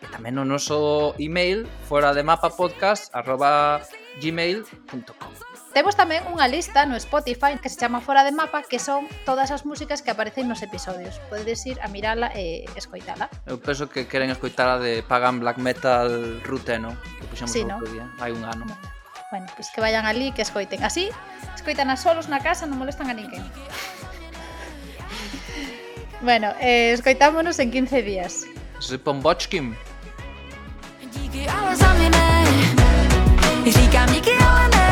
e 0.00 0.06
tamén 0.08 0.40
o 0.40 0.44
noso 0.48 1.12
email 1.20 1.68
fora 1.86 2.16
de 2.16 2.24
mapa 2.24 2.52
podcast 2.52 3.12
arroba 3.12 3.84
gmail.com 4.18 5.32
Temos 5.70 5.94
tamén 5.94 6.26
unha 6.26 6.50
lista 6.50 6.82
no 6.82 6.98
Spotify 6.98 7.54
que 7.62 7.70
se 7.70 7.78
chama 7.78 8.02
Fora 8.02 8.26
de 8.26 8.34
Mapa 8.34 8.66
que 8.66 8.82
son 8.82 9.06
todas 9.22 9.54
as 9.54 9.62
músicas 9.62 10.02
que 10.02 10.10
aparecen 10.10 10.50
nos 10.50 10.66
episodios. 10.66 11.22
Podedes 11.30 11.62
ir 11.62 11.78
a 11.78 11.86
mirala 11.86 12.34
e 12.34 12.66
eh, 12.66 12.74
escoitala. 12.74 13.30
Eu 13.46 13.62
penso 13.62 13.86
que 13.86 14.10
queren 14.10 14.34
escoitala 14.34 14.82
de 14.82 15.06
Pagan 15.06 15.38
Black 15.38 15.62
Metal 15.62 16.10
Ruteno 16.42 16.90
que 17.22 17.24
puxemos 17.30 17.54
sí, 17.54 17.62
no? 17.62 17.78
outro 17.78 17.86
día, 17.86 18.10
hai 18.18 18.34
un 18.34 18.42
ano. 18.42 18.66
Bueno, 19.30 19.46
pois 19.54 19.54
pues 19.54 19.68
que 19.70 19.78
vayan 19.78 20.10
ali 20.10 20.34
que 20.34 20.42
escoiten. 20.42 20.82
Así, 20.82 21.06
escoitan 21.54 21.86
a 21.86 21.94
solos 21.94 22.26
na 22.26 22.42
casa, 22.42 22.66
non 22.66 22.74
molestan 22.74 23.06
a 23.06 23.14
ninguén. 23.14 23.46
bueno, 26.26 26.50
eh, 26.58 26.98
escoitámonos 26.98 27.62
en 27.62 27.70
15 27.70 28.02
días. 28.02 28.42
Zipon 28.82 29.22
díky, 31.12 31.46
ale 31.48 31.76
za 31.76 31.94
mě 31.94 32.10
ne. 32.10 32.44
Říkám 33.66 34.12
díky, 34.12 34.32
ale 34.32 34.68
ne. 34.68 34.89